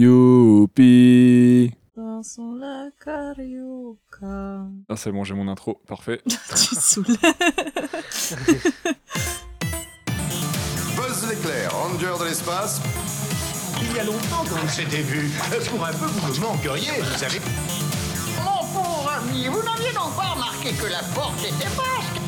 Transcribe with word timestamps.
Youpi 0.00 1.74
Dansons 1.96 2.54
la 2.54 2.86
carioca. 3.04 4.62
Ah 4.88 4.94
c'est 4.94 5.10
bon, 5.10 5.24
j'ai 5.24 5.34
mon 5.34 5.48
intro, 5.48 5.82
parfait. 5.88 6.22
tu 6.28 6.36
saoules. 6.76 7.04
Buzz 10.94 11.28
l'éclair, 11.28 11.72
ranger 11.72 12.16
de 12.20 12.24
l'espace. 12.26 12.80
Il 13.82 13.96
y 13.96 13.98
a 13.98 14.04
longtemps 14.04 14.44
qu'on 14.48 14.68
s'était 14.68 15.02
vu. 15.02 15.32
Pour 15.68 15.84
un 15.84 15.90
peu, 15.90 16.06
vous 16.06 16.28
me 16.32 16.40
manqueriez, 16.46 16.92
vous 17.00 17.18
savez. 17.18 17.40
Mon 18.44 18.64
pauvre 18.72 19.10
ami, 19.18 19.46
vous 19.48 19.64
n'aviez 19.64 19.92
donc 19.94 20.14
pas 20.14 20.28
remarqué 20.34 20.74
que 20.74 20.86
la 20.86 21.02
porte 21.12 21.40
était 21.40 21.74
basque 21.74 22.20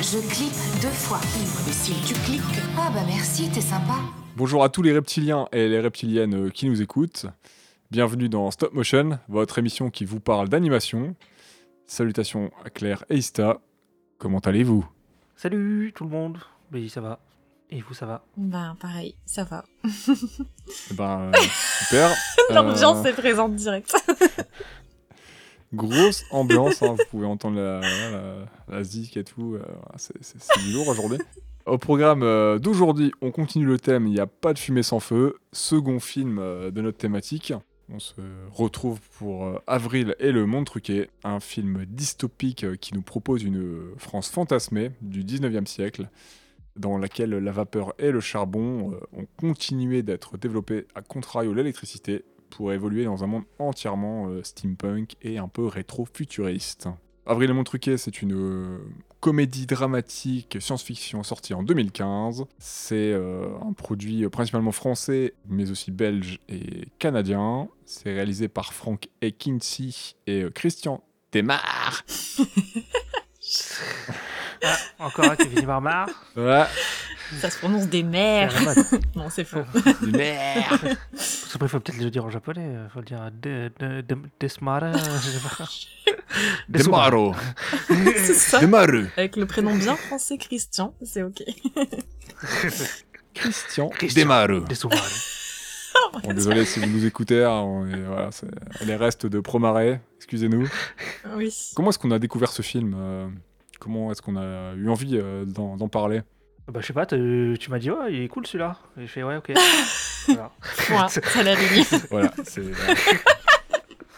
Je 0.00 0.18
clique 0.34 0.58
deux 0.80 0.88
fois. 0.88 1.20
Imbécile, 1.60 2.02
tu 2.04 2.14
cliques. 2.14 2.42
Ah 2.76 2.90
bah 2.92 3.04
merci, 3.06 3.48
t'es 3.50 3.60
sympa. 3.60 4.00
Bonjour 4.36 4.64
à 4.64 4.68
tous 4.68 4.82
les 4.82 4.92
reptiliens 4.92 5.48
et 5.52 5.68
les 5.68 5.80
reptiliennes 5.80 6.46
euh, 6.46 6.50
qui 6.50 6.66
nous 6.68 6.80
écoutent. 6.82 7.26
Bienvenue 7.90 8.28
dans 8.28 8.50
Stop 8.50 8.72
Motion, 8.72 9.18
votre 9.28 9.58
émission 9.58 9.90
qui 9.90 10.04
vous 10.04 10.20
parle 10.20 10.48
d'animation. 10.48 11.14
Salutations 11.86 12.50
à 12.64 12.70
Claire 12.70 13.04
et 13.10 13.16
Ista. 13.16 13.60
Comment 14.18 14.38
allez-vous? 14.38 14.86
Salut 15.36 15.92
tout 15.94 16.04
le 16.04 16.10
monde. 16.10 16.38
Oui, 16.72 16.88
ça 16.88 17.00
va. 17.00 17.20
Et 17.70 17.80
vous, 17.80 17.94
ça 17.94 18.06
va? 18.06 18.24
Ben, 18.36 18.76
pareil, 18.80 19.14
ça 19.26 19.44
va. 19.44 19.64
Eh 19.84 20.94
Ben, 20.94 21.30
euh, 21.34 21.38
super. 21.84 22.10
L'ambiance 22.50 23.04
Euh, 23.04 23.08
est 23.10 23.14
présente 23.14 23.54
direct. 23.56 23.94
Grosse 25.74 26.24
ambiance, 26.30 26.82
hein, 26.82 26.94
vous 26.98 27.04
pouvez 27.10 27.26
entendre 27.26 27.56
la, 27.56 27.80
la, 27.80 28.34
la 28.68 28.84
zik 28.84 29.16
et 29.16 29.24
tout, 29.24 29.54
euh, 29.54 29.62
c'est 29.96 30.58
du 30.66 30.72
lourd 30.74 30.86
aujourd'hui. 30.88 31.16
Au 31.64 31.78
programme 31.78 32.24
euh, 32.24 32.58
d'aujourd'hui, 32.58 33.12
on 33.20 33.30
continue 33.30 33.66
le 33.66 33.78
thème 33.78 34.08
Il 34.08 34.14
n'y 34.14 34.20
a 34.20 34.26
pas 34.26 34.52
de 34.52 34.58
fumée 34.58 34.82
sans 34.82 34.98
feu, 34.98 35.36
second 35.52 36.00
film 36.00 36.38
euh, 36.40 36.72
de 36.72 36.80
notre 36.80 36.98
thématique. 36.98 37.52
On 37.88 38.00
se 38.00 38.20
retrouve 38.50 39.00
pour 39.18 39.46
euh, 39.46 39.58
Avril 39.68 40.16
et 40.18 40.32
le 40.32 40.44
monde 40.44 40.66
truqué, 40.66 41.08
un 41.22 41.38
film 41.38 41.84
dystopique 41.86 42.66
qui 42.80 42.94
nous 42.94 43.02
propose 43.02 43.44
une 43.44 43.92
France 43.96 44.28
fantasmée 44.28 44.90
du 45.02 45.22
19e 45.22 45.66
siècle, 45.66 46.08
dans 46.74 46.98
laquelle 46.98 47.30
la 47.30 47.52
vapeur 47.52 47.94
et 47.98 48.10
le 48.10 48.20
charbon 48.20 48.98
ont 49.12 49.26
continué 49.36 50.02
d'être 50.02 50.38
développés 50.38 50.86
à 50.96 51.02
contrario 51.02 51.52
l'électricité 51.52 52.24
pour 52.50 52.72
évoluer 52.72 53.04
dans 53.04 53.22
un 53.22 53.26
monde 53.26 53.44
entièrement 53.58 54.28
steampunk 54.42 55.14
et 55.22 55.38
un 55.38 55.48
peu 55.48 55.66
rétro-futuriste. 55.66 56.88
Avril 57.24 57.50
et 57.50 57.52
Montruquet, 57.52 57.96
c'est 57.98 58.20
une 58.20 58.34
euh, 58.34 58.78
comédie 59.20 59.66
dramatique 59.66 60.56
science-fiction 60.60 61.22
sortie 61.22 61.54
en 61.54 61.62
2015. 61.62 62.46
C'est 62.58 63.12
euh, 63.12 63.46
un 63.64 63.72
produit 63.72 64.28
principalement 64.28 64.72
français, 64.72 65.34
mais 65.48 65.70
aussi 65.70 65.92
belge 65.92 66.40
et 66.48 66.88
canadien. 66.98 67.68
C'est 67.86 68.12
réalisé 68.12 68.48
par 68.48 68.72
Frank 68.72 69.08
Ekinci 69.22 70.16
et 70.26 70.42
euh, 70.42 70.50
Christian 70.50 71.02
Demar. 71.32 72.04
Ah, 74.64 74.76
encore 75.00 75.24
un 75.24 75.62
par 75.66 75.80
marre. 75.80 76.08
Voilà, 76.36 76.68
Ça 77.40 77.50
se 77.50 77.58
prononce 77.58 77.86
des 77.88 78.02
mères. 78.02 78.52
Non, 79.16 79.28
c'est 79.30 79.44
faux. 79.44 79.62
Demar. 80.02 80.78
Parce 81.12 81.56
qu'il 81.58 81.68
faut 81.68 81.80
peut-être 81.80 81.98
le 82.02 82.10
dire 82.10 82.24
en 82.24 82.30
japonais. 82.30 82.66
Il 82.84 82.90
faut 82.92 83.00
le 83.00 83.04
dire 83.04 83.30
de, 83.42 83.70
de, 83.78 84.00
de, 84.00 84.16
Desmara. 84.40 84.92
ça. 88.34 88.60
Demaru. 88.60 89.06
Avec 89.16 89.36
le 89.36 89.46
prénom 89.46 89.74
bien 89.76 89.96
français 89.96 90.38
Christian, 90.38 90.94
c'est 91.02 91.22
ok. 91.22 91.42
Christian 93.34 93.88
Christian. 93.90 94.22
Demaru. 94.22 94.62
Desumare. 94.68 95.02
Bon, 96.24 96.32
désolé 96.32 96.64
si 96.64 96.80
vous 96.80 96.86
nous 96.86 97.04
écoutez, 97.06 97.44
hein, 97.44 97.60
on 97.60 97.86
est- 97.86 98.02
voilà, 98.02 98.30
c'est 98.32 98.46
les 98.84 98.96
restes 98.96 99.26
de 99.26 99.40
Promaret, 99.40 100.00
excusez-nous. 100.16 100.68
Oui. 101.36 101.54
Comment 101.74 101.90
est-ce 101.90 101.98
qu'on 101.98 102.10
a 102.10 102.18
découvert 102.18 102.50
ce 102.52 102.62
film 102.62 102.94
euh, 102.96 103.28
Comment 103.78 104.10
est-ce 104.10 104.20
qu'on 104.22 104.36
a 104.36 104.74
eu 104.74 104.88
envie 104.88 105.16
euh, 105.16 105.44
d'en 105.44 105.76
d'en 105.76 105.88
parler? 105.88 106.22
Bah, 106.68 106.80
je 106.80 106.86
sais 106.86 106.92
pas, 106.92 107.06
t'as- 107.06 107.16
tu 107.16 107.70
m'as 107.70 107.78
dit, 107.78 107.90
ouais, 107.90 108.12
il 108.12 108.22
est 108.22 108.28
cool 108.28 108.46
celui-là. 108.46 108.78
Et 108.98 109.02
je 109.02 109.06
fais, 109.06 109.22
ouais, 109.22 109.36
ok. 109.36 109.52
Voilà. 110.26 110.52
Point, 110.86 111.08
ça 111.08 111.42
l'a. 111.42 111.54
Voilà, 112.10 112.32
c'est. 112.44 112.62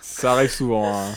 ça 0.02 0.32
arrive 0.32 0.50
souvent. 0.50 0.94
hein. 0.98 1.12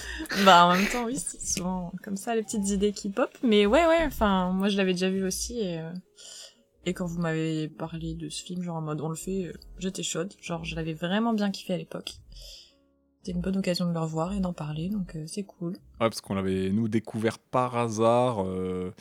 Bah 0.46 0.66
en 0.66 0.76
même 0.78 0.88
temps, 0.88 1.04
oui, 1.06 1.18
c'est 1.18 1.42
souvent 1.46 1.92
comme 2.04 2.16
ça 2.16 2.36
les 2.36 2.44
petites 2.44 2.70
idées 2.70 2.94
qui 2.94 3.10
pop. 3.10 3.30
Mais 3.44 3.66
ouais, 3.66 3.86
ouais, 3.86 4.04
enfin, 4.06 4.52
moi 4.54 4.70
je 4.70 4.78
l'avais 4.78 4.94
déjà 4.94 5.10
vu 5.10 5.26
aussi. 5.26 5.60
Et, 5.60 5.80
euh, 5.80 5.92
et 6.86 6.94
quand 6.94 7.06
vous 7.06 7.20
m'avez 7.20 7.68
parlé 7.68 8.14
de 8.14 8.30
ce 8.30 8.44
film, 8.44 8.62
genre 8.64 8.78
en 8.78 8.82
mode 8.82 9.02
on 9.02 9.10
le 9.10 9.16
fait, 9.16 9.48
euh, 9.48 9.54
j'étais 9.80 10.04
chaude. 10.04 10.34
Genre 10.42 10.64
je 10.64 10.76
l'avais 10.76 10.94
vraiment 10.94 11.34
bien 11.34 11.52
kiffé 11.52 11.74
à 11.74 11.78
l'époque. 11.78 12.14
C'était 13.20 13.34
une 13.36 13.42
bonne 13.42 13.58
occasion 13.58 13.88
de 13.88 13.94
le 13.94 14.00
revoir 14.00 14.32
et 14.34 14.40
d'en 14.40 14.54
parler, 14.54 14.88
donc 14.88 15.16
euh, 15.18 15.26
c'est 15.28 15.44
cool. 15.44 15.74
Ouais, 15.74 15.78
parce 16.00 16.22
qu'on 16.22 16.36
l'avait, 16.36 16.70
nous, 16.70 16.88
découvert 16.88 17.40
par 17.40 17.76
hasard 17.76 18.44
euh, 18.46 18.94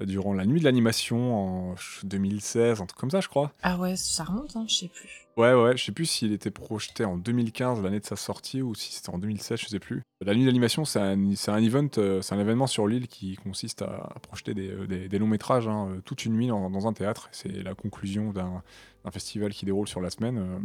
durant 0.00 0.32
la 0.34 0.46
nuit 0.46 0.58
de 0.60 0.64
l'animation 0.64 1.70
en 1.70 1.74
2016, 2.04 2.80
un 2.80 2.86
truc 2.86 2.98
comme 2.98 3.10
ça, 3.10 3.20
je 3.20 3.28
crois. 3.28 3.52
Ah 3.62 3.78
ouais, 3.78 3.94
ça 3.96 4.24
remonte, 4.24 4.56
hein, 4.56 4.64
je 4.68 4.74
sais 4.74 4.88
plus. 4.88 5.08
Ouais, 5.36 5.54
ouais, 5.54 5.76
je 5.76 5.84
sais 5.84 5.92
plus 5.92 6.04
s'il 6.06 6.32
était 6.32 6.50
projeté 6.50 7.04
en 7.06 7.16
2015, 7.16 7.80
l'année 7.82 8.00
de 8.00 8.04
sa 8.04 8.16
sortie, 8.16 8.60
ou 8.60 8.74
si 8.74 8.92
c'était 8.92 9.10
en 9.10 9.18
2016, 9.18 9.58
je 9.60 9.66
sais 9.68 9.78
plus. 9.78 10.02
La 10.24 10.34
nuit 10.34 10.44
d'animation, 10.44 10.84
c'est 10.84 11.00
un, 11.00 11.34
c'est 11.36 11.50
un 11.50 11.56
event, 11.62 11.88
euh, 11.98 12.20
c'est 12.20 12.34
un 12.34 12.40
événement 12.40 12.66
sur 12.66 12.86
l'île 12.86 13.08
qui 13.08 13.36
consiste 13.36 13.80
à, 13.82 14.12
projeter 14.22 14.52
des, 14.54 14.68
euh, 14.70 14.86
des- 14.86 15.08
des 15.08 15.18
longs 15.18 15.26
métrages 15.26 15.68
hein, 15.68 15.88
euh, 15.90 16.00
toute 16.04 16.24
une 16.26 16.34
nuit 16.34 16.48
dans, 16.48 16.68
dans 16.68 16.86
un 16.86 16.92
théâtre. 16.92 17.28
C'est 17.32 17.48
la 17.62 17.74
conclusion 17.74 18.32
d'un 18.32 18.62
festival 19.10 19.52
qui 19.52 19.64
déroule 19.64 19.88
sur 19.88 20.00
la 20.02 20.10
semaine, 20.10 20.38
euh, 20.38 20.58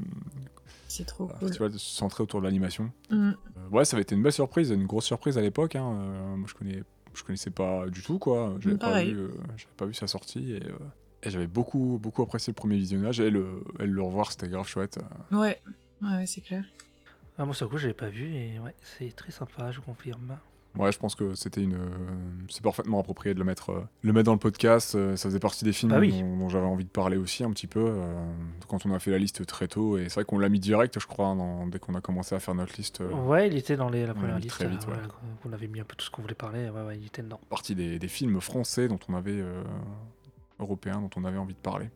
C'est 0.90 1.06
trop 1.06 1.26
un 1.26 1.28
cool. 1.28 1.48
festival 1.48 1.72
centré 1.78 2.24
autour 2.24 2.42
de 2.42 2.46
l'animation. 2.46 2.92
Mm. 3.10 3.30
Euh, 3.32 3.34
ouais, 3.72 3.86
ça 3.86 3.96
avait 3.96 4.02
été 4.04 4.16
une 4.16 4.24
belle 4.24 4.34
surprise, 4.34 4.72
une 4.72 4.86
grosse 4.86 5.06
surprise 5.06 5.38
à 5.38 5.42
l'époque. 5.42 5.76
hein. 5.78 5.94
Euh, 5.98 6.36
moi, 6.36 6.48
je 6.50 6.54
connais, 6.54 6.84
je 7.18 7.24
connaissais 7.24 7.50
pas 7.50 7.88
du 7.88 8.02
tout, 8.02 8.20
quoi. 8.20 8.56
J'avais 8.60 8.78
pas 8.78 8.88
Pareil. 8.88 9.14
vu, 9.14 9.20
euh, 9.20 9.30
j'avais 9.58 9.74
pas 9.76 9.86
vu 9.86 9.94
sa 9.94 10.08
sortie 10.08 10.54
et, 10.54 10.64
euh, 10.64 10.78
et 11.24 11.30
j'avais 11.30 11.48
beaucoup, 11.48 12.00
beaucoup 12.02 12.22
apprécié 12.22 12.52
le 12.52 12.56
premier 12.56 12.78
visionnage 12.78 13.20
et 13.20 13.30
le, 13.30 13.64
et 13.80 13.86
le 13.86 14.02
revoir, 14.02 14.32
c'était 14.32 14.48
grave 14.48 14.68
chouette. 14.68 15.00
Ouais, 15.32 15.62
ouais, 16.02 16.10
ouais, 16.10 16.26
c'est 16.26 16.42
clair. 16.42 16.64
Ah, 17.38 17.46
moi, 17.46 17.54
sur 17.54 17.66
le 17.66 17.70
coup, 17.72 17.78
je 17.78 17.84
l'avais 17.88 17.94
pas 17.98 18.10
vu. 18.10 18.34
Et 18.36 18.60
ouais, 18.60 18.74
c'est 18.82 19.16
très 19.16 19.32
sympa, 19.32 19.72
je 19.72 19.80
confirme. 19.80 20.38
Ouais, 20.76 20.92
je 20.92 21.00
pense 21.00 21.16
que 21.16 21.34
c'était 21.34 21.64
une, 21.64 21.74
euh, 21.74 21.88
c'est 22.50 22.62
parfaitement 22.62 23.00
approprié 23.00 23.34
de 23.34 23.40
le 23.40 23.46
mettre, 23.46 23.72
euh, 23.72 23.82
le 24.04 24.14
mettre 24.14 24.26
dans 24.26 24.34
le 24.34 24.38
podcast. 24.40 24.94
euh, 24.94 25.16
ça 25.16 25.28
faisait 25.30 25.40
partie 25.40 25.66
des 25.66 25.74
films 25.74 25.92
Bah 25.92 25.98
oui. 26.00 26.12
dont, 26.22 26.38
dont 26.38 26.50
j'avais 26.50 26.68
envie 26.68 26.84
de 26.86 26.90
parler 26.90 27.18
aussi 27.18 27.44
un 27.44 27.50
petit 27.52 27.66
peu 27.66 27.96
quand 28.68 28.86
on 28.86 28.92
a 28.94 29.00
fait 29.00 29.10
la 29.10 29.18
liste 29.18 29.44
très 29.48 29.68
tôt. 29.68 29.98
Et 29.98 30.04
c'est 30.04 30.16
vrai 30.16 30.26
qu'on 30.26 30.38
l'a 30.38 30.50
mis 30.50 30.60
direct, 30.60 31.00
je 31.00 31.08
crois, 31.08 31.34
dans- 31.36 31.66
dès 31.66 31.80
qu'on 31.80 31.96
a 31.96 32.02
commencé 32.02 32.36
à 32.36 32.40
faire 32.40 32.54
notre 32.54 32.76
liste. 32.78 33.00
Ouais, 33.00 33.48
il 33.48 33.56
était 33.58 33.76
dans 33.76 33.90
les, 33.90 34.06
la 34.06 34.12
on 34.12 34.16
première 34.16 34.38
liste. 34.38 34.50
très 34.52 34.68
vite, 34.68 34.86
euh, 34.88 34.92
ouais. 34.92 35.02
Vous 35.44 35.50
l'avez 35.50 35.68
mis 35.68 35.80
un 35.80 35.84
peu 35.84 35.96
tout 35.96 36.06
ce 36.06 36.12
qu'on 36.12 36.22
voulait 36.22 36.36
parler. 36.36 36.70
Ouais, 36.70 36.82
ouais, 36.84 36.98
il 37.00 37.06
était 37.08 37.24
dedans. 37.24 37.40
partie 37.50 37.74
des, 37.74 37.98
des 37.98 38.08
films 38.08 38.40
français 38.40 38.88
dont 38.88 39.00
on 39.10 39.16
avait 39.16 39.40
euh, 39.42 39.64
européens 40.60 41.02
dont 41.02 41.10
on 41.16 41.24
avait 41.26 41.38
envie 41.38 41.54
de 41.56 41.60
parler. 41.60 41.90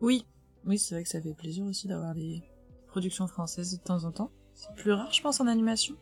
Oui, 0.00 0.24
oui, 0.64 0.78
c'est 0.78 0.94
vrai 0.94 1.02
que 1.04 1.10
ça 1.10 1.20
fait 1.20 1.34
plaisir 1.34 1.64
aussi 1.66 1.88
d'avoir 1.88 2.14
des 2.14 2.42
productions 2.88 3.26
françaises 3.26 3.72
de 3.78 3.82
temps 3.82 4.04
en 4.04 4.12
temps. 4.12 4.30
C'est 4.54 4.72
plus 4.76 4.92
rare, 4.92 5.12
je 5.12 5.20
pense, 5.20 5.40
en 5.40 5.46
animation. 5.46 5.94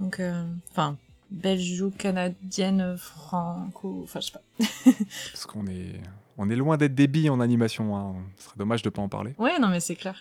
Donc, 0.00 0.18
euh, 0.18 0.42
enfin, 0.72 0.96
belgeo-canadienne, 1.30 2.96
franco, 2.96 4.00
enfin, 4.02 4.20
je 4.20 4.26
sais 4.26 4.32
pas. 4.32 4.42
Parce 5.32 5.44
qu'on 5.46 5.66
est, 5.66 6.00
on 6.38 6.48
est 6.48 6.56
loin 6.56 6.78
d'être 6.78 6.94
débile 6.94 7.30
en 7.30 7.38
animation. 7.38 7.96
Hein. 7.96 8.14
Ce 8.38 8.46
serait 8.46 8.56
dommage 8.56 8.82
de 8.82 8.88
pas 8.88 9.02
en 9.02 9.08
parler. 9.08 9.34
Ouais, 9.38 9.58
non, 9.58 9.68
mais 9.68 9.80
c'est 9.80 9.96
clair. 9.96 10.16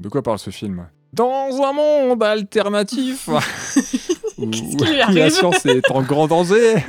De 0.00 0.08
quoi 0.08 0.22
parle 0.22 0.40
ce 0.40 0.50
film? 0.50 0.88
Dans 1.12 1.62
un 1.62 1.72
monde 1.72 2.22
alternatif 2.22 3.28
où, 4.38 4.50
la 4.80 5.30
science 5.30 5.64
est 5.66 5.88
en 5.90 6.02
grand 6.02 6.26
danger? 6.26 6.76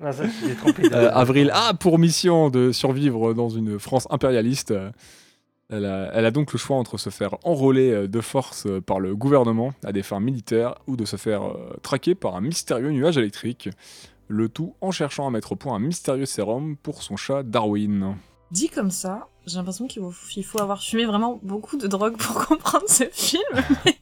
Ça, 0.00 0.24
trompé. 0.60 0.92
Euh, 0.92 1.10
Avril 1.12 1.50
a 1.52 1.74
pour 1.74 1.98
mission 1.98 2.50
de 2.50 2.70
survivre 2.70 3.34
dans 3.34 3.48
une 3.48 3.80
France 3.80 4.06
impérialiste. 4.10 4.72
Elle 5.70 5.84
a, 5.84 6.10
elle 6.14 6.24
a 6.24 6.30
donc 6.30 6.54
le 6.54 6.58
choix 6.58 6.78
entre 6.78 6.96
se 6.96 7.10
faire 7.10 7.36
enrôler 7.44 7.90
euh, 7.90 8.08
de 8.08 8.20
force 8.22 8.64
euh, 8.66 8.80
par 8.80 9.00
le 9.00 9.14
gouvernement 9.14 9.74
à 9.84 9.92
des 9.92 10.02
fins 10.02 10.18
militaires 10.18 10.76
ou 10.86 10.96
de 10.96 11.04
se 11.04 11.16
faire 11.16 11.42
euh, 11.44 11.76
traquer 11.82 12.14
par 12.14 12.36
un 12.36 12.40
mystérieux 12.40 12.90
nuage 12.90 13.18
électrique. 13.18 13.68
Le 14.28 14.48
tout 14.48 14.74
en 14.80 14.90
cherchant 14.90 15.26
à 15.26 15.30
mettre 15.30 15.52
au 15.52 15.56
point 15.56 15.74
un 15.74 15.78
mystérieux 15.78 16.24
sérum 16.24 16.76
pour 16.76 17.02
son 17.02 17.16
chat 17.16 17.42
Darwin. 17.42 18.16
Dit 18.50 18.70
comme 18.70 18.90
ça, 18.90 19.28
j'ai 19.46 19.56
l'impression 19.56 19.86
qu'il 19.86 20.02
faut, 20.02 20.42
faut 20.42 20.60
avoir 20.60 20.82
fumé 20.82 21.04
vraiment 21.04 21.38
beaucoup 21.42 21.76
de 21.76 21.86
drogue 21.86 22.16
pour 22.16 22.46
comprendre 22.46 22.88
ce 22.88 23.04
film. 23.12 23.42
mais 23.84 23.98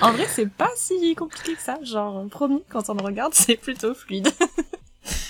en 0.00 0.12
vrai, 0.12 0.26
c'est 0.28 0.48
pas 0.50 0.70
si 0.74 1.14
compliqué 1.14 1.54
que 1.54 1.62
ça. 1.62 1.78
Genre, 1.82 2.26
promis, 2.28 2.62
quand 2.70 2.88
on 2.88 2.94
le 2.94 3.02
regarde, 3.02 3.34
c'est 3.34 3.56
plutôt 3.56 3.92
fluide. 3.94 4.28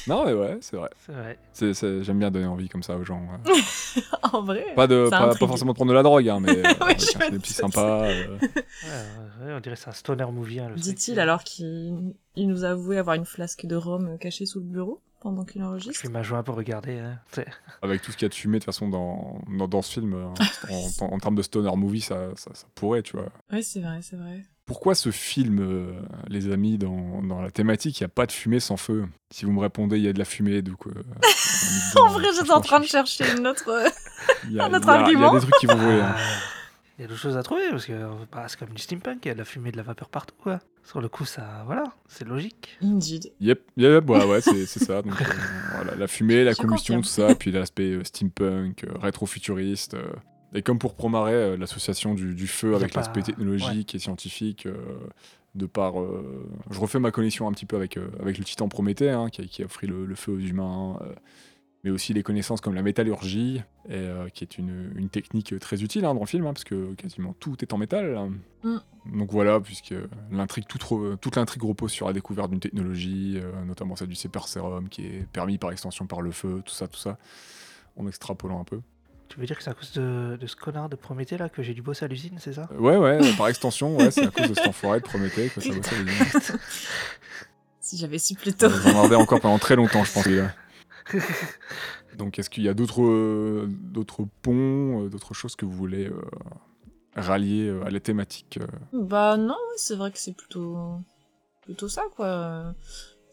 Non, 0.07 0.25
mais 0.27 0.33
ouais, 0.35 0.59
c'est 0.61 0.77
vrai. 0.77 0.91
C'est 1.05 1.13
vrai. 1.13 1.39
C'est- 1.53 1.75
c'est- 1.75 2.03
J'aime 2.05 2.19
bien 2.19 2.31
donner 2.31 2.47
envie 2.47 2.69
comme 2.69 2.83
ça 2.83 2.97
aux 2.97 3.05
gens. 3.05 3.23
euh. 3.47 4.01
en 4.33 4.43
vrai. 4.43 4.67
Pas, 4.77 4.87
de, 4.87 5.09
pas, 5.11 5.35
forcément 5.35 5.73
de 5.73 5.77
prendre 5.77 5.91
de 5.91 5.95
la 5.97 6.03
drogue, 6.03 6.29
hein, 6.29 6.41
mais 6.41 6.51
euh, 6.57 6.63
Ouais, 6.63 6.83
avec 6.83 7.01
je 7.01 7.25
un 7.27 7.31
des 7.31 7.39
petits 7.39 7.53
sympas. 7.55 8.05
euh. 8.05 8.39
Ouais, 8.43 9.47
ouais, 9.47 9.53
on 9.57 9.61
dirait 9.61 9.75
que 9.77 9.81
c'est 9.81 9.89
un 9.89 9.93
stoner 9.93 10.27
movie. 10.31 10.61
hein. 10.61 10.71
Dit-il 10.77 11.19
alors 11.19 11.43
qu'il 11.43 12.15
il 12.37 12.49
nous 12.49 12.65
a 12.65 12.71
avoué 12.71 12.99
avoir 12.99 13.17
une 13.17 13.25
flasque 13.25 13.65
de 13.67 13.77
rhum 13.77 14.19
cachée 14.19 14.47
sous 14.47 14.59
le 14.61 14.67
bureau. 14.67 15.01
pendant 15.21 15.45
qu'il 15.45 15.63
Je 15.63 15.67
enregistre. 15.67 16.03
vais 16.03 16.13
m'a 16.13 16.23
joué 16.23 16.37
un 16.37 16.43
peu 16.43 16.53
regarder. 16.53 16.99
hein. 16.99 17.19
Avec 17.83 18.03
tout 18.03 18.13
ce 18.13 18.17
qu'il 18.19 18.27
y 18.27 18.29
a 18.29 18.29
de 18.29 18.35
fumé, 18.35 18.59
de 18.59 18.65
toute 18.65 18.67
façon, 18.67 18.89
dans, 18.91 19.41
dans, 19.57 19.67
dans 19.69 19.81
ce 19.83 19.93
film, 19.93 20.13
euh, 20.13 20.27
en, 21.01 21.05
en- 21.07 21.13
en 21.15 21.19
termes 21.19 21.35
de 21.37 21.43
stoner 21.43 21.75
movie, 21.77 22.03
ça, 22.03 22.29
ça, 22.37 22.51
ça 22.53 22.67
pourrait, 22.75 23.03
tu 23.03 23.17
vois. 23.17 23.29
Oui, 23.51 23.63
c'est 23.63 23.81
vrai, 23.81 24.01
c'est 24.03 24.17
vrai. 24.17 24.45
Pourquoi 24.67 24.95
ce 24.95 25.11
film, 25.11 25.59
euh, 25.61 25.93
les 26.29 26.51
amis, 26.51 26.79
dans, 26.79 27.21
dans 27.23 27.43
la 27.43 27.51
thématique, 27.51 28.01
il 28.01 28.03
n'y 28.03 28.07
a 28.07 28.09
pas 28.09 28.25
de 28.25 28.33
fumée 28.33 28.61
sans 28.61 28.79
feu? 28.79 29.05
Si 29.31 29.45
vous 29.45 29.53
me 29.53 29.61
répondez, 29.61 29.99
il 29.99 30.05
y 30.05 30.09
a 30.09 30.13
de 30.15 30.19
la 30.19 30.25
fumée, 30.25 30.63
donc... 30.63 30.87
euh, 30.87 30.93
En 32.01 32.09
vrai, 32.09 32.29
j'étais 32.35 32.51
en 32.51 32.61
train 32.63 32.81
de 32.81 32.87
chercher 32.87 33.25
une 33.37 33.47
autre. 33.47 33.69
euh, 33.69 33.89
Il 34.45 34.53
y 34.55 34.61
a, 34.61 34.65
un 34.65 34.73
autre 34.73 34.81
il 34.85 34.87
y 34.87 34.91
a- 34.91 34.95
il 34.95 35.19
y 35.19 35.23
a 35.23 35.27
argument. 35.27 35.35
des 35.35 35.41
trucs 35.41 35.55
qui 35.61 35.67
vont 35.67 35.77
voler. 35.77 36.01
hein. 36.01 36.15
Il 36.99 37.03
y 37.03 37.05
a 37.05 37.09
d'autres 37.09 37.21
choses 37.21 37.37
à 37.37 37.43
trouver 37.43 37.69
parce 37.71 37.85
que 37.87 37.93
bah, 38.33 38.45
c'est 38.47 38.59
comme 38.59 38.69
du 38.71 38.81
steampunk, 38.81 39.19
il 39.25 39.29
y 39.29 39.31
a 39.33 39.35
de 39.35 39.39
la 39.41 39.45
fumée, 39.45 39.73
de 39.73 39.77
la 39.77 39.83
vapeur 39.83 40.09
partout. 40.09 40.37
Quoi. 40.41 40.61
Sur 40.85 41.01
le 41.01 41.09
coup, 41.09 41.25
ça, 41.25 41.63
voilà, 41.67 41.83
c'est 42.09 42.25
logique. 42.27 42.79
Indeed. 42.83 43.33
Yep, 43.41 43.61
yep, 43.77 44.09
ouais, 44.09 44.25
ouais, 44.25 44.41
c'est 44.41 44.65
c'est 44.67 44.79
ça. 44.85 45.03
Donc, 45.03 45.13
euh, 45.21 45.25
voilà, 45.75 45.97
la 45.97 46.07
fumée, 46.07 46.45
la 46.45 46.53
Je 46.53 46.59
combustion, 46.59 46.95
confirme. 46.95 47.03
tout 47.03 47.09
ça, 47.31 47.35
puis 47.35 47.51
l'aspect 47.51 47.91
euh, 47.91 48.05
steampunk, 48.05 48.85
euh, 48.85 48.93
rétro-futuriste. 49.01 49.97
Et 50.55 50.63
comme 50.63 50.79
pour 50.79 50.95
Promaret, 50.95 51.33
euh, 51.35 51.57
l'association 51.57 52.15
du, 52.15 52.35
du 52.35 52.47
feu 52.47 52.75
avec 52.77 52.95
l'aspect 52.95 53.23
technologique 53.23 53.95
et 53.95 53.99
scientifique, 53.99 54.67
euh, 54.67 54.75
de 55.55 55.67
par. 55.67 56.01
euh, 56.01 56.49
je 56.71 56.81
refais 56.81 56.99
ma 56.99 57.11
connexion 57.11 57.47
un 57.49 57.53
petit 57.53 57.67
peu 57.67 57.77
avec, 57.77 57.99
avec 58.21 58.39
le 58.39 58.45
titan 58.45 58.69
Prométhée, 58.69 59.11
hein, 59.11 59.29
qui, 59.31 59.43
a, 59.43 59.45
qui 59.45 59.63
a 59.63 59.67
offert 59.67 59.89
le, 59.89 60.07
le 60.07 60.15
feu 60.15 60.33
aux 60.33 60.39
humains, 60.39 60.99
mais 61.85 61.91
aussi 61.91 62.15
des 62.15 62.23
connaissances 62.23 62.61
comme 62.63 62.75
la 62.75 62.83
métallurgie, 62.83 63.63
et, 63.89 63.93
euh, 63.93 64.29
qui 64.31 64.43
est 64.43 64.57
une, 64.57 64.91
une 64.97 65.11
technique 65.11 65.59
très 65.61 65.83
utile 65.83 66.07
hein, 66.07 66.15
dans 66.15 66.21
le 66.21 66.27
film, 66.27 66.47
hein, 66.47 66.55
parce 66.55 66.65
que 66.65 66.95
quasiment 66.95 67.35
tout 67.39 67.57
est 67.63 67.73
en 67.75 67.79
métal. 67.79 68.17
hein. 68.17 68.33
Mm. 68.63 69.19
Donc 69.19 69.31
voilà, 69.31 69.61
puisque 69.61 69.95
l'intrigue, 70.33 70.65
toute, 70.67 71.37
l'intrigue 71.37 71.63
repose 71.63 71.93
sur 71.93 72.07
la 72.07 72.15
découverte 72.15 72.51
d'une 72.51 72.59
technologie, 72.61 73.35
euh, 73.37 73.53
notamment 73.67 73.97
celle 73.97 74.09
du 74.09 74.15
super 74.15 74.49
sérum, 74.49 74.89
qui 74.89 75.05
est 75.05 75.27
permis 75.31 75.59
par 75.59 75.73
extension 75.73 76.07
par 76.07 76.23
le 76.23 76.31
feu, 76.31 76.63
tout 76.65 76.73
ça, 76.73 76.89
tout 76.89 76.99
ça, 76.99 77.19
en 77.97 78.09
extrapolant 78.09 78.61
un 78.61 78.65
peu. 78.65 78.81
Tu 79.29 79.41
veux 79.41 79.47
dire 79.47 79.57
que 79.57 79.63
c'est 79.63 79.71
à 79.71 79.75
cause 79.75 79.93
de, 79.93 80.37
de 80.41 80.47
ce 80.47 80.55
connard 80.55 80.89
de 80.89 80.97
Prométhée 80.97 81.39
là 81.39 81.49
que 81.49 81.63
j'ai 81.63 81.75
dû 81.75 81.83
bosser 81.83 82.05
à 82.05 82.09
l'usine, 82.09 82.37
c'est 82.39 82.53
ça? 82.53 82.69
Ouais, 82.79 82.97
ouais, 82.97 83.19
par 83.37 83.49
extension, 83.49 83.97
ouais, 83.97 84.11
c'est 84.11 84.27
à 84.27 84.31
cause 84.31 84.49
de 84.49 84.55
cet 84.55 84.67
enfoiré 84.67 85.01
de 85.01 85.05
Prométhée 85.05 85.49
que 85.49 85.61
ça 85.61 85.73
bossait 85.75 85.97
les 85.97 86.05
lignes. 86.05 86.59
Si 87.81 87.99
j'avais 87.99 88.19
su 88.19 88.35
plus 88.35 88.55
tôt. 88.55 88.71
J'en 88.71 88.93
gardais 88.95 89.17
encore 89.17 89.41
pendant 89.41 89.59
très 89.59 89.77
longtemps, 89.77 90.05
je 90.05 90.13
pense. 90.13 90.27
Donc, 92.17 92.39
est-ce 92.39 92.49
qu'il 92.49 92.63
y 92.63 92.69
a 92.69 92.75
d'autres 92.75 93.03
euh, 93.03 93.67
d'autres 93.69 94.25
ponts, 94.41 95.05
euh, 95.05 95.09
d'autres 95.09 95.35
choses 95.35 95.57
que 95.57 95.67
vous 95.67 95.73
voulez 95.75 96.07
euh, 96.07 96.23
rallier 97.15 97.71
à 97.85 97.91
la 97.91 98.01
thématique 98.01 98.59
Bah 98.93 99.37
non, 99.37 99.59
c'est 99.77 99.97
vrai 99.97 100.13
que 100.13 100.19
c'est 100.19 100.33
plutôt 100.33 100.99
plutôt 101.63 101.89
ça 101.89 102.05
quoi. 102.17 102.75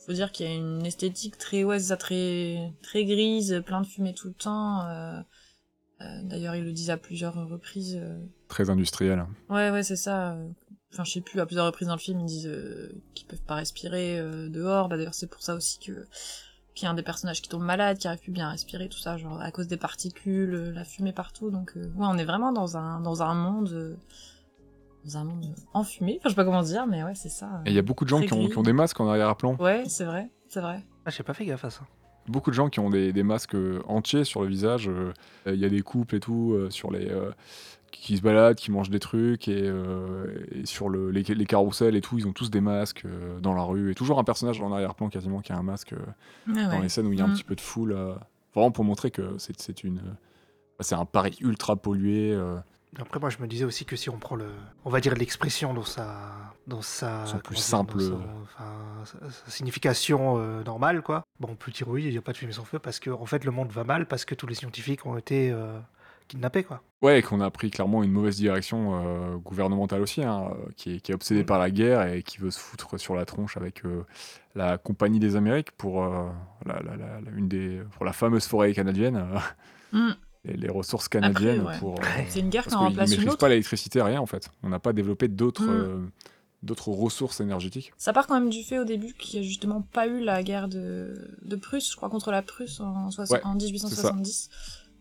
Faut 0.06 0.14
dire 0.14 0.32
qu'il 0.32 0.48
y 0.48 0.50
a 0.50 0.54
une 0.54 0.86
esthétique 0.86 1.38
très 1.38 1.64
ouais, 1.64 1.80
c'est 1.80 1.90
ça 1.90 1.98
très 1.98 2.74
très 2.82 3.06
grise, 3.06 3.62
plein 3.66 3.82
de 3.82 3.88
fumée 3.88 4.14
tout 4.14 4.28
le 4.28 4.34
temps. 4.34 4.82
Euh, 6.02 6.22
D'ailleurs, 6.24 6.56
ils 6.56 6.64
le 6.66 6.72
disent 6.72 6.90
à 6.90 6.98
plusieurs 6.98 7.36
reprises. 7.48 7.98
euh, 8.02 8.18
très 8.48 8.70
industriels 8.70 9.26
Ouais, 9.50 9.70
ouais, 9.72 9.84
c'est 9.84 9.96
ça. 9.96 10.34
euh, 10.34 10.48
Enfin, 10.94 11.06
je 11.06 11.12
sais 11.14 11.22
plus, 11.22 11.40
à 11.40 11.46
plusieurs 11.46 11.66
reprises 11.68 11.88
dans 11.88 11.96
le 11.96 12.00
film, 12.02 12.20
ils 12.20 12.26
disent 12.26 12.48
euh, 12.48 12.92
qu'ils 13.14 13.26
peuvent 13.26 13.42
pas 13.44 13.56
respirer 13.56 14.20
euh, 14.20 14.50
dehors. 14.50 14.90
Bah 14.90 14.98
d'ailleurs, 14.98 15.14
c'est 15.14 15.30
pour 15.30 15.42
ça 15.42 15.56
aussi 15.56 15.80
que 15.80 16.06
qu'il 16.74 16.86
y 16.86 16.88
a 16.88 16.92
un 16.92 16.96
des 16.96 17.04
personnages 17.04 17.42
qui 17.42 17.48
tombe 17.50 17.64
malade, 17.64 17.98
qui 17.98 18.08
arrive 18.08 18.20
plus 18.22 18.32
bien 18.32 18.48
à 18.48 18.52
respirer, 18.52 18.88
tout 18.90 18.98
ça, 18.98 19.18
genre 19.18 19.40
à 19.42 19.52
cause 19.52 19.68
des 19.68 19.78
particules, 19.78 20.72
la 20.76 20.84
fumée 20.84 21.14
partout. 21.14 21.50
Donc, 21.50 21.74
euh, 21.78 21.86
ouais, 21.96 22.06
on 22.10 22.18
est 22.18 22.26
vraiment 22.26 22.52
dans 22.52 22.76
un 22.78 23.00
dans 23.00 23.24
un 23.24 23.34
monde 23.34 23.70
euh, 23.72 23.96
dans 25.06 25.18
un 25.18 25.24
monde 25.24 25.56
enfumé. 25.74 26.18
Enfin, 26.20 26.28
je 26.28 26.30
sais 26.30 26.36
pas 26.36 26.44
comment 26.46 26.62
dire, 26.62 26.86
mais 26.88 27.04
ouais, 27.04 27.16
c'est 27.16 27.30
ça. 27.30 27.62
Et 27.66 27.70
il 27.70 27.76
y 27.76 27.80
a 27.80 27.82
beaucoup 27.84 28.04
de 28.04 28.10
gens 28.10 28.22
qui 28.22 28.34
ont, 28.34 28.48
qui 28.50 28.58
ont 28.58 28.64
des 28.64 28.74
masques 28.74 29.00
en 29.00 29.08
arrière-plan. 29.10 29.56
Ouais, 29.60 29.84
c'est 29.88 30.06
vrai, 30.06 30.30
c'est 30.50 30.60
vrai. 30.62 30.84
Ah, 31.06 31.10
j'ai 31.10 31.24
pas 31.24 31.34
fait 31.34 31.46
gaffe 31.46 31.64
à 31.66 31.70
ça. 31.70 31.82
Beaucoup 32.28 32.50
de 32.52 32.56
gens 32.56 32.70
qui 32.70 32.80
ont 32.80 32.90
des, 32.90 33.12
des 33.14 33.24
masques 33.24 33.56
euh, 33.56 33.82
entiers 33.88 34.24
sur 34.24 34.42
le 34.42 34.48
visage. 34.48 34.88
euh, 34.90 35.12
Il 35.48 35.56
y 35.56 35.66
a 35.66 35.70
des 35.70 35.82
couples 35.82 36.16
et 36.16 36.20
tout 36.20 36.54
euh, 36.54 36.70
sur 36.70 36.92
les 36.92 37.10
qui 37.92 38.16
se 38.16 38.22
baladent, 38.22 38.56
qui 38.56 38.72
mangent 38.72 38.90
des 38.90 39.00
trucs 39.00 39.50
et, 39.50 39.64
euh, 39.66 40.46
et 40.54 40.66
sur 40.66 40.88
le, 40.88 41.12
les, 41.12 41.24
les 41.24 41.46
carousels 41.46 41.94
et 41.96 42.00
tout, 42.02 42.18
ils 42.18 42.26
ont 42.26 42.32
tous 42.32 42.50
des 42.50 42.62
masques 42.62 43.04
euh, 43.06 43.38
dans 43.42 43.54
la 43.54 43.64
rue 43.64 43.92
et 43.92 43.96
toujours 43.96 44.18
un 44.18 44.24
personnage 44.24 44.62
en 44.62 44.72
arrière-plan 44.72 45.10
quasiment 45.10 45.42
qui 45.42 45.52
a 45.52 45.58
un 45.58 45.62
masque 45.64 45.92
euh, 45.94 45.98
Ah 46.56 46.70
dans 46.76 46.80
les 46.80 46.88
scènes 46.88 47.06
où 47.08 47.12
il 47.12 47.20
y 47.20 47.22
a 47.22 47.26
un 47.26 47.28
Mm. 47.28 47.34
petit 47.34 47.44
peu 47.44 47.56
de 47.56 47.60
foule. 47.62 47.94
vraiment 48.56 48.72
pour 48.72 48.86
montrer 48.86 49.12
que 49.12 49.36
c'est 49.38 49.84
une 49.84 50.02
c'est 50.80 50.96
un 50.96 51.06
Paris 51.06 51.36
ultra 51.42 51.76
pollué. 51.76 52.34
Euh, 52.98 53.02
Après, 53.02 53.20
moi, 53.20 53.30
je 53.30 53.38
me 53.40 53.48
disais 53.48 53.66
aussi 53.66 53.86
que 53.86 53.96
si 53.96 54.10
on 54.10 54.18
prend 54.18 54.36
le, 54.36 54.48
on 54.86 54.90
va 54.90 55.00
dire 55.00 55.14
l'expression 55.16 55.74
dans 55.74 55.84
sa, 55.84 56.32
dans 56.68 56.82
sa, 56.82 57.26
Son 57.26 57.40
plus 57.40 57.56
simple- 57.58 57.98
dans 57.98 58.06
son- 58.20 58.22
enfin, 58.44 58.74
sa, 59.06 59.32
sa 59.32 59.52
signification 59.52 60.38
euh, 60.38 60.64
normale, 60.64 61.02
quoi. 61.02 61.24
Bon, 61.40 61.50
on 61.52 61.56
peut 61.56 61.72
dire 61.72 61.88
oui, 61.88 62.04
il 62.06 62.12
n'y 62.12 62.18
a 62.18 62.22
pas 62.22 62.34
de 62.34 62.38
fumée 62.38 62.54
sans 62.54 62.66
feu 62.66 62.80
parce 62.80 63.00
que, 63.00 63.10
en 63.10 63.26
fait, 63.26 63.44
le 63.46 63.52
monde 63.52 63.72
va 63.72 63.84
mal 63.84 64.06
parce 64.08 64.26
que 64.26 64.36
tous 64.36 64.48
les 64.48 64.56
scientifiques 64.56 65.06
ont 65.06 65.18
été 65.18 65.52
euh, 65.52 65.80
kidnappés, 66.28 66.64
quoi. 66.64 66.82
Ouais, 67.02 67.20
et 67.20 67.22
qu'on 67.24 67.42
a 67.42 67.50
pris 67.50 67.72
clairement 67.72 68.04
une 68.04 68.12
mauvaise 68.12 68.36
direction 68.38 69.02
euh, 69.34 69.38
gouvernementale 69.38 70.02
aussi, 70.02 70.24
hein, 70.24 70.50
euh, 70.52 70.70
qui, 70.78 70.96
est, 70.96 71.00
qui 71.00 71.12
est 71.12 71.16
obsédée 71.16 71.42
Mm. 71.44 71.46
par 71.48 71.60
la 71.60 71.72
guerre 71.72 72.08
et 72.14 72.22
qui 72.24 72.38
veut 72.38 72.52
se 72.52 72.60
foutre 72.60 73.00
sur 73.00 73.16
la 73.16 73.26
tronche 73.26 73.58
avec 73.58 73.84
euh, 73.86 74.06
la 74.54 74.78
Compagnie 74.78 75.20
des 75.20 75.36
Amériques 75.36 75.72
pour, 75.72 76.04
euh, 76.04 76.28
la, 76.66 76.76
la- 76.84 76.96
la- 76.98 77.22
la- 77.22 77.32
une 77.36 77.48
des, 77.48 77.82
pour 77.96 78.06
la 78.06 78.14
fameuse 78.14 78.46
forêt 78.46 78.72
canadienne, 78.74 79.26
euh, 79.94 80.12
Et 80.44 80.58
les 80.58 80.70
ressources 80.70 81.08
canadiennes 81.08 81.62
ouais. 81.62 81.78
pour... 81.80 82.00
euh, 82.00 82.04
C'est 82.30 82.40
une 82.40 82.50
guerre 82.50 82.66
qui 82.66 82.74
en 82.74 82.80
remplace 82.80 83.10
une 83.10 83.18
maîtrisent 83.18 83.30
autre. 83.34 83.38
pas 83.38 83.50
l'électricité, 83.50 84.02
rien 84.02 84.20
en 84.20 84.26
fait. 84.26 84.50
On 84.64 84.70
n'a 84.70 84.80
pas 84.80 84.94
développé 84.94 85.28
d'autres... 85.28 85.64
Mm. 85.66 85.70
euh, 85.70 85.98
d'autres 86.64 86.90
ressources 86.90 87.40
énergétiques. 87.42 87.92
Ça 87.98 88.14
part 88.14 88.28
quand 88.28 88.36
même 88.40 88.50
du 88.52 88.64
fait 88.64 88.78
au 88.78 88.84
début 88.84 89.14
qu'il 89.14 89.40
y 89.40 89.44
a 89.44 89.46
justement 89.46 89.82
pas 89.82 90.06
eu 90.08 90.24
la 90.24 90.44
guerre 90.44 90.68
de, 90.68 91.36
de 91.42 91.56
Prusse, 91.56 91.90
je 91.90 91.96
crois, 91.96 92.10
contre 92.10 92.30
la 92.32 92.44
Prusse 92.44 92.80
en, 92.80 93.10
Ouais, 93.10 93.44
en 93.44 93.56
1870. 93.56 94.50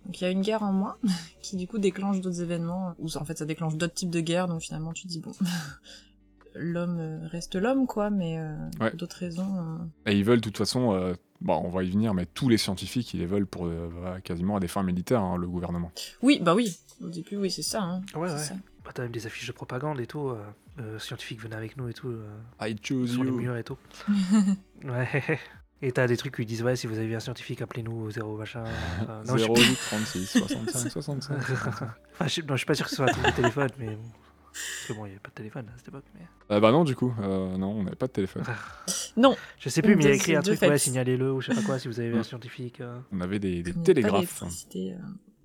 Donc 0.06 0.18
il 0.20 0.24
y 0.24 0.26
a 0.26 0.30
une 0.30 0.40
guerre 0.40 0.62
en 0.62 0.72
moins 0.72 0.96
qui 1.42 1.56
du 1.56 1.66
coup 1.66 1.78
déclenche 1.78 2.20
d'autres 2.22 2.40
événements, 2.40 2.94
ou 2.98 3.08
en 3.14 3.24
fait 3.26 3.36
ça 3.36 3.44
déclenche 3.44 3.76
d'autres 3.76 3.92
types 3.92 4.08
de 4.10 4.20
guerres, 4.20 4.48
donc 4.48 4.62
finalement 4.62 4.94
tu 4.94 5.02
te 5.02 5.08
dis 5.08 5.20
bon, 5.20 5.32
l'homme 6.54 6.98
euh, 7.00 7.26
reste 7.28 7.54
l'homme 7.56 7.86
quoi, 7.86 8.10
mais 8.10 8.38
euh, 8.38 8.54
Ouais. 8.80 8.90
pour 8.90 8.98
d'autres 8.98 9.16
raisons. 9.16 9.56
euh, 10.06 10.10
Et 10.10 10.16
ils 10.18 10.24
veulent 10.24 10.40
de 10.40 10.44
toute 10.44 10.58
façon, 10.58 10.94
euh, 10.94 11.14
bon, 11.40 11.60
on 11.64 11.68
va 11.70 11.82
y 11.84 11.90
venir, 11.90 12.14
mais 12.14 12.26
tous 12.26 12.48
les 12.48 12.56
scientifiques, 12.58 13.12
ils 13.14 13.20
les 13.20 13.26
veulent 13.26 13.46
pour 13.46 13.66
euh, 13.66 13.88
bah, 14.02 14.20
quasiment 14.20 14.56
à 14.56 14.60
des 14.60 14.68
fins 14.68 14.82
militaires, 14.82 15.22
hein, 15.22 15.36
le 15.36 15.46
gouvernement. 15.48 15.92
Oui, 16.22 16.40
bah 16.42 16.54
oui, 16.54 16.76
au 17.02 17.08
début 17.08 17.36
oui 17.36 17.50
c'est 17.50 17.62
ça. 17.62 17.82
Hein. 17.82 18.02
Ouais, 18.14 18.30
ouais. 18.30 18.38
ça. 18.38 18.54
Bah, 18.84 18.90
t'as 18.94 19.02
même 19.02 19.12
des 19.12 19.26
affiches 19.26 19.46
de 19.46 19.52
propagande 19.52 20.00
et 20.00 20.06
tout. 20.06 20.28
Euh, 20.30 20.42
euh, 20.80 20.98
scientifiques 20.98 21.40
venaient 21.42 21.56
avec 21.56 21.76
nous 21.76 21.88
et 21.88 21.92
tout. 21.92 22.08
euh, 22.08 22.26
I 22.60 22.74
choose 22.82 23.12
sur 23.12 23.22
les 23.24 23.30
you. 23.30 23.36
murs 23.36 23.56
et 23.56 23.64
tout. 23.64 23.76
ouais. 24.84 25.38
Et 25.82 25.92
t'as 25.92 26.06
des 26.06 26.18
trucs 26.18 26.36
où 26.38 26.42
ils 26.42 26.46
disent 26.46 26.62
ouais 26.62 26.76
si 26.76 26.86
vous 26.86 26.98
avez 26.98 27.14
un 27.14 27.20
scientifique 27.20 27.62
appelez-nous 27.62 28.02
au 28.02 28.10
zéro 28.10 28.36
machin. 28.36 28.64
Enfin, 29.00 29.22
non, 29.26 29.38
je 29.38 29.44
suis 29.44 29.50
08 29.52 29.78
36 29.86 30.26
65 30.26 30.90
65. 30.90 31.36
Enfin, 31.38 31.94
je, 32.24 32.28
suis- 32.28 32.42
non, 32.42 32.52
je 32.52 32.56
suis 32.58 32.66
pas 32.66 32.74
sûr 32.74 32.84
que 32.84 32.90
ce 32.90 32.96
soit 32.96 33.06
un 33.06 33.12
truc 33.12 33.24
de 33.24 33.30
téléphone, 33.30 33.70
mais. 33.78 33.86
bon. 33.96 34.02
Parce 34.52 34.84
que 34.88 34.92
bon, 34.92 35.06
il 35.06 35.08
n'y 35.08 35.12
avait 35.12 35.20
pas 35.20 35.30
de 35.30 35.34
téléphone 35.34 35.66
à 35.74 35.78
cette 35.78 35.88
époque. 35.88 36.04
Mais... 36.14 36.26
Ah 36.48 36.60
bah 36.60 36.72
non, 36.72 36.84
du 36.84 36.96
coup, 36.96 37.14
euh, 37.20 37.56
non, 37.56 37.70
on 37.70 37.82
n'avait 37.84 37.96
pas 37.96 38.06
de 38.06 38.12
téléphone. 38.12 38.42
Non, 39.16 39.36
Je 39.58 39.68
sais 39.68 39.82
plus, 39.82 39.96
mais 39.96 40.04
il 40.04 40.08
y 40.08 40.12
a 40.12 40.14
écrit 40.14 40.36
un 40.36 40.42
truc, 40.42 40.60
ouais, 40.62 40.78
signalez-le 40.78 41.32
ou 41.32 41.40
je 41.40 41.48
sais 41.50 41.54
pas 41.60 41.66
quoi 41.66 41.78
si 41.78 41.88
vous 41.88 41.98
avez 41.98 42.16
un 42.16 42.22
scientifique. 42.22 42.80
euh. 42.80 42.98
On 43.12 43.20
avait 43.20 43.38
des, 43.38 43.62
n'y 43.62 43.72
pas 43.72 43.80
télégraphes. 43.82 44.42
euh, 44.76 44.94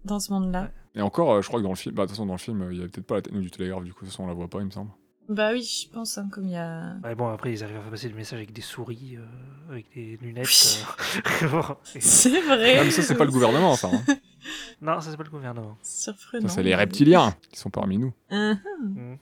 dans 0.04 0.20
ce 0.20 0.32
monde-là. 0.32 0.72
Et 0.94 1.02
encore, 1.02 1.34
euh, 1.34 1.42
je 1.42 1.48
crois 1.48 1.60
que 1.60 1.64
dans 1.64 1.72
le 1.72 1.76
film, 1.76 1.94
bah 1.96 2.04
de 2.04 2.08
toute 2.08 2.16
façon, 2.16 2.26
dans 2.26 2.34
le 2.34 2.40
film, 2.40 2.62
euh, 2.62 2.72
il 2.72 2.78
y 2.78 2.82
avait 2.82 2.90
peut-être 2.90 3.08
pas 3.08 3.16
la 3.16 3.22
techno 3.22 3.42
du 3.42 3.52
télégraphe, 3.52 3.84
du 3.84 3.94
coup, 3.94 4.02
de 4.02 4.06
toute 4.06 4.12
façon, 4.12 4.24
on 4.24 4.28
la 4.28 4.34
voit 4.34 4.48
pas, 4.48 4.60
il 4.60 4.66
me 4.66 4.72
semble. 4.72 4.92
Bah 5.28 5.52
oui, 5.54 5.64
je 5.64 5.90
pense, 5.92 6.18
hein, 6.18 6.28
comme 6.32 6.46
il 6.46 6.52
y 6.52 6.58
a... 6.58 6.96
Ouais, 7.04 7.16
bon, 7.16 7.28
après, 7.30 7.52
ils 7.52 7.64
arrivent 7.64 7.78
à 7.78 7.82
faire 7.82 7.90
passer 7.92 8.10
le 8.10 8.16
message 8.16 8.38
avec 8.38 8.54
des 8.54 8.62
souris, 8.62 9.18
euh, 9.18 9.26
avec 9.72 9.92
des 9.96 10.18
lunettes. 10.22 10.48
Oui. 10.48 11.24
euh. 11.44 11.62
C'est 12.00 12.42
vrai 12.42 12.78
Ah, 12.80 12.84
mais 12.84 12.92
ça, 12.92 13.02
c'est 13.02 13.16
pas 13.16 13.26
le 13.26 13.32
gouvernement, 13.32 13.76
ça. 13.76 13.90
hein. 13.92 14.04
Non, 14.82 15.02
ça, 15.02 15.10
c'est 15.10 15.18
pas 15.18 15.24
le 15.24 15.30
gouvernement. 15.32 15.76
Surprenant. 15.82 16.48
Ça, 16.48 16.56
c'est 16.56 16.64
les 16.64 16.76
reptiliens 16.76 17.34
qui 17.52 17.60
sont 17.60 17.72
parmi 17.72 17.98
nous. 17.98 18.14
Uhum, 18.30 18.60
Mhm. 18.80 19.18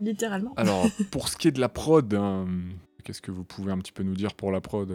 littéralement. 0.00 0.52
Alors, 0.56 0.86
pour 1.12 1.28
ce 1.28 1.36
qui 1.36 1.46
est 1.46 1.52
de 1.52 1.60
la 1.60 1.68
prod, 1.68 2.12
euh, 2.12 2.44
qu'est-ce 3.04 3.22
que 3.22 3.30
vous 3.30 3.44
pouvez 3.44 3.70
un 3.70 3.78
petit 3.78 3.92
peu 3.92 4.02
nous 4.02 4.14
dire 4.16 4.34
pour 4.34 4.50
la 4.50 4.60
prod 4.60 4.88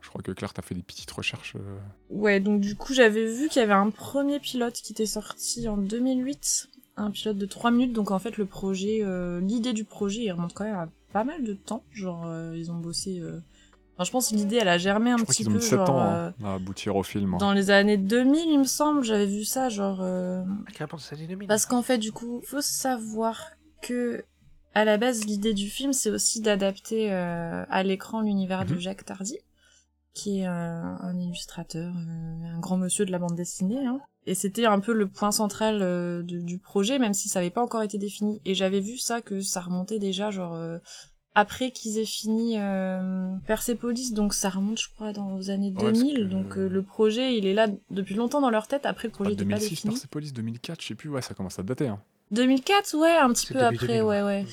Je 0.00 0.08
crois 0.08 0.22
que 0.22 0.32
Claire, 0.32 0.52
t'as 0.52 0.62
fait 0.62 0.74
des 0.74 0.82
petites 0.82 1.10
recherches. 1.12 1.54
euh. 1.54 1.78
Ouais, 2.10 2.40
donc 2.40 2.60
du 2.60 2.74
coup, 2.74 2.92
j'avais 2.94 3.26
vu 3.32 3.48
qu'il 3.48 3.60
y 3.60 3.62
avait 3.62 3.72
un 3.74 3.90
premier 3.90 4.40
pilote 4.40 4.74
qui 4.74 4.92
était 4.92 5.06
sorti 5.06 5.68
en 5.68 5.76
2008, 5.76 6.68
un 6.96 7.10
pilote 7.10 7.38
de 7.38 7.46
3 7.46 7.70
minutes, 7.70 7.92
donc 7.92 8.10
en 8.10 8.18
fait, 8.18 8.36
le 8.36 8.46
projet, 8.46 9.00
euh, 9.02 9.40
l'idée 9.40 9.72
du 9.72 9.84
projet, 9.84 10.22
il 10.22 10.32
remonte 10.32 10.52
quand 10.54 10.64
même 10.64 10.74
à 10.76 10.88
pas 11.12 11.24
mal 11.24 11.42
de 11.44 11.52
temps, 11.54 11.82
genre, 11.92 12.24
euh, 12.26 12.54
ils 12.56 12.70
ont 12.70 12.76
bossé... 12.78 13.18
euh, 13.20 13.40
Enfin, 13.94 14.04
je 14.04 14.10
pense 14.10 14.30
que 14.30 14.34
l'idée, 14.34 14.56
elle 14.56 14.68
a 14.70 14.78
germé 14.78 15.10
un 15.10 15.18
Je 15.18 15.22
crois 15.24 15.34
petit 15.34 15.42
ont 15.46 15.50
peu, 15.52 15.56
mis 15.58 15.62
7 15.62 15.78
genre, 15.78 15.90
ans 15.90 16.00
euh, 16.02 16.30
hein, 16.30 16.44
à 16.46 16.54
aboutir 16.54 16.96
au 16.96 17.02
film. 17.02 17.34
hein. 17.34 17.38
dans 17.38 17.52
les 17.52 17.70
années 17.70 17.98
2000, 17.98 18.48
il 18.48 18.58
me 18.60 18.64
semble, 18.64 19.04
j'avais 19.04 19.26
vu 19.26 19.44
ça, 19.44 19.68
genre... 19.68 19.98
euh, 20.00 20.42
Ah, 20.66 20.72
carrément, 20.72 20.98
c'est 20.98 21.14
années 21.14 21.26
2000. 21.26 21.46
Parce 21.46 21.66
qu'en 21.66 21.82
fait, 21.82 21.98
du 21.98 22.10
coup, 22.12 22.40
faut 22.46 22.62
savoir 22.62 23.50
que 23.82 24.24
à 24.74 24.86
la 24.86 24.96
base, 24.96 25.26
l'idée 25.26 25.52
du 25.52 25.68
film, 25.68 25.92
c'est 25.92 26.08
aussi 26.10 26.40
d'adapter 26.40 27.12
euh, 27.12 27.64
à 27.68 27.82
l'écran 27.82 28.22
l'univers 28.22 28.64
de 28.64 28.72
Mhm. 28.74 28.80
Jacques 28.80 29.04
Tardy, 29.04 29.36
qui 30.14 30.40
est 30.40 30.46
euh, 30.46 30.50
un 30.50 31.18
illustrateur, 31.18 31.92
euh, 31.94 32.54
un 32.56 32.60
grand 32.60 32.76
monsieur 32.76 33.04
de 33.06 33.10
la 33.12 33.18
bande 33.18 33.34
dessinée. 33.34 33.86
Hein. 33.86 34.00
Et 34.26 34.34
c'était 34.34 34.66
un 34.66 34.78
peu 34.80 34.92
le 34.92 35.08
point 35.08 35.32
central 35.32 35.78
euh, 35.82 36.22
de- 36.22 36.40
du 36.40 36.58
projet, 36.58 36.98
même 36.98 37.14
si 37.14 37.28
ça 37.28 37.40
n'avait 37.40 37.50
pas 37.50 37.62
encore 37.62 37.82
été 37.82 37.98
défini. 37.98 38.40
Et 38.44 38.54
j'avais 38.54 38.80
vu 38.80 38.98
ça, 38.98 39.20
que 39.20 39.40
ça 39.40 39.60
remontait 39.60 39.98
déjà 39.98 40.30
genre 40.30 40.54
euh, 40.54 40.78
après 41.34 41.70
qu'ils 41.70 41.96
aient 41.98 42.04
fini 42.04 42.58
euh, 42.58 43.34
Persepolis, 43.46 44.12
donc 44.12 44.34
ça 44.34 44.50
remonte, 44.50 44.78
je 44.80 44.88
crois, 44.94 45.12
dans 45.14 45.38
les 45.38 45.48
années 45.50 45.72
Ouais, 45.76 45.82
parce 45.84 45.98
2000. 45.98 46.14
que- 46.16 46.22
Donc 46.24 46.56
euh, 46.58 46.68
le 46.68 46.82
projet, 46.82 47.36
il 47.38 47.46
est 47.46 47.54
là 47.54 47.68
depuis 47.90 48.14
longtemps 48.14 48.40
dans 48.42 48.50
leur 48.50 48.68
tête. 48.68 48.84
Après, 48.86 49.08
le 49.08 49.12
projet 49.12 49.30
Ah, 49.30 49.32
n'était 49.32 49.44
pas 49.44 49.56
2006, 49.56 49.70
défini. 49.70 49.94
Persepolis, 49.94 50.32
2004, 50.34 50.82
je 50.82 50.86
sais 50.88 50.94
plus, 50.94 51.08
ouais, 51.08 51.22
ça 51.22 51.32
commence 51.34 51.58
à 51.58 51.62
dater. 51.62 51.88
Hein. 51.88 52.00
2004, 52.32 52.94
ouais, 52.98 53.16
un 53.16 53.30
petit 53.32 53.46
peu 53.52 53.60
après, 53.60 53.86
2000, 53.86 54.02
ouais, 54.02 54.22
ouais. 54.22 54.22
Ouais, 54.22 54.46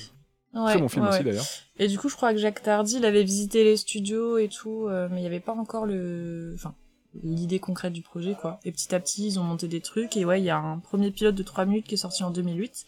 Très 0.52 0.78
bon 0.78 0.88
film 0.88 1.04
ouais, 1.04 1.10
aussi 1.10 1.18
ouais. 1.18 1.24
d'ailleurs. 1.24 1.46
Et 1.78 1.86
du 1.86 1.98
coup, 1.98 2.08
je 2.08 2.16
crois 2.16 2.32
que 2.32 2.38
Jacques 2.38 2.62
Tardy, 2.62 2.96
il 2.96 3.04
avait 3.04 3.22
visité 3.22 3.62
les 3.64 3.76
studios 3.76 4.38
et 4.38 4.48
tout, 4.48 4.86
euh, 4.86 5.08
mais 5.10 5.18
il 5.18 5.20
n'y 5.20 5.26
avait 5.26 5.40
pas 5.40 5.52
encore 5.52 5.86
le, 5.86 6.52
enfin, 6.54 6.74
l'idée 7.22 7.60
concrète 7.60 7.92
du 7.92 8.02
projet, 8.02 8.36
quoi. 8.40 8.58
Et 8.64 8.72
petit 8.72 8.94
à 8.94 9.00
petit, 9.00 9.26
ils 9.26 9.38
ont 9.38 9.44
monté 9.44 9.68
des 9.68 9.80
trucs, 9.80 10.16
et 10.16 10.24
ouais, 10.24 10.40
il 10.40 10.44
y 10.44 10.50
a 10.50 10.58
un 10.58 10.78
premier 10.78 11.10
pilote 11.10 11.34
de 11.34 11.42
3 11.42 11.66
minutes 11.66 11.86
qui 11.86 11.94
est 11.94 11.98
sorti 11.98 12.24
en 12.24 12.30
2008. 12.30 12.86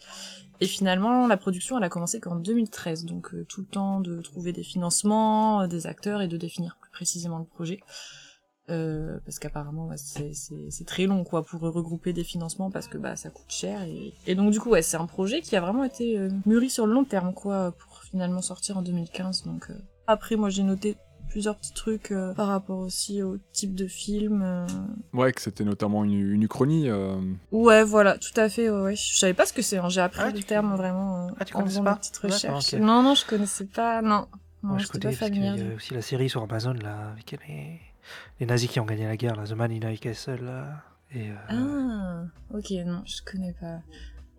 Et 0.59 0.67
finalement, 0.67 1.27
la 1.27 1.37
production, 1.37 1.77
elle 1.77 1.83
a 1.83 1.89
commencé 1.89 2.19
qu'en 2.19 2.35
2013, 2.35 3.05
donc 3.05 3.33
euh, 3.33 3.45
tout 3.47 3.61
le 3.61 3.67
temps 3.67 3.99
de 3.99 4.21
trouver 4.21 4.53
des 4.53 4.63
financements, 4.63 5.61
euh, 5.61 5.67
des 5.67 5.87
acteurs 5.87 6.21
et 6.21 6.27
de 6.27 6.37
définir 6.37 6.77
plus 6.79 6.91
précisément 6.91 7.39
le 7.39 7.45
projet. 7.45 7.79
Euh, 8.69 9.19
parce 9.25 9.39
qu'apparemment 9.39 9.87
ouais, 9.87 9.97
c'est- 9.97 10.33
c'est 10.33 10.69
c'est 10.69 10.85
très 10.85 11.05
long 11.05 11.25
quoi 11.25 11.43
pour 11.43 11.59
regrouper 11.59 12.13
des 12.13 12.23
financements 12.23 12.71
parce 12.71 12.87
que 12.87 12.97
bah 12.97 13.17
ça 13.17 13.29
coûte 13.29 13.49
cher 13.49 13.81
et, 13.83 14.13
et 14.25 14.35
donc 14.35 14.51
du 14.51 14.59
coup 14.61 14.69
ouais 14.69 14.81
c'est 14.81 14.95
un 14.95 15.05
projet 15.05 15.41
qui 15.41 15.57
a 15.57 15.59
vraiment 15.59 15.83
été 15.83 16.17
euh, 16.17 16.29
mûri 16.45 16.69
sur 16.69 16.87
le 16.87 16.93
long 16.93 17.03
terme 17.03 17.33
quoi 17.33 17.73
pour 17.73 18.03
finalement 18.03 18.41
sortir 18.41 18.77
en 18.77 18.81
2015 18.81 19.43
donc 19.43 19.69
euh. 19.69 19.73
après 20.07 20.37
moi 20.37 20.49
j'ai 20.49 20.63
noté 20.63 20.95
plusieurs 21.27 21.57
petits 21.57 21.73
trucs 21.73 22.11
euh, 22.11 22.33
par 22.35 22.47
rapport 22.47 22.79
aussi 22.79 23.21
au 23.21 23.37
type 23.51 23.75
de 23.75 23.85
film 23.85 24.41
euh. 24.41 24.65
Ouais, 25.11 25.33
que 25.33 25.41
c'était 25.41 25.65
notamment 25.65 26.05
une, 26.05 26.13
une 26.13 26.43
uchronie. 26.43 26.87
euh, 26.89 27.17
ouais 27.51 27.83
voilà 27.83 28.17
tout 28.17 28.31
à 28.39 28.47
fait 28.47 28.69
ouais, 28.69 28.81
ouais. 28.81 28.95
je 28.95 29.17
savais 29.19 29.33
pas 29.33 29.45
ce 29.45 29.51
que 29.51 29.61
c'est 29.61 29.77
hein. 29.77 29.89
j'ai 29.89 29.99
appris 29.99 30.21
Ah, 30.23 30.29
le 30.31 30.41
terme 30.41 30.73
vraiment 30.77 31.27
euh, 31.27 31.31
Ah, 31.37 31.43
tu 31.43 31.53
en 31.53 31.57
connaissais 31.59 31.73
faisant 31.79 31.83
pas 31.83 31.93
des 31.95 31.99
petites 31.99 32.17
recherches 32.17 32.73
ok. 32.75 32.79
non 32.79 33.03
non 33.03 33.13
je 33.13 33.25
connaissais 33.25 33.65
pas 33.65 34.01
non 34.01 34.27
non 34.63 34.69
Moi, 34.69 34.77
je 34.77 34.87
connais 34.87 35.11
pas 35.11 35.17
parce 35.19 35.31
qu'il 35.31 35.43
y 35.43 35.47
a 35.49 35.75
aussi 35.75 35.93
la 35.93 36.01
série 36.01 36.29
sur 36.29 36.41
Amazon 36.43 36.71
là, 36.71 37.09
avec 37.11 37.31
les, 37.31 37.81
les 38.39 38.45
nazis 38.45 38.69
qui 38.69 38.79
ont 38.79 38.85
gagné 38.85 39.05
la 39.05 39.17
guerre, 39.17 39.35
là, 39.35 39.45
The 39.45 39.53
Man 39.53 39.71
in 39.71 39.89
High 39.89 39.99
Castle. 39.99 40.43
Là, 40.43 40.83
et, 41.13 41.29
euh, 41.29 41.35
Ah, 41.49 42.23
ok, 42.53 42.71
non, 42.85 43.03
je 43.05 43.21
connais 43.23 43.53
pas. 43.53 43.79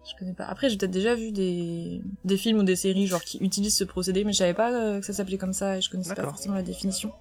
Je 0.06 0.18
connais 0.18 0.34
pas. 0.34 0.44
Après, 0.44 0.68
j'ai 0.68 0.76
peut-être 0.76 0.90
déjà 0.90 1.14
vu 1.14 1.32
des, 1.32 2.02
des 2.24 2.36
films 2.36 2.58
ou 2.58 2.62
des 2.62 2.76
séries 2.76 3.06
genre 3.06 3.22
qui 3.22 3.38
utilisent 3.38 3.76
ce 3.76 3.84
procédé, 3.84 4.24
mais 4.24 4.32
je 4.32 4.38
savais 4.38 4.54
pas 4.54 4.70
euh, 4.72 5.00
que 5.00 5.06
ça 5.06 5.14
s'appelait 5.14 5.38
comme 5.38 5.54
ça 5.54 5.78
et 5.78 5.80
je 5.80 5.90
connaissais 5.90 6.14
pas 6.14 6.24
forcément 6.24 6.54
la 6.54 6.62
définition. 6.62 7.12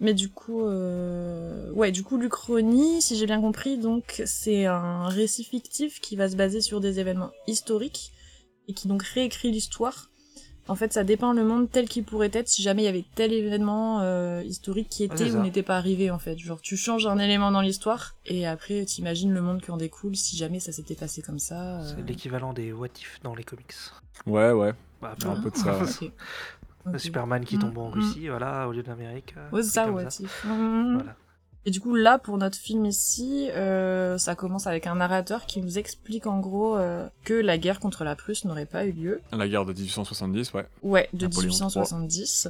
Mais 0.00 0.14
du 0.14 0.28
coup, 0.28 0.64
euh... 0.64 1.70
ouais, 1.72 1.92
du 1.92 2.02
coup, 2.02 2.16
l'Uchronie, 2.16 3.00
si 3.00 3.16
j'ai 3.16 3.26
bien 3.26 3.40
compris, 3.40 3.78
donc 3.78 4.22
c'est 4.26 4.66
un 4.66 5.08
récit 5.08 5.44
fictif 5.44 6.00
qui 6.00 6.16
va 6.16 6.28
se 6.28 6.36
baser 6.36 6.60
sur 6.60 6.80
des 6.80 6.98
événements 6.98 7.30
historiques 7.46 8.12
et 8.68 8.74
qui 8.74 8.88
donc 8.88 9.02
réécrit 9.02 9.52
l'histoire. 9.52 10.10
En 10.66 10.76
fait, 10.76 10.92
ça 10.94 11.04
dépeint 11.04 11.34
le 11.34 11.44
monde 11.44 11.70
tel 11.70 11.88
qu'il 11.88 12.04
pourrait 12.04 12.30
être 12.32 12.48
si 12.48 12.62
jamais 12.62 12.82
il 12.82 12.84
y 12.86 12.88
avait 12.88 13.04
tel 13.14 13.32
événement 13.32 14.00
euh, 14.00 14.42
historique 14.44 14.88
qui 14.88 15.04
était 15.04 15.30
ou 15.32 15.42
n'était 15.42 15.62
pas 15.62 15.76
arrivé 15.76 16.10
en 16.10 16.18
fait. 16.18 16.38
Genre, 16.38 16.60
tu 16.60 16.76
changes 16.76 17.06
un 17.06 17.18
élément 17.18 17.50
dans 17.50 17.60
l'histoire 17.60 18.14
et 18.24 18.46
après 18.46 18.84
t'imagines 18.84 19.32
le 19.32 19.42
monde 19.42 19.60
qui 19.60 19.70
en 19.70 19.76
découle 19.76 20.16
si 20.16 20.36
jamais 20.36 20.60
ça 20.60 20.72
s'était 20.72 20.94
passé 20.94 21.20
comme 21.20 21.38
ça. 21.38 21.80
euh. 21.80 21.84
c'est 21.84 22.08
l'équivalent 22.08 22.54
des 22.54 22.72
What 22.72 22.88
If 22.98 23.20
dans 23.22 23.34
les 23.34 23.44
comics. 23.44 23.74
Ouais, 24.26 24.52
ouais. 24.52 24.72
Bah, 25.02 25.14
un 25.26 25.40
peu 25.40 25.50
de 25.50 25.56
ça. 25.56 25.80
Superman 26.98 27.44
qui 27.44 27.58
tombe 27.58 27.76
en 27.78 27.88
mm. 27.88 27.92
Russie, 27.92 28.28
voilà, 28.28 28.68
au 28.68 28.72
lieu 28.72 28.82
d'Amérique. 28.82 29.34
euh, 29.36 29.50
Ouais, 29.50 29.62
c'est 29.62 29.70
ça, 29.70 29.90
what 29.90 30.08
if. 30.20 30.46
Voilà. 30.46 31.16
Et 31.66 31.70
du 31.70 31.80
coup, 31.80 31.94
là, 31.94 32.18
pour 32.18 32.36
notre 32.36 32.58
film 32.58 32.84
ici, 32.84 33.48
euh, 33.50 34.18
ça 34.18 34.34
commence 34.34 34.66
avec 34.66 34.86
un 34.86 34.96
narrateur 34.96 35.46
qui 35.46 35.62
nous 35.62 35.78
explique 35.78 36.26
en 36.26 36.38
gros 36.38 36.76
euh, 36.76 37.06
que 37.24 37.32
la 37.32 37.56
guerre 37.56 37.80
contre 37.80 38.04
la 38.04 38.14
Prusse 38.16 38.44
n'aurait 38.44 38.66
pas 38.66 38.84
eu 38.84 38.92
lieu. 38.92 39.20
La 39.32 39.48
guerre 39.48 39.64
de 39.64 39.72
1870, 39.72 40.52
ouais. 40.52 40.66
Ouais, 40.82 41.08
de 41.14 41.26
Napoléon 41.26 41.48
1870. 41.48 42.48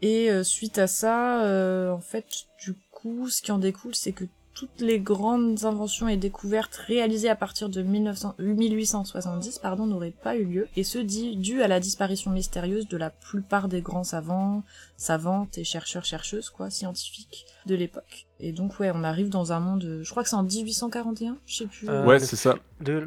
Et 0.00 0.30
euh, 0.30 0.44
suite 0.44 0.78
à 0.78 0.86
ça, 0.86 1.42
euh, 1.44 1.90
en 1.90 2.00
fait, 2.00 2.26
du 2.62 2.74
coup, 2.90 3.28
ce 3.28 3.42
qui 3.42 3.50
en 3.50 3.58
découle, 3.58 3.94
c'est 3.94 4.12
que 4.12 4.24
toutes 4.58 4.80
les 4.80 4.98
grandes 4.98 5.64
inventions 5.64 6.08
et 6.08 6.16
découvertes 6.16 6.74
réalisées 6.74 7.28
à 7.28 7.36
partir 7.36 7.68
de 7.68 7.80
1900 7.82 8.34
1870 8.40 9.58
pardon, 9.60 9.86
n'auraient 9.86 10.10
pas 10.10 10.36
eu 10.36 10.44
lieu, 10.44 10.68
et 10.76 10.82
ce 10.82 10.98
dit 10.98 11.36
dû 11.36 11.62
à 11.62 11.68
la 11.68 11.78
disparition 11.78 12.30
mystérieuse 12.32 12.88
de 12.88 12.96
la 12.96 13.10
plupart 13.10 13.68
des 13.68 13.80
grands 13.82 14.02
savants, 14.04 14.62
savantes 14.96 15.58
et 15.58 15.64
chercheurs 15.64 16.04
chercheuses 16.04 16.50
quoi, 16.50 16.70
scientifiques 16.70 17.46
de 17.66 17.74
l'époque. 17.76 18.26
Et 18.40 18.52
donc 18.52 18.80
ouais, 18.80 18.90
on 18.94 19.04
arrive 19.04 19.28
dans 19.28 19.52
un 19.52 19.60
monde, 19.60 20.00
je 20.02 20.10
crois 20.10 20.22
que 20.24 20.28
c'est 20.28 20.36
en 20.36 20.42
1841, 20.42 21.36
je 21.46 21.54
sais 21.54 21.66
plus. 21.66 21.88
Euh, 21.88 22.04
ouais, 22.04 22.18
c'est 22.18 22.36
ça. 22.36 22.56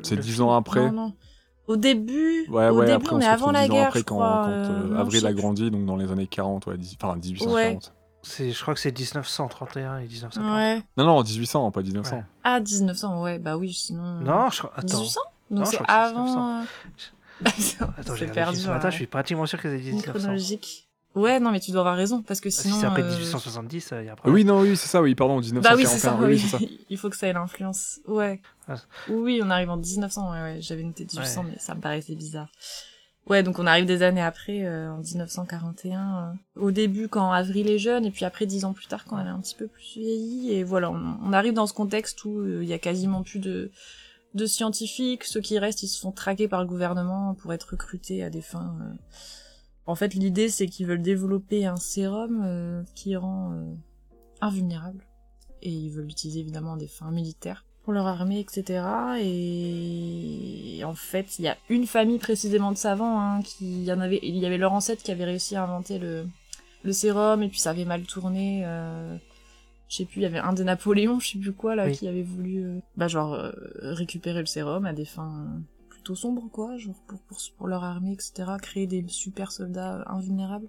C'est 0.04 0.20
dix 0.20 0.40
ans 0.42 0.54
après. 0.56 0.86
Non, 0.90 0.92
non. 1.08 1.14
Au 1.68 1.76
début, 1.76 2.48
Ouais, 2.50 2.70
au 2.70 2.80
ouais, 2.80 2.86
début 2.86 2.96
après 3.06 3.14
on 3.16 3.18
on 3.18 3.22
est 3.22 3.26
avant 3.28 3.52
la 3.52 3.64
10 3.66 3.70
guerre, 3.72 3.88
après 3.88 4.00
je 4.00 4.06
quand, 4.06 4.16
crois. 4.16 4.42
quand, 4.46 4.50
euh, 4.52 4.70
euh, 4.84 4.88
non, 4.90 5.00
Avril 5.00 5.26
a 5.28 5.34
grandi, 5.34 5.70
donc 5.72 5.86
dans 5.86 5.96
les 5.96 6.12
années 6.12 6.28
40, 6.28 6.66
ouais, 6.68 6.78
dix- 6.78 6.98
enfin 7.02 7.16
1840. 7.18 7.94
C'est, 8.24 8.52
je 8.52 8.62
crois 8.62 8.74
que 8.76 8.80
c'est 8.80 8.92
1931 8.98 9.98
et 10.00 10.04
1950. 10.08 10.54
Ouais. 10.56 10.84
Non, 10.98 11.06
non, 11.06 11.24
1800, 11.24 11.72
pas 11.72 11.82
1900. 11.82 12.16
Ouais. 12.18 12.24
Ah, 12.44 12.60
1900, 12.60 13.22
ouais, 13.24 13.40
bah 13.40 13.58
oui, 13.58 13.74
sinon... 13.74 14.20
Non, 14.22 14.50
je 14.52 14.60
crois. 14.60 14.74
Attends. 14.76 14.98
1800 15.00 15.20
Non, 15.50 15.66
je 15.66 15.70
c'est 15.72 15.76
crois 15.78 15.88
que 15.88 15.92
c'est 15.92 15.98
avant... 15.98 16.60
euh, 16.62 16.64
Attends, 17.98 18.16
j'ai 18.16 18.28
perdu. 18.28 18.60
ce 18.60 18.68
matin, 18.68 18.86
ouais. 18.86 18.92
je 18.92 18.96
suis 18.98 19.08
pratiquement 19.08 19.46
sûr 19.48 19.60
que 19.60 19.70
c'est 19.70 19.78
Une 19.84 19.96
1900. 19.96 20.12
chronologique. 20.20 20.88
Ouais, 21.14 21.40
non, 21.42 21.52
mais 21.52 21.60
tu 21.60 21.72
dois 21.72 21.82
avoir 21.82 21.98
raison, 21.98 22.22
parce 22.22 22.40
que 22.40 22.50
Si 22.50 22.62
sinon... 22.62 22.78
c'est 22.80 22.86
après 22.86 23.02
euh, 23.02 23.10
1870, 23.10 23.94
il 24.00 24.06
y 24.06 24.08
a 24.08 24.12
un 24.12 24.14
Ah 24.14 24.16
problème. 24.16 24.36
Oui, 24.36 24.46
non, 24.46 24.62
oui, 24.62 24.78
c'est 24.78 24.88
ça, 24.88 25.02
oui, 25.02 25.14
pardon, 25.16 25.40
1941. 25.42 25.70
Bah 25.70 25.76
oui, 25.78 25.86
c'est 25.86 26.00
ça, 26.00 26.16
oui, 26.18 26.26
oui. 26.28 26.40
c'est 26.40 26.48
ça. 26.48 26.58
Il 26.90 26.98
faut 26.98 27.10
que 27.10 27.18
ça 27.18 27.28
ait 27.28 27.34
l'influence. 27.34 28.00
Ouais. 28.08 28.40
Ah. 28.70 28.76
Oui, 29.10 29.42
on 29.44 29.50
arrive 29.50 29.70
en 29.72 29.78
1900, 29.78 30.32
ouais, 30.32 30.42
ouais. 30.42 30.58
J'avais 30.62 30.84
noté 30.84 31.04
1800, 31.04 31.44
mais 31.50 31.58
ça 31.58 31.76
me 31.76 31.82
paraissait 31.82 32.16
bizarre. 32.16 32.48
Ouais, 33.30 33.44
donc 33.44 33.60
on 33.60 33.68
arrive 33.68 33.86
des 33.86 34.02
années 34.02 34.22
après, 34.22 34.66
euh, 34.66 34.92
en 34.92 34.98
1941. 34.98 36.34
euh, 36.58 36.62
au 36.62 36.72
début, 36.72 37.08
quand 37.08 37.32
Avril 37.32 37.70
est 37.70 37.78
jeune, 37.78 38.06
et 38.06 38.12
puis 38.12 38.26
après, 38.26 38.46
dix 38.46 38.66
ans 38.66 38.74
plus 38.74 38.88
tard, 38.88 39.06
quand 39.06 39.20
elle 39.20 39.28
est 39.28 39.32
un 39.32 39.40
petit 39.40 39.56
peu 39.56 39.68
plus 39.68 39.94
vieillie. 39.96 40.52
Et 40.52 40.64
voilà, 40.64 40.92
on, 40.92 41.32
arrive 41.32 41.54
dans 41.54 41.68
ce 41.68 41.74
contexte 41.74 42.26
où 42.26 42.40
euh, 42.40 42.64
il 42.64 42.68
y 42.68 42.74
a 42.74 42.80
quasiment 42.80 43.22
plus 43.22 43.40
de, 43.40 43.72
de 44.34 44.46
scientifiques. 44.46 45.24
Ceux 45.24 45.40
qui 45.40 45.60
restent, 45.60 45.84
ils 45.84 45.88
se 45.88 46.00
font 46.00 46.12
traquer 46.12 46.48
par 46.48 46.62
le 46.62 46.68
gouvernement 46.68 47.36
pour 47.36 47.54
être 47.54 47.72
recrutés 47.72 48.24
à 48.24 48.30
des 48.30 48.42
fins... 48.42 48.76
En 49.88 49.96
fait, 49.96 50.14
l'idée, 50.14 50.48
c'est 50.50 50.68
qu'ils 50.68 50.86
veulent 50.86 51.02
développer 51.02 51.66
un 51.66 51.76
sérum 51.76 52.86
qui 52.94 53.16
rend 53.16 53.52
invulnérable 54.40 55.04
et 55.62 55.72
ils 55.72 55.90
veulent 55.90 56.06
l'utiliser 56.06 56.40
évidemment 56.40 56.74
à 56.74 56.78
des 56.78 56.88
fins 56.88 57.12
militaires 57.12 57.66
pour 57.84 57.94
leur 57.94 58.06
armée, 58.08 58.40
etc. 58.40 58.84
Et 59.22 60.84
en 60.86 60.94
fait, 60.94 61.40
il 61.40 61.46
y 61.46 61.48
a 61.48 61.58
une 61.70 61.86
famille 61.88 62.20
précisément 62.20 62.72
de 62.72 62.78
savants 62.78 63.20
hein, 63.20 63.42
qui 63.42 63.66
il 63.82 63.84
y 63.84 63.92
en 63.92 64.00
avait, 64.00 64.20
il 64.22 64.38
y 64.38 64.46
avait 64.46 64.58
leur 64.58 64.74
ancêtre 64.74 65.02
qui 65.04 65.12
avait 65.12 65.26
réussi 65.26 65.56
à 65.56 65.64
inventer 65.64 66.00
le 66.00 66.26
le 66.84 66.94
sérum 66.94 67.44
et 67.44 67.48
puis 67.50 67.60
ça 67.60 67.72
avait 67.72 67.86
mal 67.86 68.04
tourné. 68.04 68.64
Euh, 68.66 69.16
je 69.88 69.98
sais 69.98 70.06
plus, 70.06 70.22
il 70.22 70.24
y 70.24 70.26
avait 70.26 70.40
un 70.40 70.54
des 70.54 70.64
Napoléons, 70.64 71.20
je 71.20 71.32
sais 71.32 71.38
plus 71.40 71.52
quoi 71.54 71.76
là, 71.76 71.86
Oui. 71.86 71.98
qui 71.98 72.08
avait 72.08 72.24
voulu, 72.24 72.64
euh, 72.64 72.80
bah 72.96 73.08
genre 73.10 73.34
euh, 73.34 73.52
récupérer 73.82 74.40
le 74.40 74.46
sérum 74.46 74.86
à 74.86 74.94
des 74.94 75.04
fins 75.06 75.46
euh, 75.46 75.60
plutôt 75.90 76.16
sombres 76.16 76.50
quoi, 76.52 76.78
genre 76.78 76.96
pour 77.08 77.20
pour, 77.22 77.38
pour 77.58 77.68
leur 77.68 77.84
armée, 77.84 78.14
etc. 78.14 78.52
Créer 78.62 78.88
des 78.88 79.06
super 79.08 79.52
soldats 79.52 80.04
invulnérables. 80.08 80.68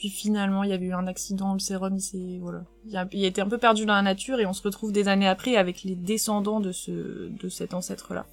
Puis 0.00 0.08
finalement, 0.08 0.64
il 0.64 0.70
y 0.70 0.72
avait 0.72 0.86
eu 0.86 0.94
un 0.94 1.06
accident, 1.06 1.52
le 1.52 1.58
sérum, 1.58 1.94
il 1.94 2.00
s'est, 2.00 2.38
voilà. 2.40 2.64
Il 2.86 2.96
a, 2.96 3.06
il 3.12 3.22
a 3.22 3.26
été 3.28 3.42
un 3.42 3.48
peu 3.48 3.58
perdu 3.58 3.84
dans 3.84 3.92
la 3.94 4.00
nature 4.00 4.40
et 4.40 4.46
on 4.46 4.54
se 4.54 4.62
retrouve 4.62 4.92
des 4.92 5.08
années 5.08 5.28
après 5.28 5.56
avec 5.56 5.82
les 5.84 5.94
descendants 5.94 6.58
de 6.60 6.72
ce, 6.72 7.28
de 7.28 7.48
cet 7.50 7.74
ancêtre-là. 7.74 8.24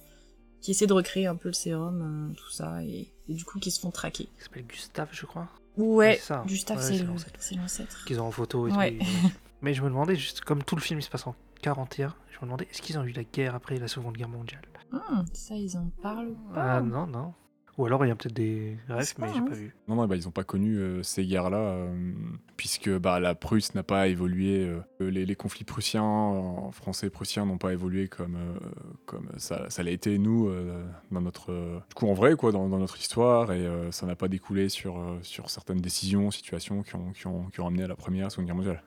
Qui 0.62 0.70
essaient 0.70 0.86
de 0.86 0.94
recréer 0.94 1.26
un 1.26 1.36
peu 1.36 1.50
le 1.50 1.52
sérum, 1.52 2.30
euh, 2.32 2.34
tout 2.34 2.50
ça, 2.50 2.82
et, 2.82 3.12
et 3.28 3.34
du 3.34 3.44
coup 3.44 3.58
qui 3.60 3.70
se 3.70 3.78
font 3.80 3.90
traquer. 3.90 4.28
Il 4.38 4.42
s'appelle 4.42 4.64
Gustave, 4.66 5.08
je 5.12 5.26
crois. 5.26 5.46
Ouais, 5.76 6.16
ça. 6.16 6.42
Gustave, 6.46 6.78
Ouais, 6.78 6.98
c'est 7.38 7.54
l'ancêtre. 7.54 8.04
Qu'ils 8.06 8.18
ont 8.20 8.26
en 8.26 8.30
photo 8.32 8.66
et 8.66 8.72
Ouais. 8.72 8.96
tout. 8.98 9.04
Mais 9.62 9.74
je 9.74 9.82
me 9.82 9.88
demandais, 9.88 10.16
juste 10.16 10.40
comme 10.40 10.62
tout 10.64 10.74
le 10.74 10.80
film 10.80 10.98
il 11.00 11.02
se 11.02 11.10
passe 11.10 11.26
en 11.26 11.34
41, 11.60 12.14
je 12.30 12.36
me 12.38 12.42
demandais, 12.44 12.66
est-ce 12.70 12.80
qu'ils 12.80 12.98
ont 12.98 13.04
eu 13.04 13.12
la 13.12 13.24
guerre 13.24 13.54
après 13.54 13.76
la 13.78 13.88
Seconde 13.88 14.16
Guerre 14.16 14.28
mondiale? 14.30 14.62
Hum, 14.92 15.26
ça, 15.34 15.54
ils 15.54 15.76
en 15.76 15.90
parlent 16.02 16.34
Ah 16.52 16.54
pas. 16.54 16.80
non, 16.80 17.06
non. 17.06 17.34
Ou 17.78 17.86
alors 17.86 18.04
il 18.04 18.08
y 18.08 18.10
a 18.10 18.16
peut-être 18.16 18.34
des 18.34 18.76
rêves, 18.88 19.14
mais 19.18 19.32
j'ai 19.32 19.40
pas 19.40 19.54
vu. 19.54 19.74
Non, 19.86 19.94
non, 19.94 20.08
bah, 20.08 20.16
ils 20.16 20.24
n'ont 20.24 20.32
pas 20.32 20.42
connu 20.42 20.76
euh, 20.78 21.02
ces 21.04 21.24
guerres-là, 21.24 21.58
euh, 21.58 22.12
puisque 22.56 22.90
bah, 22.90 23.20
la 23.20 23.36
Prusse 23.36 23.72
n'a 23.76 23.84
pas 23.84 24.08
évolué, 24.08 24.66
euh, 25.00 25.10
les, 25.10 25.24
les 25.24 25.34
conflits 25.36 25.62
prussiens, 25.64 26.02
euh, 26.34 26.72
français-prussiens 26.72 27.46
n'ont 27.46 27.56
pas 27.56 27.72
évolué 27.72 28.08
comme, 28.08 28.34
euh, 28.34 28.58
comme 29.06 29.28
ça, 29.36 29.70
ça 29.70 29.84
l'a 29.84 29.92
été, 29.92 30.18
nous, 30.18 30.48
euh, 30.48 30.84
dans 31.12 31.20
notre, 31.20 31.52
euh, 31.52 31.78
du 31.88 31.94
coup, 31.94 32.08
en 32.08 32.14
vrai, 32.14 32.34
quoi, 32.34 32.50
dans, 32.50 32.68
dans 32.68 32.78
notre 32.78 32.98
histoire, 32.98 33.52
et 33.52 33.64
euh, 33.64 33.92
ça 33.92 34.06
n'a 34.06 34.16
pas 34.16 34.26
découlé 34.26 34.68
sur, 34.68 34.98
euh, 34.98 35.18
sur 35.22 35.48
certaines 35.48 35.80
décisions, 35.80 36.32
situations 36.32 36.82
qui 36.82 36.96
ont, 36.96 37.12
qui, 37.12 37.28
ont, 37.28 37.44
qui 37.44 37.60
ont 37.60 37.68
amené 37.68 37.84
à 37.84 37.88
la 37.88 37.96
Première, 37.96 38.32
Seconde 38.32 38.46
Guerre 38.46 38.56
mondiale. 38.56 38.82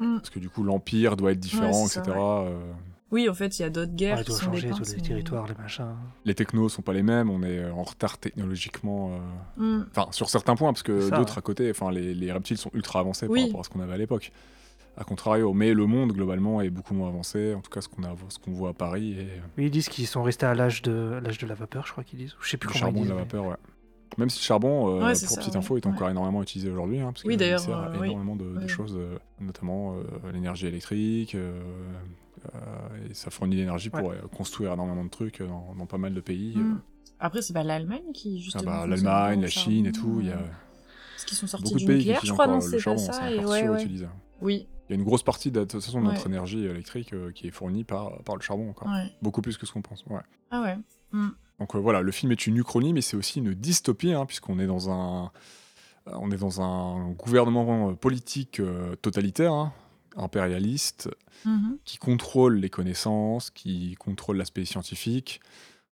Hum. 0.00 0.16
Parce 0.16 0.30
que 0.30 0.38
du 0.38 0.48
coup, 0.48 0.64
l'Empire 0.64 1.16
doit 1.16 1.32
être 1.32 1.38
différent, 1.40 1.82
Ouais, 1.82 1.86
etc. 1.86 2.02
ça, 2.04 2.10
euh, 2.18 2.72
Oui, 3.14 3.28
en 3.28 3.34
fait, 3.34 3.58
il 3.58 3.62
y 3.62 3.64
a 3.64 3.70
d'autres 3.70 3.94
guerres 3.94 4.18
Ouais, 4.18 4.24
qui 4.24 4.30
ils 4.32 4.32
doivent 4.32 4.40
sont 4.42 4.46
changer 4.52 4.70
tous 4.70 4.90
les 4.90 4.96
mais- 4.96 5.02
territoires, 5.02 5.46
les 5.46 5.54
machins. 5.54 5.94
les 6.24 6.34
technos 6.34 6.68
sont 6.68 6.82
pas 6.82 6.92
les 6.92 7.04
mêmes, 7.04 7.30
on 7.30 7.42
est 7.44 7.64
en 7.70 7.84
retard 7.84 8.18
technologiquement. 8.18 9.12
euh, 9.58 9.62
Hum. 9.62 9.86
Enfin, 9.90 10.08
sur 10.10 10.28
certains 10.28 10.56
points, 10.56 10.72
parce 10.72 10.82
que 10.82 11.10
d'autres 11.16 11.34
ouais. 11.34 11.38
à 11.38 11.42
côté, 11.42 11.70
enfin, 11.70 11.90
les, 11.92 12.12
les 12.12 12.32
reptiles 12.32 12.58
sont 12.58 12.70
ultra 12.74 12.98
avancés 13.00 13.26
Oui. 13.28 13.40
par 13.42 13.46
rapport 13.48 13.60
à 13.60 13.64
ce 13.64 13.68
qu'on 13.70 13.80
avait 13.80 13.92
à 13.94 13.96
l'époque. 13.98 14.32
A 14.96 15.04
contrario, 15.04 15.52
mais 15.54 15.74
le 15.74 15.86
monde 15.86 16.12
globalement 16.12 16.60
est 16.60 16.70
beaucoup 16.70 16.94
moins 16.94 17.08
avancé, 17.08 17.54
en 17.54 17.60
tout 17.60 17.70
cas 17.70 17.80
ce 17.80 17.88
qu'on 17.88 18.02
a, 18.04 18.14
ce 18.28 18.38
qu'on 18.38 18.52
voit 18.52 18.70
à 18.70 18.72
Paris 18.74 19.12
et 19.18 19.26
Oui, 19.58 19.64
ils 19.66 19.70
disent 19.70 19.88
qu'ils 19.88 20.06
sont 20.06 20.22
restés 20.24 20.46
à 20.46 20.54
l'âge 20.54 20.82
de 20.82 21.18
l'âge 21.22 21.38
de 21.38 21.46
la 21.46 21.54
vapeur, 21.54 21.86
je 21.86 21.92
crois 21.92 22.04
qu'ils 22.04 22.18
disent. 22.20 22.34
Je 22.40 22.48
sais 22.48 22.56
plus 22.56 22.66
le 22.68 22.72
comment 22.74 22.78
ils 22.78 22.80
charbon 22.82 22.98
de 23.00 23.04
disent. 23.04 23.08
la 23.10 23.14
mais- 23.16 23.20
vapeur, 23.22 23.44
ouais. 23.46 23.56
Même 24.18 24.30
si 24.30 24.38
le 24.40 24.44
charbon, 24.44 24.88
euh, 24.88 25.04
Ouais, 25.04 25.12
pour 25.12 25.16
ça, 25.16 25.36
petite 25.40 25.52
ouais, 25.54 25.56
info, 25.58 25.76
est 25.76 25.84
ouais. 25.86 25.92
encore 25.92 26.08
énormément 26.10 26.40
utilisé 26.42 26.70
aujourd'hui. 26.70 27.00
Hein, 27.00 27.12
parce 27.12 27.24
Oui, 27.24 27.30
qu'il 27.32 27.38
d'ailleurs, 27.40 27.58
sert 27.60 27.76
à 27.76 27.88
euh, 27.88 27.96
oui. 28.00 28.06
énormément 28.08 28.36
de, 28.36 28.44
de 28.44 28.58
Ouais. 28.60 28.68
choses, 28.68 28.94
euh, 28.96 29.18
notamment 29.40 29.96
euh, 29.96 30.02
l'énergie 30.32 30.66
électrique. 30.66 31.36
Euh, 32.54 33.08
et 33.10 33.14
ça 33.14 33.30
fournit 33.30 33.56
l'énergie 33.56 33.90
pour 33.90 34.10
euh, 34.10 34.16
construire 34.36 34.72
énormément 34.72 35.04
de 35.04 35.10
trucs 35.10 35.40
euh, 35.40 35.46
dans, 35.46 35.74
dans 35.76 35.86
pas 35.86 35.98
mal 35.98 36.14
de 36.14 36.20
pays. 36.20 36.56
Mm. 36.56 36.80
Après, 37.20 37.42
c'est 37.42 37.52
pas 37.52 37.62
l'Allemagne 37.62 38.12
qui, 38.12 38.36
Ah 38.38 38.42
justement. 38.42 38.64
bah, 38.64 38.86
L'Allemagne, 38.86 39.40
la 39.40 39.48
Chine 39.48 39.86
et 39.86 39.92
tout, 39.92 40.18
il 40.20 40.26
y 40.28 40.30
a. 40.32 40.38
Parce 40.38 41.24
qu'ils 41.26 41.36
sont 41.38 41.46
sortis 41.46 41.64
beaucoup 41.64 41.76
de 41.76 41.80
du 41.80 41.86
pays 41.86 41.94
qui 42.02 42.08
nucléaire, 42.08 42.24
je 42.24 42.32
crois, 42.32 42.46
non, 42.46 42.56
le 42.56 42.60
c'est 42.60 42.70
pas 42.76 42.78
charbon, 42.82 42.98
ça. 42.98 43.30
Et 43.30 43.44
ouais, 43.44 43.68
ouais. 43.68 43.86
Oui, 44.42 44.66
Il 44.88 44.92
y 44.92 44.92
a 44.92 44.96
une 44.96 45.04
grosse 45.04 45.22
partie 45.22 45.50
de, 45.50 45.60
de 45.60 45.64
toute 45.64 45.80
façon 45.82 46.00
de 46.00 46.06
notre 46.06 46.20
Ouais. 46.26 46.26
énergie 46.32 46.64
électrique 46.64 47.12
euh, 47.14 47.30
qui 47.32 47.46
est 47.46 47.50
fournie 47.50 47.84
par, 47.84 48.20
par 48.24 48.36
le 48.36 48.42
charbon 48.42 48.68
encore. 48.70 48.88
Beaucoup 49.22 49.40
plus 49.40 49.56
que 49.56 49.64
ce 49.64 49.72
qu'on 49.72 49.80
pense. 49.80 50.04
Ah 50.50 50.62
ouais. 50.62 50.76
Mm. 51.12 51.28
Donc 51.60 51.74
euh, 51.76 51.78
voilà, 51.78 52.02
le 52.02 52.10
film 52.12 52.32
est 52.32 52.46
une 52.46 52.56
uchronie, 52.56 52.92
mais 52.92 53.00
c'est 53.00 53.16
aussi 53.16 53.38
une 53.38 53.54
dystopie, 53.54 54.12
hein, 54.12 54.26
puisqu'on 54.26 54.58
est 54.58 54.66
dans 54.66 54.90
un, 54.90 55.30
on 56.06 56.30
est 56.32 56.36
dans 56.36 56.60
un 56.60 57.10
gouvernement 57.12 57.94
politique 57.94 58.58
euh, 58.60 58.96
totalitaire, 58.96 59.52
hein, 59.52 59.72
impérialiste, 60.16 61.10
Mhm. 61.44 61.78
qui 61.84 61.98
contrôle 61.98 62.56
les 62.56 62.70
connaissances, 62.70 63.50
qui 63.50 63.94
contrôle 63.96 64.36
l'aspect 64.38 64.64
scientifique. 64.64 65.40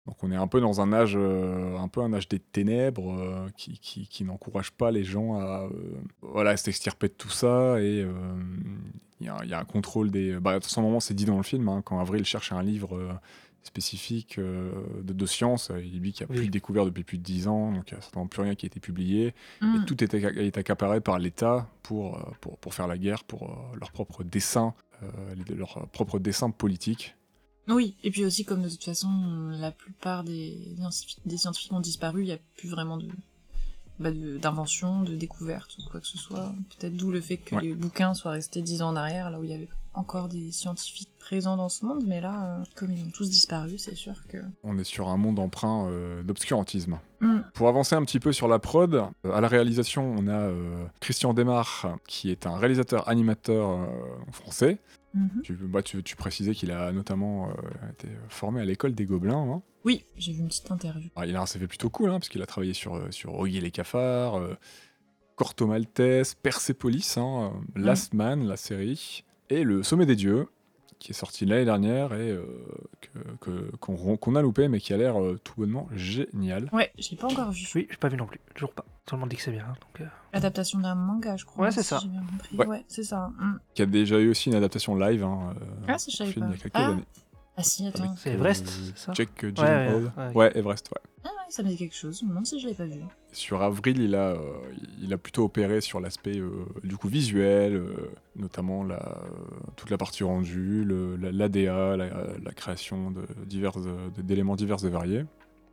Donc 0.06 0.22
on 0.22 0.30
est 0.32 0.36
un 0.36 0.46
peu 0.46 0.60
dans 0.60 0.80
un 0.80 0.92
âge, 0.92 1.14
euh, 1.16 1.76
un 1.78 1.88
peu 1.88 2.00
un 2.00 2.12
âge 2.12 2.28
des 2.28 2.38
ténèbres, 2.38 3.14
euh, 3.18 3.48
qui, 3.56 3.78
qui, 3.78 4.06
qui 4.08 4.24
n'encourage 4.24 4.70
pas 4.72 4.90
les 4.90 5.04
gens 5.04 5.34
à, 5.38 5.68
euh, 5.70 5.70
voilà, 6.22 6.56
s'extirper 6.56 7.08
de 7.08 7.12
tout 7.14 7.28
ça. 7.30 7.80
Et 7.80 8.02
euh, 8.02 8.12
il 9.20 9.26
y, 9.26 9.28
a, 9.28 9.38
il 9.44 9.50
y 9.50 9.54
a 9.54 9.58
un 9.60 9.64
contrôle 9.64 10.10
des. 10.10 10.38
Bah, 10.40 10.52
à 10.54 10.60
ce 10.60 10.80
moment, 10.80 11.00
c'est 11.00 11.14
dit 11.14 11.24
dans 11.24 11.36
le 11.36 11.42
film, 11.42 11.68
hein, 11.68 11.82
quand 11.84 11.98
Avril 11.98 12.24
cherche 12.24 12.52
un 12.52 12.62
livre 12.62 13.18
spécifique 13.62 14.38
euh, 14.38 14.72
de, 15.02 15.12
de 15.12 15.26
science, 15.26 15.70
euh, 15.70 15.82
il 15.84 16.00
dit 16.00 16.12
qu'il 16.12 16.26
n'y 16.26 16.30
a 16.30 16.32
Oui. 16.32 16.36
plus 16.38 16.46
de 16.46 16.52
découvert 16.52 16.84
depuis 16.84 17.04
plus 17.04 17.18
de 17.18 17.22
10 17.22 17.48
ans, 17.48 17.72
donc 17.72 17.90
il 17.90 17.94
n'y 17.94 17.98
a 17.98 18.02
certainement 18.02 18.26
plus 18.26 18.42
rien 18.42 18.54
qui 18.54 18.66
a 18.66 18.68
été 18.68 18.80
publié. 18.80 19.34
Et 19.60 19.64
Mm. 19.64 19.84
tout 19.84 20.02
est, 20.02 20.14
acca- 20.14 20.36
est 20.38 20.56
accaparé 20.58 21.00
par 21.00 21.18
l'État 21.18 21.68
pour, 21.82 22.16
euh, 22.16 22.30
pour, 22.40 22.56
pour 22.58 22.74
faire 22.74 22.86
la 22.86 22.96
guerre, 22.98 23.24
pour 23.24 23.50
euh, 23.50 23.76
leurs 23.78 23.92
propres 23.92 24.24
dessins, 24.24 24.74
euh, 25.02 25.34
propres 25.92 26.18
dessins 26.18 26.50
politiques. 26.50 27.14
Oui, 27.68 27.96
et 28.02 28.10
puis 28.10 28.24
aussi, 28.24 28.46
comme 28.46 28.62
de 28.62 28.68
toute 28.70 28.84
façon, 28.84 29.08
la 29.50 29.70
plupart 29.72 30.24
des, 30.24 30.74
scientifiques- 30.78 31.20
des 31.26 31.36
scientifiques 31.36 31.72
ont 31.72 31.80
disparu, 31.80 32.22
il 32.22 32.26
n'y 32.26 32.32
a 32.32 32.38
plus 32.56 32.68
vraiment 32.70 32.96
de 32.96 33.08
bah, 34.00 34.12
de- 34.12 34.38
d'invention, 34.38 35.02
de, 35.02 35.16
découverte 35.16 35.76
ou 35.78 35.90
quoi 35.90 36.00
que 36.00 36.06
ce 36.06 36.16
soit. 36.16 36.54
Peut-être 36.78 36.96
d'où 36.96 37.10
le 37.10 37.20
fait 37.20 37.36
que 37.36 37.56
Ouais. 37.56 37.62
les 37.62 37.74
bouquins 37.74 38.14
soient 38.14 38.30
restés 38.30 38.62
dix 38.62 38.80
ans 38.80 38.90
en 38.90 38.96
arrière, 38.96 39.28
là 39.28 39.40
où 39.40 39.44
il 39.44 39.50
y 39.50 39.54
avait 39.54 39.68
encore 39.94 40.28
des 40.28 40.52
scientifiques 40.52 41.10
présents 41.18 41.56
dans 41.56 41.68
ce 41.68 41.84
monde, 41.84 42.04
mais 42.06 42.20
là, 42.20 42.58
euh, 42.60 42.64
comme 42.76 42.92
ils 42.92 43.04
ont 43.04 43.10
tous 43.10 43.28
disparu, 43.28 43.78
c'est 43.78 43.94
sûr 43.94 44.14
que... 44.28 44.38
On 44.62 44.78
est 44.78 44.84
sur 44.84 45.08
un 45.08 45.16
monde 45.16 45.38
empreint 45.38 45.88
euh, 45.88 46.22
d'obscurantisme. 46.22 46.98
Mm. 47.20 47.38
Pour 47.54 47.68
avancer 47.68 47.94
un 47.96 48.02
petit 48.02 48.20
peu 48.20 48.32
sur 48.32 48.48
la 48.48 48.58
prod, 48.58 48.94
euh, 48.94 49.32
à 49.32 49.40
la 49.40 49.48
réalisation, 49.48 50.14
on 50.16 50.28
a 50.28 50.50
Christian 51.00 51.34
Desmar, 51.34 51.96
qui 52.06 52.30
est 52.30 52.46
un 52.46 52.56
réalisateur 52.56 53.08
animateur 53.08 53.70
euh, 53.70 53.86
français. 54.30 54.78
Mhm. 55.14 55.42
Tu, 55.42 55.54
bah, 55.54 55.82
tu, 55.82 56.02
tu 56.02 56.16
précisais 56.16 56.54
qu'il 56.54 56.70
a 56.70 56.92
notamment 56.92 57.50
été 57.90 58.08
formé 58.28 58.60
à 58.60 58.64
l'école 58.66 58.94
des 58.94 59.06
Gobelins. 59.06 59.50
hein. 59.50 59.62
Oui, 59.84 60.04
j'ai 60.16 60.32
vu 60.32 60.40
une 60.40 60.48
petite 60.48 60.70
interview. 60.70 61.08
Alors, 61.16 61.28
il 61.28 61.34
a 61.34 61.40
un 61.40 61.46
CV 61.46 61.66
plutôt 61.66 61.88
cool, 61.88 62.10
hein, 62.10 62.18
parce 62.18 62.28
qu'il 62.28 62.42
a 62.42 62.46
travaillé 62.46 62.74
sur, 62.74 63.00
sur 63.10 63.38
Oggy 63.38 63.56
et 63.56 63.60
les 63.62 63.70
cafards, 63.70 64.38
Corto 65.38 65.68
Maltese, 65.68 66.34
Persepolis, 66.34 67.16
hein, 67.16 67.52
euh, 67.76 67.80
Last 67.80 68.12
Man, 68.12 68.44
la 68.46 68.56
série, 68.56 69.24
et 69.50 69.64
Le 69.64 69.82
Sommet 69.82 70.06
des 70.06 70.16
Dieux, 70.16 70.48
qui 70.98 71.12
est 71.12 71.14
sorti 71.14 71.46
l'année 71.46 71.64
dernière 71.64 72.12
et 72.14 72.30
euh, 72.32 72.44
que- 73.40 73.70
qu'on 73.76 74.34
a 74.34 74.42
loupé, 74.42 74.66
mais 74.68 74.80
qui 74.80 74.92
a 74.92 74.96
l'air 74.96 75.20
euh, 75.22 75.38
tout 75.44 75.54
bonnement 75.56 75.88
génial. 75.94 76.68
Ouais, 76.72 76.90
j'ai 76.98 77.14
pas 77.16 77.28
encore 77.28 77.52
vu. 77.52 77.66
Oui, 77.74 77.86
j'ai 77.90 77.96
pas 77.96 78.08
vu 78.08 78.16
non 78.16 78.26
plus, 78.26 78.40
toujours 78.54 78.72
pas. 78.72 78.84
Tout 79.06 79.14
le 79.14 79.20
monde 79.20 79.30
dit 79.30 79.36
que 79.36 79.42
c'est 79.42 79.52
bien. 79.52 79.64
hein, 79.68 79.74
Donc, 79.80 80.00
euh, 80.00 80.10
Adaptation 80.32 80.80
d'un 80.80 80.94
manga, 80.94 81.36
je 81.36 81.44
crois. 81.44 81.64
Ouais, 81.66 81.70
c'est 81.70 81.82
si 81.82 81.88
ça. 81.88 81.98
j'ai 82.02 82.08
bien 82.08 82.20
compris. 82.22 82.56
Ouais. 82.56 82.66
Ouais, 82.66 82.84
c'est 82.88 83.04
ça. 83.04 83.30
Mm. 83.38 83.58
Qui 83.74 83.82
a 83.82 83.86
déjà 83.86 84.18
eu 84.18 84.28
aussi 84.30 84.48
une 84.50 84.56
adaptation 84.56 84.96
live, 84.96 85.22
hein, 85.24 85.54
Ah, 85.86 85.98
ça, 85.98 86.10
je 86.10 86.16
savais 86.16 86.32
film 86.32 86.46
pas. 86.46 86.52
il 86.52 86.56
y 86.56 86.60
a 86.60 86.62
quelques 86.62 86.74
Ah. 86.74 86.88
années. 86.88 87.04
Ah 87.60 87.62
si, 87.64 87.86
attends. 87.86 88.04
Avec, 88.04 88.18
C'est 88.18 88.32
Everest, 88.34 88.66
c'est 88.68 88.96
ça? 88.98 89.12
Jack 89.14 89.30
Ouais, 89.42 89.52
Gyllenhaal. 89.52 89.94
ouais, 89.96 90.10
ouais. 90.16 90.34
Ouais, 90.34 90.52
Everest, 90.58 90.88
ouais. 90.92 91.00
Ah 91.24 91.28
ouais, 91.28 91.42
ça 91.50 91.62
me 91.64 91.68
dit 91.68 91.76
quelque 91.76 91.94
chose, 91.96 92.22
même 92.22 92.44
si 92.44 92.60
je 92.60 92.68
l'ai 92.68 92.74
pas 92.74 92.84
vu. 92.86 93.00
Sur 93.32 93.62
Avril, 93.62 94.00
il 94.00 94.14
a, 94.14 94.28
euh, 94.30 94.38
il 95.02 95.12
a 95.12 95.18
plutôt 95.18 95.44
opéré 95.44 95.80
sur 95.80 95.98
l'aspect 95.98 96.38
euh, 96.38 96.50
du 96.84 96.96
coup 96.96 97.08
visuel, 97.08 97.74
euh, 97.74 98.10
notamment 98.36 98.84
la, 98.84 98.96
euh, 98.96 99.30
toute 99.76 99.90
la 99.90 99.98
partie 99.98 100.22
rendue, 100.22 100.84
le- 100.84 101.16
la- 101.16 101.32
l'ADA, 101.32 101.96
la, 101.96 102.06
la 102.42 102.52
création 102.52 103.10
de 103.10 103.22
divers, 103.44 103.72
de- 103.80 104.22
d'éléments 104.22 104.54
divers 104.56 104.84
et 104.84 104.88
variés, 104.88 105.24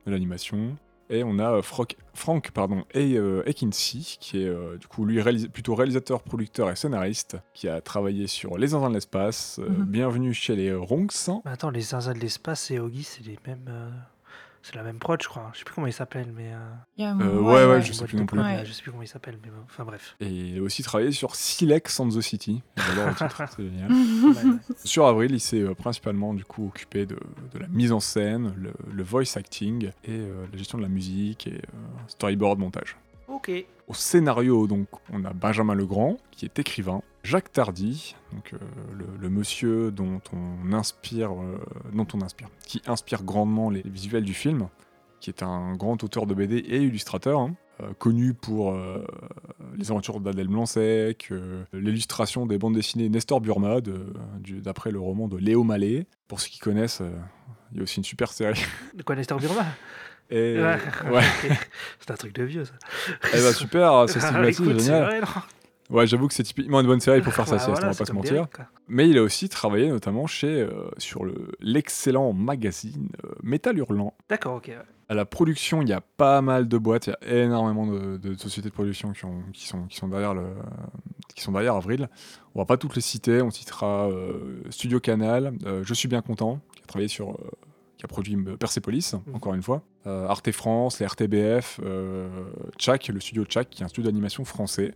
de 0.08 0.12
l'animation. 0.12 0.76
Et 1.10 1.24
on 1.24 1.38
a 1.38 1.52
euh, 1.58 1.62
Frank, 1.62 1.96
Frank 2.16 2.50
pardon, 2.52 2.84
et, 2.94 3.16
euh, 3.16 3.44
Ekinci, 3.48 4.18
qui 4.20 4.42
est 4.42 4.48
euh, 4.48 4.78
du 4.78 4.88
coup 4.88 5.06
lui 5.06 5.22
réalis- 5.22 5.48
plutôt 5.50 5.76
réalisateur, 5.76 6.24
producteur 6.24 6.70
et 6.72 6.76
scénariste, 6.76 7.38
qui 7.54 7.68
a 7.70 7.80
travaillé 7.82 8.26
sur 8.28 8.58
Les 8.58 8.68
Zinzins 8.68 8.90
de 8.90 8.96
l'espace, 8.96 9.60
euh, 9.60 9.70
Mhm. 9.70 9.86
Bienvenue 9.86 10.34
chez 10.34 10.56
les 10.56 10.74
Ronks, 10.74 11.14
Mais 11.46 11.52
attends, 11.52 11.70
les 11.70 11.82
zinzins 11.82 12.14
de 12.14 12.20
l'espace 12.20 12.72
et 12.72 12.80
Oggy, 12.80 13.04
c'est 13.04 13.24
les 13.24 13.38
mêmes. 13.46 13.70
C'est 14.68 14.76
la 14.76 14.82
même 14.82 14.98
prod, 14.98 15.22
je 15.22 15.28
crois. 15.28 15.52
Je 15.54 15.60
sais 15.60 15.64
plus 15.64 15.76
comment 15.76 15.86
ils 15.86 15.94
s'appellent, 15.94 16.34
mais. 16.36 16.52
euh, 16.52 16.58
Il 16.98 17.04
y 17.04 17.08
a, 17.08 17.12
Euh, 17.16 17.40
ouais, 17.40 17.54
ouais, 17.54 17.66
ouais. 17.68 17.82
je 17.84 17.94
sais 17.94 18.06
plus 18.06 18.18
non 18.18 18.26
plus. 18.26 18.40
Ouais. 18.40 18.64
Je 18.66 18.72
sais 18.72 18.82
plus 18.82 18.90
comment 18.90 19.04
ils 19.04 19.08
s'appellent, 19.08 19.38
mais 19.44 19.52
bon, 19.52 19.60
enfin 19.66 19.84
bref. 19.86 20.16
et 20.20 20.26
il 20.28 20.58
a 20.58 20.62
aussi 20.64 20.82
travaillé 20.82 21.12
sur 21.12 21.36
Silex 21.36 22.00
and 22.00 22.10
the 22.10 22.22
City. 22.22 22.64
J'adore 22.76 23.10
le 23.10 23.14
titre, 23.14 23.44
c'est 23.56 23.64
génial. 23.64 23.92
Ouais, 24.26 24.44
ouais. 24.44 24.58
Sur 24.84 25.06
Avril, 25.06 25.32
il 25.34 25.40
s'est 25.40 25.62
euh, 25.62 25.76
principalement 25.76 26.34
du 26.34 26.46
coup 26.46 26.66
occupé 26.68 27.06
de, 27.06 27.16
de 27.54 27.60
la 27.60 27.68
mise 27.68 27.92
en 27.92 28.00
scène, 28.00 28.56
le, 28.58 28.74
le 28.92 29.04
voice 29.04 29.36
acting 29.38 29.92
et 30.04 30.10
euh, 30.10 30.46
la 30.52 30.58
gestion 30.58 30.80
de 30.80 30.84
la 30.84 30.90
musique 30.90 31.46
et 31.46 31.54
euh, 31.54 31.78
storyboard 32.08 32.58
montage. 32.58 32.98
Ok. 33.28 33.52
Au 33.88 33.94
scénario, 33.94 34.66
donc, 34.66 34.88
on 35.14 35.24
a 35.26 35.34
Benjamin 35.34 35.76
Legrand, 35.76 36.18
qui 36.32 36.46
est 36.46 36.58
écrivain, 36.58 37.04
Jacques 37.26 37.52
Tardy, 37.52 38.16
donc 38.32 38.54
euh, 38.54 38.58
le, 38.94 39.06
le 39.20 39.30
monsieur 39.30 39.92
dont 39.92 40.22
on 40.32 40.72
inspire, 40.74 41.32
euh, 41.34 41.58
dont 41.94 42.08
on 42.14 42.22
inspire, 42.22 42.50
qui 42.66 42.82
inspire 42.88 43.24
grandement 43.24 43.70
les 43.70 43.82
visuels 43.84 44.24
du 44.24 44.34
film, 44.34 44.68
qui 45.20 45.30
est 45.32 45.42
un 45.44 45.76
grand 45.76 46.04
auteur 46.04 46.28
de 46.28 46.34
BD 46.36 46.58
et 46.58 46.78
illustrateur, 46.84 47.40
hein, 47.40 47.56
euh, 47.82 47.94
connu 47.98 48.34
pour 48.34 48.78
les 49.76 49.90
aventures 49.92 50.20
d'Adèle 50.20 50.48
Blanc-Sec, 50.48 51.30
euh, 51.32 51.64
l'illustration 51.74 52.46
des 52.46 52.58
bandes 52.58 52.76
dessinées 52.76 53.10
Nestor 53.10 53.42
Burma, 53.42 53.80
d'après 54.62 54.92
le 54.92 55.00
roman 55.00 55.28
de 55.28 55.38
Léo 55.38 55.64
Mallet. 55.64 56.06
Pour 56.28 56.40
ceux 56.40 56.50
qui 56.50 56.60
connaissent, 56.60 57.02
il 57.72 57.78
y 57.78 57.80
a 57.80 57.84
aussi 57.84 57.98
une 57.98 58.04
super 58.06 58.32
série. 58.32 58.62
De 58.94 59.04
quoi, 59.04 59.16
Nestor 59.16 59.40
Burma? 59.40 59.66
Et, 60.30 60.58
Ouais. 60.62 60.78
ouais. 61.12 61.24
ok. 61.52 61.58
C'est 62.00 62.12
un 62.12 62.16
truc 62.16 62.34
de 62.36 62.44
vieux, 62.44 62.66
ça. 62.66 62.74
Eh 63.34 63.38
ben, 63.38 63.52
super, 63.54 64.06
c'est 64.10 64.24
Ah, 64.24 64.52
génial. 64.52 65.04
vrai, 65.04 65.22
Ouais, 65.90 66.08
j'avoue 66.08 66.28
que 66.28 66.34
c'est 66.34 66.44
typiquement 66.44 66.80
une 66.82 66.88
bonne 66.88 67.00
série 67.00 67.22
pour 67.22 67.32
faire 67.34 67.46
sa 67.48 67.54
Bah, 67.58 67.60
sieste, 67.60 67.72
voilà, 67.72 67.88
on 67.88 67.92
va 67.92 67.98
pas 67.98 68.06
se 68.06 68.12
mentir. 68.14 68.48
Mais 68.88 69.08
il 69.10 69.18
a 69.18 69.22
aussi 69.22 69.50
travaillé 69.50 69.90
notamment 69.90 70.26
chez, 70.26 70.62
euh, 70.62 70.90
sur 70.98 71.26
le- 71.26 71.52
l'excellent 71.60 72.34
magazine 72.34 73.10
euh, 73.24 73.30
Métal 73.44 73.78
Hurlant. 73.78 74.14
D'accord, 74.30 74.56
ok. 74.56 74.68
ouais. 74.70 74.78
À 75.08 75.14
la 75.14 75.26
production, 75.26 75.84
il 75.84 75.90
y 75.90 75.94
a 75.94 76.02
pas 76.02 76.42
mal 76.42 76.68
de 76.68 76.78
boîtes, 76.80 77.06
il 77.08 77.16
y 77.30 77.32
a 77.32 77.44
énormément 77.44 77.86
de, 77.86 78.18
de 78.18 78.34
sociétés 78.36 78.70
de 78.70 78.74
production 78.74 79.12
qui, 79.14 79.26
ont- 79.26 79.44
qui 79.54 79.68
sont, 79.68 79.84
qui, 79.84 79.98
sont 79.98 80.08
derrière 80.08 80.34
le, 80.34 80.48
qui 81.36 81.44
sont 81.44 81.52
derrière 81.52 81.76
Avril. 81.76 82.10
On 82.56 82.60
va 82.60 82.66
pas 82.66 82.78
toutes 82.78 82.96
les 82.96 83.02
citer, 83.02 83.44
on 83.44 83.52
citera 83.52 84.10
euh, 84.10 84.64
Studio 84.72 85.00
Canal, 85.00 85.54
euh, 85.68 85.84
Je 85.84 85.94
suis 85.94 86.08
bien 86.08 86.22
content, 86.24 86.60
qui 86.76 86.82
a 86.82 86.88
travaillé 86.88 87.08
sur... 87.08 87.38
qui 87.98 88.06
a 88.06 88.08
produit 88.08 88.36
Persepolis, 88.60 89.14
Mhm. 89.28 89.36
encore 89.36 89.54
une 89.54 89.62
fois. 89.62 89.84
Euh, 90.08 90.28
Arte 90.28 90.52
France, 90.52 91.00
les 91.00 91.06
RTBF, 91.06 91.80
euh, 91.84 92.28
Chak, 92.80 93.08
le 93.10 93.20
studio 93.20 93.46
Chak, 93.48 93.70
qui 93.70 93.84
est 93.84 93.86
un 93.86 93.90
studio 93.90 94.10
d'animation 94.10 94.44
français. 94.44 94.96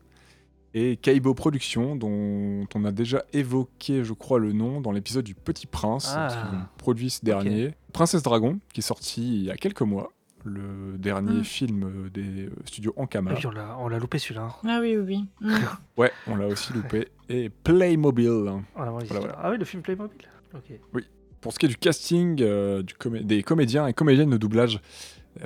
Et 0.75 0.97
Kaibo 0.97 1.33
Productions, 1.33 1.95
dont 1.95 2.65
on 2.75 2.85
a 2.85 2.91
déjà 2.91 3.23
évoqué, 3.33 4.03
je 4.03 4.13
crois, 4.13 4.37
le 4.39 4.53
nom 4.53 4.81
dans 4.81 4.91
l'épisode 4.91 5.25
du 5.25 5.33
Petit 5.33 5.65
Prince, 5.65 6.13
Ah. 6.15 6.69
produit 6.77 7.09
ce 7.09 7.25
dernier. 7.25 7.73
Princesse 7.91 8.21
Dragon, 8.21 8.59
qui 8.73 8.81
est 8.81 8.83
sorti 8.83 9.37
il 9.39 9.43
y 9.45 9.51
a 9.51 9.55
quelques 9.57 9.81
mois, 9.81 10.11
le 10.45 10.97
dernier 10.99 11.39
Mm. 11.39 11.43
film 11.43 12.09
des 12.13 12.49
studios 12.65 12.93
Ankama. 12.97 13.33
on 13.45 13.49
l'a, 13.51 13.77
on 13.79 13.87
l'a 13.87 13.97
loupé 13.99 14.19
celui-là. 14.19 14.49
Ah 14.63 14.77
oui, 14.79 14.95
oui, 14.95 15.03
oui. 15.05 15.25
Mm. 15.41 15.55
Ouais, 15.97 16.11
on 16.27 16.35
l'a 16.35 16.45
aussi 16.47 16.71
loupé. 16.73 17.07
Et 17.29 17.49
Playmobil. 17.49 18.29
Voilà, 18.75 18.91
voilà. 18.91 19.37
Ah 19.41 19.49
oui, 19.49 19.57
le 19.57 19.65
film 19.65 19.81
Playmobil. 19.81 20.17
Ok. 20.53 21.03
Pour 21.41 21.53
ce 21.53 21.59
qui 21.59 21.65
est 21.65 21.69
du 21.69 21.77
casting 21.77 22.37
euh, 22.41 22.83
du 22.83 22.93
comé- 22.95 23.23
des 23.23 23.43
comédiens 23.43 23.87
et 23.87 23.93
comédiennes 23.93 24.29
de 24.29 24.37
doublage, 24.37 24.81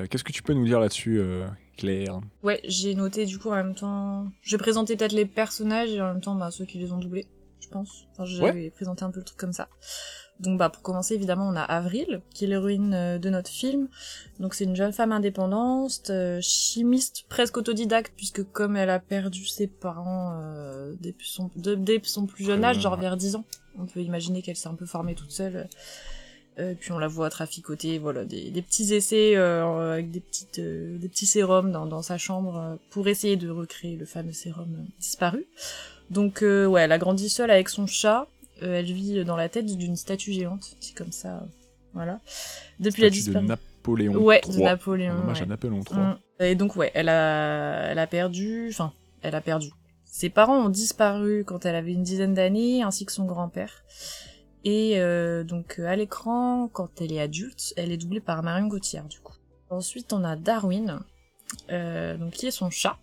qu'est-ce 0.10 0.24
que 0.24 0.32
tu 0.32 0.44
peux 0.44 0.54
nous 0.54 0.66
dire 0.66 0.80
là-dessus, 0.80 1.20
euh, 1.20 1.48
Claire 1.78 2.20
Ouais, 2.44 2.62
j'ai 2.66 2.96
noté 2.96 3.26
du 3.26 3.40
coup 3.40 3.50
en 3.50 3.56
même 3.56 3.76
temps. 3.76 4.28
J'ai 4.42 4.58
présenté 4.58 4.96
peut-être 4.96 5.14
les 5.14 5.26
personnages 5.26 5.92
et 5.92 6.02
en 6.02 6.14
même 6.14 6.22
temps 6.22 6.36
bah, 6.36 6.52
ceux 6.52 6.66
qui 6.66 6.78
les 6.78 6.92
ont 6.92 6.98
doublés, 6.98 7.28
je 7.60 7.68
pense. 7.68 8.08
Enfin, 8.12 8.26
j'avais 8.26 8.70
présenté 8.70 9.04
un 9.04 9.12
peu 9.12 9.20
le 9.20 9.26
truc 9.26 9.38
comme 9.38 9.54
ça. 9.54 9.68
Donc 10.40 10.58
bah 10.58 10.70
pour 10.70 10.82
commencer 10.82 11.14
évidemment 11.14 11.48
on 11.48 11.56
a 11.56 11.62
Avril 11.62 12.22
qui 12.34 12.46
est 12.46 12.48
l'héroïne 12.48 12.94
euh, 12.94 13.18
de 13.20 13.30
notre 13.30 13.50
film. 13.50 13.88
Donc 14.40 14.56
c'est 14.56 14.64
une 14.64 14.76
jeune 14.76 14.92
femme 14.92 15.12
indépendante, 15.12 16.10
euh, 16.10 16.40
chimiste 16.42 17.26
presque 17.30 17.56
autodidacte 17.58 18.14
puisque 18.16 18.44
comme 18.52 18.76
elle 18.76 18.90
a 18.90 19.00
perdu 19.00 19.46
ses 19.46 19.68
parents 19.68 20.34
euh, 20.42 20.94
depuis, 21.00 21.30
son, 21.30 21.52
dès 21.56 22.02
son 22.04 22.26
plus 22.26 22.46
jeune 22.46 22.64
âge, 22.64 22.80
genre 22.80 22.98
vers 22.98 23.16
10 23.16 23.36
ans, 23.36 23.46
on 23.78 23.86
peut 23.86 24.02
imaginer 24.02 24.42
qu'elle 24.42 24.56
s'est 24.56 24.70
un 24.70 24.76
peu 24.76 24.86
formée 24.86 25.14
toute 25.14 25.32
seule. 25.32 25.70
Euh, 26.60 26.76
puis 26.80 26.92
on 26.92 27.00
la 27.00 27.08
voit 27.08 27.30
traficoter, 27.32 27.98
voilà, 27.98 28.26
des, 28.26 28.52
des 28.52 28.62
petits 28.62 28.94
essais 28.94 29.36
euh, 29.36 29.94
avec 29.94 30.12
des 30.12 30.20
petites, 30.20 30.60
euh, 30.60 30.98
des 31.00 31.10
petits 31.10 31.26
sérums 31.26 31.72
dans, 31.72 31.88
dans 31.88 32.04
sa 32.04 32.20
chambre 32.20 32.58
euh, 32.58 32.76
pour 32.92 33.08
essayer 33.08 33.38
de 33.38 33.50
recréer 33.50 33.96
le 33.96 34.06
fameux 34.06 34.34
sérum 34.34 34.68
euh, 34.78 34.84
disparu. 35.00 35.46
Donc 36.12 36.44
euh, 36.44 36.68
ouais, 36.68 36.82
elle 36.82 36.92
a 36.92 37.00
grandi 37.00 37.30
seule 37.30 37.50
avec 37.50 37.70
son 37.70 37.88
chat. 37.88 38.28
Euh, 38.62 38.76
elle 38.80 38.86
vit 38.86 39.26
dans 39.26 39.36
la 39.36 39.50
tête 39.50 39.66
d'une 39.66 39.96
statue 39.96 40.32
géante, 40.32 40.76
c'est 40.80 40.96
comme 40.96 41.12
ça, 41.12 41.44
voilà. 41.94 42.20
Depuis 42.80 43.02
la 43.02 43.08
Statue 43.08 43.20
de 43.22 43.40
disparition. 43.40 43.48
Napoléon 43.48 44.16
Ouais, 44.24 44.42
III. 44.46 44.58
de 44.58 44.62
Napoléon. 44.62 45.14
Hommage 45.16 45.38
ouais. 45.38 45.44
à 45.44 45.48
Napoléon 45.48 45.82
III. 45.90 46.00
Mm. 46.00 46.18
Et 46.42 46.56
donc 46.56 46.76
ouais, 46.76 46.92
elle 46.94 47.10
a, 47.10 47.88
elle 47.90 48.00
a 48.00 48.06
perdu, 48.08 48.68
enfin, 48.70 48.94
elle 49.24 49.34
a 49.34 49.42
perdu. 49.42 49.70
Ses 50.06 50.30
parents 50.30 50.64
ont 50.64 50.70
disparu 50.70 51.44
quand 51.46 51.66
elle 51.66 51.74
avait 51.74 51.94
une 51.94 52.04
dizaine 52.04 52.36
d'années, 52.36 52.84
ainsi 52.84 53.06
que 53.08 53.12
son 53.12 53.26
grand-père. 53.26 53.84
Et 54.64 54.94
euh, 54.96 55.44
donc 55.44 55.76
euh, 55.80 55.86
à 55.86 55.96
l'écran, 55.96 56.70
quand 56.72 57.02
elle 57.02 57.12
est 57.12 57.20
adulte, 57.20 57.74
elle 57.76 57.92
est 57.92 57.98
doublée 57.98 58.22
par 58.22 58.44
Marion 58.44 58.68
Gauthier 58.68 59.02
du 59.10 59.20
coup. 59.20 59.36
Ensuite, 59.70 60.14
on 60.14 60.24
a 60.24 60.36
Darwin, 60.36 61.00
euh, 61.72 62.16
donc 62.18 62.32
qui 62.32 62.48
est 62.48 62.52
son 62.52 62.70
chat, 62.70 62.98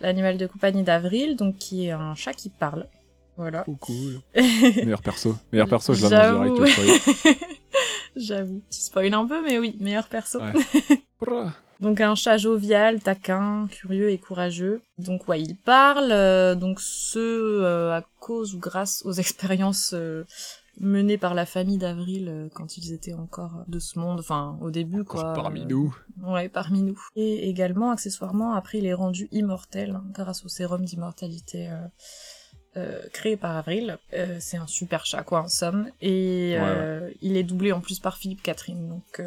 l'animal 0.00 0.36
de 0.38 0.46
compagnie 0.46 0.82
d'Avril, 0.82 1.36
donc 1.36 1.56
qui 1.58 1.86
est 1.86 1.90
un 1.90 2.14
chat 2.14 2.32
qui 2.32 2.48
parle. 2.48 2.88
Voilà. 3.36 3.64
Oh, 3.68 3.76
cool. 3.80 4.20
Meilleur 4.34 5.02
perso. 5.02 5.36
Meilleur 5.52 5.68
perso, 5.68 5.94
je 5.94 6.06
l'annonce 6.06 6.58
J'avoue. 6.58 6.64
direct. 6.64 7.38
J'avoue. 8.16 8.62
Tu 8.70 8.80
spoil 8.80 9.14
un 9.14 9.26
peu, 9.26 9.42
mais 9.42 9.58
oui, 9.58 9.76
meilleur 9.80 10.08
perso. 10.08 10.40
Ouais. 10.40 10.52
Donc 11.80 12.02
un 12.02 12.14
chat 12.14 12.36
jovial, 12.36 13.00
taquin, 13.00 13.66
curieux 13.70 14.10
et 14.10 14.18
courageux. 14.18 14.82
Donc 14.98 15.26
ouais, 15.28 15.40
il 15.40 15.56
parle, 15.56 16.12
euh, 16.12 16.54
donc 16.54 16.78
ce 16.80 17.18
euh, 17.18 17.96
à 17.96 18.02
cause 18.20 18.54
ou 18.54 18.58
grâce 18.58 19.02
aux 19.06 19.12
expériences 19.12 19.92
euh, 19.94 20.24
menées 20.78 21.18
par 21.18 21.34
la 21.34 21.46
famille 21.46 21.78
d'Avril 21.78 22.28
euh, 22.28 22.48
quand 22.52 22.76
ils 22.76 22.92
étaient 22.92 23.12
encore 23.14 23.64
de 23.68 23.78
ce 23.78 23.98
monde, 23.98 24.20
enfin 24.20 24.58
au 24.60 24.70
début 24.70 25.04
quoi. 25.04 25.32
Parmi 25.34 25.62
euh, 25.62 25.66
nous. 25.66 25.96
Ouais, 26.22 26.48
parmi 26.48 26.82
nous. 26.82 27.00
Et 27.16 27.48
également, 27.48 27.90
accessoirement, 27.90 28.54
après 28.54 28.78
il 28.78 28.86
est 28.86 28.94
rendu 28.94 29.28
immortel 29.32 29.90
hein, 29.90 30.04
grâce 30.12 30.44
au 30.44 30.48
sérum 30.48 30.84
d'immortalité 30.84 31.68
euh, 31.70 31.86
euh, 32.76 33.00
créé 33.12 33.36
par 33.36 33.56
Avril. 33.56 33.98
Euh, 34.12 34.36
c'est 34.40 34.56
un 34.56 34.66
super 34.66 35.04
chat 35.04 35.22
quoi 35.22 35.42
en 35.42 35.48
somme. 35.48 35.90
Et 36.00 36.56
Ouais, 36.58 37.16
il 37.20 37.36
est 37.36 37.42
doublé 37.44 37.72
en 37.72 37.80
plus 37.80 37.98
par 37.98 38.16
Philippe 38.16 38.42
Catherine, 38.42 38.88
donc... 38.88 39.22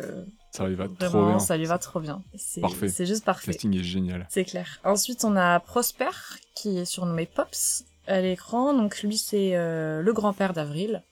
Ça 0.51 0.67
lui 0.67 0.75
va 0.75 0.87
trop 0.87 1.25
bien. 1.25 1.39
ça 1.39 1.57
lui 1.57 1.65
va 1.65 1.79
trop 1.79 1.99
bien. 1.99 2.21
C'est 2.35 2.61
Parfait. 2.61 2.87
c'est 2.87 3.07
juste 3.07 3.23
Le 3.23 3.25
parfait. 3.25 3.51
casting 3.53 3.75
est 3.75 3.81
génial. 3.83 4.27
C'est 4.29 4.45
clair. 4.45 4.79
Ensuite, 4.83 5.25
on 5.25 5.35
a 5.35 5.59
Prosper, 5.59 6.11
qui 6.53 6.77
est 6.77 6.85
surnommé 6.85 7.25
Pops 7.25 7.85
à 8.07 8.21
l'écran. 8.21 8.73
Donc 8.73 9.01
lui, 9.01 9.17
c'est 9.17 9.55
euh, 9.55 10.01
le 10.01 10.13
grand-père 10.13 10.53
d'Avril. 10.53 11.03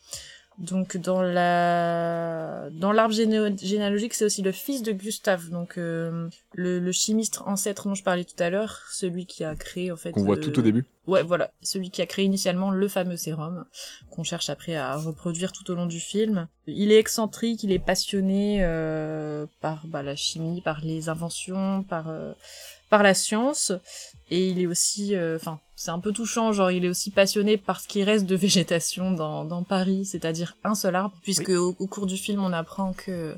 Donc 0.57 0.97
dans 0.97 1.23
la 1.23 2.69
dans 2.71 2.91
l'arbre 2.91 3.15
géné- 3.15 3.57
généalogique, 3.57 4.13
c'est 4.13 4.25
aussi 4.25 4.43
le 4.43 4.51
fils 4.51 4.83
de 4.83 4.91
Gustave, 4.91 5.49
donc 5.49 5.77
euh, 5.77 6.29
le, 6.53 6.77
le 6.77 6.91
chimiste 6.91 7.41
ancêtre 7.45 7.87
dont 7.87 7.95
je 7.95 8.03
parlais 8.03 8.25
tout 8.25 8.35
à 8.37 8.51
l'heure, 8.51 8.81
celui 8.91 9.25
qui 9.25 9.43
a 9.43 9.55
créé 9.55 9.91
en 9.91 9.95
fait. 9.95 10.11
Qu'on 10.11 10.23
voit 10.23 10.37
euh, 10.37 10.41
tout 10.41 10.59
au 10.59 10.61
début. 10.61 10.85
Ouais, 11.07 11.23
voilà, 11.23 11.51
celui 11.63 11.89
qui 11.89 12.01
a 12.03 12.05
créé 12.05 12.25
initialement 12.25 12.69
le 12.69 12.87
fameux 12.87 13.17
sérum, 13.17 13.65
qu'on 14.11 14.23
cherche 14.23 14.51
après 14.51 14.75
à 14.75 14.97
reproduire 14.97 15.51
tout 15.51 15.71
au 15.71 15.73
long 15.73 15.87
du 15.87 15.99
film. 15.99 16.47
Il 16.67 16.91
est 16.91 16.99
excentrique, 16.99 17.63
il 17.63 17.71
est 17.71 17.79
passionné 17.79 18.59
euh, 18.61 19.47
par 19.61 19.87
bah, 19.87 20.03
la 20.03 20.15
chimie, 20.15 20.61
par 20.61 20.81
les 20.81 21.09
inventions, 21.09 21.81
par 21.83 22.09
euh, 22.09 22.33
par 22.91 23.01
la 23.01 23.15
science, 23.15 23.71
et 24.29 24.47
il 24.49 24.59
est 24.59 24.67
aussi, 24.67 25.15
euh, 25.15 25.37
enfin, 25.37 25.59
c'est 25.75 25.89
un 25.89 25.99
peu 25.99 26.11
touchant, 26.11 26.51
genre 26.53 26.69
il 26.69 26.85
est 26.85 26.89
aussi 26.89 27.09
passionné 27.09 27.57
par 27.57 27.81
ce 27.81 27.87
qui 27.87 28.03
reste 28.03 28.27
de 28.27 28.35
végétation 28.47 29.11
dans 29.11 29.45
dans 29.45 29.63
Paris, 29.63 30.05
c'est-à-dire 30.05 30.55
un 30.63 30.75
seul 30.75 30.95
arbre, 30.95 31.15
puisque 31.23 31.49
au, 31.49 31.75
au 31.79 31.87
cours 31.87 32.05
du 32.05 32.17
film 32.17 32.43
on 32.43 32.53
apprend 32.53 32.93
que, 32.93 33.35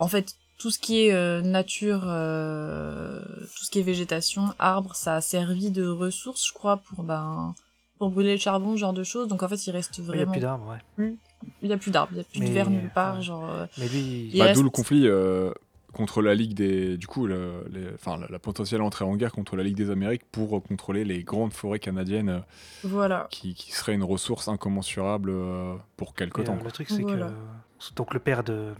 en 0.00 0.08
fait, 0.08 0.34
tout 0.58 0.70
ce 0.70 0.78
qui 0.78 1.06
est 1.06 1.12
euh, 1.12 1.40
nature, 1.42 2.02
euh, 2.06 3.20
tout 3.56 3.64
ce 3.64 3.70
qui 3.70 3.78
est 3.78 3.82
végétation, 3.82 4.52
arbre, 4.58 4.94
ça 4.94 5.14
a 5.16 5.20
servi 5.20 5.70
de 5.70 5.86
ressource, 5.86 6.46
je 6.46 6.52
crois, 6.52 6.78
pour 6.78 7.02
ben 7.04 7.54
pour 7.98 8.10
brûler 8.10 8.32
le 8.32 8.38
charbon, 8.40 8.72
ce 8.76 8.80
genre 8.80 8.92
de 8.94 9.04
choses. 9.04 9.28
Donc 9.28 9.42
en 9.42 9.48
fait, 9.48 9.66
il 9.66 9.70
reste 9.72 9.98
Il 9.98 10.04
n'y 10.04 10.10
a 10.10 10.12
vraiment. 10.14 10.32
plus 10.32 10.40
d'arbres, 10.40 10.78
ouais. 10.98 11.14
Il 11.62 11.68
y 11.68 11.72
a 11.72 11.76
plus 11.78 11.90
d'arbres, 11.90 12.12
il 12.12 12.18
y 12.18 12.20
a 12.20 12.24
plus 12.24 12.40
de 12.40 12.44
Mais, 12.44 12.50
verre 12.52 12.70
nulle 12.70 12.90
part, 12.94 13.16
ouais. 13.16 13.22
genre. 13.22 13.48
euh, 13.50 13.66
Mais 13.78 13.88
lui, 13.88 14.30
Il 14.32 14.38
Bah, 14.38 14.44
reste- 14.46 14.56
D'où 14.56 14.62
le 14.62 14.70
conflit 14.70 15.06
euh, 15.06 15.50
contre 15.92 16.22
la 16.22 16.34
Ligue 16.34 16.54
des. 16.54 16.96
Du 16.96 17.06
coup, 17.06 17.26
le- 17.26 17.64
les- 17.70 17.92
enfin, 17.94 18.16
la, 18.18 18.26
la 18.28 18.38
potentielle 18.38 18.82
entrée 18.82 19.04
en 19.04 19.16
guerre 19.16 19.32
contre 19.32 19.56
la 19.56 19.62
Ligue 19.62 19.76
des 19.76 19.90
Amériques 19.90 20.24
pour 20.30 20.56
euh, 20.56 20.60
contrôler 20.60 21.04
les 21.04 21.22
grandes 21.24 21.52
forêts 21.52 21.78
canadiennes 21.80 22.28
euh, 22.28 22.40
Voilà. 22.84 23.26
qui, 23.30 23.54
qui 23.54 23.72
seraient 23.72 23.94
une 23.94 24.04
ressource 24.04 24.48
incommensurable 24.48 25.30
euh, 25.30 25.74
pour 25.96 26.14
quelque 26.14 26.40
Et, 26.40 26.44
temps. 26.44 26.54
euh, 26.54 26.56
quoi. 26.56 26.64
le 26.66 26.72
truc, 26.72 26.88
c'est 26.90 27.02
Voilà. 27.02 27.28
que 27.28 27.94
donc 27.96 28.12
le 28.14 28.20
père 28.20 28.44
de, 28.44 28.72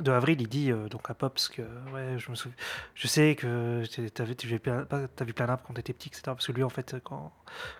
de 0.00 0.10
Avril, 0.10 0.40
il 0.40 0.48
dit 0.48 0.70
euh, 0.70 0.88
donc 0.88 1.10
à 1.10 1.14
Pops 1.14 1.48
que 1.48 1.62
ouais, 1.92 2.18
je 2.18 2.30
me 2.30 2.36
souviens, 2.36 2.56
je 2.94 3.06
sais 3.08 3.34
que 3.36 3.84
t'es- 3.86 4.10
t'avais 4.10 4.34
tu 4.34 4.46
avais 4.46 4.58
plein, 4.58 4.84
pas- 4.84 5.06
t'as 5.08 5.24
vu 5.24 5.32
plein 5.34 5.46
d'arbres 5.46 5.62
quand 5.66 5.74
t'étais 5.74 5.92
petit, 5.92 6.08
etc. 6.08 6.22
Parce 6.26 6.46
que 6.46 6.52
lui, 6.52 6.62
en 6.62 6.68
fait, 6.70 6.96
quand, 7.04 7.32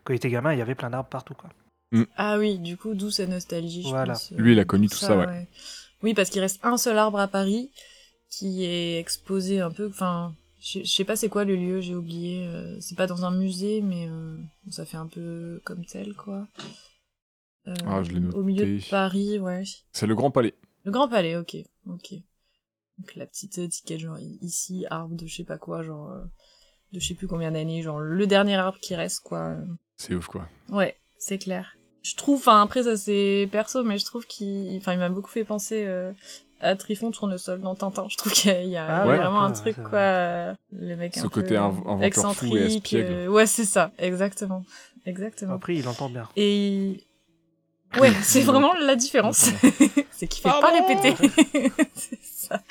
quand 0.04 0.12
il 0.12 0.16
était 0.16 0.30
gamin, 0.30 0.52
il 0.52 0.58
y 0.58 0.62
avait 0.62 0.74
plein 0.74 0.90
d'arbres 0.90 1.08
partout, 1.08 1.34
quoi. 1.34 1.50
Ah 2.16 2.38
oui, 2.38 2.58
du 2.58 2.76
coup, 2.76 2.94
d'où 2.94 3.08
sa 3.10 3.24
nostalgie, 3.26 3.82
je 3.84 3.88
Voilà. 3.88 4.14
pense. 4.14 4.32
euh, 4.32 4.36
Lui, 4.36 4.52
il 4.52 4.58
a 4.58 4.64
connu 4.64 4.88
tout 4.88 4.96
ça, 4.96 5.16
ouais. 5.16 5.48
Oui, 6.02 6.12
parce 6.12 6.28
qu'il 6.28 6.40
reste 6.40 6.58
un 6.64 6.76
seul 6.76 6.98
arbre 6.98 7.18
à 7.20 7.28
Paris 7.28 7.70
qui 8.38 8.64
est 8.64 8.98
exposé 8.98 9.60
un 9.60 9.70
peu. 9.70 9.88
Enfin, 9.88 10.34
je 10.60 10.84
sais 10.84 11.04
pas 11.04 11.16
c'est 11.16 11.28
quoi 11.28 11.44
le 11.44 11.56
lieu, 11.56 11.80
j'ai 11.80 11.94
oublié. 11.94 12.46
euh, 12.46 12.78
c'est 12.80 12.96
pas 12.96 13.06
dans 13.06 13.24
un 13.24 13.30
musée, 13.30 13.80
mais 13.80 14.08
euh, 14.08 14.36
ça 14.70 14.84
fait 14.84 14.96
un 14.96 15.06
peu 15.06 15.60
comme 15.64 15.84
tel, 15.84 16.14
quoi. 16.14 16.46
Euh, 17.68 17.74
Ah, 17.86 18.02
je 18.02 18.12
l'ai 18.12 18.26
Au 18.34 18.42
milieu 18.42 18.64
de 18.66 18.72
noté. 18.74 18.86
Paris, 18.90 19.38
ouais. 19.38 19.62
C'est 19.92 20.06
le 20.06 20.14
Grand 20.14 20.30
Palais. 20.30 20.54
Le 20.84 20.90
Grand 20.90 21.08
Palais, 21.08 21.36
ok, 21.36 21.56
ok. 21.88 22.14
Donc 22.98 23.14
la 23.16 23.26
petite 23.26 23.58
étiquette, 23.58 24.00
genre 24.00 24.18
ici, 24.40 24.86
arbre 24.90 25.14
de 25.16 25.26
je 25.26 25.34
sais 25.34 25.44
pas 25.44 25.58
quoi, 25.58 25.82
genre 25.82 26.12
de 26.92 27.00
je 27.00 27.06
sais 27.08 27.14
plus 27.14 27.26
combien 27.26 27.50
d'années, 27.52 27.82
genre 27.82 27.98
le 27.98 28.26
dernier 28.26 28.54
arbre 28.56 28.78
qui 28.80 28.94
reste, 28.94 29.20
quoi. 29.20 29.56
C'est 29.96 30.14
ouf, 30.14 30.26
quoi. 30.26 30.48
Ouais, 30.68 30.96
c'est 31.18 31.38
clair. 31.38 31.76
Je 32.02 32.14
trouve, 32.16 32.36
enfin 32.38 32.60
après 32.60 32.82
ça 32.82 32.98
c'est 32.98 33.48
perso, 33.50 33.82
mais 33.82 33.96
je 33.96 34.04
trouve 34.04 34.26
qu'il, 34.26 34.76
enfin 34.76 34.92
il 34.92 34.98
m'a 34.98 35.08
beaucoup 35.08 35.30
fait 35.30 35.42
penser 35.44 35.86
euh, 35.86 36.12
à 36.60 36.76
Trifon 36.76 37.10
Tournesol 37.10 37.60
dans 37.60 37.74
Tintin. 37.74 38.06
Je 38.08 38.16
trouve 38.16 38.32
qu'il 38.32 38.66
y 38.68 38.76
a, 38.76 39.02
Ah 39.02 39.06
ouais, 39.06 39.16
vraiment 39.16 39.42
un 39.42 39.52
truc 39.52 39.76
quoi, 39.82 39.98
euh, 39.98 40.54
le 40.72 40.96
mec 40.96 41.14
Ce 41.14 41.20
un 41.26 41.28
côté 41.28 41.48
peu 41.48 41.54
inv- 41.56 41.86
inventeur 41.86 41.98
fou 41.98 41.98
et 41.98 42.06
excentrique. 42.06 42.54
espiègle. 42.76 43.12
euh, 43.12 43.28
ouais 43.28 43.46
c'est 43.46 43.64
ça, 43.64 43.90
exactement, 43.98 44.64
exactement. 45.06 45.54
Après, 45.54 45.74
il 45.76 45.86
entend 45.88 46.08
bien. 46.08 46.28
Et 46.36 46.56
il- 46.56 48.00
ouais, 48.00 48.12
c'est 48.22 48.42
vraiment 48.42 48.72
la 48.74 48.96
différence, 48.96 49.50
c'est 50.10 50.26
qu'il 50.28 50.42
fait 50.42 50.48
pas 50.60 50.70
répéter. 50.70 51.14
c'est 51.94 52.18
ça. 52.22 52.62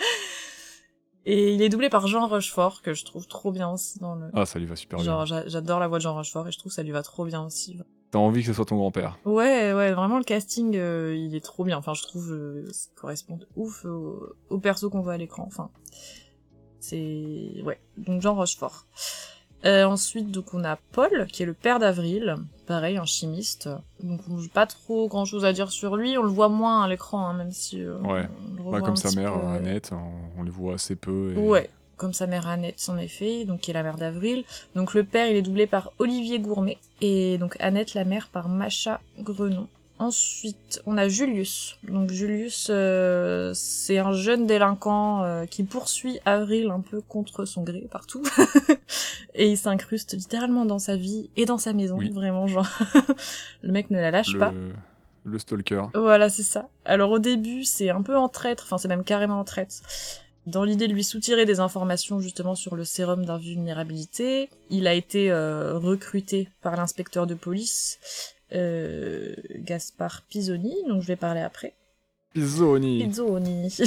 Et 1.25 1.53
il 1.53 1.61
est 1.61 1.69
doublé 1.69 1.87
par 1.89 2.05
Jean 2.07 2.27
Rochefort 2.27 2.81
que 2.81 2.93
je 2.93 3.05
trouve 3.05 3.27
trop 3.27 3.51
bien 3.53 3.69
aussi 3.69 3.97
dans 3.99 4.15
le. 4.15 4.29
Ah, 4.33 4.45
ça 4.45 4.59
lui 4.59 4.65
va 4.65 4.75
super 4.75 4.99
Genre 4.99 5.23
bien. 5.23 5.25
j'a- 5.43 5.47
j'adore 5.47 5.79
la 5.79 5.87
voix 5.87 5.99
de 5.99 6.03
Jean 6.03 6.13
Rochefort 6.15 6.47
et 6.49 6.51
je 6.51 6.57
trouve 6.57 6.71
que 6.71 6.75
ça 6.75 6.83
lui 6.83 6.91
va 6.91 7.01
trop 7.01 7.23
bien 7.25 7.41
aussi. 7.45 7.79
T'as 8.13 8.19
envie 8.19 8.41
que 8.41 8.47
ce 8.47 8.53
soit 8.53 8.65
ton 8.65 8.75
grand-père. 8.77 9.17
Ouais, 9.25 9.73
ouais, 9.73 9.91
vraiment 9.91 10.19
le 10.19 10.23
casting, 10.23 10.75
euh, 10.77 11.15
il 11.15 11.35
est 11.35 11.43
trop 11.43 11.63
bien. 11.63 11.77
Enfin, 11.79 11.95
je 11.95 12.03
trouve 12.03 12.31
euh, 12.31 12.63
ça 12.71 12.89
correspond 12.95 13.37
de 13.37 13.47
ouf 13.55 13.85
au, 13.85 14.35
au 14.51 14.59
perso 14.59 14.91
qu'on 14.91 15.01
voit 15.01 15.13
à 15.13 15.17
l'écran. 15.17 15.43
Enfin, 15.47 15.71
c'est 16.79 17.61
ouais. 17.65 17.79
Donc 17.97 18.21
Jean 18.21 18.35
Rochefort. 18.35 18.85
Euh, 19.65 19.85
ensuite, 19.85 20.29
donc 20.29 20.53
on 20.53 20.63
a 20.65 20.75
Paul, 20.91 21.25
qui 21.31 21.41
est 21.41 21.45
le 21.45 21.53
père 21.53 21.79
d'Avril, 21.79 22.35
pareil, 22.67 22.97
un 22.97 23.05
chimiste. 23.05 23.69
Donc 24.01 24.19
pas 24.53 24.65
trop 24.67 25.07
grand 25.07 25.23
chose 25.25 25.45
à 25.45 25.53
dire 25.53 25.71
sur 25.71 25.95
lui. 25.95 26.17
On 26.17 26.21
le 26.23 26.29
voit 26.29 26.49
moins 26.49 26.83
à 26.83 26.87
l'écran, 26.89 27.25
hein, 27.25 27.33
même 27.33 27.51
si 27.51 27.81
euh, 27.81 27.97
Ouais. 28.01 28.27
on 28.59 28.63
le 28.65 28.71
Bah, 28.71 28.81
comme 28.81 28.97
sa 28.97 29.11
mère, 29.19 29.33
peu, 29.33 29.39
euh, 29.39 29.55
Annette, 29.57 29.91
on, 29.93 30.39
on 30.39 30.43
les 30.43 30.51
voit 30.51 30.73
assez 30.75 30.95
peu. 30.97 31.33
et- 31.33 31.37
Ouais, 31.39 31.69
comme 31.97 32.13
sa 32.13 32.27
mère 32.27 32.47
Annette, 32.47 32.85
en 32.89 32.97
effet, 32.97 33.45
donc 33.45 33.61
qui 33.61 33.71
est 33.71 33.73
la 33.73 33.83
mère 33.83 33.97
d'Avril. 33.97 34.43
Donc 34.75 34.93
le 34.93 35.03
père, 35.03 35.27
il 35.27 35.35
est 35.35 35.41
doublé 35.41 35.67
par 35.67 35.91
Olivier 35.99 36.39
Gourmet, 36.39 36.77
et 37.01 37.37
donc 37.37 37.55
Annette, 37.59 37.93
la 37.93 38.05
mère, 38.05 38.29
par 38.29 38.49
Macha 38.49 38.99
Grenon. 39.19 39.67
Ensuite, 39.99 40.81
on 40.85 40.97
a 40.97 41.07
Julius. 41.07 41.77
Donc 41.83 42.09
Julius, 42.11 42.67
euh, 42.69 43.51
c'est 43.53 43.99
un 43.99 44.11
jeune 44.11 44.47
délinquant 44.47 45.23
euh, 45.23 45.45
qui 45.45 45.63
poursuit 45.63 46.19
Avril 46.25 46.71
un 46.71 46.81
peu 46.81 46.99
contre 46.99 47.45
son 47.45 47.61
gré 47.63 47.87
partout. 47.89 48.23
et 49.35 49.49
il 49.51 49.57
s'incruste 49.57 50.13
littéralement 50.13 50.65
dans 50.65 50.79
sa 50.79 50.95
vie 50.97 51.29
et 51.37 51.45
dans 51.45 51.59
sa 51.59 51.73
maison, 51.73 51.97
Oui. 51.97 52.09
vraiment 52.09 52.47
genre. 52.47 52.67
le 53.61 53.71
mec 53.71 53.91
ne 53.91 54.01
la 54.01 54.11
lâche 54.11 54.33
le, 54.33 54.39
pas. 54.39 54.53
le 55.25 55.39
stalker. 55.39 55.83
Voilà, 55.93 56.27
c'est 56.27 56.43
ça. 56.43 56.67
Alors 56.85 57.11
au 57.11 57.19
début, 57.19 57.63
c'est 57.63 57.91
un 57.91 58.01
peu 58.01 58.17
en 58.17 58.27
traître, 58.29 58.63
enfin 58.65 58.79
c'est 58.79 58.87
même 58.89 59.03
carrément 59.03 59.39
en 59.39 59.43
traître. 59.45 59.75
Dans 60.45 60.63
l'idée 60.63 60.87
de 60.87 60.93
lui 60.93 61.03
soutirer 61.03 61.45
des 61.45 61.59
informations 61.59 62.19
justement 62.19 62.55
sur 62.55 62.75
le 62.75 62.83
sérum 62.83 63.25
d'invulnérabilité, 63.25 64.49
il 64.69 64.87
a 64.87 64.93
été 64.93 65.31
euh, 65.31 65.77
recruté 65.77 66.49
par 66.61 66.75
l'inspecteur 66.75 67.27
de 67.27 67.33
police, 67.33 67.97
euh, 68.53 69.35
Gaspard 69.55 70.23
Pisoni, 70.23 70.75
dont 70.87 70.99
je 70.99 71.07
vais 71.07 71.15
parler 71.15 71.41
après. 71.41 71.73
Pizzoni. 72.33 73.05
Pizzoni. 73.05 73.73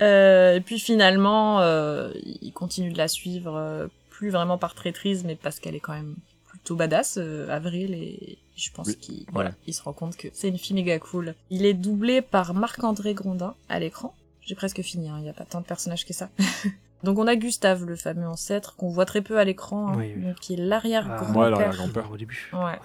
Euh, 0.00 0.54
et 0.54 0.60
puis 0.60 0.78
finalement, 0.78 1.60
euh, 1.60 2.12
il 2.24 2.52
continue 2.52 2.92
de 2.92 2.98
la 2.98 3.08
suivre, 3.08 3.56
euh, 3.56 3.88
plus 4.10 4.30
vraiment 4.30 4.56
par 4.56 4.76
traîtrise, 4.76 5.24
mais 5.24 5.34
parce 5.34 5.58
qu'elle 5.58 5.74
est 5.74 5.80
quand 5.80 5.92
même 5.94 6.14
plutôt 6.46 6.76
badass, 6.76 7.16
euh, 7.18 7.48
Avril, 7.48 7.94
et 7.94 8.38
je 8.54 8.70
pense 8.70 8.86
Oui, 8.86 8.94
qu'il 8.96 9.24
voilà, 9.32 9.50
ouais. 9.50 9.56
il 9.66 9.74
se 9.74 9.82
rend 9.82 9.92
compte 9.92 10.16
que 10.16 10.28
c'est 10.32 10.46
une 10.46 10.58
fille 10.58 10.76
méga 10.76 11.00
cool. 11.00 11.34
Il 11.50 11.66
est 11.66 11.74
doublé 11.74 12.22
par 12.22 12.54
Marc-André 12.54 13.14
Grondin 13.14 13.56
à 13.68 13.80
l'écran. 13.80 14.14
J'ai 14.48 14.54
presque 14.54 14.80
fini, 14.80 15.10
hein, 15.10 15.16
il 15.18 15.24
n'y 15.24 15.28
a 15.28 15.34
pas 15.34 15.44
tant 15.44 15.60
de 15.60 15.66
personnages 15.66 16.06
que 16.06 16.14
ça. 16.14 16.30
donc 17.02 17.18
on 17.18 17.26
a 17.26 17.36
Gustave, 17.36 17.84
le 17.84 17.96
fameux 17.96 18.26
ancêtre, 18.26 18.76
qu'on 18.76 18.88
voit 18.88 19.04
très 19.04 19.20
peu 19.20 19.36
à 19.38 19.44
l'écran, 19.44 19.88
hein, 19.88 19.94
Oui, 19.98 20.14
oui. 20.16 20.24
donc 20.24 20.36
qui 20.36 20.54
est 20.54 20.56
l'arrière-grand-père. 20.56 21.36
Ouais, 21.36 21.50
l'arrière-grand-père. 21.50 22.10
Au 22.10 22.16
début. 22.16 22.48
Ouais, 22.54 22.58
ouais, 22.58 22.78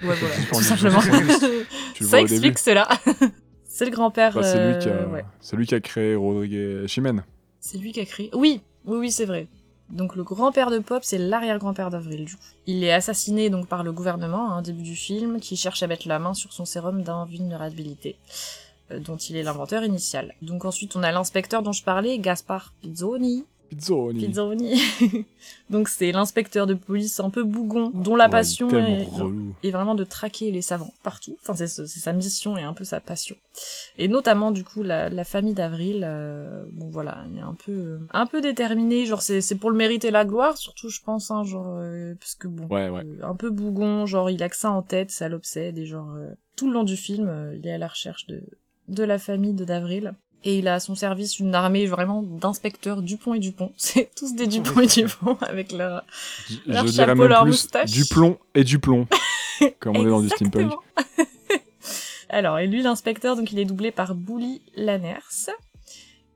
voilà, 0.00 0.34
tout 0.50 0.58
le 0.58 0.64
simplement. 0.64 1.00
Tu 1.94 2.04
le 2.04 2.08
Ça 2.08 2.22
explique 2.22 2.58
cela. 2.58 2.88
c'est 3.64 3.84
le 3.84 3.90
grand-père. 3.90 4.32
Bah, 4.32 4.42
c'est 4.42 4.72
lui, 4.72 4.78
qui 4.78 4.88
euh, 4.88 5.04
a... 5.04 5.08
ouais. 5.08 5.24
c'est 5.40 5.56
lui 5.56 5.66
qui 5.66 5.74
a 5.74 5.80
créé 5.80 6.14
Rodriguez 6.14 6.88
Chimène. 6.88 7.22
C'est 7.60 7.76
lui 7.76 7.92
qui 7.92 8.00
a 8.00 8.06
créé. 8.06 8.30
Oui, 8.32 8.62
oui, 8.86 8.96
oui, 8.96 9.12
c'est 9.12 9.26
vrai. 9.26 9.46
Donc 9.90 10.16
le 10.16 10.22
grand-père 10.22 10.70
de 10.70 10.78
Pop, 10.78 11.02
c'est 11.02 11.18
l'arrière-grand-père 11.18 11.90
d'Avril. 11.90 12.24
du 12.24 12.36
coup. 12.36 12.42
Il 12.66 12.82
est 12.84 12.92
assassiné 12.92 13.50
donc 13.50 13.68
par 13.68 13.82
le 13.82 13.92
gouvernement 13.92 14.52
hein, 14.52 14.58
au 14.60 14.62
début 14.62 14.82
du 14.82 14.96
film, 14.96 15.38
qui 15.40 15.56
cherche 15.56 15.82
à 15.82 15.86
mettre 15.86 16.08
la 16.08 16.18
main 16.18 16.34
sur 16.34 16.52
son 16.52 16.64
sérum 16.64 17.02
d'invulnérabilité, 17.02 18.16
euh, 18.18 18.67
dont 18.90 19.16
il 19.16 19.36
est 19.36 19.42
l'inventeur 19.42 19.84
initial. 19.84 20.34
Donc 20.42 20.64
ensuite, 20.64 20.96
on 20.96 21.02
a 21.02 21.12
l'inspecteur 21.12 21.62
dont 21.62 21.72
je 21.72 21.84
parlais, 21.84 22.18
Gaspard 22.18 22.72
Pizzoni. 22.82 23.44
Pizzoni. 23.70 24.26
Pizzoni. 24.26 24.80
donc 25.68 25.90
c'est 25.90 26.10
l'inspecteur 26.10 26.66
de 26.66 26.72
police 26.72 27.20
un 27.20 27.28
peu 27.28 27.44
bougon, 27.44 27.90
dont 27.92 28.16
la 28.16 28.24
Ouais, 28.24 28.30
passion 28.30 28.70
il 28.70 29.68
est 29.68 29.70
vraiment 29.70 29.94
de 29.94 30.04
traquer 30.04 30.50
les 30.50 30.62
savants 30.62 30.94
partout. 31.02 31.36
Enfin, 31.42 31.52
c'est 31.54 31.66
c'est 31.66 31.86
sa 32.00 32.14
mission 32.14 32.56
et 32.56 32.62
un 32.62 32.72
peu 32.72 32.84
sa 32.84 32.98
passion. 33.00 33.36
Et 33.98 34.08
notamment, 34.08 34.52
du 34.52 34.64
coup, 34.64 34.82
la, 34.82 35.10
la 35.10 35.24
famille 35.24 35.52
d'Avril, 35.52 36.02
euh, 36.02 36.64
bon 36.72 36.88
voilà, 36.88 37.22
elle 37.30 37.36
est 37.38 37.42
un 37.42 37.52
peu, 37.62 37.98
un 38.14 38.24
peu 38.24 38.40
déterminée. 38.40 39.04
Genre, 39.04 39.20
c'est 39.20 39.42
c'est 39.42 39.56
pour 39.56 39.68
le 39.70 39.76
mérite 39.76 40.06
et 40.06 40.10
la 40.10 40.24
gloire, 40.24 40.56
surtout, 40.56 40.88
je 40.88 41.02
pense, 41.02 41.30
hein, 41.30 41.44
genre, 41.44 41.76
euh, 41.78 42.14
parce 42.18 42.36
que 42.36 42.48
bon, 42.48 42.64
Ouais, 42.74 42.88
ouais. 42.88 43.02
euh, 43.04 43.18
un 43.22 43.34
peu 43.34 43.50
bougon, 43.50 44.06
genre, 44.06 44.30
il 44.30 44.42
a 44.42 44.48
que 44.48 44.56
ça 44.56 44.70
en 44.70 44.80
tête, 44.80 45.10
ça 45.10 45.28
l'obsède, 45.28 45.76
et 45.76 45.84
genre, 45.84 46.08
euh, 46.14 46.30
tout 46.56 46.68
le 46.68 46.72
long 46.72 46.84
du 46.84 46.96
film, 46.96 47.28
euh, 47.28 47.54
il 47.54 47.66
est 47.66 47.72
à 47.72 47.78
la 47.78 47.88
recherche 47.88 48.26
de, 48.28 48.42
de 48.88 49.04
la 49.04 49.18
famille 49.18 49.54
de 49.54 49.64
d'Avril. 49.64 50.14
Et 50.44 50.58
il 50.58 50.68
a 50.68 50.74
à 50.74 50.80
son 50.80 50.94
service 50.94 51.40
une 51.40 51.54
armée 51.54 51.86
vraiment 51.86 52.22
d'inspecteurs 52.22 53.02
Dupont 53.02 53.34
et 53.34 53.38
Dupont. 53.38 53.72
C'est 53.76 54.10
tous 54.16 54.34
des 54.34 54.46
Dupont 54.46 54.80
et 54.80 54.86
Dupont 54.86 55.36
avec 55.40 55.72
leur, 55.72 56.04
Leur 56.66 56.86
je 56.86 56.92
chapeau, 56.92 57.14
même 57.14 57.28
leur 57.28 57.42
plus 57.42 57.50
moustache. 57.50 57.90
du 57.90 58.04
plomb 58.04 58.38
et 58.54 58.64
du 58.64 58.78
plomb. 58.78 59.06
comme 59.80 59.96
on 59.96 60.06
est 60.06 60.10
dans 60.10 60.20
du 60.20 60.28
steampunk. 60.28 60.72
Alors, 62.28 62.58
et 62.58 62.66
lui, 62.66 62.82
l'inspecteur, 62.82 63.36
donc 63.36 63.52
il 63.52 63.58
est 63.58 63.64
doublé 63.64 63.90
par 63.90 64.14
Bouli 64.14 64.62
Lanners. 64.76 65.50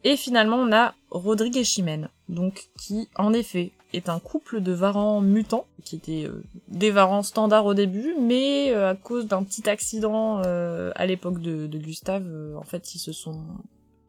Et 0.04 0.16
finalement, 0.16 0.56
on 0.56 0.72
a 0.72 0.94
Rodrigue 1.10 1.58
et 1.58 1.64
Chimène, 1.64 2.08
donc 2.28 2.68
qui, 2.78 3.08
en 3.16 3.32
effet, 3.32 3.72
est 3.92 4.08
un 4.08 4.18
couple 4.18 4.60
de 4.60 4.72
varans 4.72 5.20
mutants, 5.20 5.66
qui 5.84 5.96
étaient 5.96 6.24
euh, 6.26 6.42
des 6.68 6.90
varans 6.90 7.22
standards 7.22 7.66
au 7.66 7.74
début, 7.74 8.14
mais 8.20 8.72
euh, 8.72 8.90
à 8.90 8.94
cause 8.94 9.26
d'un 9.26 9.42
petit 9.42 9.68
accident 9.68 10.42
euh, 10.44 10.90
à 10.94 11.06
l'époque 11.06 11.40
de, 11.40 11.66
de 11.66 11.78
Gustave, 11.78 12.24
en 12.56 12.64
fait, 12.64 12.94
ils 12.94 12.98
se 12.98 13.12
sont... 13.12 13.40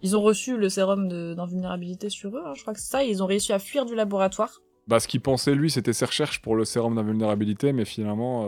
Ils 0.02 0.18
ont 0.18 0.22
reçu 0.22 0.58
le 0.58 0.68
sérum 0.68 1.08
d'invulnérabilité 1.08 2.10
sur 2.10 2.36
eux, 2.36 2.44
hein, 2.46 2.54
je 2.56 2.62
crois 2.62 2.74
que 2.74 2.80
c'est 2.82 2.92
ça, 2.92 3.06
et 3.06 3.10
ils 3.10 3.24
ont 3.24 3.26
réussi 3.26 3.54
à 3.54 3.60
fuir 3.60 3.86
du 3.86 3.96
laboratoire. 3.96 4.62
Bah, 4.86 5.00
ce 5.00 5.08
qu'il 5.08 5.22
pensait, 5.22 5.56
lui, 5.56 5.72
c'était 5.72 5.94
ses 5.94 6.04
recherches 6.04 6.42
pour 6.42 6.58
le 6.58 6.66
sérum 6.66 6.96
d'invulnérabilité, 6.96 7.72
mais 7.72 7.86
finalement, 7.86 8.46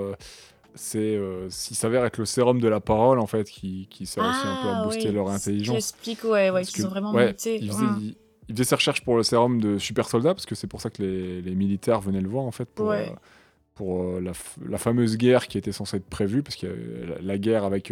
c'est, 0.76 1.16
euh, 1.16 1.48
il 1.72 1.76
s'avère 1.76 2.04
être 2.06 2.18
le 2.18 2.26
sérum 2.26 2.60
de 2.60 2.68
la 2.68 2.82
parole, 2.82 3.20
en 3.20 3.26
fait, 3.26 3.50
qui, 3.50 3.88
qui 3.90 4.06
sert 4.06 4.24
aussi 4.24 4.46
un 4.46 4.62
peu 4.62 4.68
à 4.68 4.84
booster 4.84 5.04
Ah 5.06 5.08
oui, 5.10 5.16
leur 5.16 5.28
ce 5.28 5.32
qui 5.32 5.36
intelligence. 5.50 5.78
explique, 5.78 6.24
ouais, 6.26 6.50
ouais, 6.50 6.64
qu'ils 6.66 6.84
sont 6.84 6.90
vraiment 6.90 7.14
ouais, 7.14 7.28
mutés. 7.28 7.60
Il 8.50 8.56
faisait 8.56 8.64
ses 8.66 8.76
recherches 8.76 9.04
pour 9.04 9.18
le 9.18 9.24
sérum 9.24 9.60
de 9.60 9.78
super 9.78 10.08
soldat, 10.08 10.34
parce 10.34 10.46
que 10.46 10.56
c'est 10.56 10.68
pour 10.68 10.82
ça 10.82 10.90
que 10.90 11.02
les, 11.02 11.42
les 11.42 11.56
militaires 11.56 12.00
venaient 12.02 12.22
le 12.22 12.30
voir, 12.30 12.44
en 12.46 12.52
fait, 12.52 12.66
pour, 12.66 12.88
Ouais. 12.88 13.10
euh, 13.10 13.16
pour 13.74 14.04
euh, 14.04 14.22
la, 14.70 14.78
fameuse 14.78 15.18
guerre 15.18 15.48
qui 15.48 15.58
était 15.58 15.72
censée 15.72 15.98
être 15.98 16.06
prévue, 16.06 16.44
parce 16.44 16.56
que 16.56 16.68
euh, 16.68 17.18
la, 17.22 17.38
guerre 17.38 17.64
avec 17.64 17.92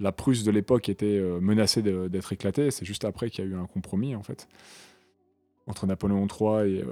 la 0.00 0.12
Prusse 0.12 0.42
de 0.44 0.50
l'époque 0.50 0.88
était 0.88 1.20
menacée 1.40 1.82
d'être 1.82 2.32
éclatée, 2.32 2.70
c'est 2.70 2.84
juste 2.84 3.04
après 3.04 3.30
qu'il 3.30 3.44
y 3.44 3.48
a 3.48 3.50
eu 3.50 3.54
un 3.54 3.66
compromis, 3.66 4.14
en 4.16 4.22
fait, 4.22 4.48
entre 5.66 5.86
Napoléon 5.86 6.26
III 6.26 6.70
et, 6.78 6.84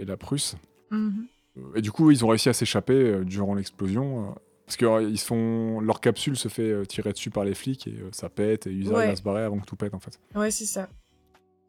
et 0.00 0.04
la 0.04 0.16
Prusse. 0.16 0.56
Mhm. 0.90 1.26
Et 1.74 1.80
du 1.82 1.90
coup, 1.92 2.10
ils 2.10 2.24
ont 2.24 2.28
réussi 2.28 2.48
à 2.48 2.52
s'échapper 2.52 3.20
durant 3.24 3.54
l'explosion. 3.54 4.34
parce 4.66 4.76
que 4.76 5.08
ils 5.08 5.18
se 5.18 5.26
font... 5.26 5.80
leur 5.80 6.00
capsule 6.00 6.36
se 6.36 6.48
fait 6.48 6.86
tirer 6.86 7.12
dessus 7.12 7.30
par 7.30 7.44
les 7.44 7.54
flics 7.54 7.86
et 7.88 7.94
ça 8.12 8.28
pète 8.28 8.66
et 8.68 8.72
ils 8.72 8.88
Ouais. 8.88 9.06
à 9.06 9.16
se 9.16 9.22
barrer 9.22 9.42
avant 9.42 9.58
que 9.58 9.66
tout 9.66 9.74
pète 9.76 9.94
en 9.94 9.98
fait. 9.98 10.18
Ouais, 10.34 10.50
c'est 10.52 10.64
ça. 10.64 10.88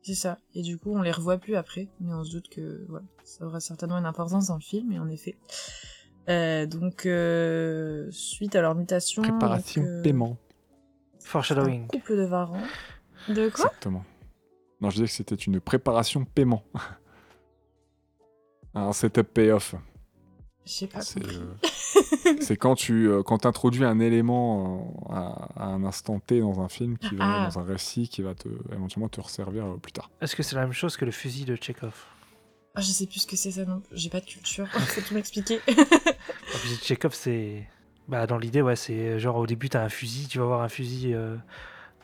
C'est 0.04 0.16
ça. 0.16 0.38
Et 0.56 0.62
du 0.62 0.78
coup, 0.78 0.92
on 0.96 1.02
les 1.02 1.12
revoit 1.12 1.38
plus 1.38 1.56
après, 1.56 1.90
mais 2.00 2.14
on 2.14 2.24
se 2.24 2.32
doute 2.32 2.50
que 2.50 2.86
ouais, 2.90 3.02
ça 3.24 3.46
aura 3.46 3.60
certainement 3.60 3.98
une 3.98 4.06
importance 4.06 4.48
dans 4.48 4.56
le 4.56 4.62
film, 4.62 4.92
et 4.92 5.00
en 5.00 5.10
effet. 5.10 5.36
Euh, 6.30 6.66
donc, 6.66 7.06
euh, 7.06 8.08
suite 8.12 8.56
à 8.56 8.62
leur 8.62 8.76
mutation... 8.76 9.22
Préparation, 9.22 9.82
donc, 9.82 9.92
euh, 9.92 10.02
paiement. 10.02 10.38
un 11.16 11.26
Foreshadowing. 11.26 11.88
couple 11.88 12.18
de 12.18 12.24
varans. 12.24 12.62
De 13.28 13.50
quoi? 13.50 13.66
Exactement. 13.66 14.06
Non, 14.80 14.90
je 14.90 14.96
disais 14.96 15.08
que 15.08 15.14
c'était 15.14 15.36
une 15.36 15.60
préparation 15.60 16.26
paiement. 16.26 16.64
un 18.74 18.94
setup 18.94 19.28
payoff. 19.34 19.76
J'ai 20.66 20.88
pas 20.88 21.02
compris. 21.02 21.40
c'est 22.41 22.58
quand 22.58 22.76
tu 22.76 23.08
euh, 23.08 23.24
quand 23.24 23.45
introduis 23.45 23.84
un 23.86 24.00
élément 24.00 24.91
euh, 25.10 25.13
à, 25.15 25.63
à 25.63 25.65
un 25.67 25.84
instant 25.84 26.19
T 26.19 26.39
dans 26.41 26.60
un 26.62 26.69
film, 26.69 26.97
qui 26.97 27.15
va, 27.15 27.24
Ah. 27.26 27.50
dans 27.50 27.60
un 27.60 27.63
récit 27.63 28.08
qui 28.10 28.21
va 28.21 28.34
te, 28.36 28.47
éventuellement 28.71 29.10
te 29.10 29.21
resservir 29.21 29.65
euh, 29.65 29.78
plus 29.78 29.91
tard. 29.91 30.10
Est-ce 30.21 30.36
que 30.36 30.43
c'est 30.43 30.56
la 30.56 30.62
même 30.63 30.74
chose 30.74 30.97
que 30.97 31.06
le 31.06 31.12
fusil 31.12 31.45
de 31.45 31.56
Chekhov 31.56 31.93
Ah, 32.76 32.82
je 32.82 32.88
sais 32.91 33.06
plus 33.08 33.19
ce 33.21 33.28
que 33.28 33.36
c'est 33.36 33.52
ça 33.52 33.65
non 33.65 33.80
plus. 33.80 33.97
J'ai 33.97 34.10
pas 34.10 34.19
de 34.19 34.26
culture. 34.26 34.67
Faut 34.71 35.02
tout 35.02 35.13
m'expliquer. 35.13 35.60
Le 35.67 35.74
fusil 36.58 36.78
de 36.78 36.84
Chekhov, 36.84 37.13
c'est. 37.13 37.67
Bah, 38.08 38.28
dans 38.28 38.38
l'idée, 38.38 38.62
ouais, 38.62 38.76
c'est 38.76 39.19
genre 39.19 39.38
au 39.38 39.47
début, 39.47 39.69
t'as 39.69 39.84
un 39.84 39.89
fusil, 39.89 40.28
tu 40.28 40.38
vas 40.39 40.43
avoir 40.45 40.62
un 40.63 40.69
fusil 40.69 41.13
euh, 41.13 41.38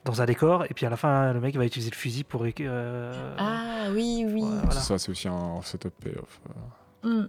dans 0.06 0.22
un 0.22 0.26
décor, 0.26 0.64
et 0.70 0.74
puis 0.74 0.86
à 0.86 0.90
la 0.90 0.96
fin, 0.96 1.34
le 1.34 1.42
mec 1.42 1.56
va 1.58 1.66
utiliser 1.66 1.90
le 1.92 1.96
fusil 1.96 2.24
pour. 2.24 2.46
euh, 2.46 3.36
ah, 3.38 3.88
oui, 3.92 4.24
oui. 4.26 4.42
Voilà. 4.42 4.72
Ça, 4.80 4.98
c'est 4.98 5.12
aussi 5.12 5.28
un 5.28 5.62
setup 5.64 5.94
payoff. 6.02 6.40
euh. 7.06 7.28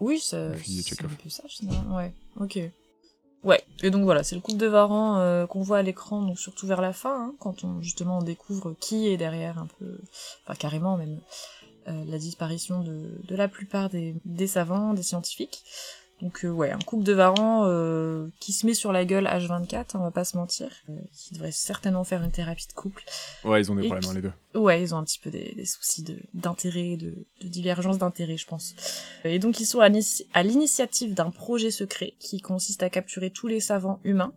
Oui, 0.00 0.18
ça, 0.18 0.48
c'est 0.58 1.04
un 1.04 1.08
peu 1.08 1.28
ça, 1.28 1.44
finalement. 1.46 1.96
Ouais, 1.96 2.12
ok. 2.40 2.58
Ouais, 3.42 3.62
et 3.82 3.90
donc 3.90 4.04
voilà, 4.04 4.22
c'est 4.22 4.34
le 4.34 4.42
couple 4.42 4.58
de 4.58 4.66
Varan 4.66 5.18
euh, 5.18 5.46
qu'on 5.46 5.62
voit 5.62 5.78
à 5.78 5.82
l'écran, 5.82 6.20
donc 6.22 6.38
surtout 6.38 6.66
vers 6.66 6.82
la 6.82 6.92
fin, 6.92 7.28
hein, 7.28 7.34
quand 7.38 7.64
on 7.64 7.80
justement 7.80 8.18
on 8.18 8.22
découvre 8.22 8.74
qui 8.78 9.08
est 9.08 9.16
derrière 9.16 9.58
un 9.58 9.66
peu, 9.78 9.98
enfin 10.44 10.54
carrément 10.54 10.98
même, 10.98 11.20
euh, 11.88 12.04
la 12.06 12.18
disparition 12.18 12.82
de, 12.82 13.18
de 13.26 13.36
la 13.36 13.48
plupart 13.48 13.88
des, 13.88 14.14
des 14.26 14.46
savants, 14.46 14.92
des 14.92 15.02
scientifiques. 15.02 15.64
Donc 16.22 16.44
euh, 16.44 16.50
ouais, 16.50 16.70
un 16.70 16.78
couple 16.78 17.02
de 17.04 17.12
Varan 17.14 17.64
euh, 17.66 18.28
qui 18.40 18.52
se 18.52 18.66
met 18.66 18.74
sur 18.74 18.92
la 18.92 19.04
gueule 19.06 19.24
H24, 19.26 19.92
on 19.94 20.00
va 20.00 20.10
pas 20.10 20.24
se 20.24 20.36
mentir, 20.36 20.68
euh, 20.90 20.92
qui 21.12 21.32
devrait 21.34 21.50
certainement 21.52 22.04
faire 22.04 22.22
une 22.22 22.30
thérapie 22.30 22.66
de 22.68 22.74
couple. 22.74 23.04
Ouais, 23.44 23.60
ils 23.60 23.72
ont 23.72 23.74
des 23.74 23.84
Et 23.84 23.86
problèmes, 23.86 24.02
qui- 24.04 24.10
hein, 24.10 24.14
les 24.14 24.22
deux. 24.22 24.58
Ouais, 24.60 24.82
ils 24.82 24.94
ont 24.94 24.98
un 24.98 25.04
petit 25.04 25.18
peu 25.18 25.30
des, 25.30 25.54
des 25.56 25.64
soucis 25.64 26.02
de- 26.02 26.18
d'intérêt, 26.34 26.96
de, 26.96 27.14
de 27.40 27.48
divergence 27.48 27.96
d'intérêt, 27.98 28.36
je 28.36 28.46
pense. 28.46 28.74
Et 29.24 29.38
donc 29.38 29.60
ils 29.60 29.66
sont 29.66 29.80
à 29.80 29.88
l'initiative 30.42 31.14
d'un 31.14 31.30
projet 31.30 31.70
secret 31.70 32.14
qui 32.18 32.40
consiste 32.40 32.82
à 32.82 32.90
capturer 32.90 33.30
tous 33.30 33.46
les 33.46 33.60
savants 33.60 34.00
humains 34.04 34.32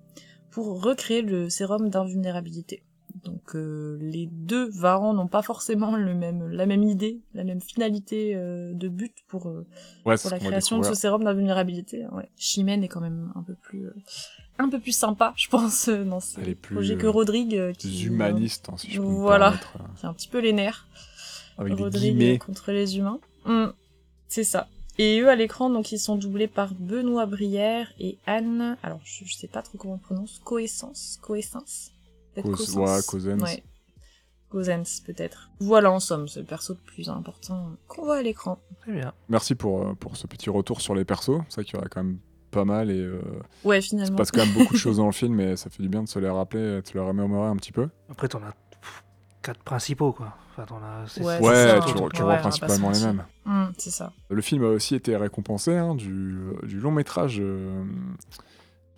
pour 0.52 0.82
recréer 0.84 1.22
le 1.22 1.50
sérum 1.50 1.89
d'invulnérabilité. 1.89 2.84
Donc 3.23 3.56
euh, 3.56 3.97
les 4.02 4.26
deux 4.26 4.69
varans 4.69 5.13
n'ont 5.13 5.28
pas 5.28 5.41
forcément 5.43 5.95
le 5.95 6.15
même, 6.15 6.49
la 6.49 6.65
même 6.65 6.84
idée, 6.84 7.21
la 7.34 7.43
même 7.43 7.62
finalité 7.62 8.34
euh, 8.36 8.73
de 8.73 8.88
but 8.88 9.13
pour, 9.28 9.47
euh, 9.47 9.65
Ouais, 10.06 10.17
pour 10.17 10.32
la 10.32 10.39
création 10.39 10.80
de 10.80 10.84
ce 10.86 10.93
sérum 10.95 11.23
d'invulnérabilité. 11.23 12.06
Ouais. 12.12 12.30
Chimène 12.38 12.84
est 12.84 12.88
quand 12.88 13.02
même 13.02 13.32
un 13.36 13.43
peu 13.43 13.54
plus, 13.54 13.86
euh, 13.86 13.93
un 14.58 14.67
peu 14.69 14.80
plus 14.80 14.91
sympa, 14.95 15.34
je 15.38 15.47
pense, 15.47 15.88
euh, 15.89 16.04
dans 16.04 16.19
ce 16.19 16.39
Elle 16.41 16.49
est 16.49 16.56
plus, 16.56 16.73
projet 16.76 16.95
que 16.97 17.08
Rodrigue, 17.08 17.56
euh, 17.56 17.73
qui, 17.73 18.04
humaniste, 18.04 18.69
hein, 18.69 18.78
si 18.78 18.89
je 18.91 18.99
peux 18.99 19.08
me 19.08 19.13
Voilà. 19.13 19.54
euh, 19.54 19.80
qui 19.97 20.06
a 20.06 20.10
un 20.10 20.13
petit 20.13 20.28
peu 20.30 20.39
les 20.39 20.54
nerfs. 20.54 20.88
avec 21.58 21.78
Rodrigue 21.78 22.39
contre 22.39 22.71
les 22.71 22.97
humains. 22.97 23.19
Hmm, 23.45 23.67
c'est 24.28 24.43
ça. 24.43 24.67
Et 24.99 25.19
eux 25.21 25.30
à 25.30 25.36
l'écran, 25.36 25.69
donc 25.69 25.91
ils 25.91 25.99
sont 25.99 26.15
doublés 26.15 26.47
par 26.47 26.73
Benoît 26.76 27.26
Brière 27.26 27.91
et 27.99 28.17
Anne. 28.28 28.78
Alors 28.84 28.99
je, 29.04 29.26
je 29.26 29.34
sais 29.36 29.47
pas 29.47 29.62
trop 29.63 29.78
comment 29.78 29.95
on 29.95 29.97
prononce. 29.97 30.39
Coessence, 30.43 31.19
Coessence. 31.21 31.91
Coessence. 32.41 32.76
ouais, 32.76 33.00
Cossens. 33.08 33.39
Ouais. 33.43 33.63
Cossens, 34.50 35.02
peut-être. 35.06 35.50
Voilà 35.60 35.91
en 35.91 36.00
somme, 36.00 36.28
c'est 36.28 36.39
le 36.41 36.46
perso 36.46 36.74
le 36.74 36.80
plus 36.80 37.10
important 37.10 37.72
qu'on 37.88 38.04
voit 38.06 38.17
à 38.17 38.22
l'écran. 38.22 38.60
Très 38.82 38.91
bien. 38.93 39.13
Merci 39.30 39.56
pour, 39.56 39.82
euh, 39.88 39.93
pour 39.93 40.15
ce 40.17 40.28
petit 40.28 40.50
retour 40.50 40.82
sur 40.82 40.93
les 40.96 41.06
persos. 41.06 41.41
C'est 41.50 41.56
vrai 41.62 41.63
qu'il 41.65 41.80
y 41.80 41.84
a 41.84 41.88
quand 41.88 42.04
même 42.04 42.19
pas 42.52 42.65
mal 42.65 42.91
et 42.91 43.00
euh, 43.00 43.19
Ouais, 43.63 43.80
il 43.80 43.82
se 43.82 43.89
finalement. 43.89 44.15
passe 44.15 44.30
quand 44.32 44.46
même 44.46 44.54
beaucoup 44.54 44.74
de 44.74 44.80
choses 44.80 44.98
dans 44.98 45.08
le 45.08 45.12
film 45.12 45.39
et 45.39 45.56
ça 45.58 45.69
fait 45.72 45.82
du 45.82 45.89
bien 45.89 46.04
de 46.04 46.08
se 46.10 46.19
les 46.19 46.30
rappeler, 46.30 46.82
de 46.82 46.88
se 46.88 46.93
les 46.93 47.00
remémorer 47.00 47.48
un 47.50 47.56
petit 47.56 47.72
peu. 47.72 47.89
Après, 48.10 48.28
t'en 48.28 48.39
as 48.43 48.54
quatre 49.41 49.63
principaux, 49.63 50.13
quoi. 50.13 50.36
Enfin, 50.56 50.65
as. 50.84 51.02
Ouais, 51.04 51.08
c'est- 51.08 51.24
Ouais, 51.24 51.39
ça, 51.39 51.80
tu, 51.88 51.98
Ouais, 51.98 52.10
vois 52.22 52.36
principalement 52.38 52.91
les 52.91 53.00
mêmes. 53.00 53.26
Hmm, 53.46 53.65
c'est 53.80 53.89
ça. 53.89 54.13
Le 54.30 54.41
film 54.43 54.63
a 54.63 54.67
aussi 54.67 54.93
été 54.93 55.17
récompensé 55.17 55.76
hein, 55.76 55.96
du, 55.96 56.38
du 56.62 56.80
long 56.80 56.91
métrage 56.91 57.38
euh, 57.41 57.84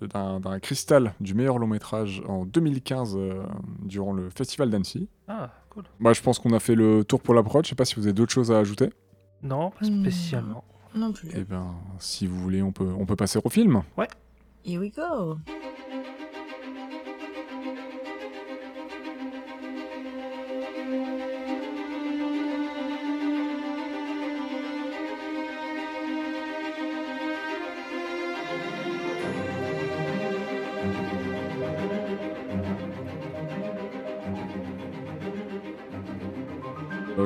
d'un 0.02 0.40
d'un 0.40 0.60
cristal 0.60 1.14
du 1.20 1.34
meilleur 1.34 1.58
long 1.58 1.68
métrage 1.68 2.22
en 2.28 2.46
2015 2.46 3.16
euh, 3.18 3.44
durant 3.84 4.14
le 4.14 4.30
festival 4.30 4.70
d'Annecy. 4.70 5.08
Ah, 5.28 5.52
cool. 5.70 5.84
Moi, 6.00 6.14
je 6.14 6.22
pense 6.22 6.40
qu'on 6.40 6.54
a 6.54 6.60
fait 6.60 6.76
le 6.76 7.04
tour 7.04 7.22
pour 7.22 7.34
la 7.34 7.44
prod. 7.44 7.64
Je 7.66 7.70
sais 7.70 7.76
pas 7.76 7.86
si 7.86 7.96
vous 7.96 8.04
avez 8.06 8.14
d'autres 8.14 8.34
choses 8.34 8.52
à 8.52 8.60
ajouter. 8.60 8.90
Non, 9.44 9.72
pas 9.72 9.86
Hmm. 9.86 10.02
spécialement. 10.02 10.64
Non 10.96 11.12
plus. 11.12 11.30
Eh 11.36 11.44
ben, 11.44 11.76
si 12.00 12.26
vous 12.28 12.40
voulez, 12.40 12.62
on 12.62 12.72
peut, 12.72 12.90
on 12.98 13.06
peut 13.06 13.16
passer 13.16 13.40
au 13.44 13.50
film. 13.50 13.84
Here 14.66 14.80
we 14.80 14.92
go. 14.94 15.38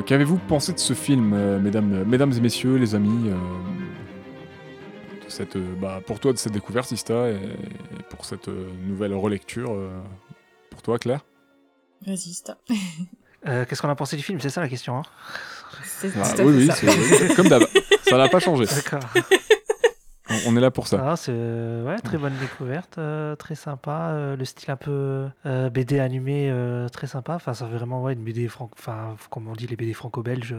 Qu'avez-vous 0.06 0.38
pensé 0.38 0.74
de 0.74 0.80
ce 0.80 0.94
film, 0.94 1.34
euh, 1.34 1.60
mesdames, 1.60 2.04
mesdames 2.06 2.32
et 2.34 2.40
messieurs, 2.42 2.76
les 2.78 2.96
amis 2.96 3.30
euh, 3.30 3.34
de 5.26 5.30
cette, 5.30 5.56
euh, 5.56 5.76
bah, 5.80 6.02
Pour 6.06 6.20
toi, 6.20 6.34
de 6.34 6.38
cette 6.38 6.54
découverte, 6.54 6.92
Ista, 6.92 7.30
et, 7.30 7.36
et 7.36 8.04
pour 8.10 8.26
cette 8.26 8.48
euh, 8.48 8.70
nouvelle 8.88 9.14
relecture, 9.14 9.72
euh, 9.74 9.90
pour 10.70 10.82
toi, 10.82 10.98
Claire? 11.00 11.26
Résiste. 12.06 12.54
Euh, 13.48 13.64
Qu'est-ce 13.64 13.82
qu'on 13.82 13.88
a 13.88 13.96
pensé 13.96 14.18
du 14.18 14.22
film? 14.22 14.38
C'est 14.42 14.50
ça 14.50 14.60
la 14.60 14.68
question. 14.68 14.98
Hein? 14.98 15.04
C'est 15.86 16.12
Ah, 16.22 16.34
Oui, 16.40 16.68
oui, 16.68 16.70
c'est 16.78 17.34
comme 17.38 17.48
d'hab. 17.48 17.64
Ça 18.02 18.18
n'a 18.18 18.28
pas 18.28 18.42
changé. 18.42 18.66
D'accord. 18.66 19.00
On, 20.48 20.56
est 20.56 20.60
là 20.62 20.72
pour 20.72 20.88
ça. 20.88 21.04
Ah, 21.12 21.16
c'est 21.16 21.32
euh, 21.34 21.86
ouais, 21.86 21.98
très 22.00 22.18
bonne 22.18 22.36
découverte, 22.40 22.98
euh, 22.98 23.36
très 23.36 23.56
sympa. 23.56 24.10
euh, 24.12 24.36
le 24.36 24.46
style 24.46 24.72
un 24.72 24.76
peu 24.76 25.28
euh, 25.46 25.70
BD 25.70 26.00
animé, 26.00 26.50
euh, 26.52 26.88
très 26.90 27.08
sympa. 27.08 27.36
Enfin, 27.36 27.54
ça 27.54 27.66
fait 27.68 27.76
vraiment 27.78 28.04
ouais, 28.04 28.14
une 28.14 28.24
BD 28.24 28.48
franco, 28.48 28.74
enfin, 28.78 29.16
comme 29.30 29.48
on 29.48 29.54
dit, 29.54 29.68
les 29.68 29.76
BD 29.76 29.94
franco-belges, 29.94 30.56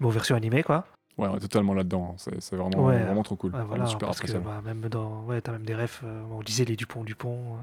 mais 0.00 0.06
en 0.06 0.10
version 0.10 0.36
animée, 0.36 0.62
quoi. 0.62 0.84
Ouais, 1.18 1.28
on 1.30 1.36
est 1.36 1.40
totalement 1.40 1.74
là-dedans. 1.74 2.14
hein. 2.18 2.30
C'est 2.40 2.56
vraiment, 2.56 2.84
Ouais. 2.86 3.02
vraiment 3.02 3.22
trop 3.22 3.36
cool. 3.36 3.50
Ouais, 3.52 3.58
Vraiment 3.58 3.68
voilà, 3.76 3.86
super 3.86 4.08
parce 4.08 4.20
que 4.20 4.32
bah, 4.38 4.60
même 4.64 4.88
dans, 4.88 5.22
ouais, 5.24 5.40
t'as 5.42 5.52
même 5.52 5.64
des 5.66 5.74
refs. 5.74 6.00
euh, 6.04 6.22
on 6.30 6.40
disait 6.42 6.64
les 6.64 6.74
Dupont, 6.76 7.04
Dupont, 7.04 7.56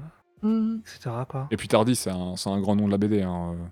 euh, 0.44 0.48
Mhm. 0.48 0.80
etc. 0.82 1.10
Quoi. 1.28 1.48
Et 1.50 1.56
puis 1.56 1.66
Tardy, 1.68 1.96
c'est 1.96 2.10
un, 2.10 2.36
c'est 2.36 2.48
un 2.48 2.60
grand 2.60 2.76
nom 2.76 2.86
de 2.86 2.92
la 2.92 2.98
BD. 2.98 3.22
hein, 3.22 3.54
euh. 3.54 3.64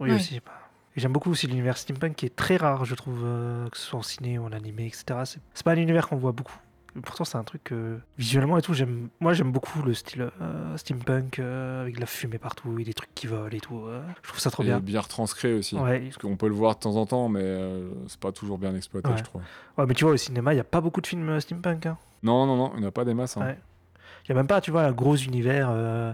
Oui 0.00 0.10
Ouais. 0.10 0.16
aussi. 0.16 0.40
bah. 0.44 0.52
J'aime 0.96 1.12
beaucoup 1.12 1.30
aussi 1.30 1.46
l'univers 1.46 1.76
steampunk 1.78 2.16
qui 2.16 2.26
est 2.26 2.34
très 2.34 2.56
rare, 2.56 2.84
je 2.84 2.96
trouve, 2.96 3.20
euh, 3.24 3.68
que 3.68 3.76
ce 3.78 3.84
soit 3.84 4.00
en 4.00 4.02
ciné 4.02 4.38
ou 4.40 4.44
en 4.44 4.52
animé, 4.52 4.86
etc. 4.86 5.04
C'est 5.54 5.62
pas 5.64 5.72
un 5.72 5.76
univers 5.76 6.08
qu'on 6.08 6.16
voit 6.16 6.32
beaucoup. 6.32 6.56
Pourtant, 7.04 7.24
c'est 7.24 7.38
un 7.38 7.44
truc 7.44 7.62
que, 7.64 7.98
visuellement 8.18 8.58
et 8.58 8.62
tout, 8.62 8.74
j'aime. 8.74 9.08
Moi, 9.20 9.32
j'aime 9.32 9.52
beaucoup 9.52 9.80
le 9.82 9.94
style 9.94 10.28
euh, 10.40 10.76
steampunk 10.76 11.38
euh, 11.38 11.82
avec 11.82 11.94
de 11.94 12.00
la 12.00 12.06
fumée 12.06 12.38
partout 12.38 12.78
et 12.80 12.84
des 12.84 12.94
trucs 12.94 13.14
qui 13.14 13.26
volent 13.28 13.48
et 13.50 13.60
tout. 13.60 13.84
euh. 13.86 14.02
Je 14.22 14.28
trouve 14.28 14.40
ça 14.40 14.50
trop 14.50 14.62
Et 14.64 14.66
bien. 14.66 14.80
bien 14.80 15.00
retranscrit 15.00 15.52
aussi. 15.52 15.76
Ouais. 15.76 16.00
Parce 16.00 16.18
qu'on 16.18 16.36
peut 16.36 16.48
le 16.48 16.54
voir 16.54 16.74
de 16.74 16.80
temps 16.80 16.96
en 16.96 17.06
temps, 17.06 17.28
mais 17.28 17.42
euh, 17.42 17.88
c'est 18.08 18.18
pas 18.18 18.32
toujours 18.32 18.58
bien 18.58 18.74
exploité, 18.74 19.08
Ouais. 19.08 19.18
je 19.18 19.22
trouve. 19.22 19.42
ouais, 19.78 19.86
mais 19.86 19.94
tu 19.94 20.04
vois, 20.04 20.14
au 20.14 20.16
cinéma, 20.16 20.52
il 20.52 20.56
n'y 20.56 20.60
a 20.60 20.64
pas 20.64 20.80
beaucoup 20.80 21.00
de 21.00 21.06
films 21.06 21.28
euh, 21.28 21.38
steampunk. 21.40 21.86
hein. 21.86 21.96
Non, 22.24 22.44
non, 22.46 22.56
non, 22.56 22.72
il 22.74 22.80
n'y 22.80 22.86
en 22.86 22.88
a 22.88 22.92
pas 22.92 23.04
des 23.04 23.14
masses. 23.14 23.36
hein. 23.36 23.42
Ouais. 23.46 23.58
Il 24.28 24.32
n'y 24.32 24.38
a 24.38 24.40
même 24.42 24.48
pas, 24.48 24.60
tu 24.60 24.70
vois, 24.70 24.82
un 24.82 24.92
gros 24.92 25.16
univers 25.16 25.68
euh, 25.70 26.12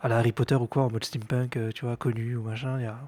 à 0.00 0.08
la 0.08 0.18
Harry 0.18 0.32
Potter 0.32 0.54
ou 0.54 0.66
quoi, 0.66 0.82
en 0.84 0.90
mode 0.90 1.04
steampunk, 1.04 1.56
euh, 1.56 1.72
tu 1.74 1.84
vois, 1.86 1.96
connu 1.96 2.36
ou 2.36 2.42
machin. 2.42 2.78
il 2.78 2.82
Y 2.84 2.86
a... 2.86 2.98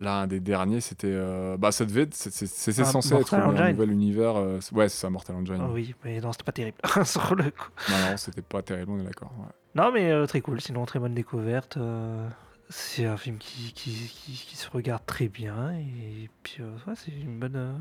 Là, 0.00 0.20
un 0.22 0.26
des 0.26 0.40
derniers, 0.40 0.80
c'était. 0.80 1.06
euh, 1.10 1.56
Bah, 1.56 1.70
ça 1.72 1.84
devait 1.84 2.02
être. 2.02 2.14
c'est- 2.14 2.30
c'est- 2.30 2.46
C'était 2.46 2.82
Ah, 2.82 2.84
censé 2.84 3.08
être 3.14 3.32
Mortal 3.32 3.40
un 3.42 3.46
Engine. 3.54 3.66
nouvel 3.76 3.90
univers. 3.92 4.36
euh, 4.36 4.60
c'est- 4.60 4.74
Ouais, 4.74 4.88
c'est 4.88 4.98
ça, 4.98 5.08
Mortal 5.08 5.36
Engine. 5.36 5.58
Ah 5.60 5.68
oui, 5.70 5.94
mais 6.04 6.20
non, 6.20 6.32
c'était 6.32 6.44
pas 6.44 6.52
terrible. 6.52 6.76
Sur 7.04 7.34
le 7.36 7.44
coup. 7.50 7.68
Non, 7.90 7.98
non, 8.10 8.16
c'était 8.16 8.42
pas 8.42 8.60
terrible, 8.62 8.90
on 8.90 8.98
est 9.00 9.04
d'accord. 9.04 9.32
ouais. 9.38 9.52
Non, 9.76 9.92
mais 9.92 10.10
euh, 10.10 10.26
très 10.26 10.40
cool. 10.40 10.60
Sinon, 10.60 10.84
très 10.84 10.98
bonne 10.98 11.14
découverte. 11.14 11.76
euh, 11.76 12.28
c'est 12.70 13.06
un 13.06 13.16
film 13.16 13.38
qui, 13.38 13.72
qui, 13.72 13.92
qui, 13.92 14.32
qui 14.32 14.56
se 14.56 14.68
regarde 14.70 15.04
très 15.06 15.28
bien. 15.28 15.72
Et 15.78 16.28
puis, 16.42 16.56
euh, 16.60 16.72
ouais, 16.88 16.94
c'est 16.96 17.12
une 17.12 17.38
bonne, 17.38 17.56
euh, 17.56 17.72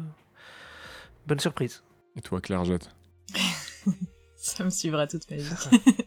bonne 1.28 1.40
surprise. 1.40 1.84
Et 2.16 2.22
toi, 2.22 2.42
Claire 2.42 2.64
Jette? 2.66 2.90
Ça 4.36 4.64
me 4.66 4.70
suivra 4.70 5.08
toute 5.08 5.30
ma 5.32 5.38
vie. 5.38 5.46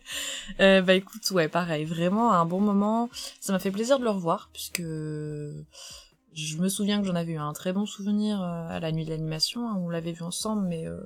Euh, 0.60 0.82
bah 0.82 0.94
écoute, 0.94 1.30
ouais, 1.30 1.48
pareil, 1.48 1.84
vraiment 1.84 2.32
un 2.32 2.44
bon 2.44 2.60
moment. 2.60 3.08
Ça 3.40 3.52
m'a 3.52 3.58
fait 3.58 3.70
plaisir 3.70 3.98
de 3.98 4.04
le 4.04 4.10
revoir, 4.10 4.50
puisque 4.52 4.82
je 4.82 6.56
me 6.58 6.68
souviens 6.68 7.00
que 7.00 7.06
j'en 7.06 7.14
avais 7.14 7.32
eu 7.32 7.38
un 7.38 7.52
très 7.52 7.72
bon 7.72 7.86
souvenir 7.86 8.40
euh, 8.42 8.68
à 8.68 8.80
la 8.80 8.92
nuit 8.92 9.04
de 9.04 9.10
l'animation, 9.10 9.68
hein, 9.68 9.76
on 9.78 9.88
l'avait 9.88 10.12
vu 10.12 10.22
ensemble, 10.22 10.66
mais 10.66 10.86
euh, 10.86 11.00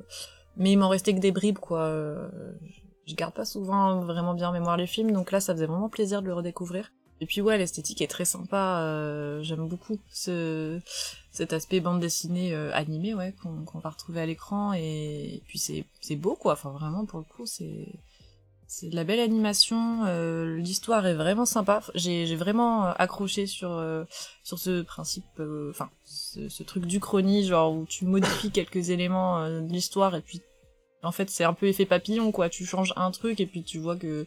mais 0.56 0.72
il 0.72 0.76
m'en 0.78 0.88
restait 0.88 1.14
que 1.14 1.20
des 1.20 1.32
bribes, 1.32 1.58
quoi. 1.58 1.82
Euh, 1.82 2.28
Je 3.06 3.14
garde 3.14 3.34
pas 3.34 3.44
souvent 3.44 4.00
vraiment 4.00 4.34
bien 4.34 4.48
en 4.50 4.52
mémoire 4.52 4.76
les 4.76 4.86
films, 4.86 5.12
donc 5.12 5.30
là, 5.32 5.40
ça 5.40 5.54
faisait 5.54 5.66
vraiment 5.66 5.88
plaisir 5.88 6.22
de 6.22 6.26
le 6.26 6.34
redécouvrir. 6.34 6.92
Et 7.22 7.26
puis 7.26 7.42
ouais, 7.42 7.58
l'esthétique 7.58 8.00
est 8.00 8.06
très 8.06 8.24
sympa, 8.24 8.80
euh, 8.80 9.42
j'aime 9.42 9.68
beaucoup 9.68 9.98
ce 10.10 10.80
cet 11.32 11.52
aspect 11.52 11.80
bande 11.80 12.00
dessinée 12.00 12.54
euh, 12.54 12.72
animée, 12.74 13.14
ouais, 13.14 13.34
qu'on 13.42 13.78
va 13.78 13.90
retrouver 13.90 14.20
à 14.22 14.26
l'écran, 14.26 14.72
et, 14.74 15.34
et 15.36 15.42
puis 15.46 15.58
c'est 15.58 16.16
beau, 16.16 16.34
quoi. 16.34 16.54
Enfin 16.54 16.70
vraiment, 16.70 17.04
pour 17.04 17.18
le 17.18 17.24
coup, 17.26 17.46
c'est 17.46 17.88
c'est 18.72 18.88
de 18.88 18.94
la 18.94 19.02
belle 19.02 19.18
animation, 19.18 20.04
euh, 20.06 20.56
l'histoire 20.58 21.04
est 21.06 21.14
vraiment 21.14 21.44
sympa. 21.44 21.82
J'ai 21.96 22.36
vraiment 22.36 22.86
euh, 22.86 22.92
accroché 22.96 23.46
sur 23.46 23.72
euh, 23.72 24.04
sur 24.44 24.60
ce 24.60 24.82
principe, 24.82 25.24
euh, 25.40 25.70
enfin 25.70 25.90
ce, 26.04 26.48
ce 26.48 26.62
truc 26.62 26.86
du 26.86 27.00
chrony, 27.00 27.44
genre 27.44 27.72
où 27.74 27.84
tu 27.84 28.04
modifies 28.04 28.52
quelques 28.52 28.90
éléments 28.90 29.40
euh, 29.40 29.60
de 29.60 29.72
l'histoire 29.72 30.14
et 30.14 30.20
puis 30.20 30.40
en 31.02 31.10
fait 31.10 31.28
c'est 31.30 31.42
un 31.44 31.52
peu 31.52 31.66
effet 31.66 31.84
papillon 31.84 32.30
quoi. 32.30 32.48
Tu 32.48 32.64
changes 32.64 32.92
un 32.94 33.10
truc 33.10 33.40
et 33.40 33.46
puis 33.46 33.64
tu 33.64 33.78
vois 33.80 33.96
que 33.96 34.26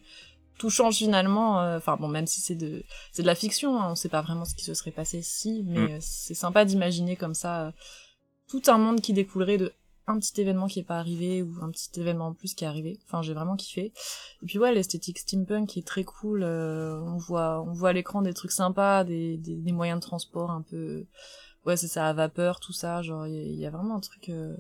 tout 0.60 0.70
change 0.70 0.98
finalement. 0.98 1.62
euh, 1.62 1.78
Enfin 1.78 1.96
bon, 1.96 2.10
même 2.10 2.28
si 2.28 2.42
c'est 2.42 2.56
de 2.56 2.84
c'est 3.14 3.22
de 3.22 3.28
la 3.28 3.36
fiction, 3.36 3.80
hein, 3.80 3.88
on 3.92 3.96
sait 3.96 4.10
pas 4.10 4.22
vraiment 4.22 4.44
ce 4.44 4.56
qui 4.56 4.66
se 4.66 4.74
serait 4.74 4.92
passé 4.92 5.22
si, 5.22 5.64
mais 5.66 5.96
Mm. 5.96 6.02
c'est 6.02 6.34
sympa 6.36 6.66
d'imaginer 6.66 7.16
comme 7.16 7.34
ça 7.34 7.72
tout 8.50 8.62
un 8.68 8.78
monde 8.78 9.00
qui 9.00 9.14
découlerait 9.14 9.58
de 9.58 9.72
un 10.08 10.20
petit 10.20 10.42
événement 10.42 10.68
qui 10.68 10.80
est 10.80 10.84
pas 10.84 10.98
arrivé 11.00 11.42
ou 11.44 11.54
un 11.62 11.70
petit 11.72 12.00
événement 12.00 12.28
en 12.28 12.34
plus 12.34 12.54
qui 12.56 12.64
est 12.66 12.68
arrivé. 12.68 13.00
Enfin, 13.06 13.22
j'ai 13.22 13.34
vraiment 13.34 13.56
kiffé. 13.56 13.94
Et 14.42 14.46
puis 14.46 14.60
ouais, 14.60 14.74
l'esthétique 14.74 15.20
steampunk 15.20 15.70
qui 15.70 15.80
est 15.80 15.88
très 15.88 16.04
cool. 16.04 16.44
euh, 16.44 17.00
on 17.02 17.18
voit, 17.18 17.62
on 17.62 17.72
voit 17.74 17.90
à 17.90 17.94
l'écran 17.94 18.22
des 18.22 18.34
trucs 18.34 18.52
sympas, 18.52 19.04
des, 19.04 19.38
des, 19.38 19.56
des 19.56 19.72
moyens 19.72 20.00
de 20.00 20.06
transport 20.06 20.52
un 20.52 20.62
peu, 20.62 21.06
ouais, 21.66 21.78
c'est 21.78 21.88
ça, 21.88 22.08
à 22.10 22.14
vapeur, 22.14 22.60
tout 22.60 22.74
ça. 22.74 23.02
Genre, 23.02 23.28
il 23.28 23.56
y, 23.56 23.66
a- 23.66 23.70
vraiment 23.70 23.96
un 23.96 24.00
truc. 24.02 24.30
euh, 24.30 24.56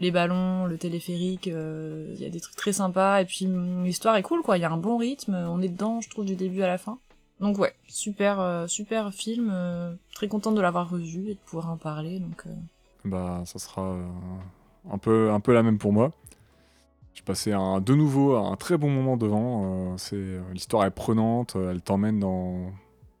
les 0.00 0.10
ballons, 0.10 0.66
le 0.66 0.76
téléphérique, 0.76 1.46
euh, 1.48 2.10
il 2.14 2.20
y 2.20 2.24
a 2.26 2.30
des 2.30 2.40
trucs 2.40 2.56
très 2.56 2.72
sympas. 2.72 3.20
Et 3.20 3.24
puis 3.24 3.46
l'histoire 3.84 4.16
est 4.16 4.22
cool, 4.22 4.42
quoi. 4.42 4.58
Il 4.58 4.60
y 4.60 4.64
a 4.64 4.70
un 4.70 4.76
bon 4.76 4.96
rythme. 4.96 5.34
On 5.34 5.60
est 5.62 5.68
dedans, 5.68 6.00
je 6.00 6.10
trouve, 6.10 6.24
du 6.24 6.36
début 6.36 6.62
à 6.62 6.66
la 6.66 6.78
fin. 6.78 6.98
Donc 7.40 7.58
ouais, 7.58 7.74
super, 7.88 8.38
euh, 8.40 8.66
super 8.68 9.12
film. 9.12 9.50
euh, 9.52 9.94
très 10.14 10.28
contente 10.28 10.54
de 10.54 10.60
l'avoir 10.60 10.88
revu 10.90 11.30
et 11.30 11.34
de 11.34 11.40
pouvoir 11.40 11.68
en 11.70 11.76
parler. 11.76 12.20
Donc 12.20 12.44
Bah, 13.04 13.42
ça 13.46 13.58
sera 13.58 13.96
un, 14.90 14.98
peu, 14.98 15.30
un 15.32 15.40
peu 15.40 15.52
la 15.52 15.62
même 15.62 15.78
pour 15.78 15.92
moi. 15.92 16.12
J'ai 17.14 17.22
passé 17.22 17.52
un, 17.52 17.80
de 17.80 17.94
nouveau 17.94 18.36
un 18.36 18.56
très 18.56 18.76
bon 18.76 18.90
moment 18.90 19.16
devant. 19.16 19.92
euh, 19.94 19.96
euh, 20.12 20.42
l'histoire 20.52 20.84
est 20.84 20.90
prenante, 20.90 21.54
euh, 21.56 21.70
elle 21.70 21.80
t'emmène 21.80 22.18
dans, 22.18 22.72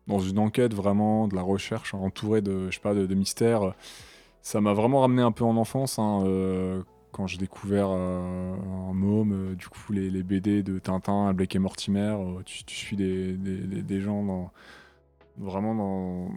dans 0.08 0.18
une 0.18 0.38
enquête 0.38 0.74
vraiment, 0.74 1.28
de 1.28 1.36
la 1.36 1.42
recherche, 1.42 1.94
entourée 1.94 2.42
de, 2.42 2.70
je 2.70 2.74
sais 2.74 2.80
pas, 2.80 2.94
de, 2.94 3.14
mystères. 3.14 3.74
Ça 4.42 4.60
m'a 4.60 4.72
vraiment 4.74 5.00
ramené 5.02 5.22
un 5.22 5.32
peu 5.32 5.44
en 5.44 5.56
enfance. 5.56 5.98
hein, 5.98 6.22
quand 7.12 7.28
j'ai 7.28 7.38
découvert 7.38 7.88
euh, 7.90 8.56
en 8.56 8.92
môme, 8.92 9.54
du 9.54 9.68
coup, 9.68 9.92
les, 9.92 10.10
BD 10.24 10.62
de 10.64 10.78
Tintin, 10.80 11.32
Blake 11.32 11.54
et 11.54 11.60
Mortimer, 11.60 12.16
tu, 12.44 12.64
suis 12.74 12.96
des, 12.96 13.34
des- 13.34 14.00
gens 14.00 14.50
vraiment 15.38 15.74
dans, 15.74 16.28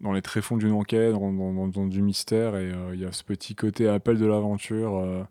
dans 0.00 0.12
les 0.12 0.22
tréfonds 0.22 0.56
d'une 0.56 0.72
enquête, 0.72 1.12
dans, 1.12 1.32
dans- 1.32 1.52
dans- 1.54 1.68
dans 1.68 1.86
du 1.86 2.02
mystère, 2.02 2.56
et 2.56 2.70
euh, 2.72 2.94
il 2.94 3.00
y 3.00 3.04
a 3.04 3.12
ce 3.12 3.24
petit 3.24 3.54
côté 3.54 3.88
appel 3.88 4.18
de 4.18 4.26
l'aventure. 4.26 4.96
euh, 4.96 5.22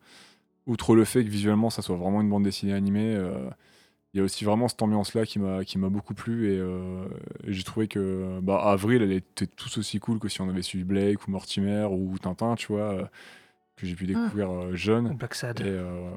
outre 0.67 0.95
le 0.95 1.05
fait 1.05 1.23
que 1.23 1.29
visuellement, 1.29 1.69
ça 1.69 1.81
soit 1.83 1.95
vraiment 1.95 2.21
une 2.21 2.29
bande 2.29 2.43
dessinée 2.43 2.73
animée, 2.73 3.13
euh, 3.15 3.47
il 4.13 4.17
y 4.17 4.21
a 4.21 4.23
aussi 4.23 4.45
vraiment 4.45 4.67
cette 4.67 4.81
ambiance-là 4.81 5.25
qui 5.25 5.37
m'a 5.39 5.63
qui 5.65 5.77
m'a 5.77 5.89
beaucoup 5.89 6.13
plu, 6.15 6.51
et, 6.53 6.57
euh, 6.57 7.05
et 7.45 7.53
j'ai 7.53 7.63
trouvé 7.63 7.87
que 7.87 8.39
bah, 8.41 8.61
Avril, 8.63 9.01
elle 9.03 9.11
était 9.11 9.45
tous 9.45 9.77
aussi 9.77 9.99
cool 9.99 10.17
que 10.19 10.29
si 10.29 10.41
on 10.41 10.49
avait 10.49 10.61
suivi 10.63 10.83
Blake 10.85 11.27
ou 11.27 11.31
Mortimer 11.31 11.87
ou 11.91 12.17
Tintin, 12.17 12.55
tu 12.55 12.67
vois, 12.71 12.81
euh, 12.93 13.03
que 13.75 13.85
j'ai 13.85 13.93
pu 13.95 14.07
découvrir 14.07 14.49
euh, 14.51 14.73
jeune. 14.75 15.15
Black 15.17 15.35
Sad. 15.35 15.59
Et 15.59 15.65
euh, 15.65 16.09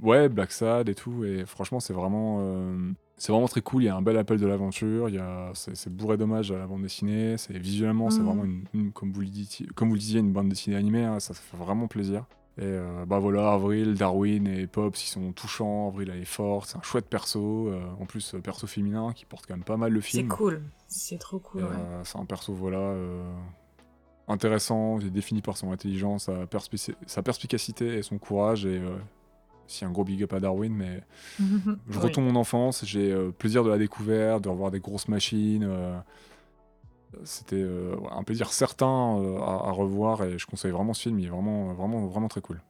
ouais, 0.00 0.28
Black 0.28 0.52
Sad 0.52 0.88
et 0.88 0.94
tout. 0.94 1.24
Et 1.24 1.44
franchement, 1.44 1.80
c'est 1.80 1.92
vraiment, 1.92 2.38
euh, 2.40 2.92
c'est 3.16 3.30
vraiment 3.32 3.46
très 3.48 3.60
cool. 3.62 3.82
Il 3.82 3.86
y 3.86 3.88
a 3.88 3.96
un 3.96 4.02
bel 4.02 4.16
appel 4.18 4.38
de 4.40 4.46
l'aventure. 4.46 5.08
Il 5.08 5.14
y 5.14 5.18
a, 5.18 5.50
c'est, 5.54 5.76
c'est 5.76 5.94
bourré 5.94 6.16
d'hommages 6.16 6.50
à 6.50 6.58
la 6.58 6.66
bande 6.66 6.82
dessinée. 6.82 7.36
C'est 7.38 7.56
visuellement, 7.58 8.10
c'est 8.10 8.20
Mhm. 8.20 8.26
vraiment 8.26 8.44
une, 8.44 8.64
une- 8.74 8.92
comme 8.92 9.12
vous 9.12 9.20
le 9.20 9.26
disiez, 9.28 9.66
comme 9.74 9.88
vous 9.88 9.94
le 9.94 10.00
disiez, 10.00 10.20
une 10.20 10.32
bande 10.32 10.48
dessinée 10.48 10.76
animée. 10.76 11.04
hein, 11.04 11.20
ça, 11.20 11.34
fait 11.34 11.56
vraiment 11.56 11.86
plaisir. 11.86 12.24
Et 12.58 12.64
euh, 12.64 13.06
bah 13.06 13.18
voilà, 13.18 13.52
Avril, 13.52 13.94
Darwin 13.94 14.46
et 14.46 14.66
Pops, 14.66 15.02
ils 15.04 15.08
sont 15.08 15.32
touchants. 15.32 15.88
Avril, 15.88 16.10
elle 16.12 16.20
est 16.20 16.24
forte. 16.26 16.68
C'est 16.70 16.76
un 16.76 16.82
chouette 16.82 17.06
perso. 17.08 17.68
euh, 17.68 17.80
en 17.98 18.04
plus, 18.04 18.34
euh, 18.34 18.40
perso 18.40 18.66
féminin 18.66 19.12
qui 19.14 19.24
porte 19.24 19.46
quand 19.46 19.54
même 19.54 19.64
pas 19.64 19.78
mal 19.78 19.90
le 19.92 20.00
c'est 20.02 20.08
film. 20.18 20.28
cool, 20.28 20.62
c'est 20.86 21.18
trop 21.18 21.38
cool. 21.38 21.62
Ouais. 21.62 21.68
euh, 21.72 22.02
c'est 22.04 22.18
un 22.18 22.26
perso, 22.26 22.52
voilà, 22.52 22.94
intéressant, 24.28 24.98
il 25.00 25.06
est 25.06 25.10
défini 25.10 25.42
par 25.42 25.56
son 25.56 25.72
intelligence, 25.72 26.28
sa, 27.06 27.22
perspicacité 27.22 27.98
et 27.98 28.02
son 28.02 28.18
courage. 28.18 28.66
Et 28.66 28.80
aussi 29.66 29.84
un 29.84 29.90
gros 29.90 30.04
big 30.04 30.22
up 30.22 30.32
à 30.32 30.40
Darwin, 30.40 30.72
mais 30.74 31.02
je 31.88 31.98
Oui. 31.98 32.04
retourne 32.04 32.26
mon 32.26 32.36
enfance, 32.36 32.84
j'ai 32.84 33.12
euh, 33.12 33.30
plaisir 33.30 33.64
de 33.64 33.70
la 33.70 33.78
découverte, 33.78 34.42
de 34.44 34.48
revoir 34.48 34.70
des 34.70 34.80
grosses 34.80 35.08
machines. 35.08 35.64
euh, 35.64 35.98
c'était 37.24 37.56
euh, 37.60 37.96
un 38.10 38.22
plaisir 38.22 38.50
certain 38.52 39.18
euh, 39.18 39.38
à, 39.40 39.68
à 39.68 39.70
revoir 39.70 40.24
et 40.24 40.38
je 40.38 40.46
conseille 40.46 40.70
vraiment 40.70 40.94
ce 40.94 41.02
film, 41.02 41.18
il 41.18 41.26
est 41.26 41.28
vraiment, 41.28 41.74
vraiment, 41.74 42.06
vraiment 42.06 42.28
très 42.28 42.40
cool. 42.40 42.62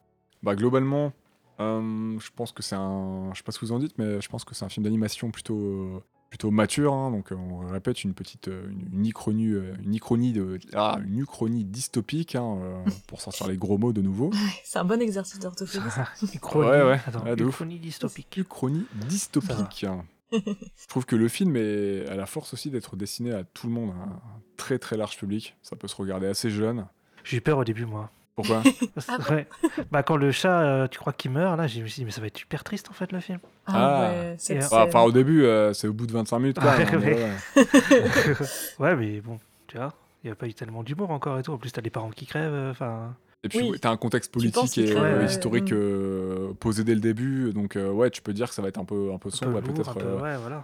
Bah, 0.43 0.57
globalement, 0.57 1.13
je 1.61 2.29
pense 2.35 2.51
que 2.51 2.61
c'est 2.63 2.75
un. 2.75 3.31
Je 3.33 3.39
sais 3.39 3.45
pas 3.45 3.53
ce 3.53 3.61
que 3.61 3.67
vous 3.67 3.71
en 3.73 3.79
dites, 3.79 3.97
mais 3.99 4.21
je 4.21 4.29
pense 4.29 4.45
que 4.45 4.53
c'est 4.57 4.65
un 4.65 4.69
film 4.69 4.83
d'animation 4.83 5.31
plutôt, 5.31 6.03
plutôt 6.33 6.51
mature. 6.51 6.95
hein. 6.95 7.11
donc, 7.11 7.31
euh, 7.31 7.35
on 7.35 7.59
répète 7.69 8.05
une 8.05 8.15
petite. 8.15 8.49
euh, 8.49 8.67
Une, 8.71 8.89
une 9.01 9.05
ichronie, 9.05 9.49
euh, 9.53 9.75
une 9.83 9.93
ichronie, 9.93 10.33
de, 10.33 10.59
ah, 10.73 10.99
une 11.07 11.19
uchronie 11.19 11.63
dystopique, 11.63 12.37
hein, 12.37 12.57
euh, 12.63 12.85
pour 13.07 13.21
sortir 13.21 13.49
les 13.49 13.59
gros 13.59 13.77
mots 13.77 13.93
de 13.93 14.01
nouveau. 14.01 14.31
C'est 14.65 14.79
un 14.79 14.85
bon 14.87 14.99
exercice 15.03 15.39
d'orthophonie. 15.41 15.91
ça. 15.91 16.09
Uchronie. 16.35 16.71
Ouais, 16.71 16.83
ouais. 16.83 17.01
Attends, 17.07 17.27
uchronie 17.37 17.79
dystopique. 17.79 18.35
Uchronie 18.39 18.87
dystopique. 19.11 19.85
hein. 19.85 20.07
je 20.33 20.87
trouve 20.89 21.05
que 21.05 21.17
le 21.17 21.29
film 21.29 21.55
est 21.57 22.07
à 22.09 22.17
la 22.17 22.25
force 22.25 22.55
aussi 22.55 22.71
d'être 22.71 22.97
destiné 22.97 23.33
à 23.33 23.45
tout 23.45 23.67
le 23.67 23.75
monde, 23.75 23.91
à 23.91 24.03
un 24.05 24.23
très 24.57 24.79
très 24.79 24.97
large 24.97 25.19
public. 25.19 25.55
Ça 25.61 25.77
peut 25.77 25.87
se 25.89 25.97
regarder 25.97 26.27
assez 26.29 26.49
jeune. 26.49 26.87
J'ai 27.25 27.37
eu 27.37 27.41
peur 27.43 27.59
au 27.59 27.65
début, 27.65 27.85
moi. 27.85 28.11
Pourquoi? 28.35 28.63
Ah 29.09 29.19
ouais. 29.31 29.47
Bah, 29.91 30.03
quand 30.03 30.17
le 30.17 30.33
chat, 30.33 30.61
euh, 30.63 30.89
tu 30.89 30.99
crois 30.99 31.13
qu'il 31.13 31.31
meurt, 31.31 31.57
là, 31.59 31.67
je 31.67 31.81
me 31.81 31.87
suis 31.87 32.01
dit, 32.01 32.05
mais 32.07 32.11
ça 32.11 32.21
va 32.21 32.29
être 32.29 32.39
super 32.39 32.65
triste, 32.65 32.89
en 32.91 32.95
fait, 32.95 33.13
le 33.13 33.21
film. 33.21 33.39
Ah, 33.67 33.73
Ah. 33.75 34.11
ouais, 34.11 34.37
Et, 34.49 34.59
euh. 34.63 34.67
Enfin, 34.71 35.03
au 35.03 35.13
début, 35.13 35.45
euh, 35.45 35.73
c'est 35.75 35.87
au 35.87 35.93
bout 35.93 36.07
de 36.07 36.13
25 36.13 36.39
minutes. 36.39 36.59
Quoi, 36.59 36.71
Ouais, 36.77 36.87
hein, 36.87 36.99
mais 37.01 37.15
ouais. 38.79 38.97
mais 38.97 39.21
bon, 39.21 39.39
tu 39.67 39.77
vois, 39.77 39.93
il 40.25 40.29
n'y 40.29 40.33
a 40.33 40.35
pas 40.35 40.47
eu 40.47 40.55
tellement 40.55 40.83
d'humour 40.83 41.11
encore 41.11 41.39
et 41.39 41.43
tout. 41.43 41.53
En 41.53 41.59
plus, 41.59 41.71
t'as 41.73 41.83
les 41.83 41.91
parents 41.91 42.11
qui 42.11 42.27
crèvent, 42.27 42.53
euh, 42.53 42.71
enfin... 42.71 43.15
Et 43.45 43.49
puis, 43.49 43.71
Oui. 43.73 43.79
t'as 43.81 43.91
un 43.91 43.97
contexte 43.97 44.33
politique 44.33 44.79
et 44.79 44.97
euh, 44.97 45.25
historique 45.25 45.73
mm. 45.73 46.55
posé 46.61 46.85
dès 46.85 46.95
le 46.95 47.01
début. 47.01 47.53
Donc, 47.53 47.75
euh, 47.77 47.91
ouais, 47.91 48.09
tu 48.11 48.23
peux 48.23 48.33
dire 48.33 48.49
que 48.49 48.55
ça 48.55 48.63
va 48.63 48.69
être 48.69 48.79
un 48.79 48.85
peu, 48.85 49.13
un 49.13 49.19
peu 49.19 49.31
sombre 49.31 49.61
peut-être 49.61 49.95
peu- 49.95 50.01
euh, 50.07 50.21
ouais, 50.21 50.37
voilà. 50.37 50.63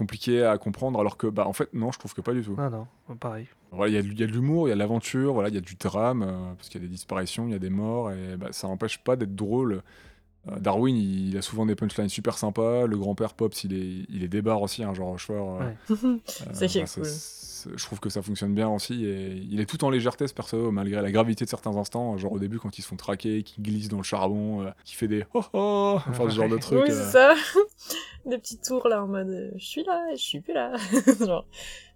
Com- 0.00 0.06
compliqué 0.06 0.44
à 0.44 0.58
comprendre. 0.58 0.98
Alors 1.00 1.16
que, 1.16 1.26
bah, 1.26 1.46
en 1.46 1.52
fait, 1.52 1.68
non, 1.72 1.92
je 1.92 1.98
trouve 1.98 2.14
que 2.14 2.20
pas 2.20 2.32
du 2.32 2.42
tout. 2.42 2.56
Non, 2.56 2.70
non, 3.08 3.16
pareil. 3.16 3.46
Voilà, 3.70 3.90
Il 3.90 3.94
y, 3.94 3.98
a 3.98 4.02
de- 4.02 4.08
il 4.08 4.18
y 4.18 4.22
a 4.22 4.26
de 4.26 4.32
l'humour, 4.32 4.66
il 4.66 4.70
y 4.70 4.72
a 4.72 4.74
de 4.74 4.78
l'aventure, 4.80 5.32
voilà, 5.34 5.48
il 5.48 5.54
y 5.54 5.58
a 5.58 5.60
du 5.60 5.76
drame, 5.76 6.22
euh, 6.22 6.54
parce 6.56 6.68
qu'il 6.68 6.80
y 6.80 6.84
a 6.84 6.86
des 6.86 6.92
disparitions, 6.92 7.46
il 7.46 7.52
y 7.52 7.54
a 7.54 7.58
des 7.58 7.70
morts, 7.70 8.10
et 8.12 8.36
bah, 8.36 8.48
ça 8.50 8.66
n'empêche 8.68 8.98
pas 8.98 9.16
d'être 9.16 9.34
drôle. 9.36 9.82
Euh, 10.48 10.58
Darwin, 10.58 10.96
il, 10.96 11.28
il 11.28 11.36
a 11.36 11.42
souvent 11.42 11.66
des 11.66 11.74
punchlines 11.76 12.08
super 12.08 12.38
sympas. 12.38 12.86
Le 12.86 12.96
grand-père 12.96 13.34
Pops, 13.34 13.62
il 13.64 13.74
est, 13.74 14.06
il 14.08 14.24
est 14.24 14.28
débarre 14.28 14.62
aussi, 14.62 14.82
hein, 14.82 14.94
genre 14.94 15.08
Rochefort. 15.08 15.60
euh, 15.60 15.66
Ouais. 15.66 15.76
euh, 15.90 16.18
C'est 16.26 16.66
bah, 16.80 16.86
cool. 16.94 17.04
Je 17.74 17.84
trouve 17.84 18.00
que 18.00 18.10
ça 18.10 18.22
fonctionne 18.22 18.54
bien 18.54 18.68
aussi. 18.68 19.04
Et 19.04 19.32
il 19.50 19.60
est 19.60 19.66
tout 19.66 19.84
en 19.84 19.90
légèreté, 19.90 20.26
ce 20.26 20.34
perso, 20.34 20.70
malgré 20.70 21.00
la 21.00 21.10
gravité 21.10 21.44
de 21.44 21.50
certains 21.50 21.76
instants. 21.76 22.16
Genre 22.16 22.32
au 22.32 22.38
début, 22.38 22.58
quand 22.58 22.78
ils 22.78 22.82
se 22.82 22.88
font 22.88 22.96
traquer, 22.96 23.42
qui 23.42 23.60
glissent 23.60 23.88
dans 23.88 23.98
le 23.98 24.02
charbon, 24.02 24.62
euh, 24.62 24.70
qui 24.84 24.94
fait 24.94 25.08
des 25.08 25.24
oh 25.34 25.42
oh, 25.52 25.98
enfin 26.08 26.28
ce 26.28 26.34
genre 26.34 26.48
de 26.48 26.58
truc. 26.58 26.82
Oui, 26.84 26.90
euh, 26.90 27.04
c'est 27.04 27.12
ça. 27.12 27.34
Des 28.26 28.38
petits 28.38 28.58
tours 28.58 28.86
là 28.86 29.02
en 29.02 29.06
mode 29.06 29.30
euh, 29.30 29.50
je 29.56 29.64
suis 29.64 29.84
là, 29.84 30.06
je 30.12 30.22
suis 30.22 30.40
plus 30.40 30.52
là. 30.52 30.72
Genre, 31.26 31.46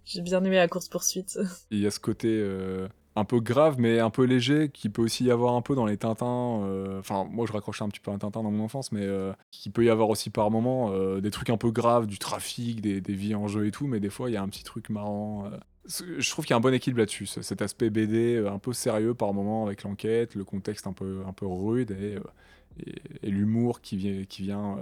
j'ai 0.05 0.21
bien 0.21 0.43
aimé 0.43 0.55
la 0.55 0.67
course 0.67 0.89
poursuite. 0.89 1.39
Il 1.69 1.79
y 1.79 1.87
a 1.87 1.91
ce 1.91 1.99
côté 1.99 2.27
euh, 2.29 2.87
un 3.17 3.23
peu 3.23 3.39
grave, 3.39 3.75
mais 3.79 3.99
un 3.99 4.09
peu 4.09 4.23
léger, 4.25 4.69
qui 4.69 4.89
peut 4.89 5.01
aussi 5.01 5.23
y 5.23 5.31
avoir 5.31 5.55
un 5.55 5.61
peu 5.61 5.73
dans 5.73 5.85
les 5.85 5.97
Tintins. 5.97 6.61
euh, 6.63 6.99
Enfin, 6.99 7.25
moi, 7.29 7.45
je 7.45 7.53
raccrochais 7.53 7.83
un 7.83 7.87
petit 7.89 8.01
peu 8.01 8.11
un 8.11 8.17
Tintin 8.17 8.43
dans 8.43 8.51
mon 8.51 8.63
enfance, 8.65 8.91
mais 8.91 9.05
euh, 9.05 9.31
qui 9.51 9.69
peut 9.69 9.85
y 9.85 9.89
avoir 9.89 10.09
aussi 10.09 10.29
par 10.29 10.51
moments 10.51 10.91
euh, 10.91 11.21
des 11.21 11.31
trucs 11.31 11.49
un 11.49 11.57
peu 11.57 11.71
graves, 11.71 12.07
du 12.07 12.19
trafic, 12.19 12.81
des, 12.81 12.99
vies 13.13 13.35
en 13.35 13.47
jeu 13.47 13.67
et 13.67 13.71
tout, 13.71 13.87
mais 13.87 13.99
des 14.01 14.09
fois, 14.09 14.29
il 14.29 14.33
y 14.33 14.37
a 14.37 14.41
un 14.41 14.49
petit 14.49 14.63
truc 14.63 14.89
marrant. 14.89 15.49
Je 15.87 16.29
trouve 16.29 16.45
qu'il 16.45 16.51
y 16.51 16.55
a 16.55 16.57
un 16.57 16.61
bon 16.61 16.73
équilibre 16.73 16.99
là-dessus, 16.99 17.25
ce- 17.27 17.41
cet 17.41 17.61
aspect 17.61 17.89
BD 17.89 18.43
un 18.45 18.59
peu 18.59 18.73
sérieux 18.73 19.13
par 19.13 19.33
moment 19.33 19.65
avec 19.65 19.83
l'enquête, 19.83 20.35
le 20.35 20.43
contexte 20.43 20.87
un 20.87 20.93
peu, 20.93 21.21
un 21.27 21.31
peu 21.31 21.45
rude 21.45 21.91
et, 21.91 22.17
et, 23.23 23.29
l'humour 23.29 23.81
qui 23.81 23.95
vient, 23.95 24.23
qui 24.25 24.41
vient 24.41 24.77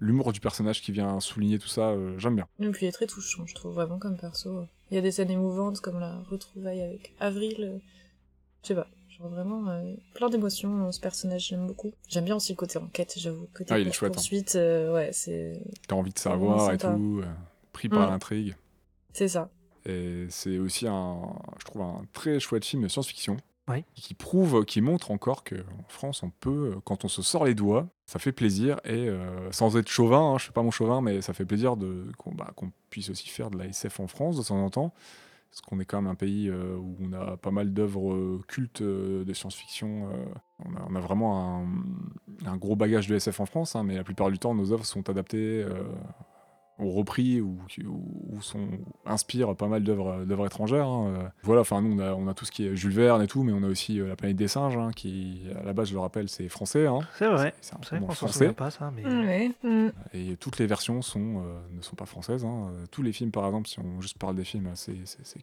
l'humour 0.00 0.32
du 0.32 0.40
personnage 0.40 0.80
qui 0.80 0.92
vient 0.92 1.20
souligner 1.20 1.58
tout 1.58 1.68
ça, 1.68 1.94
j'aime 2.16 2.34
bien. 2.36 2.46
Et 2.58 2.68
puis 2.70 2.86
il 2.86 2.88
est 2.88 2.92
très 2.92 3.06
touchant, 3.06 3.46
je 3.46 3.54
trouve 3.54 3.74
vraiment 3.74 3.98
comme 3.98 4.16
perso. 4.16 4.66
Il 4.90 4.94
y 4.94 4.98
a 4.98 5.00
des 5.02 5.10
scènes 5.12 5.30
émouvantes 5.30 5.80
comme 5.80 6.00
la 6.00 6.16
retrouvaille 6.30 6.80
avec 6.82 7.12
Avril. 7.20 7.56
euh, 7.60 7.78
Je 8.62 8.68
sais 8.68 8.74
pas, 8.74 8.86
genre 9.08 9.28
vraiment 9.28 9.68
euh, 9.68 9.94
plein 10.14 10.28
d'émotions 10.30 10.76
dans 10.78 10.92
ce 10.92 11.00
personnage, 11.00 11.48
j'aime 11.48 11.66
beaucoup. 11.66 11.92
J'aime 12.08 12.24
bien 12.24 12.36
aussi 12.36 12.52
le 12.52 12.56
côté 12.56 12.78
enquête, 12.78 13.14
j'avoue. 13.16 13.46
Côté 13.54 13.72
Ah, 13.74 13.78
il 13.78 13.88
est 13.88 13.92
chouette, 13.92 14.12
hein. 14.12 14.14
poursuite, 14.14 14.54
euh, 14.56 14.94
ouais, 14.94 15.10
c'est 15.12 15.60
T'as 15.86 15.96
envie 15.96 16.12
de 16.12 16.18
savoir 16.18 16.72
et 16.72 16.78
tout, 16.78 17.20
euh, 17.22 17.26
pris 17.72 17.88
par 17.88 18.06
Mm. 18.08 18.10
l'intrigue. 18.12 18.56
c'est 19.12 19.28
ça. 19.28 19.50
Et 19.86 20.26
c'est 20.28 20.58
aussi 20.58 20.86
un, 20.86 21.20
je 21.58 21.64
trouve, 21.64 21.82
un 21.82 22.02
très 22.12 22.40
chouette 22.40 22.64
film 22.64 22.82
de 22.82 22.88
science-fiction. 22.88 23.36
Qui 23.94 24.14
prouve, 24.14 24.64
qui 24.64 24.80
montre 24.80 25.10
encore 25.10 25.44
qu'en 25.44 25.88
France, 25.88 26.22
on 26.22 26.30
peut, 26.30 26.76
quand 26.84 27.04
on 27.04 27.08
se 27.08 27.22
sort 27.22 27.44
les 27.44 27.54
doigts, 27.54 27.88
ça 28.06 28.18
fait 28.18 28.32
plaisir. 28.32 28.80
Et 28.84 29.08
euh, 29.08 29.50
sans 29.52 29.76
être 29.76 29.88
chauvin, 29.88 30.32
hein, 30.32 30.38
je 30.38 30.44
suis 30.44 30.52
pas 30.52 30.62
mon 30.62 30.70
chauvin, 30.70 31.00
mais 31.00 31.20
ça 31.20 31.32
fait 31.32 31.44
plaisir 31.44 31.76
bah, 31.76 32.52
qu'on 32.56 32.72
puisse 32.90 33.10
aussi 33.10 33.28
faire 33.28 33.50
de 33.50 33.58
la 33.58 33.66
SF 33.66 34.00
en 34.00 34.06
France 34.06 34.36
de 34.36 34.42
temps 34.42 34.62
en 34.62 34.70
temps. 34.70 34.94
Parce 35.50 35.62
qu'on 35.62 35.80
est 35.80 35.86
quand 35.86 36.02
même 36.02 36.10
un 36.10 36.14
pays 36.14 36.48
euh, 36.48 36.76
où 36.76 36.96
on 37.00 37.12
a 37.14 37.36
pas 37.38 37.50
mal 37.50 37.72
d'œuvres 37.72 38.12
euh, 38.12 38.40
cultes 38.48 38.82
de 38.82 39.32
science-fiction. 39.32 40.08
on, 40.64 40.94
a, 40.96 41.00
vraiment 41.00 41.62
un, 41.62 41.66
un 42.46 42.56
gros 42.56 42.76
bagage 42.76 43.06
de 43.08 43.16
SF 43.16 43.40
en 43.40 43.46
France, 43.46 43.76
hein, 43.76 43.82
mais 43.82 43.96
la 43.96 44.04
plupart 44.04 44.30
du 44.30 44.38
temps, 44.38 44.54
nos 44.54 44.72
œuvres 44.72 44.84
sont 44.84 45.08
adaptées 45.08 45.64
euh, 46.80 46.84
ou 46.84 46.90
repris 46.92 47.40
ou, 47.40 47.58
ou, 47.86 48.02
ou 48.36 48.42
sont, 48.42 48.66
inspirent 49.06 49.54
pas 49.56 49.66
mal 49.68 49.82
d'œuvres 49.84 50.24
d'œuvres 50.24 50.46
étrangères. 50.46 50.86
hein. 50.86 51.14
Euh, 51.18 51.28
Voilà, 51.42 51.60
enfin 51.62 51.80
nous 51.82 51.94
on 51.94 51.98
a, 51.98 52.12
on 52.14 52.28
a 52.28 52.34
tout 52.34 52.44
ce 52.44 52.52
qui 52.52 52.66
est 52.66 52.76
Jules 52.76 52.92
Verne 52.92 53.22
et 53.22 53.26
tout, 53.26 53.42
mais 53.42 53.52
on 53.52 53.62
a 53.62 53.68
aussi 53.68 54.00
euh, 54.00 54.08
La 54.08 54.16
planète 54.16 54.36
des 54.36 54.48
singes, 54.48 54.76
hein, 54.76 54.90
qui 54.94 55.42
à 55.60 55.64
la 55.64 55.72
base 55.72 55.88
je 55.88 55.94
le 55.94 56.00
rappelle 56.00 56.28
c'est 56.28 56.48
français. 56.48 56.86
hein. 56.86 57.00
C'est 57.18 57.28
vrai. 57.28 57.54
C'est 57.60 57.74
un 57.74 57.98
roman 57.98 58.12
français. 58.12 58.52
pas, 58.52 58.70
ça, 58.70 58.92
mais... 58.94 59.04
Ouais. 59.04 59.50
mm. 59.62 59.88
Et 60.14 60.36
toutes 60.36 60.58
les 60.58 60.66
versions 60.66 61.02
sont, 61.02 61.38
euh, 61.38 61.58
ne 61.76 61.82
sont 61.82 61.96
pas 61.96 62.06
françaises. 62.06 62.44
hein. 62.44 62.70
Euh, 62.72 62.84
Tous 62.90 63.02
les 63.02 63.12
films, 63.12 63.30
par 63.30 63.44
exemple, 63.46 63.68
si 63.68 63.78
on 63.80 64.00
juste 64.00 64.18
parle 64.18 64.34
des 64.36 64.44
films, 64.44 64.70
c'est, 64.74 64.94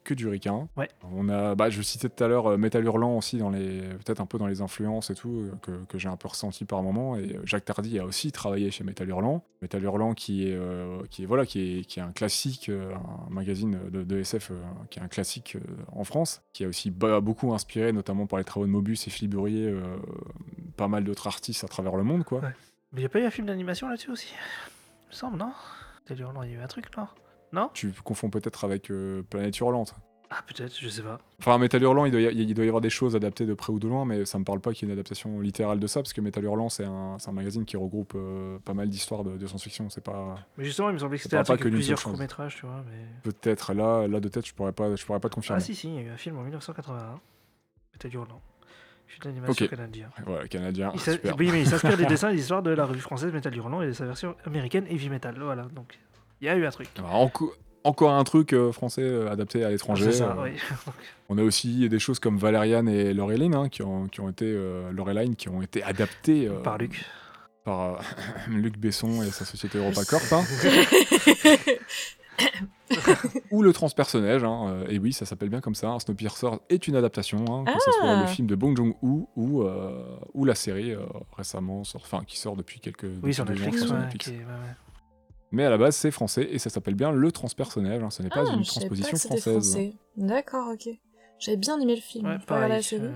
que 0.04 0.14
du 0.14 0.28
ricain. 0.28 0.68
Ouais. 0.78 0.90
On 1.14 1.30
a, 1.30 1.56
bah, 1.56 1.70
je 1.70 1.82
citais 1.82 2.10
tout 2.10 2.24
à 2.24 2.28
l'heure 2.28 2.48
euh, 2.52 2.58
Métal 2.58 2.84
Hurlant 2.84 3.18
aussi, 3.18 3.38
dans 3.38 3.50
les, 3.50 3.82
peut-être 4.04 4.22
un 4.22 4.26
peu 4.26 4.38
dans 4.38 4.48
les 4.48 4.62
influences 4.62 5.10
et 5.10 5.16
tout, 5.16 5.30
euh, 5.40 5.52
que, 5.62 5.72
que 5.88 5.98
j'ai 5.98 6.10
un 6.10 6.18
peu 6.18 6.28
ressenti 6.28 6.66
par 6.66 6.82
moment. 6.84 7.16
Et 7.16 7.36
euh, 7.36 7.42
Jacques 7.46 7.66
Tardy 7.66 8.00
a 8.00 8.06
aussi 8.06 8.32
travaillé 8.32 8.72
chez 8.72 8.84
Métal 8.84 9.08
Hurlant. 9.10 9.44
Métal 9.62 9.84
Hurlant 9.84 10.14
qui 10.14 10.48
est, 10.48 10.56
euh, 10.56 11.02
qui 11.10 11.24
est, 11.24 11.25
voilà, 11.26 11.46
qui 11.46 11.80
est, 11.80 11.86
qui 11.86 12.00
est 12.00 12.04
un 12.04 12.12
classique, 12.12 12.70
euh, 12.70 12.94
un 12.96 13.30
magazine 13.30 13.80
de, 13.90 14.04
de 14.04 14.20
SF 14.20 14.52
euh, 14.52 14.62
qui 14.90 15.00
est 15.00 15.02
un 15.02 15.08
classique 15.08 15.56
euh, 15.56 15.60
en 15.92 16.04
France, 16.04 16.42
qui 16.54 16.64
a 16.64 16.68
aussi 16.68 16.92
beaucoup 16.92 17.54
inspiré, 17.54 17.92
notamment 17.92 18.28
par 18.28 18.40
les 18.40 18.46
travaux 18.46 18.66
de 18.66 18.72
Mobius 18.72 19.08
et 19.08 19.10
Philippe 19.10 19.36
euh, 19.36 19.98
pas 20.78 20.88
mal 20.88 21.04
d'autres 21.04 21.28
artistes 21.28 21.64
à 21.64 21.68
travers 21.68 21.96
le 21.96 22.04
monde, 22.04 22.24
quoi. 22.24 22.40
Ouais. 22.40 22.54
Mais 22.92 23.02
il 23.02 23.04
n'y 23.04 23.06
a 23.06 23.10
pas 23.10 23.20
eu 23.20 23.26
un 23.26 23.32
film 23.32 23.48
d'animation 23.48 23.90
là-dessus 23.90 24.12
aussi? 24.12 24.34
Il 25.04 25.10
me 25.10 25.14
semble, 25.14 25.38
non? 25.38 25.52
Il 26.10 26.18
y 26.18 26.22
a 26.22 26.26
eu 26.26 26.60
un 26.62 26.68
truc, 26.68 26.86
non? 26.98 27.08
Non? 27.52 27.70
Tu 27.74 27.92
confonds 28.04 28.30
peut-être 28.30 28.64
avec 28.66 28.92
euh, 28.92 29.24
Planète 29.30 29.58
Hurlante. 29.60 29.96
Ah, 30.32 30.42
peut-être, 30.48 30.76
je 30.80 30.90
sais 30.90 31.02
pas. 31.04 31.20
Enfin, 31.40 31.58
Metal 31.58 31.82
Hurlant, 31.82 32.06
il 32.06 32.12
doit, 32.12 32.20
y, 32.20 32.26
il 32.26 32.54
doit 32.54 32.66
y 32.66 32.68
avoir 32.68 32.82
des 32.82 32.90
choses 32.90 33.16
adaptées 33.16 33.46
de 33.46 33.54
près 33.54 33.72
ou 33.72 33.80
de 33.80 33.88
loin, 33.88 34.06
mais 34.06 34.26
ça 34.26 34.40
me 34.40 34.44
parle 34.44 34.60
pas 34.60 34.74
qu'il 34.74 34.88
y 34.88 34.92
ait 34.92 34.94
une 34.94 35.00
adaptation 35.00 35.40
littérale 35.40 35.80
de 35.80 35.88
ça, 35.88 36.02
parce 36.02 36.14
que 36.14 36.22
Metal 36.22 36.44
Hurlant, 36.44 36.70
c'est 36.70 36.86
un, 36.86 37.18
magazine 37.32 37.66
qui 37.66 37.78
regroupe 37.78 38.14
euh, 38.16 38.58
pas 38.66 38.74
mal 38.74 38.90
d'histoires 38.90 39.24
de, 39.24 39.38
de 39.38 39.48
science-fiction. 39.48 39.90
C'est 39.90 40.04
pas. 40.04 40.38
Mais 40.58 40.66
justement, 40.66 40.90
il 40.90 40.94
me 40.94 41.00
semblait 41.00 41.18
que 41.18 41.24
c'était 41.24 41.38
un 41.38 41.44
truc 41.44 41.62
que 41.62 41.70
plusieurs 41.70 42.02
courts-métrages, 42.02 42.56
tu 42.56 42.66
vois, 42.66 42.84
mais... 42.90 43.06
Peut-être 43.24 43.74
là, 43.74 44.08
là 44.08 44.20
de 44.20 44.28
tête, 44.28 44.48
je 44.48 44.54
pourrais 44.54 44.74
pas, 44.74 44.96
je 44.96 45.06
pourrais 45.06 45.20
pas 45.20 45.30
te 45.30 45.36
confirmer. 45.36 45.62
Ah 45.62 45.64
si, 45.66 45.76
si, 45.76 45.88
il 45.90 45.96
y 45.96 46.00
a 46.00 46.02
eu 46.02 46.10
un 46.10 46.18
film 46.18 46.38
en 46.38 46.42
1981. 46.42 47.20
C'était 47.94 48.10
du 48.10 48.18
Hurlant. 48.18 48.42
Film 49.08 49.24
d'animation 49.24 49.66
Ok. 49.66 49.70
canadien. 49.70 50.10
Voilà, 50.26 50.48
canadien. 50.48 50.92
Il 50.96 51.00
s'a- 51.00 51.12
super. 51.14 51.36
oui, 51.38 51.50
mais 51.52 51.62
il 51.62 51.68
s'inspire 51.68 51.96
des 51.98 52.06
dessins 52.08 52.30
et 52.30 52.36
des 52.36 52.42
histoires 52.42 52.64
de 52.64 52.72
la 52.72 52.86
revue 52.86 53.00
française 53.00 53.32
Metal 53.32 53.56
Hurlant 53.56 53.82
et 53.82 53.88
de 53.88 53.92
sa 53.94 54.06
version 54.06 54.36
américaine 54.46 54.86
Heavy 54.90 55.10
Metal. 55.10 55.36
Voilà, 55.40 55.64
donc 55.66 56.00
il 56.42 56.48
y 56.48 56.50
a 56.50 56.56
eu 56.56 56.66
un 56.66 56.72
truc. 56.72 56.90
Alors, 56.98 57.14
enco- 57.14 57.54
encore 57.86 58.12
un 58.12 58.24
truc 58.24 58.54
euh, 58.54 58.72
français 58.72 59.02
euh, 59.04 59.32
adapté 59.32 59.64
à 59.64 59.70
l'étranger. 59.70 60.22
Euh, 60.22 60.34
oui. 60.44 60.52
On 61.30 61.38
a 61.38 61.44
aussi 61.44 61.88
des 61.90 62.00
choses 62.00 62.20
comme 62.20 62.38
Valériane 62.38 62.88
et 62.90 63.14
Laureline, 63.14 63.56
hein, 63.56 63.70
qui, 63.70 63.82
ont, 63.82 64.08
qui 64.08 64.20
ont 64.22 64.30
été 64.30 64.54
Laureline, 64.92 65.36
qui 65.36 65.50
ont 65.50 65.62
été 65.62 65.82
adaptées 65.82 66.50
Par 66.64 66.78
Luc. 66.78 67.04
par 67.64 68.00
Luc 68.48 68.78
Besson 68.78 69.24
et 69.24 69.32
sa 69.32 69.44
société 69.46 69.78
EuropaCorp. 69.80 70.34
hein. 70.34 70.44
ou 73.52 73.64
le 73.64 73.74
transpersonnage, 73.74 74.44
hein, 74.44 74.68
euh, 74.68 74.86
et 74.90 75.00
oui, 75.00 75.14
ça 75.14 75.26
s'appelle 75.26 75.50
bien 75.50 75.62
comme 75.62 75.74
ça. 75.74 75.90
hein, 75.90 76.00
Snowpiercer 76.00 76.48
est 76.70 76.88
une 76.88 76.96
adaptation, 76.96 77.44
hein, 77.50 77.64
que 77.66 77.72
ce 77.84 77.92
soit 77.92 78.02
Ah. 78.10 78.22
le 78.22 78.28
film 78.28 78.48
de 78.48 78.56
Bong 78.56 78.76
Joon-ho 78.78 79.30
ou, 79.36 79.64
euh, 79.64 80.16
ou 80.34 80.46
la 80.46 80.54
série 80.56 80.92
euh, 80.94 81.00
récemment, 81.36 81.84
sort- 81.84 82.02
enfin 82.04 82.24
qui 82.28 82.38
sort 82.38 82.56
depuis 82.56 82.80
quelques 82.80 83.08
Oui, 83.24 83.34
sur 83.34 83.46
Netflix, 83.46 83.80
je 83.80 83.86
crois, 83.86 83.96
ouais, 83.98 84.02
sur 84.02 84.04
Netflix. 84.04 84.26
qui 84.26 84.32
est- 84.34 84.38
ouais, 84.40 84.44
ouais. 84.44 84.76
Mais 85.56 85.64
à 85.64 85.70
la 85.70 85.78
base, 85.78 85.96
c'est 85.96 86.12
français 86.12 86.48
et 86.52 86.60
ça 86.60 86.70
s'appelle 86.70 86.96
bien 86.96 87.12
le 87.14 87.32
transpersonnage. 87.32 88.04
hein, 88.04 88.10
ce 88.10 88.22
n'est 88.22 88.30
pas 88.30 88.44
Ah, 88.46 88.54
une 88.54 88.60
pas 88.60 88.66
transposition 88.66 89.18
française. 89.18 89.42
français. 89.54 89.94
D'accord, 90.18 90.68
ok. 90.74 90.90
J'avais 91.40 91.56
bien 91.58 91.80
aimé 91.80 91.96
le 91.96 92.02
film. 92.02 92.26
Ouais, 92.26 92.36
J'ai 92.40 92.46
pas 92.46 92.60
la 92.60 92.68
pareil, 92.68 92.84
série, 92.84 93.04
euh, 93.06 93.12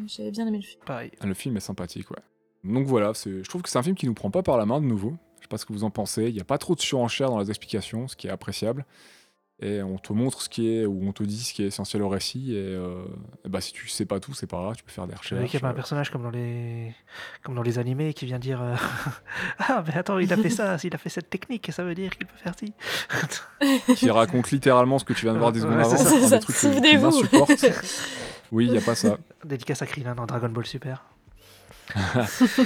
mais 0.00 0.08
j'avais 0.08 0.30
bien 0.32 0.46
aimé 0.48 0.58
le 0.58 0.64
film. 0.64 0.80
Pareil. 0.84 1.12
Le 1.24 1.34
film 1.34 1.56
est 1.56 1.60
sympathique, 1.60 2.10
ouais. 2.10 2.18
Donc 2.64 2.86
voilà, 2.86 3.12
je 3.14 3.48
trouve 3.48 3.62
que 3.62 3.68
c'est 3.68 3.78
un 3.78 3.82
film 3.84 3.94
qui 3.94 4.06
nous 4.06 4.14
prend 4.14 4.30
pas 4.30 4.42
par 4.42 4.56
la 4.58 4.66
main 4.66 4.80
de 4.80 4.86
nouveau. 4.86 5.12
Je 5.38 5.42
sais 5.42 5.48
pas 5.48 5.58
ce 5.58 5.66
que 5.66 5.72
vous 5.72 5.84
en 5.84 5.90
pensez. 5.90 6.24
Il 6.24 6.34
n'y 6.34 6.40
a 6.40 6.44
pas 6.44 6.58
trop 6.58 6.74
de 6.74 6.80
surenchère 6.80 7.30
dans 7.30 7.38
les 7.38 7.48
explications, 7.50 8.08
ce 8.08 8.16
qui 8.16 8.26
est 8.26 8.30
appréciable. 8.30 8.84
Et 9.60 9.82
on 9.82 9.98
te 9.98 10.12
montre 10.12 10.42
ce 10.42 10.48
qui 10.48 10.68
est, 10.74 10.84
ou 10.84 11.00
on 11.06 11.12
te 11.12 11.22
dit 11.22 11.38
ce 11.42 11.54
qui 11.54 11.62
est 11.62 11.66
essentiel 11.68 12.02
au 12.02 12.08
récit. 12.08 12.54
Et, 12.54 12.58
euh, 12.58 13.04
et 13.44 13.48
bah, 13.48 13.60
si 13.60 13.72
tu 13.72 13.88
sais 13.88 14.04
pas 14.04 14.18
tout, 14.18 14.34
c'est 14.34 14.48
pas 14.48 14.56
grave, 14.60 14.74
tu 14.76 14.82
peux 14.82 14.90
faire 14.90 15.06
des 15.06 15.14
recherches. 15.14 15.48
qu'il 15.48 15.54
y 15.54 15.56
avait 15.62 15.68
un 15.68 15.70
euh, 15.70 15.74
personnage 15.74 16.10
comme 16.10 16.24
dans 16.24 16.30
les 16.30 16.92
comme 17.44 17.54
dans 17.54 17.62
les 17.62 17.78
animés 17.78 18.14
qui 18.14 18.26
vient 18.26 18.40
dire 18.40 18.60
euh, 18.60 18.74
ah 19.60 19.84
mais 19.86 19.96
attends 19.96 20.18
il 20.18 20.32
a 20.32 20.36
fait 20.36 20.50
ça 20.50 20.76
s'il 20.78 20.92
a 20.94 20.98
fait 20.98 21.08
cette 21.08 21.30
technique 21.30 21.70
ça 21.72 21.84
veut 21.84 21.94
dire 21.94 22.16
qu'il 22.16 22.26
peut 22.26 22.36
faire 22.36 22.54
ci 22.58 22.72
qui 23.96 24.10
raconte 24.10 24.50
littéralement 24.50 24.98
ce 24.98 25.04
que 25.04 25.12
tu 25.12 25.24
viens 25.24 25.34
de 25.34 25.38
voir 25.38 25.52
des 25.52 25.60
secondes 25.60 25.76
Ouais, 25.76 25.84
avant. 25.84 25.96
c'est 25.96 26.30
des 26.30 26.40
trucs 26.40 26.56
que- 26.56 26.98
m'insupportent. 27.00 27.66
Oui, 28.50 28.66
il 28.66 28.72
n'y 28.72 28.78
a 28.78 28.82
pas 28.82 28.94
ça. 28.96 29.18
dédicace 29.44 29.82
à 29.82 29.86
Krillin 29.86 30.14
dans 30.16 30.26
Dragon 30.26 30.48
Ball 30.48 30.66
Super 30.66 31.04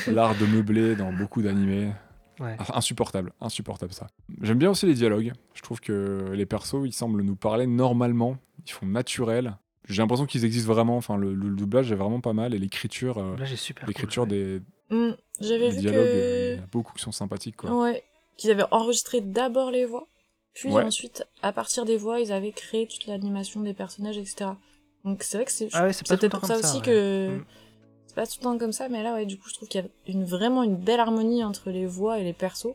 L'art 0.08 0.34
de 0.36 0.46
meubler 0.46 0.96
dans 0.96 1.12
beaucoup 1.12 1.42
d'animés. 1.42 1.92
Ouais. 2.40 2.56
Insupportable, 2.72 3.32
insupportable 3.40 3.92
ça. 3.92 4.06
J'aime 4.42 4.58
bien 4.58 4.70
aussi 4.70 4.86
les 4.86 4.94
dialogues. 4.94 5.32
Je 5.54 5.62
trouve 5.62 5.80
que 5.80 6.30
les 6.34 6.46
persos, 6.46 6.84
ils 6.84 6.92
semblent 6.92 7.22
nous 7.22 7.36
parler 7.36 7.66
normalement. 7.66 8.36
Ils 8.66 8.70
font 8.72 8.86
naturel. 8.86 9.56
J'ai 9.88 10.02
l'impression 10.02 10.26
qu'ils 10.26 10.44
existent 10.44 10.72
vraiment. 10.72 10.96
Enfin, 10.96 11.16
le, 11.16 11.34
le 11.34 11.50
doublage 11.56 11.90
est 11.90 11.96
vraiment 11.96 12.20
pas 12.20 12.34
mal 12.34 12.54
et 12.54 12.58
l'écriture, 12.58 13.18
euh, 13.18 13.36
cool, 13.36 13.86
l'écriture 13.88 14.22
ouais. 14.24 14.28
des, 14.28 14.60
vu 14.90 15.16
dialogues, 15.80 15.94
que... 15.94 15.98
euh, 15.98 16.52
il 16.54 16.56
y 16.58 16.60
en 16.60 16.64
a 16.64 16.66
beaucoup 16.66 16.92
qui 16.92 17.02
sont 17.02 17.12
sympathiques 17.12 17.56
quoi. 17.56 17.70
Ouais. 17.82 18.02
Qu'ils 18.36 18.50
avaient 18.50 18.64
enregistré 18.70 19.20
d'abord 19.20 19.70
les 19.70 19.84
voix, 19.84 20.06
puis 20.54 20.70
Ouais. 20.70 20.84
ensuite, 20.84 21.24
à 21.42 21.52
partir 21.52 21.84
des 21.84 21.96
voix, 21.96 22.20
ils 22.20 22.32
avaient 22.32 22.52
créé 22.52 22.86
toute 22.86 23.06
l'animation 23.06 23.60
des 23.62 23.74
personnages, 23.74 24.18
etc. 24.18 24.50
Donc 25.04 25.22
c'est 25.22 25.38
vrai 25.38 25.44
que 25.46 25.52
c'est 25.52 25.68
Ah 25.72 25.86
ouais, 25.86 25.92
peut-être 26.06 26.38
pour 26.38 26.46
ça 26.46 26.58
aussi 26.58 26.76
ouais. 26.76 26.82
que 26.82 27.36
Mm. 27.38 27.44
Pas 28.18 28.26
tout 28.26 28.38
le 28.40 28.44
temps 28.44 28.58
comme 28.58 28.72
ça, 28.72 28.88
mais 28.88 29.02
là 29.04 29.14
ouais, 29.14 29.26
du 29.26 29.36
coup 29.38 29.48
je 29.48 29.54
trouve 29.54 29.68
qu'il 29.68 29.80
y 29.80 29.84
a 29.84 29.88
une 30.12 30.24
vraiment 30.24 30.62
une 30.64 30.76
belle 30.76 31.00
harmonie 31.00 31.44
entre 31.44 31.70
les 31.70 31.86
voix 31.86 32.18
et 32.18 32.24
les 32.24 32.32
persos. 32.32 32.74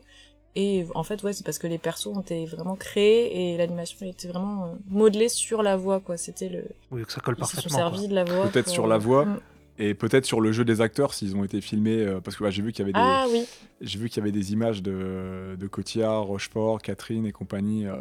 Et 0.56 0.86
en 0.94 1.02
fait 1.02 1.22
ouais, 1.22 1.32
c'est 1.32 1.44
parce 1.44 1.58
que 1.58 1.66
les 1.66 1.78
persos 1.78 2.06
ont 2.16 2.20
été 2.20 2.46
vraiment 2.46 2.76
créés 2.76 3.52
et 3.52 3.56
l'animation 3.58 3.98
a 4.06 4.08
été 4.08 4.28
vraiment 4.28 4.64
euh, 4.64 4.68
modelée 4.88 5.28
sur 5.28 5.62
la 5.62 5.76
voix 5.76 6.00
quoi. 6.00 6.16
C'était 6.16 6.48
le 6.48 6.64
Oui, 6.92 7.04
que 7.04 7.12
ça 7.12 7.20
colle 7.20 7.34
ils 7.38 7.44
se 7.44 7.56
sont 7.56 7.62
parfaitement. 7.62 7.78
servis 7.78 8.08
de 8.08 8.14
la 8.14 8.24
voix. 8.24 8.46
Peut-être 8.46 8.66
pour- 8.66 8.72
sur 8.74 8.86
la 8.86 8.96
voix. 8.98 9.24
Mm. 9.26 9.40
Et 9.80 9.94
peut-être 9.94 10.24
sur 10.24 10.40
le 10.40 10.52
jeu 10.52 10.64
des 10.64 10.80
acteurs 10.80 11.12
s'ils 11.14 11.34
ont 11.36 11.42
été 11.42 11.60
filmés 11.60 11.98
euh, 11.98 12.20
parce 12.20 12.36
que 12.36 12.44
ouais, 12.44 12.52
j'ai 12.52 12.62
vu 12.62 12.70
qu'il 12.70 12.78
y 12.78 12.82
avait 12.84 12.92
des 12.92 13.00
Ah 13.02 13.26
oui. 13.28 13.44
j'ai 13.80 13.98
vu 13.98 14.08
qu'il 14.08 14.18
y 14.18 14.22
avait 14.22 14.30
des 14.30 14.52
images 14.52 14.80
de, 14.84 15.56
de 15.58 15.66
Cotillard, 15.66 16.22
Rochefort, 16.26 16.80
Catherine 16.80 17.26
et 17.26 17.32
compagnie. 17.32 17.84
euh, 17.84 17.96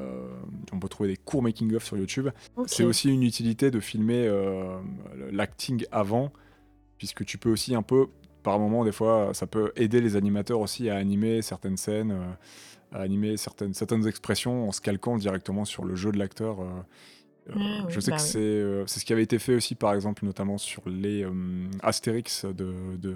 on 0.71 0.77
peut 0.79 0.87
trouver 0.87 1.09
des 1.09 1.17
courts 1.17 1.41
making 1.41 1.73
of 1.75 1.83
sur 1.83 1.97
YouTube. 1.97 2.29
C'est 2.67 2.83
aussi 2.83 3.09
une 3.09 3.23
utilité 3.23 3.71
de 3.71 3.79
filmer 3.79 4.27
euh, 4.27 4.77
l'acting 5.31 5.85
avant, 5.91 6.31
puisque 7.03 7.25
tu 7.25 7.37
peux 7.37 7.51
aussi 7.51 7.75
un 7.75 7.81
peu, 7.81 8.07
par 8.43 8.57
moment, 8.59 8.85
des 8.85 8.93
fois, 8.93 9.31
ça 9.33 9.45
peut 9.45 9.73
aider 9.75 9.99
les 9.99 10.15
animateurs 10.15 10.61
aussi 10.61 10.89
à 10.89 10.95
animer 10.95 11.41
certaines 11.41 11.75
scènes, 11.75 12.11
euh, 12.13 12.97
à 12.97 13.01
animer 13.01 13.35
certaines, 13.35 13.73
certaines 13.73 14.07
expressions 14.07 14.69
en 14.69 14.71
se 14.71 14.79
calquant 14.79 15.17
directement 15.17 15.65
sur 15.65 15.83
le 15.83 15.95
jeu 15.97 16.13
de 16.13 16.17
l'acteur. 16.17 16.61
euh. 16.61 16.65
Euh, 17.49 17.53
oui, 17.57 17.63
je 17.89 17.99
sais 17.99 18.11
bah 18.11 18.15
que 18.17 18.21
oui. 18.21 18.27
c'est 18.29 18.39
euh, 18.39 18.87
ce 18.87 19.03
qui 19.03 19.11
avait 19.11 19.23
été 19.23 19.37
fait 19.37 19.53
aussi, 19.53 19.75
par 19.75 19.93
exemple, 19.93 20.23
notamment 20.23 20.57
sur 20.57 20.81
les 20.87 21.25
euh, 21.25 21.31
Astérix 21.81 22.45
de, 22.45 22.73
de, 23.01 23.15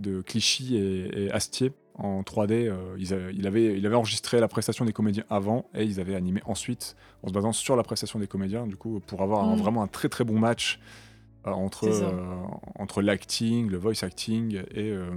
de 0.00 0.22
Clichy 0.22 0.76
et, 0.76 1.26
et 1.26 1.30
Astier 1.30 1.70
en 1.94 2.22
3D. 2.22 2.66
euh, 2.66 2.96
ils 2.98 3.14
avaient- 3.14 3.32
il, 3.32 3.46
avait, 3.46 3.78
il 3.78 3.86
avait 3.86 3.94
enregistré 3.94 4.40
la 4.40 4.48
prestation 4.48 4.84
des 4.84 4.92
comédiens 4.92 5.22
avant 5.30 5.66
et 5.72 5.84
ils 5.84 6.00
avaient 6.00 6.16
animé 6.16 6.40
ensuite 6.46 6.96
en 7.22 7.28
se 7.28 7.32
basant 7.32 7.52
sur 7.52 7.76
la 7.76 7.84
prestation 7.84 8.18
des 8.18 8.26
comédiens, 8.26 8.66
du 8.66 8.74
coup, 8.74 8.98
pour 9.06 9.22
avoir 9.22 9.44
un- 9.48 9.54
Mm. 9.54 9.58
vraiment 9.60 9.82
un 9.84 9.86
très 9.86 10.08
très 10.08 10.24
bon 10.24 10.36
match 10.40 10.80
entre, 11.52 11.84
C'est 11.84 12.00
ça. 12.00 12.04
euh, 12.06 12.34
entre 12.76 13.02
l'acting, 13.02 13.68
le 13.68 13.76
voice 13.78 14.02
acting 14.02 14.54
et, 14.72 14.90
euh, 14.90 15.10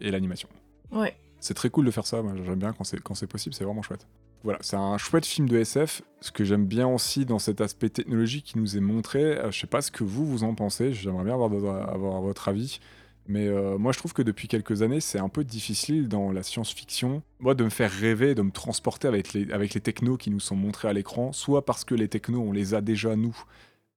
et 0.00 0.10
l'animation. 0.10 0.48
Ouais. 0.90 1.14
C'est 1.40 1.54
très 1.54 1.70
cool 1.70 1.86
de 1.86 1.90
faire 1.90 2.06
ça, 2.06 2.22
j'aime 2.44 2.54
bien 2.58 2.72
quand 2.72 2.84
c'est, 2.84 3.26
possible, 3.26 3.54
c'est 3.54 3.64
vraiment 3.64 3.82
chouette. 3.82 4.06
Voilà, 4.44 4.58
c'est 4.62 4.76
un 4.76 4.96
chouette 4.98 5.24
film 5.26 5.48
de 5.48 5.56
SF. 5.58 6.02
Ce 6.20 6.30
que 6.32 6.44
j'aime 6.44 6.66
bien 6.66 6.86
aussi 6.88 7.24
dans 7.24 7.38
cet 7.38 7.60
aspect 7.60 7.88
technologique 7.90 8.44
qui 8.44 8.58
nous 8.58 8.76
est 8.76 8.80
montré, 8.80 9.22
euh, 9.38 9.50
je 9.50 9.58
sais 9.60 9.66
pas 9.66 9.82
ce 9.82 9.90
que 9.90 10.04
vous, 10.04 10.26
vous 10.26 10.44
en 10.44 10.54
pensez, 10.54 10.92
j'aimerais 10.92 11.24
bien 11.24 11.34
avoir, 11.34 11.48
votre- 11.48 11.88
avoir 11.88 12.20
votre 12.20 12.48
avis. 12.48 12.80
Mais 13.28 13.46
euh, 13.46 13.78
moi, 13.78 13.92
je 13.92 13.98
trouve 13.98 14.12
que 14.12 14.22
depuis 14.22 14.48
quelques 14.48 14.82
années, 14.82 15.00
c'est 15.00 15.20
un 15.20 15.28
peu 15.28 15.44
difficile 15.44 16.08
dans 16.08 16.32
la 16.32 16.42
science-fiction, 16.42 17.22
moi, 17.38 17.54
de 17.54 17.62
me 17.62 17.70
faire 17.70 17.90
rêver, 17.90 18.34
de 18.34 18.42
me 18.42 18.50
transporter 18.50 19.06
avec 19.06 19.32
les, 19.32 19.50
avec 19.52 19.74
les 19.74 19.80
technos 19.80 20.16
qui 20.16 20.30
nous 20.30 20.40
sont 20.40 20.56
montrés 20.56 20.88
à 20.88 20.92
l'écran, 20.92 21.32
soit 21.32 21.64
parce 21.64 21.84
que 21.84 21.94
les 21.94 22.08
technos, 22.08 22.40
on 22.40 22.50
les 22.50 22.74
a 22.74 22.80
déjà 22.80 23.14
nous, 23.14 23.36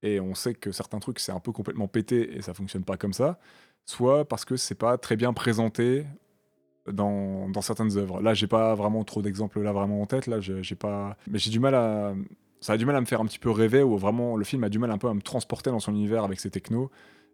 et 0.05 0.19
on 0.19 0.35
sait 0.35 0.53
que 0.53 0.71
certains 0.71 0.99
trucs, 0.99 1.19
c'est 1.19 1.31
un 1.31 1.39
peu 1.39 1.51
complètement 1.51 1.87
pété 1.87 2.37
et 2.37 2.41
ça 2.41 2.53
fonctionne 2.53 2.83
pas 2.83 2.95
comme 2.95 3.13
ça, 3.13 3.39
soit 3.85 4.25
parce 4.25 4.45
que 4.45 4.55
c'est 4.55 4.75
pas 4.75 4.97
très 4.97 5.15
bien 5.15 5.33
présenté 5.33 6.05
dans, 6.91 7.49
dans 7.49 7.61
certaines 7.61 7.97
œuvres. 7.97 8.21
Là, 8.21 8.33
j'ai 8.33 8.47
pas 8.47 8.75
vraiment 8.75 9.03
trop 9.03 9.21
d'exemples 9.21 9.61
là 9.61 9.73
vraiment 9.73 10.01
en 10.01 10.05
tête, 10.05 10.27
là, 10.27 10.39
j'ai 10.39 10.75
pas... 10.75 11.17
Mais 11.29 11.39
j'ai 11.39 11.49
du 11.49 11.59
mal 11.59 11.75
à... 11.75 12.13
Ça 12.61 12.73
a 12.73 12.77
du 12.77 12.85
mal 12.85 12.95
à 12.95 13.01
me 13.01 13.05
faire 13.05 13.21
un 13.21 13.25
petit 13.25 13.39
peu 13.39 13.51
rêver, 13.51 13.83
ou 13.83 13.97
vraiment, 13.97 14.37
le 14.37 14.43
film 14.43 14.63
a 14.63 14.69
du 14.69 14.79
mal 14.79 14.89
un 14.89 14.97
peu 14.97 15.07
à 15.07 15.13
me 15.13 15.21
transporter 15.21 15.69
dans 15.69 15.79
son 15.79 15.91
univers 15.91 16.23
avec 16.23 16.39
ses 16.39 16.49
technos. 16.49 16.89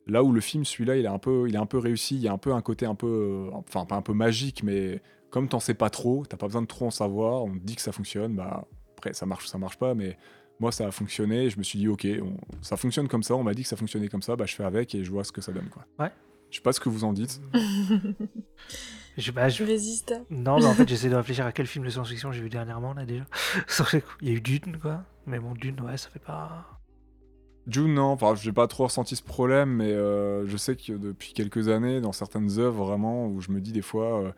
Là 0.07 0.23
où 0.23 0.31
le 0.31 0.41
film, 0.41 0.65
celui-là, 0.65 0.97
il 0.97 1.05
est 1.05 1.09
un 1.09 1.19
peu, 1.19 1.47
il 1.47 1.55
est 1.55 1.59
un 1.59 1.65
peu 1.65 1.77
réussi. 1.77 2.15
Il 2.15 2.21
y 2.21 2.27
a 2.27 2.33
un 2.33 2.37
peu 2.37 2.53
un 2.53 2.61
côté 2.61 2.85
un 2.85 2.95
peu, 2.95 3.49
enfin 3.53 3.85
pas 3.85 3.95
un 3.95 4.01
peu 4.01 4.13
magique, 4.13 4.63
mais 4.63 5.01
comme 5.29 5.47
t'en 5.47 5.59
sais 5.59 5.75
pas 5.75 5.89
trop, 5.89 6.25
t'as 6.27 6.37
pas 6.37 6.47
besoin 6.47 6.63
de 6.63 6.67
trop 6.67 6.87
en 6.87 6.91
savoir. 6.91 7.43
On 7.43 7.53
te 7.53 7.63
dit 7.63 7.75
que 7.75 7.81
ça 7.81 7.91
fonctionne, 7.91 8.35
bah 8.35 8.67
après 8.97 9.13
ça 9.13 9.25
marche, 9.25 9.47
ça 9.47 9.57
marche 9.57 9.77
pas, 9.77 9.93
mais 9.93 10.17
moi 10.61 10.71
ça 10.71 10.87
a 10.87 10.91
fonctionné. 10.91 11.49
Je 11.49 11.57
me 11.57 11.63
suis 11.63 11.77
dit 11.79 11.87
ok, 11.89 12.07
on- 12.21 12.37
ça 12.61 12.77
fonctionne 12.77 13.07
comme 13.09 13.23
ça. 13.23 13.35
On 13.35 13.43
m'a 13.43 13.53
dit 13.53 13.63
que 13.63 13.67
ça 13.67 13.75
fonctionnait 13.75 14.07
comme 14.07 14.21
ça, 14.21 14.35
bah 14.37 14.45
je 14.45 14.55
fais 14.55 14.63
avec 14.63 14.95
et 14.95 15.03
je 15.03 15.11
vois 15.11 15.25
ce 15.25 15.33
que 15.33 15.41
ça 15.41 15.51
donne 15.51 15.67
quoi. 15.69 15.85
Ouais. 15.99 16.11
Je 16.49 16.57
sais 16.57 16.61
pas 16.61 16.71
ce 16.73 16.79
que 16.79 16.87
vous 16.89 17.03
en 17.03 17.11
dites. 17.13 17.41
Je, 19.17 19.31
bah, 19.31 19.49
je- 19.49 19.57
Je 19.57 19.63
résiste. 19.65 20.13
Non, 20.29 20.57
mais 20.57 20.65
en 20.65 20.73
fait, 20.73 20.87
j'essaie 20.87 21.09
de 21.09 21.15
réfléchir 21.15 21.45
à 21.45 21.51
quel 21.51 21.67
film 21.67 21.83
de 21.83 21.89
science-fiction 21.89 22.31
j'ai 22.31 22.41
vu 22.41 22.49
dernièrement, 22.49 22.93
là, 22.93 23.05
déjà. 23.05 23.25
Il 24.21 24.29
y 24.29 24.31
a 24.31 24.35
eu 24.35 24.41
Dune, 24.41 24.77
quoi. 24.81 25.03
Mais 25.25 25.37
bon, 25.39 25.53
Dune, 25.53 25.81
ouais, 25.81 25.97
ça 25.97 26.09
fait 26.09 26.19
pas. 26.19 26.79
Dune, 27.67 27.93
non, 27.93 28.05
enfin, 28.05 28.35
j'ai 28.35 28.53
pas 28.53 28.67
trop 28.67 28.85
ressenti 28.85 29.17
ce 29.17 29.21
problème, 29.23 29.69
mais 29.69 29.91
euh, 29.91 30.47
je 30.47 30.55
sais 30.55 30.77
que 30.77 30.93
depuis 30.93 31.33
quelques 31.33 31.67
années, 31.67 31.99
dans 31.99 32.13
certaines 32.13 32.57
œuvres, 32.57 32.85
vraiment, 32.85 33.27
où 33.27 33.41
je 33.41 33.51
me 33.51 33.59
dis 33.59 33.73
des 33.73 33.81
fois. 33.81 34.21
euh, 34.23 34.31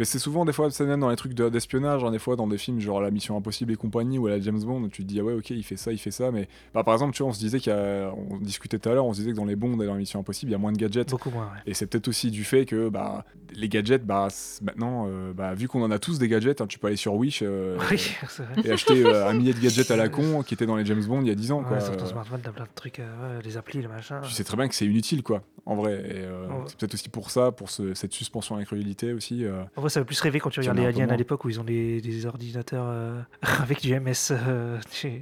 mais 0.00 0.04
c'est 0.06 0.18
souvent 0.18 0.44
des 0.44 0.52
fois, 0.52 0.70
c'est 0.70 0.84
même 0.86 0.98
dans 1.00 1.10
les 1.10 1.16
trucs 1.16 1.34
de- 1.34 1.48
d'espionnage, 1.50 2.02
hein, 2.02 2.10
des 2.10 2.18
fois 2.18 2.34
dans 2.34 2.46
des 2.48 2.56
films 2.58 2.80
genre 2.80 3.00
La 3.00 3.10
Mission 3.10 3.36
Impossible 3.36 3.70
et 3.72 3.76
compagnie 3.76 4.18
ou 4.18 4.26
à 4.26 4.30
la 4.30 4.40
James 4.40 4.58
Bond, 4.60 4.88
tu 4.88 5.02
te 5.02 5.06
dis, 5.08 5.20
ah 5.20 5.24
ouais, 5.24 5.34
ok, 5.34 5.50
il 5.50 5.62
fait 5.62 5.76
ça, 5.76 5.92
il 5.92 5.98
fait 5.98 6.10
ça, 6.10 6.30
mais 6.30 6.48
bah, 6.74 6.82
par 6.82 6.94
exemple, 6.94 7.14
tu 7.14 7.22
vois, 7.22 7.30
on 7.30 7.34
se 7.34 7.38
disait 7.38 7.60
qu'il 7.60 7.70
y 7.72 7.76
a. 7.76 8.12
On 8.30 8.38
discutait 8.38 8.78
tout 8.78 8.88
à 8.88 8.94
l'heure, 8.94 9.04
on 9.04 9.12
se 9.12 9.18
disait 9.20 9.32
que 9.32 9.36
dans 9.36 9.44
les 9.44 9.56
Bonds 9.56 9.78
et 9.80 9.86
dans 9.86 9.92
la 9.92 9.98
Mission 9.98 10.18
Impossible, 10.20 10.50
il 10.50 10.52
y 10.52 10.54
a 10.54 10.58
moins 10.58 10.72
de 10.72 10.78
gadgets. 10.78 11.10
Beaucoup 11.10 11.30
moins, 11.30 11.44
ouais. 11.44 11.60
Et 11.66 11.74
c'est 11.74 11.86
peut-être 11.86 12.08
aussi 12.08 12.30
du 12.30 12.44
fait 12.44 12.64
que 12.64 12.88
bah, 12.88 13.24
les 13.54 13.68
gadgets, 13.68 14.06
bah, 14.06 14.28
maintenant, 14.62 15.06
euh, 15.08 15.34
bah, 15.34 15.52
vu 15.54 15.68
qu'on 15.68 15.82
en 15.82 15.90
a 15.90 15.98
tous 15.98 16.18
des 16.18 16.28
gadgets, 16.28 16.62
hein, 16.62 16.66
tu 16.66 16.78
peux 16.78 16.86
aller 16.86 16.96
sur 16.96 17.14
Wish 17.14 17.42
euh, 17.42 17.76
Oui, 17.90 17.98
c'est 18.28 18.42
vrai. 18.42 18.62
et 18.64 18.70
acheter 18.70 19.04
euh, 19.04 19.28
un 19.28 19.34
millier 19.34 19.52
de 19.52 19.58
gadgets 19.62 19.90
à 19.90 19.96
la 19.96 20.08
con 20.08 20.42
qui 20.42 20.54
étaient 20.54 20.66
dans 20.66 20.76
les 20.76 20.86
James 20.86 21.04
Bond 21.04 21.20
il 21.20 21.28
y 21.28 21.30
a 21.30 21.34
10 21.34 21.52
ans. 21.52 21.62
quoi. 21.62 21.76
Ouais, 21.76 21.80
sur 21.84 21.94
ton 21.96 22.06
smartphone, 22.06 22.40
t'as 22.42 22.52
plein 22.52 22.64
de 22.64 22.70
trucs, 22.74 23.02
les 23.44 23.56
applis, 23.58 23.82
les 23.82 23.88
machins. 23.88 24.20
Tu 24.24 24.30
sais 24.32 24.44
très 24.44 24.56
bien 24.56 24.66
que 24.66 24.74
c'est 24.74 24.86
inutile, 24.86 25.22
quoi, 25.22 25.42
en 25.66 25.74
vrai. 25.74 25.92
Et. 26.08 26.24
C'est 26.68 26.78
peut-être 26.78 26.94
aussi 26.94 27.08
pour 27.10 27.30
ça, 27.30 27.52
pour 27.52 27.68
ce- 27.68 27.92
cette 27.94 28.12
suspension 28.12 28.54
à 28.54 28.58
l'incrédulité 28.58 29.12
aussi. 29.12 29.44
En 29.76 29.80
vrai, 29.80 29.89
ça 29.90 30.00
fait 30.00 30.04
plus 30.06 30.20
rêver 30.20 30.40
quand 30.40 30.50
tu 30.50 30.60
regardes 30.60 30.78
les 30.78 30.86
aliens 30.86 31.08
à 31.08 31.16
l'époque 31.16 31.44
où 31.44 31.50
ils 31.50 31.60
ont 31.60 31.64
des, 31.64 32.00
des 32.00 32.26
ordinateurs 32.26 32.86
euh, 32.88 33.20
avec 33.60 33.80
du 33.80 33.92
MS, 33.98 34.30
euh, 34.32 34.78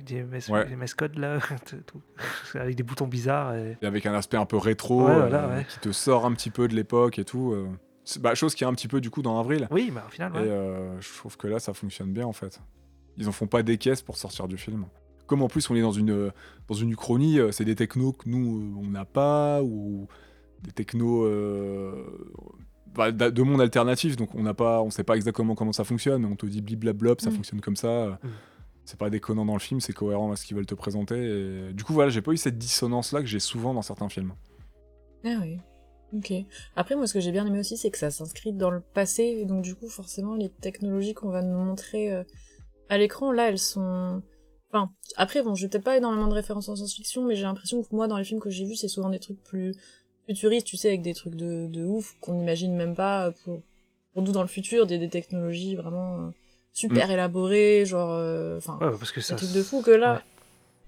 du, 0.07 0.23
MS, 0.25 0.51
Ouais. 0.51 0.67
MS 0.77 0.95
code 0.97 1.17
là, 1.19 1.39
tout. 1.87 2.01
avec 2.59 2.77
des 2.77 2.83
boutons 2.83 3.07
bizarres. 3.09 3.55
Et... 3.55 3.77
Et 3.83 3.87
avec 3.87 4.07
un 4.07 4.15
aspect 4.15 4.37
un 4.37 4.47
peu 4.47 4.57
rétro, 4.57 5.07
Ouais, 5.07 5.11
euh, 5.13 5.19
voilà, 5.29 5.49
ouais. 5.49 5.67
qui 5.69 5.81
te 5.81 5.91
sort 5.93 6.25
un 6.27 6.33
petit 6.33 6.51
peu 6.51 6.69
de 6.69 6.75
l'époque 6.77 7.19
et 7.19 7.25
tout. 7.25 7.53
euh. 7.53 7.67
Bah, 8.21 8.35
chose 8.35 8.55
qui 8.55 8.65
est 8.65 8.67
un 8.67 8.73
petit 8.75 8.89
peu 8.89 9.01
du 9.01 9.11
coup 9.11 9.21
dans 9.23 9.39
Avril. 9.39 9.67
Oui, 9.71 9.91
bah 9.95 10.05
au 10.07 10.11
final, 10.11 10.33
Et 10.37 10.49
je 11.01 11.19
trouve 11.19 11.37
que 11.37 11.47
là, 11.47 11.59
ça 11.59 11.75
fonctionne 11.75 12.13
bien 12.13 12.25
en 12.27 12.33
fait. 12.33 12.61
Ils 13.19 13.29
en 13.29 13.33
font 13.33 13.47
pas 13.47 13.63
des 13.63 13.77
caisses 13.77 14.01
pour 14.03 14.17
sortir 14.17 14.49
du 14.49 14.57
film. 14.57 14.87
Comme 15.27 15.43
en 15.43 15.49
plus 15.49 15.69
on 15.69 15.75
est 15.77 15.83
dans 15.83 15.93
une, 15.93 16.33
dans 16.69 16.75
une 16.75 16.91
uchronie, 16.91 17.39
c'est 17.51 17.67
des 17.67 17.75
technos 17.75 18.13
que 18.13 18.27
nous, 18.31 18.81
on 18.83 18.89
n'a 18.89 19.05
pas, 19.05 19.63
ou 19.63 20.09
des 20.63 20.73
technos 20.73 21.25
euh, 21.25 21.93
bah, 22.99 23.31
de 23.31 23.43
monde 23.43 23.61
alternatif, 23.61 24.17
donc 24.17 24.35
on 24.35 24.43
n'a 24.43 24.55
pas, 24.55 24.83
on 24.83 24.91
sait 24.91 25.05
pas 25.05 25.15
exactement 25.17 25.55
comment 25.55 25.73
ça 25.73 25.85
fonctionne, 25.85 26.25
on 26.25 26.37
te 26.37 26.47
dit 26.47 26.61
bliblablop, 26.61 27.21
ça 27.21 27.31
Mm. 27.31 27.33
fonctionne 27.35 27.61
comme 27.61 27.77
ça. 27.77 28.19
Mm. 28.23 28.29
C'est 28.85 28.99
pas 28.99 29.11
déconnant 29.11 29.45
dans 29.45 29.53
le 29.55 29.59
film, 29.61 29.81
c'est 29.81 29.93
cohérent 29.93 30.33
à 30.33 30.37
ce 30.37 30.47
qu'ils 30.47 30.57
veulent 30.57 30.67
te 30.67 30.75
présenter. 30.75 31.17
Et 31.17 31.73
du 31.75 31.85
coup, 31.85 31.93
voilà, 31.93 32.11
j'ai 32.11 32.23
pas 32.23 32.33
eu 32.33 32.37
cette 32.39 32.57
dissonance-là 32.59 33.21
que 33.21 33.27
j'ai 33.27 33.39
souvent 33.41 33.75
dans 33.75 33.83
certains 33.83 34.09
films. 34.09 34.33
Ah 35.25 35.37
oui. 35.43 35.59
Ok. 36.15 36.33
Après, 36.75 36.97
moi, 36.97 37.07
ce 37.07 37.13
que 37.13 37.21
j'ai 37.21 37.33
bien 37.33 37.45
aimé 37.47 37.59
aussi, 37.59 37.77
c'est 37.77 37.91
que 37.91 37.99
ça 37.99 38.11
s'inscrit 38.11 38.55
dans 38.55 38.71
le 38.71 38.81
passé, 38.81 39.23
et 39.25 39.45
donc 39.45 39.63
du 39.63 39.75
coup, 39.75 39.89
forcément, 39.89 40.35
les 40.35 40.49
technologies 40.49 41.13
qu'on 41.13 41.29
va 41.29 41.43
nous 41.43 41.59
montrer 41.59 42.11
euh, 42.11 42.25
à 42.89 42.97
l'écran, 42.97 43.31
là, 43.31 43.51
elles 43.51 43.59
sont... 43.59 44.23
Enfin, 44.73 44.91
après, 45.17 45.43
bon, 45.43 45.55
j'ai 45.55 45.69
peut-être 45.69 45.85
pas 45.85 45.99
énormément 45.99 46.29
de 46.29 46.35
références 46.35 46.69
en 46.71 46.77
science-fiction, 46.77 47.27
mais 47.27 47.35
j'ai 47.37 47.43
l'impression 47.43 47.83
que 47.83 47.89
moi, 47.95 48.09
dans 48.09 48.17
les 48.17 48.25
films 48.25 48.41
que 48.41 48.49
j'ai 48.51 48.65
vus, 48.65 48.77
c'est 48.77 48.89
souvent 48.89 49.11
des 49.11 49.19
trucs 49.19 49.43
plus 49.43 49.75
futuristes, 50.29 50.67
tu 50.67 50.77
sais, 50.77 50.89
avec 50.89 51.03
des 51.03 51.15
trucs 51.15 51.35
de, 51.35 51.67
de 51.67 51.85
ouf 51.85 52.15
qu'on 52.21 52.35
n'imagine 52.35 52.75
même 52.77 52.95
pas 52.95 53.33
pour, 53.45 53.61
pour 54.13 54.23
nous 54.23 54.31
dans 54.33 54.43
le 54.43 54.49
futur, 54.49 54.87
des, 54.87 54.99
des 54.99 55.09
technologies 55.09 55.75
vraiment 55.75 56.19
euh, 56.19 56.31
super 56.73 57.11
élaborées, 57.11 57.85
genre... 57.87 58.11
euh, 58.13 58.59
Enfin, 58.59 58.79
Ouais, 58.81 58.91
parce 58.99 59.11
que 59.11 59.21
des 59.21 59.27
ça. 59.27 59.35
trucs 59.37 59.53
de 59.53 59.63
fou 59.63 59.83
que 59.83 59.91
là... 59.91 60.15
Ouais. 60.15 60.21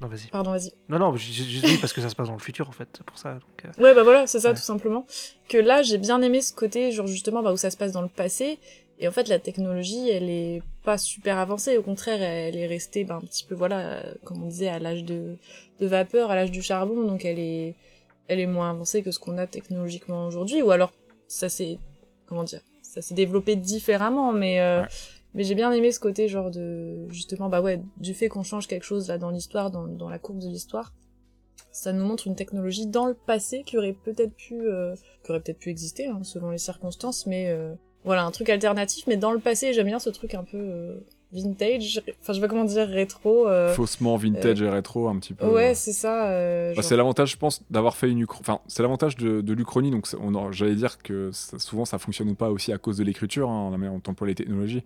Non, 0.03 0.09
vas-y. 0.09 0.29
Pardon, 0.31 0.53
vas-y. 0.53 0.73
Non, 0.89 0.99
non, 0.99 1.15
je 1.17 1.27
dis 1.43 1.77
parce 1.79 1.93
que 1.93 2.01
ça 2.01 2.09
se 2.09 2.15
passe 2.17 2.29
dans 2.29 2.33
le 2.35 2.39
futur 2.41 2.69
en 2.69 2.73
fait, 2.73 2.89
c'est 2.97 3.05
pour 3.05 3.19
ça. 3.19 3.35
Donc, 3.35 3.65
euh, 3.67 3.83
Ouais, 3.83 3.95
bah 3.95 4.03
voilà, 4.03 4.27
c'est 4.27 4.41
ça, 4.41 4.49
Ouais. 4.51 4.55
tout 4.55 4.63
simplement. 4.63 5.05
Que 5.49 5.59
là, 5.59 5.83
j'ai 5.83 5.99
bien 5.99 6.23
aimé 6.23 6.41
ce 6.41 6.55
côté, 6.55 6.91
genre 6.91 7.07
justement, 7.07 7.43
bah, 7.43 7.53
où 7.53 7.59
ça 7.59 7.71
se 7.71 7.77
passe 7.77 7.93
dans 7.93 8.01
le 8.01 8.09
passé. 8.09 8.59
Et 8.99 9.09
en 9.09 9.13
fait, 9.13 9.29
la 9.29 9.39
technologie, 9.39 10.09
elle 10.09 10.29
est 10.31 10.63
pas 10.85 10.97
super 10.97 11.37
avancée. 11.39 11.77
Au 11.77 11.83
contraire, 11.83 12.21
elle 12.23 12.57
est 12.57 12.67
restée, 12.67 13.05
bah, 13.05 13.17
un 13.17 13.27
petit 13.27 13.45
peu, 13.45 13.55
voilà, 13.55 13.79
euh, 13.81 14.15
comme 14.25 14.43
on 14.43 14.47
disait, 14.47 14.69
à 14.69 14.79
l'âge 14.79 15.05
de, 15.05 15.37
de 15.81 15.87
vapeur, 15.87 16.31
à 16.31 16.35
l'âge 16.35 16.51
du 16.51 16.63
charbon. 16.63 17.03
Donc, 17.05 17.25
elle 17.27 17.39
est, 17.39 17.75
elle 18.31 18.41
est 18.41 18.47
moins 18.47 18.71
avancée 18.71 19.03
que 19.03 19.11
ce 19.11 19.19
qu'on 19.19 19.37
a 19.39 19.47
technologiquement 19.47 20.27
aujourd'hui. 20.27 20.63
Ou 20.63 20.71
alors, 20.71 20.93
ça 21.29 21.49
s'est, 21.49 21.79
comment 22.27 22.45
dire, 22.45 22.61
ça 22.83 23.03
s'est 23.03 23.15
développé 23.15 23.57
différemment. 23.57 24.33
Mais, 24.33 24.61
euh, 24.61 24.83
Ouais. 24.83 24.89
mais 25.35 25.45
j'ai 25.45 25.55
bien 25.55 25.71
aimé 25.73 25.91
ce 25.93 26.01
côté, 26.01 26.29
genre 26.29 26.51
de, 26.51 27.07
justement, 27.09 27.49
bah 27.49 27.61
ouais, 27.61 27.83
du 27.99 28.15
fait 28.15 28.29
qu'on 28.29 28.43
change 28.45 28.67
quelque 28.69 28.85
chose 28.85 29.09
là 29.09 29.19
dans 29.19 29.31
l'histoire, 29.31 29.71
dans, 29.71 29.87
dans 29.87 30.09
la 30.09 30.19
courbe 30.19 30.39
de 30.39 30.47
l'histoire 30.47 30.95
ça 31.73 31.93
nous 31.93 32.05
montre 32.05 32.27
une 32.27 32.35
technologie 32.35 32.87
dans 32.89 33.07
le 33.07 33.15
passé 33.15 33.63
qui 33.65 33.79
aurait 33.79 33.93
peut-être 33.93 34.35
pu, 34.35 34.55
euh, 34.61 34.95
qui 35.23 35.31
aurait 35.31 35.41
peut-être 35.41 35.59
pu 35.61 35.71
exister 35.71 36.07
hein, 36.07 36.19
selon 36.25 36.51
les 36.51 36.59
circonstances, 36.59 37.27
mais 37.27 37.49
euh, 37.49 37.73
voilà 38.03 38.25
un 38.25 38.33
truc 38.33 38.49
alternatif. 38.49 39.07
Mais 39.07 39.17
dans 39.17 39.31
le 39.31 39.39
passé, 39.39 39.73
j'aime 39.73 39.87
bien 39.87 40.01
ce 40.01 40.11
truc 40.11 40.35
un 40.35 40.43
peu 40.43 40.59
euh, 40.59 40.99
vintage. 41.33 42.03
Enfin, 42.23 42.33
je 42.33 42.41
pas 42.41 42.49
comment 42.49 42.65
dire 42.65 42.89
rétro. 42.89 43.49
euh, 43.49 43.73
Faussement 43.75 44.17
vintage 44.17 44.61
et 44.63 44.69
rétro, 44.69 45.09
un 45.09 45.19
petit 45.19 45.35
peu. 45.35 45.47
Ouais, 45.47 45.75
c'est 45.75 45.93
ça. 45.93 46.29
euh, 46.31 46.71
Bah, 46.71 46.75
genre- 46.77 46.85
c'est 46.85 46.97
l'avantage, 46.97 47.31
je 47.33 47.37
pense, 47.37 47.63
d'avoir 47.71 47.97
fait 47.97 48.11
une 48.11 48.25
Enfin, 48.41 48.61
c'est 48.67 48.83
l'avantage 48.83 49.17
de, 49.17 49.41
de 49.41 49.53
l'Uchronie. 49.53 49.91
Donc, 49.91 50.07
j'allais 50.53 50.75
dire 50.75 50.99
que 50.99 51.31
ça- 51.33 51.59
souvent, 51.59 51.85
ça 51.85 51.99
fonctionne 51.99 52.35
pas 52.37 52.51
aussi 52.51 52.73
à 52.73 52.79
cause 52.79 52.97
de 52.99 53.05
l'écriture, 53.05 53.49
hein, 53.51 53.73
on 53.89 54.11
emploie 54.11 54.27
les 54.27 54.35
technologies. 54.35 54.83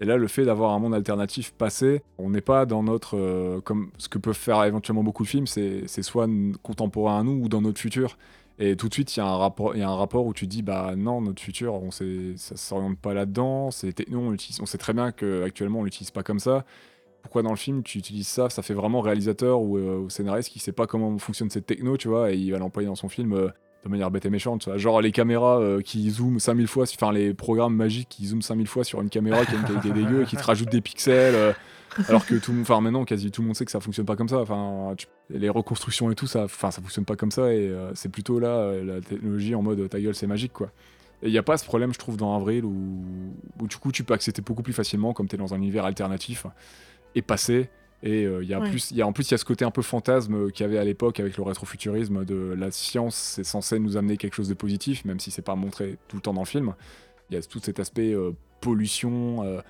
Et 0.00 0.04
là, 0.04 0.16
le 0.16 0.28
fait 0.28 0.44
d'avoir 0.44 0.72
un 0.74 0.78
monde 0.78 0.94
alternatif 0.94 1.52
passé, 1.52 2.02
on 2.18 2.30
n'est 2.30 2.40
pas 2.40 2.66
dans 2.66 2.82
notre. 2.84 3.16
euh, 3.16 3.60
comme 3.60 3.90
ce 3.98 4.08
que 4.08 4.18
peuvent 4.18 4.36
faire 4.36 4.62
éventuellement 4.64 5.02
beaucoup 5.02 5.24
de 5.24 5.28
films, 5.28 5.46
c'est 5.48 5.86
soit 6.02 6.28
contemporain 6.62 7.20
à 7.20 7.22
nous 7.24 7.40
ou 7.44 7.48
dans 7.48 7.60
notre 7.60 7.80
futur. 7.80 8.16
Et 8.60 8.74
tout 8.76 8.88
de 8.88 8.94
suite, 8.94 9.16
il 9.16 9.20
y, 9.20 9.22
a 9.22 9.26
un 9.26 9.36
rapport- 9.36 9.76
y 9.76 9.82
a 9.82 9.88
un 9.88 9.94
rapport 9.94 10.26
où 10.26 10.34
tu 10.34 10.46
dis, 10.48 10.62
bah 10.62 10.94
non, 10.96 11.20
notre 11.20 11.40
futur, 11.40 11.80
ça 11.90 12.56
s'oriente 12.56 12.98
pas 12.98 13.14
là-dedans. 13.14 13.70
C'est 13.70 13.92
techno, 13.92 14.18
on, 14.20 14.30
l'utilise- 14.30 14.60
on 14.60 14.66
sait 14.66 14.78
très 14.78 14.92
bien 14.92 15.12
qu'actuellement, 15.12 15.80
on 15.80 15.84
l'utilise 15.84 16.10
pas 16.10 16.22
comme 16.24 16.40
ça. 16.40 16.64
Pourquoi 17.22 17.42
dans 17.42 17.50
le 17.50 17.56
film 17.56 17.82
tu 17.82 17.98
utilises 17.98 18.26
ça? 18.28 18.48
Ça 18.50 18.62
fait 18.62 18.74
vraiment 18.74 19.00
réalisateur 19.00 19.60
ou, 19.60 19.76
euh, 19.76 20.08
scénariste 20.08 20.48
qui 20.50 20.58
sait 20.58 20.72
pas 20.72 20.86
comment 20.86 21.16
fonctionne 21.18 21.50
cette 21.50 21.66
techno, 21.66 21.96
tu 21.96 22.08
vois, 22.08 22.32
et 22.32 22.36
il 22.36 22.50
va 22.50 22.58
l'employer 22.58 22.88
dans 22.88 22.94
son 22.94 23.08
film 23.08 23.32
euh, 23.32 23.48
de 23.84 23.88
manière 23.88 24.10
bête 24.10 24.24
et 24.26 24.30
méchante. 24.30 24.62
Tu 24.62 24.70
vois. 24.70 24.78
Genre 24.78 25.00
les 25.00 25.12
caméras 25.12 25.60
euh, 25.60 25.80
qui 25.80 26.10
zooment 26.10 26.38
5000 26.40 26.66
fois, 26.66 26.84
enfin 26.84 27.12
les 27.12 27.34
programmes 27.34 27.74
magiques 27.76 28.08
qui 28.08 28.26
zooment 28.26 28.42
5000 28.42 28.66
fois 28.66 28.82
sur 28.82 29.00
une 29.02 29.10
caméra 29.10 29.44
qui 29.44 29.54
a 29.54 29.58
une 29.58 29.64
qualité 29.66 29.90
dégueu 29.90 30.22
et 30.22 30.26
qui 30.26 30.36
te 30.36 30.42
rajoutent 30.44 30.70
des 30.70 30.80
pixels. 30.80 31.54
Alors 32.08 32.26
que 32.26 32.34
tout 32.36 32.50
le 32.52 32.58
monde, 32.58 32.62
enfin 32.68 32.80
maintenant 32.80 33.04
quasi 33.04 33.30
tout 33.30 33.40
le 33.42 33.46
monde 33.46 33.56
sait 33.56 33.64
que 33.64 33.70
ça 33.70 33.80
fonctionne 33.80 34.06
pas 34.06 34.16
comme 34.16 34.28
ça. 34.28 34.38
Enfin, 34.38 34.94
tu- 34.96 35.06
les 35.30 35.48
reconstructions 35.48 36.10
et 36.10 36.14
tout, 36.14 36.26
ça, 36.26 36.44
enfin 36.44 36.70
ça 36.70 36.80
fonctionne 36.82 37.04
pas 37.04 37.16
comme 37.16 37.30
ça 37.30 37.52
et 37.52 37.68
euh, 37.68 37.92
c'est 37.94 38.08
plutôt 38.10 38.38
là 38.38 38.48
euh, 38.48 38.84
la 38.84 39.00
technologie 39.00 39.54
en 39.54 39.62
mode 39.62 39.88
ta 39.88 40.00
gueule 40.00 40.14
c'est 40.14 40.26
magique 40.26 40.52
quoi. 40.52 40.70
Et 41.22 41.26
il 41.26 41.32
n'y 41.32 41.38
a 41.38 41.42
pas 41.42 41.58
ce 41.58 41.64
problème, 41.64 41.92
je 41.92 41.98
trouve, 41.98 42.16
dans 42.16 42.36
Avril 42.36 42.64
où, 42.64 43.02
où 43.60 43.66
du 43.66 43.76
coup 43.76 43.90
tu 43.92 44.04
peux 44.04 44.14
accepter 44.14 44.40
beaucoup 44.40 44.62
plus 44.62 44.72
facilement 44.72 45.12
comme 45.12 45.26
tu 45.28 45.34
es 45.34 45.38
dans 45.38 45.52
un 45.52 45.56
univers 45.56 45.84
alternatif 45.84 46.46
et 47.14 47.22
passé. 47.22 47.68
Et 48.04 48.24
euh, 48.24 48.44
il 48.44 48.48
y 48.48 48.54
a 48.54 48.60
Ouais. 48.60 48.70
plus, 48.70 48.92
il 48.92 48.96
y 48.96 49.02
a, 49.02 49.06
en 49.08 49.12
plus, 49.12 49.28
il 49.28 49.32
y 49.32 49.34
a 49.34 49.38
ce 49.38 49.44
côté 49.44 49.64
un 49.64 49.72
peu 49.72 49.82
fantasme 49.82 50.52
qu'il 50.52 50.64
y 50.64 50.68
avait 50.68 50.78
à 50.78 50.84
l'époque 50.84 51.18
avec 51.18 51.36
le 51.36 51.42
rétrofuturisme 51.42 52.24
de 52.24 52.54
la 52.56 52.70
science, 52.70 53.16
c'est 53.16 53.42
censé 53.42 53.80
nous 53.80 53.96
amener 53.96 54.16
quelque 54.16 54.34
chose 54.34 54.48
de 54.48 54.54
positif, 54.54 55.04
même 55.04 55.18
si 55.18 55.32
c'est 55.32 55.42
pas 55.42 55.56
montré 55.56 55.98
tout 56.06 56.14
le 56.14 56.22
temps 56.22 56.32
dans 56.32 56.42
le 56.42 56.46
film. 56.46 56.74
Il 57.28 57.34
y 57.34 57.36
a 57.38 57.42
tout 57.42 57.58
cet 57.60 57.80
aspect 57.80 58.12
euh, 58.14 58.30
pollution, 58.60 59.42
euh, 59.42 59.60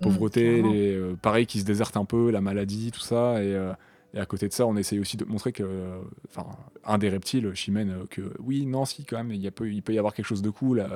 pauvreté, 0.00 0.62
les, 0.62 0.94
euh, 0.94 1.16
pareil 1.20 1.46
qui 1.46 1.60
se 1.60 1.64
déserte 1.64 1.96
un 1.96 2.04
peu, 2.04 2.30
la 2.30 2.40
maladie, 2.40 2.90
tout 2.90 3.00
ça. 3.00 3.42
Et, 3.42 3.54
euh, 3.54 3.72
et 4.14 4.20
à 4.20 4.26
côté 4.26 4.48
de 4.48 4.52
ça, 4.52 4.66
on 4.66 4.76
essaye 4.76 4.98
aussi 4.98 5.16
de 5.16 5.24
montrer 5.24 5.52
que, 5.52 5.62
euh, 5.62 5.98
enfin, 6.28 6.46
un 6.84 6.98
des 6.98 7.08
reptiles, 7.08 7.54
Chimène, 7.54 8.06
que 8.10 8.22
oui, 8.40 8.66
non, 8.66 8.84
si, 8.84 9.04
quand 9.04 9.16
même, 9.16 9.32
il, 9.32 9.40
y 9.40 9.46
a 9.46 9.50
peu, 9.50 9.70
il 9.70 9.82
peut 9.82 9.94
y 9.94 9.98
avoir 9.98 10.14
quelque 10.14 10.26
chose 10.26 10.42
de 10.42 10.50
cool 10.50 10.86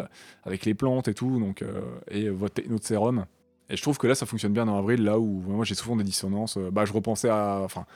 avec 0.44 0.64
les 0.64 0.74
plantes 0.74 1.08
et 1.08 1.14
tout, 1.14 1.38
donc, 1.38 1.64
et 2.10 2.28
votre 2.28 2.54
techno 2.54 2.78
de 2.78 2.84
sérum. 2.84 3.24
Et 3.68 3.76
je 3.76 3.82
trouve 3.82 3.98
que 3.98 4.06
là, 4.06 4.14
ça 4.14 4.26
fonctionne 4.26 4.52
bien 4.52 4.66
dans 4.66 4.76
Avril, 4.76 5.02
là 5.02 5.18
où 5.18 5.42
moi 5.46 5.64
j'ai 5.64 5.74
souvent 5.74 5.96
des 5.96 6.04
dissonances. 6.04 6.58
Bah, 6.58 6.84
je 6.84 6.92
repensais 6.92 7.28
à, 7.28 7.60
enfin, 7.64 7.86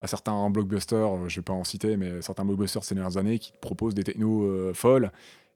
à 0.00 0.06
certains 0.06 0.48
blockbusters, 0.50 1.28
je 1.28 1.36
vais 1.36 1.44
pas 1.44 1.52
en 1.52 1.64
citer, 1.64 1.96
mais 1.96 2.22
certains 2.22 2.44
blockbusters 2.44 2.84
ces 2.84 2.94
dernières 2.94 3.16
années 3.16 3.38
qui 3.38 3.52
proposent 3.60 3.94
des 3.94 4.04
technos 4.04 4.44
euh, 4.44 4.72
folles. 4.72 5.10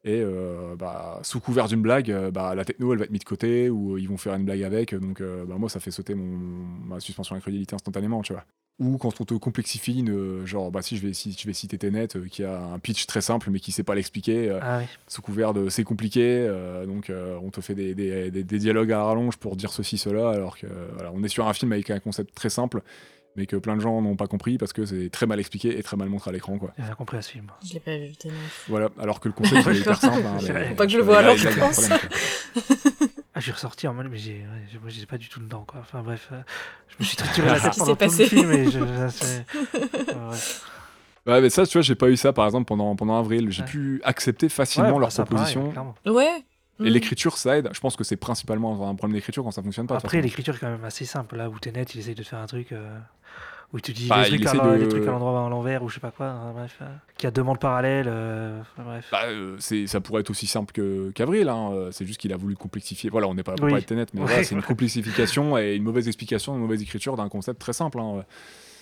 Et 0.05 0.21
euh, 0.21 0.75
bah, 0.77 1.21
sous 1.23 1.39
couvert 1.39 1.69
d'une 1.69 1.81
blague, 1.83 2.11
euh, 2.11 2.31
bah, 2.33 2.55
la 2.57 2.65
techno 2.65 2.93
elle 2.93 2.99
va 2.99 3.05
être 3.05 3.11
mise 3.13 3.21
de 3.21 3.25
côté 3.25 3.71
ou 3.71 3.95
euh, 3.95 4.01
ils 4.01 4.09
vont 4.09 4.17
faire 4.17 4.35
une 4.35 4.45
blague 4.45 4.63
avec. 4.65 4.95
Donc 4.95 5.21
euh, 5.21 5.45
bah, 5.45 5.55
moi 5.59 5.69
ça 5.69 5.79
fait 5.79 5.93
sauter 5.93 6.15
mon, 6.17 6.25
ma 6.27 6.99
suspension 6.99 7.37
d'incrédulité 7.37 7.75
instantanément, 7.77 8.21
tu 8.23 8.33
vois. 8.33 8.45
Ou 8.81 8.97
quand 8.99 9.21
on 9.21 9.25
te 9.25 9.35
complexifie, 9.35 10.01
une, 10.01 10.45
genre 10.45 10.73
bah 10.73 10.83
si 10.83 10.97
je 10.97 11.07
vais, 11.07 11.13
si, 11.13 11.37
je 11.39 11.47
vais 11.47 11.53
citer 11.53 11.79
Tenet 11.79 12.09
qui 12.31 12.43
a 12.43 12.65
un 12.65 12.79
pitch 12.81 13.07
très 13.07 13.21
simple 13.21 13.51
mais 13.51 13.61
qui 13.61 13.71
sait 13.71 13.85
pas 13.85 13.95
l'expliquer, 13.95 14.59
Ah 14.61 14.79
oui. 14.81 14.87
sous 15.07 15.23
couvert 15.23 15.53
de 15.55 15.69
c'est 15.69 15.85
compliqué, 15.85 16.51
donc 16.87 17.13
on 17.43 17.51
te 17.51 17.61
fait 17.61 17.75
des, 17.77 17.95
des- 17.95 18.31
des- 18.31 18.43
des 18.43 18.59
dialogues 18.59 18.91
à 18.91 19.05
rallonge 19.05 19.37
pour 19.37 19.55
dire 19.57 19.71
ceci, 19.73 19.99
cela, 19.99 20.31
alors 20.31 20.59
que 20.59 20.67
voilà, 20.95 21.13
on 21.15 21.23
est 21.23 21.29
sur 21.29 21.47
un 21.47 21.53
film 21.53 21.71
avec 21.73 21.91
un 21.91 22.01
concept 22.01 22.35
très 22.35 22.49
simple, 22.51 22.83
mais 23.37 23.47
que 23.47 23.57
plein 23.57 23.77
de 23.77 23.81
gens 23.81 24.01
n'ont 24.03 24.17
pas 24.17 24.27
compris 24.27 24.59
parce 24.59 24.73
que 24.73 24.85
c'est 24.85 25.09
très 25.11 25.27
mal 25.27 25.41
expliqué 25.41 25.79
et 25.79 25.83
très 25.83 25.97
mal 25.97 26.09
montré 26.09 26.31
à 26.31 26.33
l'écran. 26.33 26.59
quoi. 26.59 26.73
J'ai 26.77 26.85
rien 26.85 26.95
compris 26.95 27.17
à 27.17 27.23
ce 27.23 27.31
film. 27.31 27.47
Je 27.67 27.75
l'ai 27.75 27.81
pas 27.81 27.97
vu, 27.97 28.13
tellement. 28.17 28.39
Voilà, 28.69 28.89
alors 29.01 29.21
que 29.21 29.29
le 29.29 29.35
concept 29.35 29.67
est 29.67 29.77
hyper 29.79 29.97
simple. 29.97 30.23
hein, 30.27 30.37
mais- 30.43 30.69
Faut 30.69 30.75
pas 30.75 30.87
que 30.87 30.93
je 30.93 30.99
le 30.99 31.05
voie 31.05 31.23
là, 31.23 31.31
alors, 31.31 31.37
je 31.37 31.49
pense. 31.49 31.89
Ah, 33.35 33.41
j'ai 33.41 33.53
ressorti 33.53 33.89
en 33.89 33.95
mode, 33.95 34.09
mais 34.11 34.19
j'ai, 34.19 34.33
ouais, 34.33 34.67
j'ai- 34.71 34.79
moi, 34.79 34.91
j'étais 34.91 35.07
pas 35.07 35.17
du 35.17 35.29
tout 35.31 35.41
dedans, 35.41 35.65
quoi. 35.67 35.81
Enfin, 35.81 36.03
bref, 36.03 36.29
euh, 36.33 36.43
je 36.89 36.97
me 37.01 37.05
suis 37.05 37.17
trituré 37.17 37.47
la 37.51 37.61
tête 37.61 37.79
pendant 37.79 37.97
qui 37.97 38.05
tout 38.07 38.11
s'est 38.13 38.23
le 38.25 38.29
film 38.29 38.53
et 38.53 38.71
je, 38.71 38.79
ça, 38.79 39.09
c'est- 39.09 39.45
ouais, 39.75 39.81
ouais. 40.31 40.37
Ouais, 41.25 41.41
mais 41.41 41.49
ça, 41.51 41.65
tu 41.67 41.73
vois, 41.79 41.83
j'ai 41.83 41.95
pas 41.95 42.11
eu 42.11 42.17
ça 42.17 42.33
par 42.33 42.45
exemple 42.47 42.67
pendant, 42.67 42.95
pendant 42.97 43.19
avril. 43.19 43.47
J'ai 43.51 43.63
Ouais. 43.63 43.69
pu 43.69 44.01
accepter 44.05 44.49
facilement 44.49 44.89
Ouais, 44.97 45.01
bah, 45.01 45.09
pareil, 45.09 45.25
propositions. 45.27 45.71
clairement. 45.71 45.95
Ouais. 46.05 46.45
Et 46.81 46.85
Mm. 46.85 46.87
l'écriture, 46.87 47.37
ça 47.39 47.59
aide. 47.59 47.69
Je 47.73 47.81
pense 47.81 47.97
que 47.97 48.05
c'est 48.05 48.17
principalement 48.17 48.89
un 48.89 48.95
problème 48.95 49.15
d'écriture 49.17 49.45
quand 49.45 49.51
ça 49.51 49.63
fonctionne 49.63 49.87
pas. 49.87 49.97
Après, 49.97 50.21
l'écriture 50.21 50.55
est 50.55 50.59
quand 50.59 50.71
même 50.71 50.85
assez 50.85 51.05
simple. 51.05 51.37
Là 51.37 51.49
où 51.51 51.59
t'es 51.59 51.73
net, 51.73 51.95
il 51.95 52.01
essaye 52.01 52.15
de 52.15 52.23
te 52.23 52.29
faire 52.29 52.39
un 52.41 52.47
truc 52.47 52.73
euh, 52.73 52.99
où 53.73 53.81
tu 53.81 53.93
dis 53.93 54.09
Bah, 54.09 54.27
il 54.29 54.41
trucs 54.43 54.47
à 54.61 54.77
de- 54.79 54.87
trucs 54.87 55.05
l'endroit 55.07 55.47
à 55.47 55.49
l'envers 55.49 55.83
ou 55.83 55.89
je 55.89 55.95
sais 55.95 56.01
pas 56.01 56.11
quoi. 56.11 56.27
hein, 56.27 56.53
bref, 56.55 56.79
euh, 56.83 56.87
qui 57.17 57.27
a 57.27 57.31
deux 57.31 57.43
mondes 57.43 57.59
parallèles. 57.61 58.07
euh, 58.09 58.61
bref. 58.79 59.07
Bah, 59.13 59.23
euh, 59.27 59.57
ça 59.87 60.01
pourrait 60.01 60.21
être 60.23 60.31
aussi 60.31 60.47
simple 60.47 60.73
que, 60.73 61.11
qu'Avril, 61.15 61.49
hein. 61.49 61.89
c'est 61.93 62.07
juste 62.07 62.21
qu'il 62.21 62.33
a 62.33 62.37
voulu 62.37 62.57
complexifier. 62.57 63.11
Voilà, 63.11 63.29
on 63.29 63.35
n'est 63.35 63.43
pas 63.43 63.53
là 63.53 63.57
pour 63.57 63.67
Oui. 63.67 63.73
parler 63.73 63.83
de 63.83 63.87
Tenet, 63.89 64.07
mais 64.15 64.21
Ouais, 64.21 64.27
voilà, 64.27 64.45
c'est 64.45 64.55
une 64.55 64.63
complexification 64.63 65.57
et 65.59 65.75
une 65.75 65.83
mauvaise 65.85 66.07
explication, 66.09 66.55
une 66.55 66.61
mauvaise 66.63 66.83
écriture 66.83 67.17
d'un 67.17 67.29
concept 67.29 67.61
très 67.61 67.73
simple. 67.75 67.99
Hein. 68.01 68.25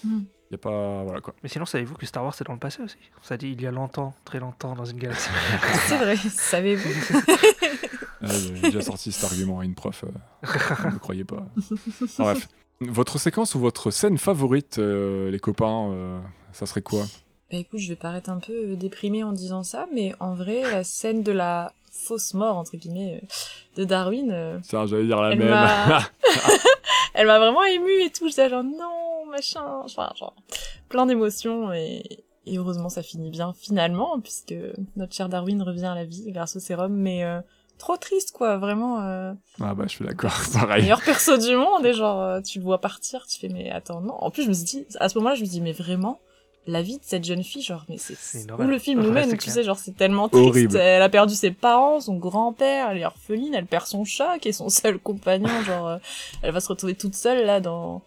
Mm. 0.04 0.20
Y 0.52 0.54
a 0.54 0.58
pas. 0.58 1.02
Voilà 1.04 1.20
quoi. 1.20 1.32
Mais 1.44 1.48
sinon, 1.48 1.64
savez-vous 1.64 1.94
que 1.94 2.04
Star 2.06 2.24
Wars 2.24 2.34
c'est 2.34 2.44
dans 2.44 2.54
le 2.54 2.58
passé 2.58 2.82
aussi? 2.82 2.96
Ça 3.22 3.36
dit 3.36 3.50
il 3.52 3.62
y 3.62 3.66
a 3.68 3.70
longtemps, 3.70 4.14
très 4.24 4.40
longtemps, 4.40 4.74
dans 4.74 4.84
une 4.84 4.98
galaxie. 4.98 5.30
C'est 5.86 5.96
vrai, 5.96 6.16
savez-vous? 6.16 6.90
Euh, 8.22 8.28
j'ai 8.54 8.60
déjà 8.62 8.82
sorti 8.82 9.12
cet 9.12 9.24
argument 9.24 9.60
à 9.60 9.64
une 9.64 9.74
prof, 9.74 10.04
euh, 10.04 10.46
ne 10.88 10.94
me 10.94 10.98
croyez 10.98 11.24
pas. 11.24 11.46
Bref. 12.18 12.48
Votre 12.80 13.18
séquence 13.18 13.54
ou 13.54 13.58
votre 13.60 13.90
scène 13.90 14.16
favorite, 14.18 14.78
euh, 14.78 15.30
les 15.30 15.38
copains, 15.38 15.90
euh, 15.92 16.20
ça 16.52 16.64
serait 16.66 16.82
quoi? 16.82 17.02
Bah 17.50 17.58
écoute, 17.58 17.78
je 17.80 17.88
vais 17.88 17.96
paraître 17.96 18.30
un 18.30 18.38
peu 18.38 18.74
déprimée 18.76 19.22
en 19.22 19.32
disant 19.32 19.62
ça, 19.62 19.86
mais 19.94 20.14
en 20.20 20.34
vrai, 20.34 20.62
la 20.62 20.82
scène 20.84 21.22
de 21.22 21.32
la 21.32 21.72
fausse 21.92 22.32
mort, 22.34 22.56
entre 22.56 22.76
guillemets, 22.76 23.22
de 23.76 23.84
Darwin, 23.84 24.60
Tiens, 24.62 24.86
j'allais 24.86 25.04
dire 25.06 25.20
la 25.20 25.32
Elle 25.32 25.38
même. 25.40 25.50
m'a- 25.50 26.00
elle 27.14 27.26
m'a 27.26 27.38
vraiment 27.38 27.64
émue 27.64 28.02
et 28.04 28.10
tout. 28.10 28.28
J'étais 28.28 28.48
genre, 28.48 28.64
non, 28.64 29.26
machin, 29.30 29.64
enfin, 29.84 30.10
genre, 30.18 30.34
plein 30.88 31.04
d'émotions 31.06 31.72
et, 31.72 32.02
et 32.46 32.56
heureusement, 32.56 32.88
ça 32.88 33.02
finit 33.02 33.30
bien 33.30 33.52
finalement, 33.52 34.20
puisque 34.20 34.54
notre 34.96 35.14
cher 35.14 35.28
Darwin 35.28 35.60
revient 35.62 35.86
à 35.86 35.94
la 35.94 36.04
vie 36.04 36.30
grâce 36.32 36.56
au 36.56 36.60
sérum, 36.60 36.92
mais 36.94 37.24
euh, 37.24 37.40
trop 37.80 37.96
triste, 37.96 38.30
quoi, 38.32 38.56
vraiment. 38.58 39.00
euh, 39.02 39.32
ah 39.60 39.74
bah, 39.74 39.84
je 39.86 39.90
suis 39.90 40.04
d'accord, 40.04 40.32
pareil. 40.52 40.82
meilleur 40.82 41.02
perso 41.02 41.36
du 41.36 41.56
monde 41.56 41.84
et 41.84 41.92
genre 41.94 42.20
euh, 42.20 42.40
tu 42.40 42.58
le 42.60 42.64
vois 42.64 42.80
partir 42.80 43.26
tu 43.26 43.38
fais 43.40 43.48
mais 43.48 43.70
attends 43.70 44.00
non 44.00 44.14
en 44.14 44.30
plus 44.30 44.44
je 44.44 44.48
me 44.48 44.52
suis 44.54 44.64
dit 44.64 44.86
à 45.00 45.08
ce 45.08 45.18
moment-là 45.18 45.34
je 45.34 45.40
me 45.40 45.46
suis 45.46 45.54
dit 45.54 45.60
mais 45.60 45.72
vraiment 45.72 46.20
la 46.66 46.82
vie 46.82 46.98
de 46.98 47.02
cette 47.04 47.24
jeune 47.24 47.42
fille 47.42 47.62
genre 47.62 47.84
mais 47.88 47.96
c'est 47.96 48.14
C'est 48.16 48.50
où 48.52 48.62
le 48.62 48.78
film 48.78 49.00
nous 49.02 49.10
mène 49.10 49.30
tu 49.30 49.36
clair. 49.38 49.54
sais 49.54 49.62
genre 49.64 49.78
c'est 49.78 49.96
tellement 49.96 50.28
triste 50.28 50.46
Horrible. 50.48 50.76
elle 50.76 51.02
a 51.02 51.08
perdu 51.08 51.34
ses 51.34 51.50
parents 51.50 52.00
son 52.00 52.16
grand-père 52.16 52.90
elle 52.90 52.98
est 52.98 53.04
orpheline 53.04 53.54
elle 53.54 53.66
perd 53.66 53.86
son 53.86 54.04
chat 54.04 54.38
qui 54.38 54.48
est 54.50 54.52
son 54.52 54.68
seul 54.68 54.98
compagnon 54.98 55.48
genre 55.66 55.88
euh, 55.88 55.98
elle 56.42 56.52
va 56.52 56.60
se 56.60 56.68
retrouver 56.68 56.94
toute 56.94 57.14
seule 57.14 57.44
là 57.46 57.60
dans 57.60 58.02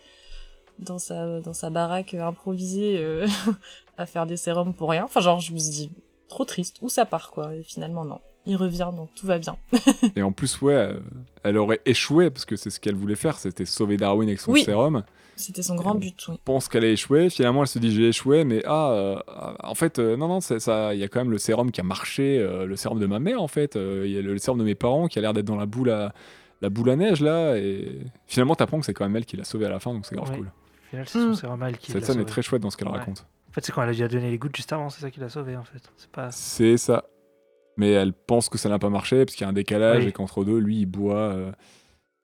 dans 0.80 1.00
sa 1.00 1.40
dans 1.42 1.54
sa 1.54 1.70
baraque 1.72 2.14
euh, 2.14 2.24
improvisée 2.26 2.98
euh, 3.00 3.28
à 3.98 4.06
faire 4.06 4.26
des 4.28 4.38
sérums 4.38 4.74
pour 4.74 4.90
rien 4.92 5.04
enfin 5.06 5.20
genre 5.20 5.40
je 5.40 5.52
me 5.52 5.58
suis 5.60 5.72
dit 5.72 5.92
trop 6.30 6.46
triste 6.46 6.78
où 6.82 6.90
ça 6.90 7.06
part 7.06 7.32
quoi? 7.32 7.54
Et 7.56 7.64
finalement 7.64 8.06
non 8.06 8.20
il 8.46 8.56
revient 8.56 8.90
donc 8.96 9.10
tout 9.16 9.26
va 9.28 9.40
bien 9.40 9.56
Et 10.16 10.22
en 10.22 10.32
plus, 10.32 10.62
ouais, 10.62 10.74
euh, 10.74 11.00
elle 11.44 11.58
aurait 11.58 11.82
échoué 11.86 12.30
parce 12.30 12.46
que 12.46 12.56
c'est 12.56 12.70
ce 12.70 12.80
qu'elle 12.80 12.96
voulait 12.96 13.16
faire, 13.16 13.38
c'était 13.40 13.66
sauver 13.66 13.98
Darwin 13.98 14.28
avec 14.28 14.40
son 14.40 14.52
Oui. 14.52 14.64
sérum. 14.64 15.04
c'était 15.36 15.64
son 15.64 15.76
grand 15.76 15.96
but 15.96 16.16
oui 16.28 16.36
Je 16.38 16.42
pense 16.46 16.68
qu'elle 16.68 16.84
a 16.84 16.90
échoué. 16.90 17.30
Finalement, 17.30 17.62
elle 17.62 17.68
se 17.68 17.80
dit 17.80 17.92
j'ai 17.92 18.10
échoué, 18.10 18.44
mais 18.44 18.62
ah, 18.66 18.92
euh, 18.92 19.20
en 19.64 19.76
fait, 19.76 19.98
euh, 20.00 20.16
non, 20.18 20.28
non, 20.28 20.42
ça. 20.42 20.94
Il 20.94 21.00
y 21.00 21.04
a 21.04 21.08
quand 21.08 21.20
même 21.20 21.32
le 21.32 21.38
sérum 21.38 21.72
qui 21.72 21.82
a 21.82 21.84
marché, 21.84 22.38
euh, 22.40 22.66
le 22.66 22.76
sérum 22.76 23.00
de 23.00 23.06
ma 23.06 23.20
mère 23.20 23.42
en 23.42 23.48
fait. 23.48 23.76
euh, 23.76 24.04
Il 24.06 24.12
y 24.12 24.18
a 24.18 24.22
le, 24.22 24.34
le 24.34 24.38
sérum 24.40 24.60
de 24.60 24.64
mes 24.64 24.76
parents 24.76 25.08
qui 25.08 25.20
a 25.20 25.22
l'air 25.22 25.34
d'être 25.34 25.46
dans 25.46 25.56
la 25.56 25.66
boule 25.66 25.90
à 25.90 26.14
la 26.62 26.70
boule 26.70 26.90
à 26.92 26.96
neige 26.96 27.22
là. 27.22 27.56
Et 27.58 28.00
finalement, 28.28 28.56
t'apprends 28.56 28.80
que 28.80 28.86
c'est 28.86 28.94
quand 28.94 29.06
même 29.06 29.16
elle 29.16 29.26
qui 29.26 29.38
l'a 29.38 29.44
sauvé 29.44 29.66
à 29.66 29.70
la 29.70 29.80
fin, 29.80 29.94
donc 29.94 30.06
c'est 30.06 30.16
grave 30.16 30.30
Ouais. 30.30 30.38
cool. 30.38 30.48
Au 30.48 30.90
final, 30.90 31.08
c'est 31.08 31.20
son 31.20 31.34
sérum 31.34 31.60
mal 31.60 31.78
qui 31.78 31.92
Cette 31.92 32.06
scène 32.06 32.20
est 32.20 32.26
très 32.26 32.42
chouette 32.44 32.62
dans 32.62 32.70
ce 32.70 32.78
qu'elle 32.78 32.88
Ouais. 32.90 32.98
raconte. 33.00 33.26
En 33.50 33.54
fait, 33.54 33.66
c'est 33.66 33.72
quand 33.72 33.84
elle 33.84 33.90
a 33.90 33.94
dû 33.94 34.08
donner 34.08 34.32
les 34.32 34.38
gouttes 34.38 34.56
juste 34.56 34.72
avant, 34.74 34.90
c'est 34.90 35.02
ça 35.02 35.10
qui 35.12 35.20
l'a 35.20 35.30
sauvé 35.30 35.56
en 35.58 35.64
fait. 35.64 35.82
C'est 35.98 36.10
pas. 36.12 36.30
C'est 36.32 36.78
ça. 36.78 37.04
Mais 37.78 37.92
elle 37.92 38.14
pense 38.14 38.50
que 38.50 38.58
ça 38.58 38.70
n'a 38.70 38.80
pas 38.80 38.90
marché 38.90 39.26
parce 39.26 39.36
qu'il 39.36 39.44
y 39.44 39.48
a 39.48 39.50
un 39.50 39.54
décalage 39.54 40.04
Oui. 40.04 40.10
et 40.10 40.12
qu'entre 40.12 40.44
deux, 40.46 40.58
lui, 40.60 40.82
il 40.82 40.86
boit, 40.86 41.16
euh, 41.16 41.52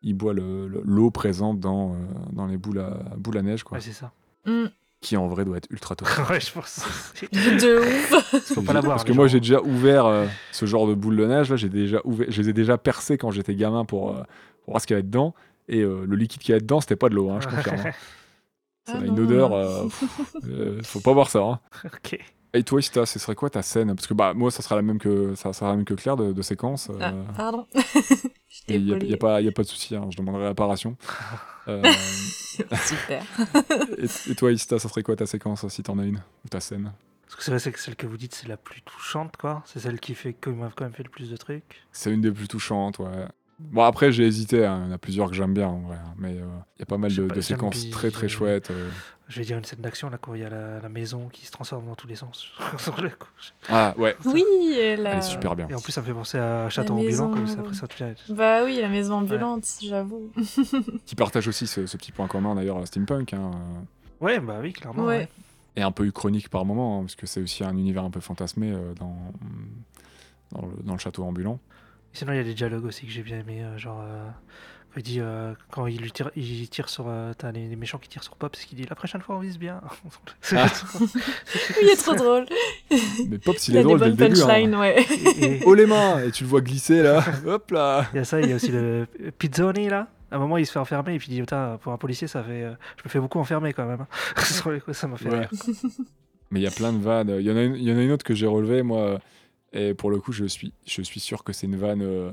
il 0.02 0.14
boit 0.14 0.34
le- 0.34 0.68
le- 0.68 0.82
l'eau 0.86 1.10
présente 1.12 1.60
dans, 1.60 1.94
euh, 1.94 1.96
dans 2.34 2.46
les 2.46 2.58
boules 2.58 2.80
à, 2.80 2.92
boules 3.18 3.38
à 3.38 3.42
neige, 3.42 3.64
quoi. 3.64 3.78
Ouais, 3.78 3.82
c'est 3.84 3.92
ça. 3.94 4.12
Mm. 4.46 4.66
Qui 5.02 5.16
en 5.18 5.28
vrai 5.28 5.46
doit 5.46 5.58
être 5.58 5.68
ultra 5.72 5.96
toxique. 5.96 6.18
ouais, 6.30 6.40
je 6.40 6.52
pense. 6.52 6.82
de 7.32 7.80
ouf 7.80 8.44
Faut 8.54 8.62
pas 8.62 8.82
Parce 8.82 9.04
que 9.06 9.14
moi 9.14 9.28
j'ai 9.28 9.40
déjà 9.40 9.62
ouvert 9.62 10.06
euh, 10.06 10.26
ce 10.52 10.66
genre 10.66 10.88
de 10.88 10.94
boules 10.94 11.16
de 11.16 11.26
neige 11.26 11.50
là, 11.50 11.56
j'ai 11.56 11.70
déjà 11.70 12.02
ouvert, 12.04 12.28
je 12.30 12.42
les 12.42 12.50
ai 12.50 12.54
déjà 12.54 12.78
percées 12.78 13.18
quand 13.18 13.32
j'étais 13.32 13.56
gamin 13.56 13.86
pour, 13.86 14.10
euh, 14.10 14.24
pour 14.66 14.74
voir 14.74 14.82
ce 14.82 14.88
qu'il 14.88 14.96
y 14.96 14.98
avait 15.00 15.04
dedans. 15.04 15.34
Et 15.70 15.80
euh, 15.82 16.04
le 16.06 16.16
liquide 16.18 16.42
qu'il 16.42 16.50
y 16.50 16.54
avait 16.54 16.62
dedans, 16.62 16.82
c'était 16.82 16.96
pas 16.98 17.08
de 17.10 17.16
l'eau, 17.16 17.30
hein, 17.30 17.40
je 17.42 17.48
confirme. 17.48 17.78
hein. 17.86 17.92
Ça 18.88 18.94
Ah 18.98 19.02
a 19.02 19.06
une 19.06 19.16
non. 19.16 19.24
odeur. 19.24 19.54
euh, 19.54 19.84
pff, 19.84 20.04
euh, 20.50 20.80
faut 20.84 21.00
pas 21.00 21.14
voir 21.14 21.30
ça. 21.30 21.40
Hein. 21.44 21.60
Ok. 21.86 22.20
Et 22.54 22.64
toi, 22.64 22.80
Ista, 22.80 23.06
ce 23.06 23.20
serait 23.20 23.36
quoi 23.36 23.50
ta 23.50 23.62
scène? 23.62 23.94
Parce 23.96 24.08
que 24.08 24.14
bah 24.16 24.34
moi, 24.34 24.50
ça 24.50 24.64
sera 24.64 24.76
la 24.76 24.82
même 24.82 24.98
que 24.98 25.36
ça 25.36 25.54
sera 25.54 25.70
la 25.72 25.76
même 25.76 25.86
que 25.86 25.94
Claire 25.94 26.18
de, 26.18 26.32
de 26.34 26.42
séquence. 26.42 26.90
euh, 26.90 26.98
Ah, 27.00 27.34
pardon. 27.36 27.68
et 28.68 28.76
il 28.76 28.88
y, 28.90 28.94
a- 28.94 28.98
y 29.04 29.14
a 29.14 29.18
pas 29.18 29.40
y 29.42 29.48
a 29.48 29.52
pas 29.52 29.62
de 29.62 29.68
souci. 29.68 29.96
hein, 29.96 30.08
je 30.12 30.18
demanderai 30.18 30.48
réparation. 30.48 30.98
Euh, 31.68 31.84
Super. 32.88 33.24
et, 34.00 34.32
et 34.32 34.36
toi, 34.36 34.52
Ista, 34.52 34.80
ça 34.80 34.90
serait 34.90 35.04
quoi 35.04 35.16
ta 35.16 35.28
séquence 35.28 35.68
si 35.68 35.84
t'en 35.84 36.00
as 36.00 36.06
une? 36.06 36.16
Ou 36.44 36.50
ta 36.50 36.60
scène? 36.60 36.94
Parce 37.26 37.36
que 37.36 37.44
c'est 37.44 37.52
vrai 37.52 37.72
que 37.72 37.80
celle 37.80 37.96
que 37.96 38.08
vous 38.08 38.18
dites, 38.18 38.34
c'est 38.34 38.48
la 38.48 38.58
plus 38.58 38.82
touchante, 38.82 39.38
quoi. 39.38 39.62
C'est 39.68 39.80
celle 39.80 40.00
qui 40.00 40.16
fait 40.16 40.34
que 40.34 40.50
m'a 40.50 40.72
quand 40.76 40.86
même 40.86 40.94
fait 40.94 41.04
le 41.04 41.12
plus 41.12 41.30
de 41.30 41.38
trucs. 41.38 41.84
C'est 41.92 42.12
une 42.12 42.22
des 42.22 42.32
plus 42.32 42.48
touchantes, 42.48 42.98
ouais. 42.98 43.28
Bon 43.60 43.84
après 43.84 44.12
j'ai 44.12 44.26
hésité, 44.26 44.66
hein, 44.66 44.82
il 44.84 44.88
y 44.88 44.92
en 44.92 44.94
a 44.94 44.98
plusieurs 44.98 45.30
que 45.30 45.36
j'aime 45.36 45.54
bien 45.54 45.68
en 45.68 45.80
vrai, 45.82 45.98
hein, 45.98 46.14
mais 46.18 46.32
il 46.36 46.40
y 46.80 46.82
a 46.82 46.86
pas 46.86 46.98
mal 46.98 47.14
de, 47.14 47.22
pas, 47.28 47.36
de 47.36 47.42
j'aime 47.42 47.58
séquences 47.58 47.90
très 47.90 48.10
très 48.12 48.28
chouettes. 48.30 48.72
euh. 48.72 48.90
Je 49.28 49.40
vais 49.40 49.46
dire 49.46 49.60
une 49.60 49.64
scène 49.66 49.82
d'action, 49.82 50.10
là, 50.10 50.18
quand 50.20 50.34
il 50.34 50.42
y 50.42 50.44
a 50.44 50.50
la, 50.50 50.80
la 50.80 50.90
maison 50.90 51.28
qui 51.32 51.46
se 51.46 51.52
transforme 51.52 51.86
dans 51.86 51.94
tous 51.94 52.08
les 52.08 52.16
sens. 52.16 52.48
Ah 53.70 53.94
ouais, 53.98 54.16
Oui, 54.26 54.44
la... 54.98 55.12
elle 55.12 55.18
est 55.18 55.22
super 55.22 55.56
bien. 55.56 55.68
Et 55.70 55.76
en 55.76 55.80
plus, 55.80 55.92
ça 55.92 56.02
me 56.02 56.06
fait 56.08 56.14
penser 56.14 56.38
à 56.40 56.68
Château 56.70 56.96
maison- 56.96 57.26
ambulant, 57.26 57.36
comme 57.46 57.48
ça, 57.48 57.60
après 57.60 57.74
ça 57.76 57.86
devient- 57.86 58.16
Bah 58.36 58.64
oui, 58.64 58.80
la 58.82 58.90
maison 58.90 59.16
ambulante, 59.16 59.66
j'avoue. 59.84 60.32
Qui 61.06 61.16
partage 61.16 61.48
aussi 61.48 61.68
ce, 61.68 61.86
ce 61.86 61.98
petit 61.98 62.12
point 62.12 62.28
commun 62.28 62.56
d'ailleurs 62.56 62.78
à 62.78 62.86
steampunk, 62.88 63.34
hein, 63.34 63.52
euh, 63.54 64.26
Ouais, 64.26 64.40
bah 64.40 64.58
oui, 64.62 64.74
clairement. 64.74 65.04
Ouais. 65.04 65.18
ouais. 65.20 65.30
et 65.76 65.82
un 65.84 65.92
peu 65.92 66.06
uchronique 66.06 66.50
par 66.50 66.66
moment, 66.66 66.98
hein, 67.00 67.02
parce 67.04 67.16
que 67.16 67.28
c'est 67.28 67.42
aussi 67.42 67.64
un 67.64 67.72
univers 67.78 68.04
un 68.04 68.10
peu 68.12 68.20
fantasmé 68.20 68.72
euh, 68.72 68.94
dans, 68.96 69.16
dans, 70.54 70.66
le, 70.68 70.84
dans 70.84 70.94
le 70.94 71.00
château 71.00 71.24
ambulant. 71.24 71.60
Sinon, 72.14 72.34
il 72.34 72.38
y 72.38 72.40
a 72.40 72.44
des 72.44 72.54
dialogues 72.54 72.86
aussi 72.86 73.06
que 73.06 73.12
j'ai 73.12 73.22
bien 73.24 73.40
aimé, 73.40 73.62
euh, 73.64 73.78
genre 73.78 74.02
euh, 74.04 74.26
quand 74.94 74.98
il 75.00 75.04
dit 75.04 75.20
euh, 75.20 75.54
quand 75.72 75.86
il 75.88 76.02
lui 76.02 76.12
tire, 76.12 76.32
il 76.36 76.68
tire 76.70 76.90
sur, 76.90 77.06
euh, 77.08 77.34
t'as 77.38 77.52
les, 77.52 77.68
les 77.68 77.76
méchants 77.76 78.00
qui 78.00 78.10
tirent 78.10 78.24
sur 78.24 78.36
Pop, 78.36 78.56
c'est 78.56 78.66
qu'il 78.66 78.78
dit 78.78 78.86
la 78.90 78.96
prochaine 78.96 79.22
fois 79.22 79.36
on 79.36 79.40
vise 79.40 79.60
bien. 79.60 79.80
Ah. 80.56 80.66
Il 81.82 81.90
est 81.90 81.96
trop 81.96 82.16
drôle. 82.16 82.46
Mais 83.28 83.38
Pops 83.38 83.68
il 83.68 83.76
Il 83.76 83.78
est 83.78 83.80
a 83.80 83.84
des 83.84 83.88
drôle 83.88 84.00
dès 84.00 84.06
le 84.08 84.12
bonnes 84.14 84.28
début. 84.30 84.42
hein. 84.42 84.46
punchlines, 84.48 84.76
ouais. 84.76 85.06
Et- 85.40 85.58
et- 85.58 85.64
Oh 85.66 85.74
les 85.76 85.86
mains 85.86 86.24
Et 86.24 86.32
tu 86.32 86.44
le 86.44 86.50
vois 86.50 86.62
glisser 86.62 87.04
là, 87.04 87.24
hop 87.46 87.70
là 87.72 88.08
Il 88.14 88.18
y 88.18 88.20
a 88.20 88.24
ça, 88.24 88.42
il 88.42 88.50
y 88.50 88.54
a 88.54 88.56
aussi 88.56 88.72
le 88.72 89.08
Pizzoni 89.38 89.88
là. 89.90 90.08
À 90.32 90.36
un 90.36 90.40
moment, 90.40 90.58
il 90.58 90.66
se 90.66 90.72
fait 90.72 90.80
enfermer 90.80 91.16
et 91.16 91.18
puis 91.20 91.28
il 91.30 91.36
dit 91.36 91.40
Putain, 91.42 91.78
pour 91.82 91.92
un 91.94 91.98
policier, 91.98 92.28
ça 92.28 92.44
fait. 92.44 92.62
je 92.98 93.04
me 93.04 93.10
fais 93.10 93.20
beaucoup 93.20 93.40
enfermer 93.40 93.74
quand 93.74 93.86
même. 93.86 94.02
hein. 94.02 94.08
Ça 94.94 95.08
m'a 95.08 95.18
fait 95.18 95.30
Ouais. 95.30 95.40
rire. 95.40 95.50
Mais 96.52 96.60
il 96.60 96.64
y 96.64 96.68
a 96.68 96.72
plein 96.72 96.92
de 96.94 97.00
vannes. 97.00 97.36
Il 97.40 97.46
y 97.46 97.52
en 97.52 97.56
a 97.58 97.62
une, 97.62 97.76
il 97.76 97.84
y 97.84 97.92
en 97.94 97.98
a 97.98 98.02
une 98.02 98.12
autre 98.12 98.24
que 98.26 98.34
j'ai 98.36 98.48
relevée, 98.48 98.82
moi. 98.84 99.20
Et 99.74 99.94
pour 99.94 100.10
le 100.10 100.20
coup, 100.20 100.32
je 100.32 100.46
suis, 100.46 100.74
je 100.88 101.02
suis 101.02 101.20
sûr 101.20 101.44
que 101.44 101.54
c'est 101.54 101.68
une 101.68 101.76
vanne, 101.76 102.02
euh, 102.02 102.32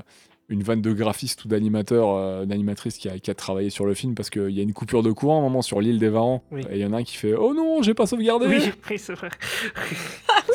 une 0.49 0.63
vanne 0.63 0.81
de 0.81 0.91
graphiste 0.93 1.45
ou 1.45 1.47
d'animateur, 1.47 2.09
euh, 2.15 2.45
d'animatrice 2.45 2.97
qui 2.97 3.09
a, 3.09 3.19
qui 3.19 3.29
a 3.29 3.35
travaillé 3.35 3.69
sur 3.69 3.85
le 3.85 3.93
film 3.93 4.15
parce 4.15 4.29
qu'il 4.29 4.49
y 4.49 4.59
a 4.59 4.63
une 4.63 4.73
coupure 4.73 5.03
de 5.03 5.11
courant 5.11 5.35
à 5.37 5.39
un 5.39 5.43
moment 5.43 5.61
sur 5.61 5.79
l'île 5.81 5.99
des 5.99 6.09
Varans. 6.09 6.43
Oui. 6.51 6.61
Et 6.71 6.77
il 6.77 6.81
y 6.81 6.85
en 6.85 6.93
a 6.93 6.97
un 6.97 7.03
qui 7.03 7.15
fait 7.17 7.33
Oh 7.35 7.53
non, 7.53 7.81
j'ai 7.83 7.93
pas 7.93 8.07
sauvegardé 8.07 8.47
Oui, 8.47 8.71
oui, 8.89 8.97
c'est 8.97 9.13
vrai. 9.13 9.29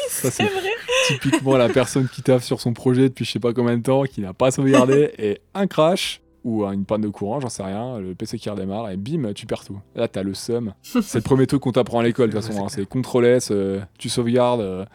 Ça, 0.08 0.30
C'est 0.30 0.30
c'est 0.30 0.42
vrai. 0.44 0.70
typiquement 1.08 1.56
la 1.56 1.68
personne 1.68 2.08
qui 2.08 2.22
taffe 2.22 2.42
sur 2.44 2.60
son 2.60 2.72
projet 2.72 3.08
depuis 3.08 3.24
je 3.24 3.30
sais 3.32 3.40
pas 3.40 3.52
combien 3.52 3.76
de 3.76 3.82
temps, 3.82 4.04
qui 4.04 4.20
n'a 4.20 4.32
pas 4.32 4.50
sauvegardé, 4.50 5.10
et 5.18 5.40
un 5.54 5.66
crash 5.66 6.20
ou 6.44 6.64
une 6.64 6.84
panne 6.84 7.02
de 7.02 7.08
courant, 7.08 7.38
j'en 7.38 7.48
sais 7.48 7.62
rien, 7.62 8.00
le 8.00 8.14
PC 8.16 8.36
qui 8.36 8.50
redémarre, 8.50 8.90
et 8.90 8.96
bim, 8.96 9.32
tu 9.32 9.46
perds 9.46 9.64
tout. 9.64 9.78
Là, 9.94 10.08
t'as 10.08 10.24
le 10.24 10.34
seum. 10.34 10.74
C'est 10.82 11.14
le 11.14 11.20
premier 11.22 11.46
truc 11.46 11.60
qu'on 11.62 11.70
t'apprend 11.70 12.00
à 12.00 12.02
l'école, 12.02 12.30
de 12.30 12.34
toute 12.36 12.42
Ouais, 12.48 12.52
façon. 12.52 12.68
c'est 12.68 12.80
hein. 12.82 12.84
CTRL 13.00 13.24
S, 13.26 13.48
euh, 13.52 13.80
tu 13.96 14.08
sauvegardes. 14.08 14.88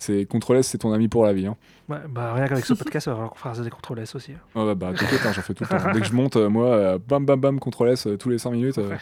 C'est 0.00 0.26
CTRL 0.26 0.58
S, 0.58 0.66
c'est 0.66 0.78
ton 0.78 0.92
ami 0.92 1.06
pour 1.06 1.24
la 1.24 1.32
vie. 1.32 1.46
Hein. 1.46 1.56
Ouais, 1.88 1.98
bah, 2.08 2.32
rien 2.34 2.48
qu'avec 2.48 2.64
ce 2.66 2.74
podcast, 2.74 3.06
on 3.08 3.10
va 3.12 3.16
falloir 3.16 3.30
qu'on 3.30 3.38
fasse 3.38 3.60
des 3.60 3.70
contrôles 3.70 4.00
S 4.00 4.14
aussi. 4.16 4.32
hein. 4.32 4.40
Ouais, 4.56 4.74
bah, 4.74 4.90
bah 4.90 4.98
t'inquiète, 4.98 5.20
hein, 5.24 5.32
j'en 5.32 5.42
fais 5.42 5.54
tout 5.54 5.62
le 5.64 5.68
temps. 5.78 5.92
Dès 5.94 6.00
que 6.00 6.06
je 6.06 6.12
monte, 6.14 6.34
euh, 6.36 6.48
moi, 6.48 6.66
euh, 6.66 6.98
bam, 6.98 7.24
bam, 7.24 7.40
bam, 7.40 7.60
CTRL 7.60 7.90
S 7.92 8.06
euh, 8.08 8.16
tous 8.16 8.28
les 8.30 8.38
5 8.38 8.50
minutes. 8.50 8.78
euh. 8.78 8.96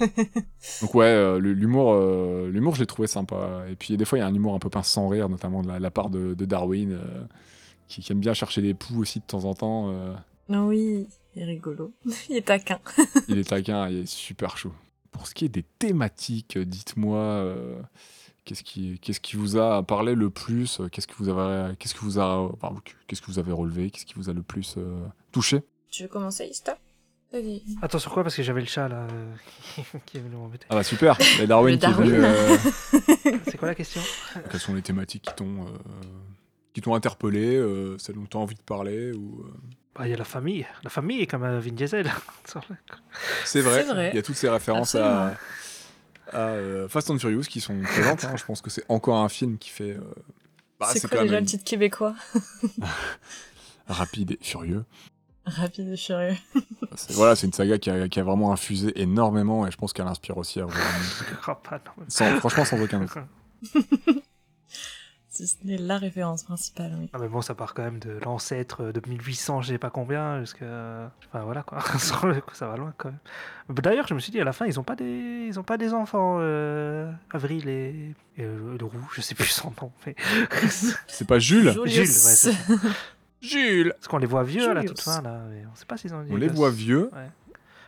Donc 0.82 0.94
ouais, 0.94 1.04
euh, 1.06 1.38
l'humour, 1.38 1.92
euh, 1.94 2.50
l'humour, 2.50 2.74
je 2.74 2.80
l'ai 2.80 2.86
trouvé 2.86 3.06
sympa. 3.06 3.64
Et 3.70 3.76
puis 3.76 3.96
des 3.96 4.04
fois, 4.04 4.18
il 4.18 4.22
y 4.22 4.24
a 4.24 4.26
un 4.26 4.34
humour 4.34 4.54
un 4.54 4.58
peu 4.58 4.68
pince 4.70 4.88
sans 4.88 5.08
rire, 5.08 5.28
notamment 5.28 5.62
de 5.62 5.68
la, 5.68 5.78
la 5.78 5.90
part 5.90 6.10
de, 6.10 6.34
de 6.34 6.44
Darwin, 6.44 6.92
euh, 6.92 7.24
qui, 7.88 8.00
qui 8.00 8.10
aime 8.12 8.20
bien 8.20 8.34
chercher 8.34 8.60
des 8.62 8.74
poux 8.74 9.00
aussi 9.00 9.20
de 9.20 9.24
temps 9.24 9.44
en 9.44 9.54
temps. 9.54 9.90
euh. 9.90 10.12
Oui, 10.48 11.06
il 11.36 11.42
est 11.42 11.44
rigolo. 11.46 11.92
Il 12.28 12.36
est 12.36 12.46
taquin. 12.46 12.78
il 13.28 13.38
est 13.38 13.48
taquin, 13.48 13.88
il 13.88 13.98
est 13.98 14.06
super 14.06 14.56
chaud. 14.58 14.72
Pour 15.12 15.26
ce 15.28 15.34
qui 15.34 15.44
est 15.44 15.48
des 15.48 15.62
thématiques, 15.78 16.58
dites-moi, 16.58 17.18
euh, 17.18 17.80
qu'est-ce 18.44 18.62
qui, 18.62 18.98
qu'est-ce 19.00 19.20
qui 19.20 19.36
vous 19.36 19.56
a 19.56 19.82
parlé 19.82 20.14
le 20.14 20.30
plus 20.30 20.80
euh, 20.80 20.88
Qu'est-ce 20.88 21.06
que 21.06 21.14
vous 21.18 21.28
avez, 21.28 21.74
qu'est-ce 21.76 21.94
que 21.94 22.00
vous 22.00 22.18
a, 22.18 22.50
qu'est-ce 23.06 23.20
que 23.22 23.26
vous 23.26 23.38
avez 23.38 23.52
relevé 23.52 23.90
Qu'est-ce 23.90 24.06
qui 24.06 24.14
vous 24.14 24.30
a 24.30 24.32
le 24.32 24.42
plus 24.42 24.74
euh, 24.78 25.04
touché? 25.32 25.62
Tu 25.90 26.02
veux 26.02 26.08
commencer, 26.08 26.46
Ista 26.46 26.78
Vas-y. 27.32 27.62
Attends, 27.82 27.98
sur 27.98 28.12
quoi? 28.12 28.22
Parce 28.22 28.36
que 28.36 28.44
j'avais 28.44 28.60
le 28.60 28.66
chat 28.66 28.86
là 28.88 29.06
qui 30.06 30.18
est 30.18 30.20
venu 30.20 30.36
m'embêter. 30.36 30.66
Ah 30.70 30.76
bah 30.76 30.84
super, 30.84 31.18
et 31.40 31.46
Darwin, 31.48 31.78
qui 31.78 31.86
est 31.86 31.92
venu. 31.92 32.12
Euh, 32.14 32.56
C'est 33.46 33.56
quoi 33.58 33.68
la 33.68 33.74
question? 33.74 34.00
quelles 34.50 34.60
sont 34.60 34.74
les 34.74 34.82
thématiques 34.82 35.22
qui 35.22 35.34
t'ont, 35.34 35.62
euh, 35.62 35.68
qui 36.72 36.80
t'ont 36.80 36.94
interpellé, 36.94 37.56
euh, 37.56 37.98
celles 37.98 38.14
dont 38.14 38.26
tu 38.26 38.36
as 38.36 38.40
envie 38.40 38.54
de 38.54 38.62
parler 38.62 39.12
ou, 39.12 39.42
euh, 39.46 39.52
Bah, 39.96 40.06
il 40.06 40.10
y 40.10 40.14
a 40.14 40.16
la 40.16 40.24
famille. 40.24 40.64
La 40.84 40.90
famille 40.90 41.22
est 41.22 41.26
comme 41.26 41.42
Vin 41.42 41.72
Diesel. 41.72 42.06
Vrai, 42.06 42.62
C'est 43.44 43.60
vrai. 43.62 44.10
il 44.12 44.16
y 44.16 44.18
a 44.18 44.22
toutes 44.22 44.36
ces 44.36 44.48
références 44.48 44.94
à, 44.94 45.34
à, 46.32 46.38
euh, 46.38 46.88
Fast 46.88 47.10
and 47.10 47.18
Furious 47.18 47.42
qui 47.42 47.60
sont 47.60 47.78
présentes. 47.82 48.24
hein. 48.24 48.34
Je 48.36 48.44
pense 48.44 48.60
que 48.62 48.70
c'est 48.70 48.84
encore 48.88 49.18
un 49.18 49.28
film 49.28 49.58
qui 49.58 49.70
fait. 49.70 49.90
euh, 49.92 50.00
bah, 50.80 50.88
c'est 50.92 51.00
quoi 51.08 51.22
déjà 51.22 51.32
même 51.34 51.44
le 51.44 51.46
titre 51.48 51.64
québécois? 51.64 52.14
Rapide 53.88 54.32
et 54.32 54.38
furieux. 54.40 54.84
Rapide 55.46 55.88
et 55.90 55.96
furieux. 55.96 56.34
C'est- 56.96 57.12
Voilà, 57.12 57.36
c'est 57.36 57.46
une 57.46 57.52
saga 57.52 57.76
qui 57.78 57.90
a, 57.90 58.08
qui 58.08 58.18
a 58.18 58.24
vraiment 58.24 58.50
infusé 58.52 58.92
énormément 59.00 59.66
et 59.66 59.70
je 59.70 59.76
pense 59.76 59.92
qu'elle 59.92 60.06
inspire 60.06 60.38
aussi 60.38 60.60
à 60.60 60.66
sans, 62.08 62.36
Franchement, 62.38 62.64
sans 62.64 62.80
aucun 62.80 63.00
doute. 63.00 63.10
Si 65.34 65.48
ce 65.48 65.56
n'est 65.64 65.78
la 65.78 65.98
référence 65.98 66.44
principale, 66.44 66.92
oui. 66.96 67.10
Ah, 67.12 67.18
mais 67.20 67.26
bon, 67.26 67.40
ça 67.42 67.56
part 67.56 67.74
quand 67.74 67.82
même 67.82 67.98
de 67.98 68.20
l'ancêtre 68.24 68.92
de 68.92 69.02
1800, 69.04 69.62
je 69.62 69.72
sais 69.72 69.78
pas 69.78 69.90
combien, 69.90 70.38
jusqu'à. 70.38 71.10
Enfin 71.26 71.42
voilà 71.42 71.64
quoi. 71.64 71.80
Ça 71.98 72.68
va 72.68 72.76
loin 72.76 72.94
quand 72.96 73.08
même. 73.08 73.18
D'ailleurs, 73.82 74.06
je 74.06 74.14
me 74.14 74.20
suis 74.20 74.30
dit 74.30 74.40
à 74.40 74.44
la 74.44 74.52
fin, 74.52 74.66
ils 74.66 74.78
ont 74.78 74.84
pas 74.84 74.94
des, 74.94 75.46
ils 75.48 75.58
ont 75.58 75.64
pas 75.64 75.76
des 75.76 75.92
enfants, 75.92 76.36
euh... 76.38 77.10
Avril 77.32 77.68
et, 77.68 78.14
et 78.36 78.42
le, 78.44 78.76
le 78.78 78.84
roux, 78.84 79.08
je 79.12 79.20
sais 79.22 79.34
plus 79.34 79.46
son 79.46 79.72
nom. 79.82 79.90
Mais... 80.06 80.14
C'est 81.08 81.26
pas 81.26 81.40
Jules 81.40 81.72
Jules, 81.72 81.80
ouais, 81.80 82.06
c'est 82.06 82.52
ça. 82.52 82.58
Jules 83.40 83.92
Parce 83.96 84.06
qu'on 84.08 84.18
les 84.18 84.26
voit 84.26 84.44
vieux 84.44 84.70
à 84.70 84.74
la 84.74 84.82
toute 84.82 85.00
Julius. 85.00 85.04
fin 85.16 85.20
là. 85.22 85.40
Mais 85.50 85.64
on 85.70 85.74
sait 85.74 85.84
pas 85.84 85.96
s'ils 85.96 86.14
ont. 86.14 86.22
des 86.22 86.32
On 86.32 86.36
les 86.36 86.48
voit 86.48 86.70
vieux. 86.70 87.10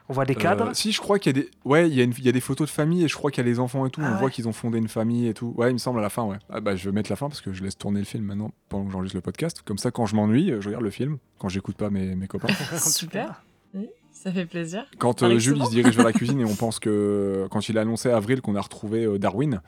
On 0.09 0.13
voit 0.13 0.25
des 0.25 0.35
cadres. 0.37 0.69
Euh, 0.69 0.75
si, 0.75 0.93
je 0.93 1.01
crois 1.01 1.19
qu'il 1.19 1.37
y 1.37 1.41
a 1.41 1.43
des. 1.43 1.51
Ouais, 1.65 1.89
il 1.89 1.95
y, 1.95 2.01
a 2.01 2.05
une- 2.05 2.13
il 2.17 2.25
y 2.25 2.29
a 2.29 2.33
des 2.33 2.41
photos 2.41 2.69
de 2.69 2.73
famille 2.73 3.05
et 3.05 3.09
je 3.09 3.15
crois 3.17 3.31
qu'il 3.31 3.45
y 3.45 3.47
a 3.47 3.51
les 3.51 3.59
enfants 3.59 3.87
et 3.87 3.91
tout. 3.91 4.01
Ah 4.05 4.09
on 4.09 4.13
ouais. 4.15 4.19
voit 4.21 4.31
qu'ils 4.31 4.47
ont 4.49 4.53
fondé 4.53 4.79
une 4.79 4.87
famille 4.89 5.27
et 5.27 5.35
tout. 5.35 5.53
Ouais, 5.57 5.71
il 5.71 5.75
me 5.75 5.79
semble 5.79 5.99
à 5.99 6.03
la 6.03 6.11
fin, 6.11 6.23
ouais. 6.25 6.37
Ah 6.49 6.61
bah, 6.61 6.77
je 6.77 6.89
vais 6.89 6.93
mettre 6.95 7.11
la 7.11 7.17
fin 7.17 7.29
parce 7.29 7.41
que 7.41 7.53
je 7.53 7.63
laisse 7.65 7.77
tourner 7.77 7.99
le 8.01 8.07
film 8.07 8.25
maintenant 8.25 8.53
pendant 8.69 8.85
que 8.87 8.93
j'enregistre 8.93 9.17
le 9.17 9.21
podcast. 9.23 9.63
Comme 9.65 9.79
ça, 9.79 9.91
quand 9.91 10.07
je 10.07 10.15
m'ennuie, 10.15 10.53
je 10.61 10.67
regarde 10.69 10.85
le 10.85 10.91
film. 10.91 11.19
Quand 11.39 11.49
j'écoute 11.49 11.77
pas 11.77 11.91
mes, 11.91 12.15
mes 12.15 12.29
copains. 12.29 12.53
Super. 12.79 13.43
Oui, 13.75 13.89
ça 14.13 14.31
fait 14.33 14.47
plaisir. 14.47 14.87
Quand 14.99 15.23
euh, 15.23 15.39
Jules 15.39 15.59
il 15.59 15.65
se 15.67 15.71
dirige 15.71 15.97
vers 15.97 16.07
la 16.07 16.13
cuisine 16.15 16.41
et 16.41 16.45
on 16.45 16.55
pense 16.55 16.79
que 16.79 17.47
quand 17.51 17.69
il 17.69 17.77
a 17.77 17.81
annoncé 17.81 18.09
à 18.11 18.17
Avril 18.17 18.41
qu'on 18.43 18.55
a 18.55 18.61
retrouvé 18.61 19.05
euh, 19.05 19.19
Darwin, 19.19 19.61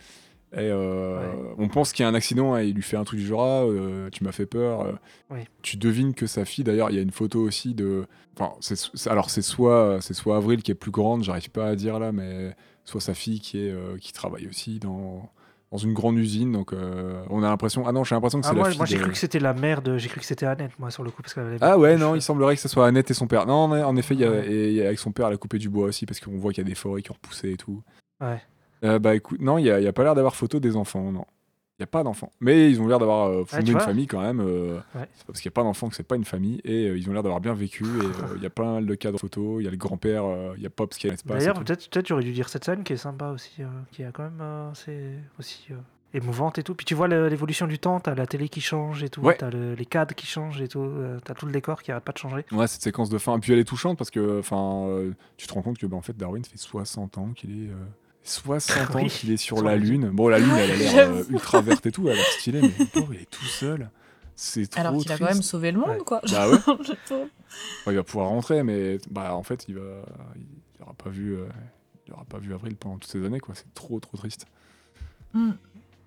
et 0.54 0.60
euh, 0.60 1.18
Ouais. 1.20 1.54
on 1.58 1.68
pense 1.68 1.92
qu'il 1.92 2.02
y 2.02 2.06
a 2.06 2.08
un 2.08 2.14
accident 2.14 2.56
et 2.56 2.66
il 2.68 2.74
lui 2.74 2.82
fait 2.82 2.96
un 2.96 3.04
truc 3.04 3.20
du 3.20 3.26
genre 3.26 3.42
Ah, 3.44 3.62
euh, 3.64 4.08
tu 4.10 4.24
m'as 4.24 4.32
fait 4.32 4.46
peur. 4.46 4.82
euh. 5.30 5.36
Tu 5.62 5.76
devines 5.76 6.14
que 6.14 6.26
sa 6.26 6.44
fille, 6.44 6.64
d'ailleurs, 6.64 6.90
il 6.90 6.96
y 6.96 6.98
a 6.98 7.02
une 7.02 7.10
photo 7.10 7.40
aussi 7.40 7.74
de. 7.74 8.06
Enfin, 8.38 8.52
alors 9.10 9.30
c'est 9.30 9.42
soit 9.42 9.98
c'est 10.00 10.14
soit 10.14 10.36
Avril 10.36 10.62
qui 10.62 10.70
est 10.70 10.74
plus 10.76 10.90
grande, 10.92 11.24
j'arrive 11.24 11.50
pas 11.50 11.66
à 11.68 11.74
dire 11.76 11.98
là, 11.98 12.12
mais 12.12 12.54
soit 12.84 13.00
sa 13.00 13.14
fille 13.14 13.40
qui 13.40 13.58
est 13.58 13.74
qui 14.00 14.12
travaille 14.12 14.46
aussi 14.48 14.78
dans 14.78 15.28
dans 15.70 15.76
une 15.76 15.92
grande 15.92 16.16
usine. 16.16 16.52
Donc 16.52 16.72
on 16.72 17.42
a 17.42 17.48
l'impression. 17.50 17.84
Ah 17.86 17.92
non, 17.92 18.04
j'ai 18.04 18.14
l'impression 18.14 18.40
que 18.40 18.46
Ah, 18.46 18.50
c'est 18.50 18.54
moi, 18.56 18.64
la 18.64 18.70
fille. 18.70 18.78
moi 18.78 18.86
j'ai 18.86 18.96
de- 18.96 19.02
cru 19.02 19.10
que 19.12 19.18
c'était 19.18 19.40
la 19.40 19.52
mère 19.52 19.82
de. 19.82 19.98
J'ai 19.98 20.08
cru 20.08 20.20
que 20.20 20.26
c'était 20.26 20.46
Annette, 20.46 20.78
moi, 20.78 20.90
sur 20.90 21.02
le 21.02 21.10
coup. 21.10 21.20
Parce 21.20 21.36
avait 21.36 21.58
Ah 21.60 21.76
ouais, 21.76 21.96
non, 21.98 22.14
il 22.14 22.22
semblerait 22.22 22.54
que 22.54 22.62
ce 22.62 22.68
soit 22.68 22.86
Annette 22.86 23.10
et 23.10 23.14
son 23.14 23.26
père. 23.26 23.44
Non, 23.44 23.70
en 23.72 23.96
effet, 23.96 24.14
il 24.14 24.20
y 24.20 24.24
a, 24.24 24.30
Ouais. 24.30 24.46
et 24.50 24.68
il 24.68 24.74
y 24.76 24.82
a- 24.82 24.86
avec 24.86 24.98
son 24.98 25.12
père, 25.12 25.26
elle 25.26 25.34
a 25.34 25.36
coupé 25.36 25.58
du 25.58 25.68
bois 25.68 25.86
aussi 25.88 26.06
parce 26.06 26.20
qu'on 26.20 26.38
voit 26.38 26.52
qu'il 26.54 26.62
y 26.64 26.66
a 26.66 26.70
des 26.70 26.74
forêts 26.74 27.02
qui 27.02 27.10
ont 27.10 27.14
repoussé 27.14 27.50
et 27.52 27.56
tout. 27.58 27.82
Ouais. 28.22 28.40
Euh, 28.84 28.98
bah 28.98 29.14
écoute, 29.14 29.40
non, 29.40 29.58
il 29.58 29.64
n'y 29.64 29.70
a, 29.70 29.80
y 29.80 29.86
a 29.86 29.92
pas 29.92 30.04
l'air 30.04 30.14
d'avoir 30.14 30.36
photo 30.36 30.60
des 30.60 30.76
enfants, 30.76 31.10
non. 31.12 31.24
Il 31.78 31.82
n'y 31.82 31.84
a 31.84 31.86
pas 31.88 32.02
d'enfants. 32.02 32.32
Mais 32.40 32.68
ils 32.70 32.80
ont 32.80 32.88
l'air 32.88 32.98
d'avoir 32.98 33.28
euh, 33.28 33.44
fondé 33.44 33.62
tu 33.66 33.70
une 33.72 33.78
famille 33.78 34.08
quand 34.08 34.20
même. 34.20 34.40
euh, 34.40 34.78
Ouais. 34.96 35.08
C'est 35.14 35.20
pas 35.24 35.26
parce 35.28 35.40
qu'il 35.40 35.48
n'y 35.48 35.52
a 35.52 35.56
pas 35.56 35.62
d'enfants 35.62 35.88
que 35.88 35.94
c'est 35.94 36.02
pas 36.02 36.16
une 36.16 36.24
famille. 36.24 36.60
Et 36.64 36.88
euh, 36.88 36.98
ils 36.98 37.08
ont 37.08 37.12
l'air 37.12 37.22
d'avoir 37.22 37.40
bien 37.40 37.54
vécu. 37.54 37.84
Et 37.84 38.34
il 38.36 38.42
y 38.42 38.46
a 38.46 38.50
pas 38.50 38.64
mal 38.64 38.86
de 38.86 38.94
cadres 38.96 39.18
photos. 39.20 39.60
Il 39.60 39.64
y 39.64 39.68
a 39.68 39.70
le 39.70 39.76
grand-père, 39.76 40.24
il 40.56 40.62
y 40.62 40.66
a 40.66 40.70
Pops 40.70 40.96
qui 40.98 41.06
a 41.06 41.10
l'espace. 41.12 41.38
D'ailleurs, 41.38 41.62
peut-être 41.62 41.88
peut 41.88 42.02
j'aurais 42.04 42.24
dû 42.24 42.32
dire 42.32 42.48
cette 42.48 42.64
scène 42.64 42.82
qui 42.82 42.94
est 42.94 42.96
sympa 42.96 43.28
aussi, 43.30 43.62
qui 43.92 44.02
est 44.02 44.10
quand 44.12 44.24
même 44.24 44.40
assez 44.72 45.12
aussi 45.38 45.68
émouvante 46.14 46.58
et 46.58 46.64
tout. 46.64 46.74
Puis 46.74 46.84
tu 46.84 46.96
vois 46.96 47.06
l'évolution 47.06 47.68
du 47.68 47.78
temps, 47.78 48.00
t'as 48.00 48.16
la 48.16 48.26
télé 48.26 48.48
qui 48.48 48.60
change 48.60 49.04
et 49.04 49.08
tout, 49.08 49.20
Ouais. 49.20 49.36
t'as 49.38 49.50
le- 49.50 49.74
les 49.74 49.86
cadres 49.86 50.16
qui 50.16 50.26
changent 50.26 50.60
et 50.60 50.66
tout, 50.66 50.90
t'as 51.24 51.34
tout 51.34 51.46
le 51.46 51.52
décor 51.52 51.82
qui 51.82 51.92
arrête 51.92 52.02
pas 52.02 52.12
de 52.12 52.18
changer. 52.18 52.44
Ouais, 52.50 52.66
cette 52.66 52.82
séquence 52.82 53.08
de 53.08 53.18
fin. 53.18 53.36
Et 53.36 53.40
puis 53.40 53.52
elle 53.52 53.58
est 53.60 53.64
touchante 53.64 53.96
parce 53.98 54.10
que 54.10 54.40
enfin, 54.40 54.88
tu 55.36 55.46
te 55.46 55.52
rends 55.54 55.62
compte 55.62 55.78
que 55.78 55.86
bah, 55.86 55.96
en 55.96 56.02
fait, 56.02 56.16
Darwin 56.16 56.44
fait 56.44 56.58
60 56.58 57.18
ans 57.18 57.28
qu'il 57.36 57.50
est. 57.52 57.70
euh, 58.28 58.60
60 58.60 58.90
ans 58.96 58.98
Oui, 59.02 59.08
qu'il 59.08 59.30
est 59.32 59.36
sur 59.36 59.62
la 59.62 59.76
Lune. 59.76 60.10
Bon, 60.10 60.28
la 60.28 60.38
Lune, 60.38 60.50
elle 60.56 60.70
a 60.70 60.76
l'air 60.76 61.08
euh, 61.08 61.22
ultra 61.30 61.60
verte 61.60 61.86
et 61.86 61.92
tout, 61.92 62.06
elle 62.08 62.12
a 62.12 62.16
l'air 62.16 62.26
stylée, 62.26 62.60
mais 62.62 62.72
le 62.78 62.84
pauvre, 62.86 63.14
il 63.14 63.20
est 63.22 63.30
tout 63.30 63.44
seul. 63.44 63.90
C'est 64.36 64.68
trop 64.68 64.80
Alors 64.80 64.96
qu'il 64.98 65.10
a 65.10 65.18
quand 65.18 65.24
même 65.24 65.42
sauvé 65.42 65.72
le 65.72 65.78
monde, 65.80 65.88
Ouais. 65.90 65.98
quoi. 65.98 66.20
Bah 66.30 66.48
ouais. 66.50 66.58
Il 67.88 67.94
va 67.94 68.02
pouvoir 68.04 68.28
rentrer, 68.28 68.62
mais 68.62 68.98
bah, 69.10 69.34
en 69.34 69.42
fait, 69.42 69.64
il 69.68 69.74
va, 69.74 70.02
il 70.36 70.82
aura 70.82 70.94
pas 70.94 71.10
vu 71.10 71.34
euh, 71.34 71.46
il 72.06 72.12
aura 72.12 72.24
pas 72.24 72.38
vu 72.38 72.54
Avril 72.54 72.76
pendant 72.76 72.98
toutes 72.98 73.10
ces 73.10 73.24
années, 73.24 73.40
quoi. 73.40 73.54
C'est 73.54 73.72
trop, 73.74 73.98
trop 74.00 74.16
triste. 74.16 74.46
Mm. 75.34 75.50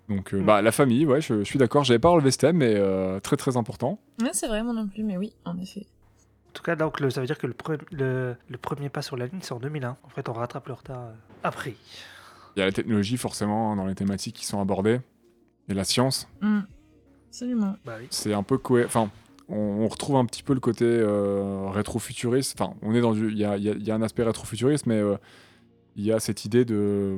Donc, 0.09 0.33
euh, 0.33 0.41
Mm. 0.41 0.45
bah, 0.45 0.61
la 0.61 0.71
famille, 0.71 1.05
ouais, 1.05 1.21
je, 1.21 1.39
je 1.39 1.43
suis 1.43 1.59
d'accord. 1.59 1.83
J'avais 1.83 1.99
pas 1.99 2.09
relevé 2.09 2.31
ce 2.31 2.37
thème, 2.37 2.57
mais 2.57 2.75
très, 3.21 3.35
très 3.37 3.57
important. 3.57 3.99
Ouais, 4.21 4.29
c'est 4.33 4.47
vrai, 4.47 4.63
moi 4.63 4.73
non 4.73 4.87
plus, 4.87 5.03
mais 5.03 5.17
oui, 5.17 5.33
en 5.45 5.57
effet. 5.59 5.85
En 6.51 6.53
tout 6.53 6.63
cas, 6.63 6.75
donc, 6.75 6.99
le- 6.99 7.09
ça 7.09 7.21
veut 7.21 7.27
dire 7.27 7.37
que 7.37 7.47
le, 7.47 7.53
pre- 7.53 7.79
le, 7.91 8.35
le 8.49 8.57
premier 8.57 8.89
pas 8.89 9.01
sur 9.01 9.15
la 9.15 9.25
Lune, 9.27 9.39
c'est 9.41 9.53
en 9.53 9.59
2001. 9.59 9.95
En 10.03 10.09
fait, 10.09 10.27
on 10.27 10.33
rattrape 10.33 10.67
le 10.67 10.73
retard 10.73 10.99
euh, 10.99 11.11
après. 11.43 11.75
Il 12.55 12.59
y 12.59 12.61
a 12.61 12.65
la 12.65 12.73
technologie, 12.73 13.15
forcément, 13.17 13.73
dans 13.77 13.85
les 13.85 13.95
thématiques 13.95 14.35
qui 14.35 14.45
sont 14.45 14.59
abordées. 14.59 14.99
Et 15.69 15.73
la 15.73 15.83
science, 15.85 16.27
Mm. 16.41 16.59
Absolument. 17.29 17.75
Bah 17.85 17.95
oui. 17.99 18.07
c'est 18.09 18.33
un 18.33 18.43
peu 18.43 18.57
cohérent. 18.57 18.87
Enfin, 18.87 19.09
on, 19.47 19.55
on 19.55 19.87
retrouve 19.87 20.17
un 20.17 20.25
petit 20.25 20.43
peu 20.43 20.53
le 20.53 20.59
côté 20.59 20.83
euh, 20.85 21.69
rétrofuturiste. 21.69 22.59
Enfin, 22.59 22.73
on 22.81 22.93
est 22.93 22.99
dans 22.99 23.13
du- 23.13 23.31
il 23.31 23.37
y 23.37 23.45
a, 23.45 23.55
il 23.55 23.63
y 23.63 23.69
a- 23.69 23.73
il 23.73 23.83
y 23.87 23.89
a 23.91 23.95
un 23.95 24.01
aspect 24.01 24.23
rétrofuturiste, 24.23 24.85
mais 24.85 24.95
euh, 24.99 25.15
il 25.95 26.05
y 26.05 26.11
a 26.11 26.19
cette 26.19 26.45
idée 26.45 26.65
de 26.65 27.17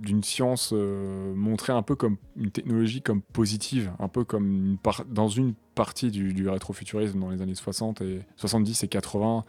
d'une 0.00 0.22
science 0.22 0.70
euh, 0.72 1.34
montrée 1.34 1.72
un 1.72 1.82
peu 1.82 1.96
comme 1.96 2.16
une 2.36 2.50
technologie 2.50 3.02
comme 3.02 3.20
positive, 3.20 3.92
un 3.98 4.08
peu 4.08 4.24
comme 4.24 4.46
une 4.46 4.78
dans 5.08 5.28
une 5.28 5.54
partie 5.74 6.10
du, 6.10 6.48
rétrofuturisme 6.48 7.18
dans 7.18 7.30
les 7.30 7.42
années 7.42 7.54
60 7.54 8.00
et 8.02 8.20
70 8.36 8.84
et 8.84 8.88
80. 8.88 9.44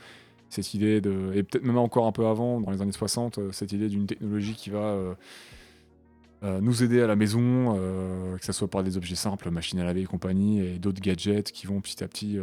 Cette 0.49 0.73
idée 0.73 1.01
de 1.01 1.31
et 1.35 1.43
peut-être 1.43 1.63
même 1.63 1.77
encore 1.77 2.07
un 2.07 2.11
peu 2.11 2.25
avant, 2.25 2.59
dans 2.59 2.71
les 2.71 2.81
années 2.81 2.91
60, 2.91 3.37
euh, 3.37 3.51
cette 3.51 3.71
idée 3.71 3.89
d'une 3.89 4.07
technologie 4.07 4.55
qui 4.55 4.71
va 4.71 4.97
euh, 6.43 6.61
nous 6.61 6.81
aider 6.81 7.01
à 7.01 7.07
la 7.07 7.15
maison, 7.15 7.75
que 8.39 8.45
ce 8.45 8.53
soit 8.53 8.69
par 8.69 8.81
des 8.81 8.95
objets 8.95 9.15
simples, 9.15 9.51
machines 9.51 9.79
à 9.79 9.83
laver 9.83 10.01
et 10.01 10.05
compagnie, 10.05 10.61
et 10.61 10.79
d'autres 10.79 11.01
gadgets 11.01 11.51
qui 11.51 11.67
vont 11.67 11.81
petit 11.81 12.01
à 12.01 12.07
petit 12.07 12.39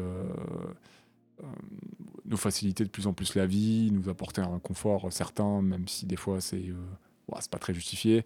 nous 2.24 2.36
faciliter 2.36 2.84
de 2.84 2.88
plus 2.88 3.06
en 3.06 3.12
plus 3.12 3.34
la 3.34 3.46
vie, 3.46 3.90
nous 3.92 4.08
apporter 4.08 4.40
un 4.40 4.58
confort 4.58 5.12
certain, 5.12 5.62
même 5.62 5.86
si 5.88 6.06
des 6.06 6.16
fois 6.16 6.40
c'est 6.40 6.68
euh, 6.68 6.74
c'est 7.40 7.50
pas 7.50 7.58
très 7.58 7.74
justifié, 7.74 8.24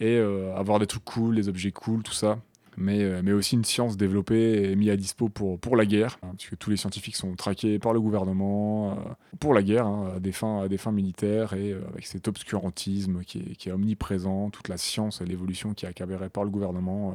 et 0.00 0.16
euh, 0.16 0.54
avoir 0.56 0.78
des 0.78 0.86
trucs 0.86 1.04
cool, 1.04 1.36
des 1.36 1.48
objets 1.48 1.72
cool, 1.72 2.02
tout 2.02 2.12
ça. 2.12 2.38
Mais, 2.76 3.02
euh, 3.02 3.20
mais 3.22 3.32
aussi 3.32 3.56
une 3.56 3.64
science 3.64 3.96
développée 3.96 4.70
et 4.70 4.76
mise 4.76 4.90
à 4.90 4.96
dispo 4.96 5.28
pour, 5.28 5.58
pour 5.58 5.76
la 5.76 5.84
guerre, 5.84 6.18
hein, 6.22 6.32
puisque 6.38 6.56
tous 6.56 6.70
les 6.70 6.76
scientifiques 6.76 7.16
sont 7.16 7.34
traqués 7.34 7.78
par 7.78 7.92
le 7.92 8.00
gouvernement 8.00 8.92
euh, 8.92 8.94
pour 9.38 9.54
la 9.54 9.62
guerre, 9.62 9.86
hein, 9.86 10.12
à, 10.16 10.20
des 10.20 10.32
fins, 10.32 10.62
à 10.62 10.68
des 10.68 10.78
fins 10.78 10.92
militaires, 10.92 11.52
et 11.52 11.72
euh, 11.72 11.82
avec 11.88 12.06
cet 12.06 12.28
obscurantisme 12.28 13.22
qui 13.24 13.56
est, 13.66 13.72
omniprésent, 13.72 14.50
toute 14.50 14.68
la 14.68 14.78
science 14.78 15.20
et 15.20 15.26
l'évolution 15.26 15.74
qui 15.74 15.84
est 15.84 15.88
accaparée 15.88 16.30
par 16.30 16.44
le 16.44 16.50
gouvernement 16.50 17.10
euh, 17.10 17.14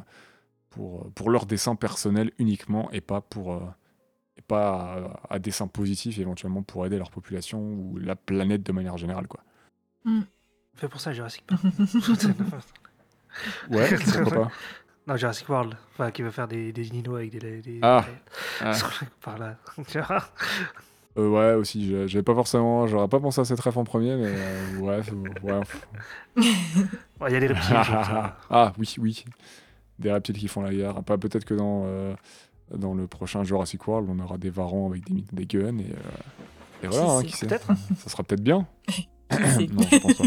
pour, 0.70 1.10
pour 1.12 1.30
leur 1.30 1.46
dessin 1.46 1.74
personnel 1.74 2.32
uniquement, 2.38 2.90
et 2.92 3.00
pas 3.00 3.22
pour, 3.22 3.54
euh, 3.54 3.60
pas 4.48 5.18
à, 5.28 5.34
à 5.34 5.38
dessin 5.38 5.66
positif 5.66 6.18
éventuellement 6.18 6.62
pour 6.62 6.86
aider 6.86 6.98
leur 6.98 7.10
population 7.10 7.60
ou 7.60 7.98
la 7.98 8.16
planète 8.16 8.62
de 8.62 8.72
manière 8.72 8.96
générale 8.96 9.26
quoi. 9.26 9.40
Fait 10.76 10.88
pour 10.88 11.00
ça 11.00 11.12
Jurassic 11.12 11.44
Park. 11.46 11.62
Ouais, 13.70 13.88
pourquoi 14.14 14.44
pas. 14.44 14.50
non, 15.06 15.16
Jurassic 15.16 15.48
World. 15.48 15.74
Enfin, 15.92 16.10
qui 16.10 16.22
veut 16.22 16.30
faire 16.30 16.48
des, 16.48 16.72
des 16.72 16.84
dinos 16.84 17.16
avec 17.16 17.30
des. 17.38 17.60
des 17.60 17.78
Ah. 17.82 18.04
des- 18.06 18.64
Ah. 18.66 18.72
Par 19.20 19.38
là. 19.38 19.56
Euh, 21.18 21.28
ouais 21.30 21.54
aussi, 21.54 22.06
j'avais 22.08 22.22
pas 22.22 22.34
forcément, 22.34 22.86
j'aurais 22.86 23.08
pas 23.08 23.18
pensé 23.20 23.40
à 23.40 23.44
cette 23.46 23.60
ref 23.60 23.76
en 23.78 23.84
premier, 23.84 24.16
mais 24.16 24.26
euh, 24.36 24.78
ouais, 24.80 25.00
c'est- 25.02 25.12
ouais. 25.46 25.60
Ouais, 27.20 27.30
Il 27.30 27.32
y 27.32 27.36
a 27.36 27.40
des 27.40 27.46
reptiles. 27.46 27.76
ah 28.50 28.72
oui, 28.78 28.94
oui, 28.98 29.24
des 29.98 30.12
reptiles 30.12 30.36
qui 30.36 30.46
font 30.48 30.60
la 30.60 30.72
guerre. 30.74 31.02
Pas 31.02 31.16
peut-être 31.16 31.46
que 31.46 31.54
dans 31.54 31.84
euh, 31.86 32.14
dans 32.74 32.94
le 32.94 33.06
prochain 33.06 33.44
Jurassic 33.44 33.86
World, 33.86 34.08
on 34.10 34.18
aura 34.18 34.38
des 34.38 34.50
varans 34.50 34.88
avec 34.88 35.04
des, 35.10 35.24
des 35.32 35.46
guns 35.46 35.78
et, 35.78 35.90
euh, 35.92 36.82
et 36.84 36.88
voilà, 36.88 37.04
Qui 37.04 37.10
hein, 37.10 37.20
sait. 37.20 37.26
qui 37.26 37.32
sait. 37.36 37.46
Peut-être. 37.46 37.68
Ça 37.98 38.10
sera 38.10 38.22
peut-être 38.22 38.42
bien. 38.42 38.66
Non, 39.28 39.82
je 39.90 39.98
pense 39.98 40.14
pas. 40.14 40.24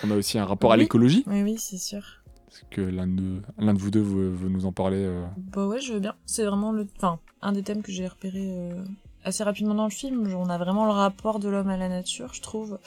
On 0.04 0.10
a 0.10 0.16
aussi 0.16 0.38
un 0.38 0.44
rapport 0.44 0.72
à 0.72 0.76
l'écologie, 0.76 1.22
Oui, 1.28 1.42
oui, 1.42 1.56
c'est 1.58 1.78
sûr. 1.78 2.02
parce 2.46 2.64
que 2.70 2.80
l'un 2.80 3.06
de 3.06 3.40
l'un 3.58 3.74
de 3.74 3.78
vous 3.78 3.92
deux 3.92 4.02
veut, 4.02 4.28
veut 4.30 4.48
nous 4.48 4.66
en 4.66 4.72
parler. 4.72 5.04
euh, 5.04 5.24
Bah 5.36 5.66
ouais, 5.66 5.80
je 5.80 5.92
veux 5.92 6.00
bien. 6.00 6.14
C'est 6.26 6.44
vraiment 6.44 6.72
le, 6.72 6.86
enfin, 6.96 7.20
un 7.40 7.52
des 7.52 7.62
thèmes 7.62 7.82
que 7.82 7.92
j'ai 7.92 8.08
repéré 8.08 8.40
euh, 8.50 8.82
assez 9.24 9.44
rapidement 9.44 9.74
dans 9.74 9.84
le 9.84 9.90
film. 9.90 10.28
Genre, 10.28 10.40
On 10.44 10.50
a 10.50 10.58
vraiment 10.58 10.84
le 10.84 10.90
rapport 10.90 11.38
de 11.38 11.48
l'homme 11.48 11.68
à 11.70 11.76
la 11.76 11.88
nature, 11.88 12.34
je 12.34 12.42
trouve, 12.42 12.78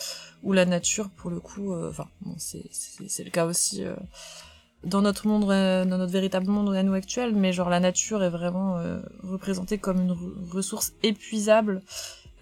où 0.44 0.52
la 0.52 0.66
nature, 0.66 1.10
pour 1.12 1.30
le 1.30 1.40
coup, 1.40 1.72
euh, 1.74 1.90
enfin, 1.90 2.08
bon, 2.22 2.36
c'est 2.38 2.66
c'est 2.72 3.08
c'est 3.10 3.24
le 3.24 3.32
cas 3.32 3.46
aussi 3.46 3.86
euh, 3.86 3.96
dans 4.86 5.02
notre 5.02 5.28
monde, 5.28 5.50
euh, 5.52 5.84
dans 5.86 5.98
notre 5.98 6.12
véritable 6.14 6.48
monde 6.48 6.74
à 6.76 6.84
nous 6.84 6.94
actuel, 6.94 7.34
mais 7.36 7.52
genre 7.54 7.70
la 7.70 7.80
nature 7.80 8.24
est 8.24 8.30
vraiment 8.30 8.78
euh, 8.78 9.00
représentée 9.24 9.78
comme 9.78 10.00
une 10.02 10.12
re- 10.14 10.50
ressource 10.52 10.94
épuisable. 11.04 11.82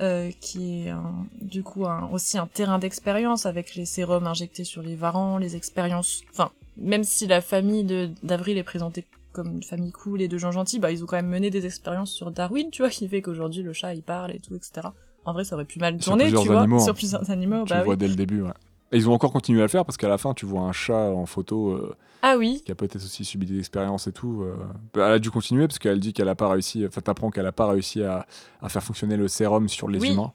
euh, 0.01 0.31
qui 0.41 0.81
est 0.81 0.89
un- 0.89 1.27
du 1.39 1.61
coup 1.61 1.85
un- 1.85 2.09
aussi 2.11 2.37
un 2.39 2.47
terrain 2.47 2.79
d'expérience 2.79 3.45
avec 3.45 3.75
les 3.75 3.85
sérums 3.85 4.25
injectés 4.25 4.63
sur 4.63 4.81
les 4.81 4.95
varans, 4.95 5.37
les 5.37 5.55
expériences. 5.55 6.21
Enfin, 6.31 6.49
même 6.77 7.03
si 7.03 7.27
la 7.27 7.41
famille 7.41 7.83
de 7.83 8.09
d'Avril 8.23 8.57
est 8.57 8.63
présentée 8.63 9.05
comme 9.33 9.51
une 9.51 9.63
famille 9.63 9.91
cool 9.91 10.21
et 10.23 10.27
de 10.27 10.37
gens 10.39 10.51
gentils, 10.51 10.79
bah 10.79 10.91
ils 10.91 11.03
ont 11.03 11.05
quand 11.05 11.15
même 11.15 11.27
mené 11.29 11.51
des 11.51 11.67
expériences 11.67 12.11
sur 12.11 12.31
Darwin, 12.31 12.69
tu 12.71 12.81
vois, 12.81 12.89
qui 12.89 13.07
fait 13.07 13.21
qu'aujourd'hui 13.21 13.61
le 13.61 13.71
chat 13.71 13.93
il 13.93 14.01
parle 14.01 14.31
et 14.31 14.39
tout, 14.39 14.55
etc. 14.55 14.87
En 15.25 15.31
vrai, 15.31 15.43
ça 15.45 15.55
aurait 15.55 15.63
pu 15.65 15.77
mal 15.79 15.95
tourner, 15.99 16.29
tu 16.29 16.47
vois, 16.47 16.61
animaux, 16.61 16.77
hein. 16.81 16.85
sur 16.85 16.95
plusieurs 16.95 17.29
animaux. 17.29 17.63
tu 17.63 17.69
bah 17.69 17.75
le 17.75 17.81
oui. 17.81 17.85
vois 17.85 17.95
dès 17.95 18.07
le 18.07 18.15
début. 18.15 18.41
Ouais. 18.41 18.51
Et 18.93 18.97
ils 18.97 19.09
ont 19.09 19.13
encore 19.13 19.33
continué 19.33 19.59
à 19.59 19.63
le 19.63 19.67
faire 19.69 19.83
parce 19.85 19.97
qu'à 19.97 20.07
la 20.07 20.17
fin, 20.19 20.33
tu 20.33 20.45
vois 20.45 20.61
un 20.61 20.71
chat 20.71 21.09
en 21.11 21.25
photo 21.25 21.71
euh, 21.71 21.95
Ah 22.21 22.35
oui, 22.37 22.61
qui 22.65 22.71
a 22.71 22.75
peut-être 22.75 22.95
aussi 22.95 23.25
subi 23.25 23.45
des 23.47 23.57
expériences 23.57 24.05
et 24.07 24.11
tout. 24.13 24.43
euh. 24.43 24.55
Elle 24.95 25.01
a 25.01 25.19
dû 25.19 25.31
continuer 25.31 25.67
parce 25.67 25.79
qu'elle 25.79 25.99
dit 25.99 26.13
qu'elle 26.13 26.29
a 26.29 26.35
pas 26.35 26.47
réussi. 26.47 26.85
Enfin, 26.87 27.01
t'apprends 27.01 27.31
qu'elle 27.31 27.47
a 27.47 27.51
pas 27.51 27.67
réussi 27.67 28.03
à, 28.03 28.25
à 28.61 28.69
faire 28.69 28.83
fonctionner 28.83 29.17
le 29.17 29.27
sérum 29.27 29.67
sur 29.67 29.89
les 29.89 29.99
Oui, 29.99 30.11
humains, 30.13 30.31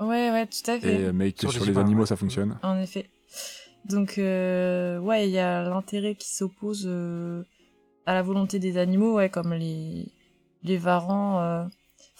ouais, 0.00 0.30
ouais, 0.30 0.46
tout 0.46 0.70
à 0.70 0.78
fait. 0.78 1.04
et, 1.04 1.12
mais 1.12 1.32
que 1.32 1.40
Sur 1.40 1.52
sur, 1.52 1.64
les 1.64 1.70
humains, 1.72 1.80
animaux 1.80 2.00
ouais. 2.02 2.06
ça 2.06 2.16
fonctionne. 2.16 2.58
En 2.62 2.78
effet. 2.78 3.08
Donc, 3.86 4.18
euh, 4.18 4.98
ouais, 5.00 5.26
il 5.26 5.32
y 5.32 5.38
a 5.38 5.62
l'intérêt 5.62 6.14
qui 6.14 6.28
s'oppose 6.32 6.84
euh, 6.86 7.42
à 8.06 8.12
la 8.14 8.22
volonté 8.22 8.58
des 8.58 8.76
animaux, 8.76 9.14
ouais, 9.16 9.30
comme 9.30 9.54
les, 9.54 10.06
les 10.62 10.76
varans. 10.76 11.66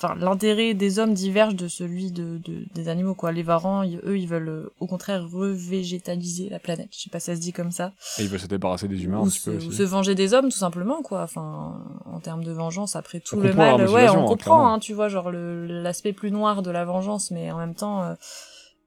Enfin, 0.03 0.16
l'intérêt 0.18 0.74
des 0.74 0.98
hommes 0.98 1.14
diverge 1.14 1.55
de 1.55 1.68
celui 1.68 2.11
de, 2.11 2.38
de- 2.38 2.64
des 2.74 2.88
animaux, 2.88 3.14
quoi. 3.14 3.30
Les 3.30 3.44
varans, 3.44 3.82
ils- 3.82 4.00
eux, 4.05 4.18
ils 4.18 4.26
veulent 4.26 4.48
euh, 4.48 4.72
au 4.80 4.86
contraire 4.88 5.22
revégétaliser 5.30 6.48
la 6.48 6.59
planète. 6.59 6.88
Je 6.92 6.98
sais 7.03 7.11
pas 7.11 7.20
si 7.20 7.26
ça 7.26 7.36
se 7.36 7.40
dit 7.40 7.53
comme 7.53 7.70
ça. 7.70 7.92
Et 8.18 8.22
ils 8.22 8.28
veulent 8.28 8.40
se 8.40 8.46
débarrasser 8.46 8.88
des 8.88 9.05
humains 9.05 9.20
ou, 9.20 9.24
un 9.26 9.28
petit 9.28 9.38
se, 9.38 9.50
peu 9.50 9.57
ou 9.57 9.68
aussi. 9.68 9.76
se 9.76 9.82
venger 9.84 10.14
des 10.14 10.34
hommes, 10.34 10.46
tout 10.46 10.59
simplement, 10.59 11.03
quoi. 11.03 11.22
Enfin, 11.22 11.80
en 12.07 12.20
termes 12.20 12.42
de 12.42 12.50
vengeance, 12.53 12.96
après 12.96 13.20
tout 13.20 13.36
On 13.36 13.40
le 13.40 13.53
mal, 13.55 13.88
ouais, 13.88 14.09
on 14.09 14.24
hein, 14.24 14.26
comprend, 14.26 14.66
hein, 14.72 14.78
tu 14.78 14.92
vois, 14.92 15.09
genre 15.09 15.30
l'aspect 15.30 16.12
plus 16.12 16.30
noir 16.32 16.62
de 16.62 16.70
la 16.70 16.84
vengeance, 16.84 17.30
mais 17.30 17.50
en 17.53 17.59
même 17.59 17.74
temps, 17.74 18.03
euh, 18.03 18.14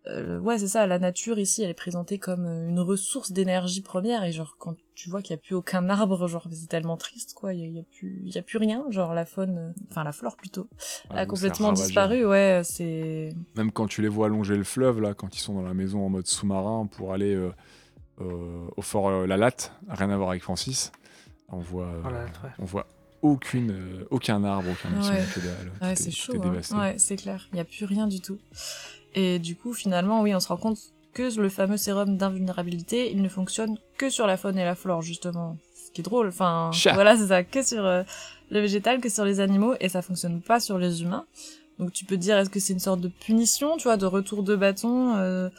euh, 0.07 0.39
ouais, 0.39 0.57
c'est 0.59 0.67
ça, 0.67 0.85
la 0.87 0.99
nature 0.99 1.39
ici, 1.39 1.63
elle 1.63 1.69
est 1.69 1.73
présentée 1.73 2.19
comme 2.19 2.45
euh, 2.45 2.67
une 2.69 2.79
ressource 2.79 3.31
d'énergie 3.31 3.81
première, 3.81 4.23
et 4.23 4.31
genre, 4.31 4.55
quand 4.59 4.75
tu 4.95 5.09
vois 5.09 5.21
qu'il 5.21 5.31
y 5.31 5.33
a 5.33 5.41
plus 5.41 5.55
aucun 5.55 5.89
arbre, 5.89 6.27
genre, 6.27 6.47
c'est 6.51 6.67
tellement 6.69 6.97
triste, 6.97 7.33
quoi, 7.33 7.53
il 7.53 7.59
y 7.59 7.63
a, 7.63 7.67
il 7.67 7.73
y 7.75 7.79
a 7.79 7.83
plus, 7.83 8.21
il 8.25 8.33
y 8.33 8.37
a 8.37 8.41
plus 8.41 8.57
rien, 8.57 8.83
genre, 8.89 9.13
la 9.13 9.25
faune, 9.25 9.57
euh, 9.57 9.71
enfin, 9.91 10.03
la 10.03 10.11
flore 10.11 10.37
plutôt, 10.37 10.67
Ah, 11.09 11.19
a 11.19 11.25
complètement 11.25 11.73
disparu, 11.73 12.25
ouais, 12.25 12.61
c'est, 12.63 13.33
Même 13.55 13.71
quand 13.71 13.87
tu 13.87 14.01
les 14.01 14.07
vois 14.07 14.27
allonger 14.27 14.55
le 14.57 14.63
fleuve, 14.63 15.01
là, 15.01 15.13
quand 15.13 15.35
ils 15.35 15.41
sont 15.41 15.53
dans 15.53 15.63
la 15.63 15.73
maison 15.73 16.05
en 16.05 16.09
mode 16.09 16.27
sous-marin 16.27 16.87
pour 16.87 17.13
aller 17.13 17.33
euh, 17.33 17.51
euh, 18.21 18.67
au 18.77 18.81
fort 18.81 19.09
euh, 19.09 19.27
La 19.27 19.37
Latte, 19.37 19.73
rien 19.89 20.09
à 20.09 20.17
voir 20.17 20.29
avec 20.29 20.43
Francis, 20.43 20.91
on 21.49 21.57
voit, 21.59 21.85
euh, 21.87 21.99
Voilà, 22.01 22.23
ouais. 22.25 22.49
on 22.59 22.65
voit 22.65 22.87
aucune, 23.21 23.71
euh, 23.71 24.07
aucun 24.11 24.43
arbre, 24.43 24.69
aucun 24.71 24.95
Ouais. 25.01 25.95
c'est 25.95 26.11
chaud. 26.11 26.33
hein. 26.43 26.79
Ouais, 26.79 26.95
c'est 26.99 27.15
clair. 27.15 27.47
Il 27.51 27.55
n'y 27.55 27.61
a 27.61 27.65
plus 27.65 27.85
rien 27.85 28.07
du 28.07 28.19
tout. 28.21 28.37
Et 29.15 29.39
du 29.39 29.55
coup, 29.55 29.73
finalement, 29.73 30.21
oui, 30.21 30.35
on 30.35 30.39
se 30.39 30.49
rend 30.49 30.57
compte 30.57 30.77
que 31.13 31.39
le 31.39 31.49
fameux 31.49 31.77
sérum 31.77 32.17
d'invulnérabilité, 32.17 33.11
il 33.11 33.21
ne 33.21 33.29
fonctionne 33.29 33.77
que 33.97 34.09
sur 34.09 34.27
la 34.27 34.37
faune 34.37 34.59
et 34.59 34.65
la 34.65 34.75
flore, 34.75 35.01
justement. 35.01 35.57
Ce 35.73 35.91
qui 35.91 36.01
est 36.01 36.03
drôle. 36.03 36.27
Enfin, 36.27 36.69
Chat. 36.73 36.93
voilà, 36.93 37.15
c'est 37.17 37.27
ça. 37.27 37.43
Que 37.43 37.63
sur 37.63 37.85
euh, 37.85 38.03
le 38.51 38.59
végétal, 38.59 38.99
que 38.99 39.09
sur 39.09 39.23
les 39.23 39.39
animaux, 39.39 39.73
et 39.79 39.87
ça 39.87 40.01
fonctionne 40.01 40.41
pas 40.41 40.59
sur 40.59 40.77
les 40.77 41.01
humains. 41.01 41.25
Donc 41.79 41.93
tu 41.93 42.05
peux 42.05 42.17
dire, 42.17 42.37
est-ce 42.37 42.49
que 42.49 42.59
c'est 42.59 42.73
une 42.73 42.79
sorte 42.79 43.01
de 43.01 43.07
punition, 43.07 43.77
tu 43.77 43.83
vois, 43.83 43.97
de 43.97 44.05
retour 44.05 44.43
de 44.43 44.55
bâton, 44.55 45.15
euh, 45.15 45.49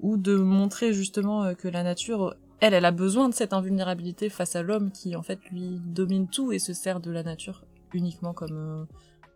ou 0.00 0.18
de 0.18 0.36
montrer 0.36 0.92
justement 0.92 1.44
euh, 1.44 1.54
que 1.54 1.68
la 1.68 1.82
nature, 1.82 2.34
elle, 2.60 2.74
elle 2.74 2.84
a 2.84 2.90
besoin 2.92 3.28
de 3.30 3.34
cette 3.34 3.54
invulnérabilité 3.54 4.28
face 4.28 4.56
à 4.56 4.62
l'homme 4.62 4.90
qui, 4.90 5.16
en 5.16 5.22
fait, 5.22 5.38
lui 5.50 5.80
domine 5.84 6.28
tout 6.28 6.52
et 6.52 6.58
se 6.58 6.74
sert 6.74 7.00
de 7.00 7.10
la 7.10 7.22
nature 7.22 7.62
uniquement 7.92 8.34
comme 8.34 8.86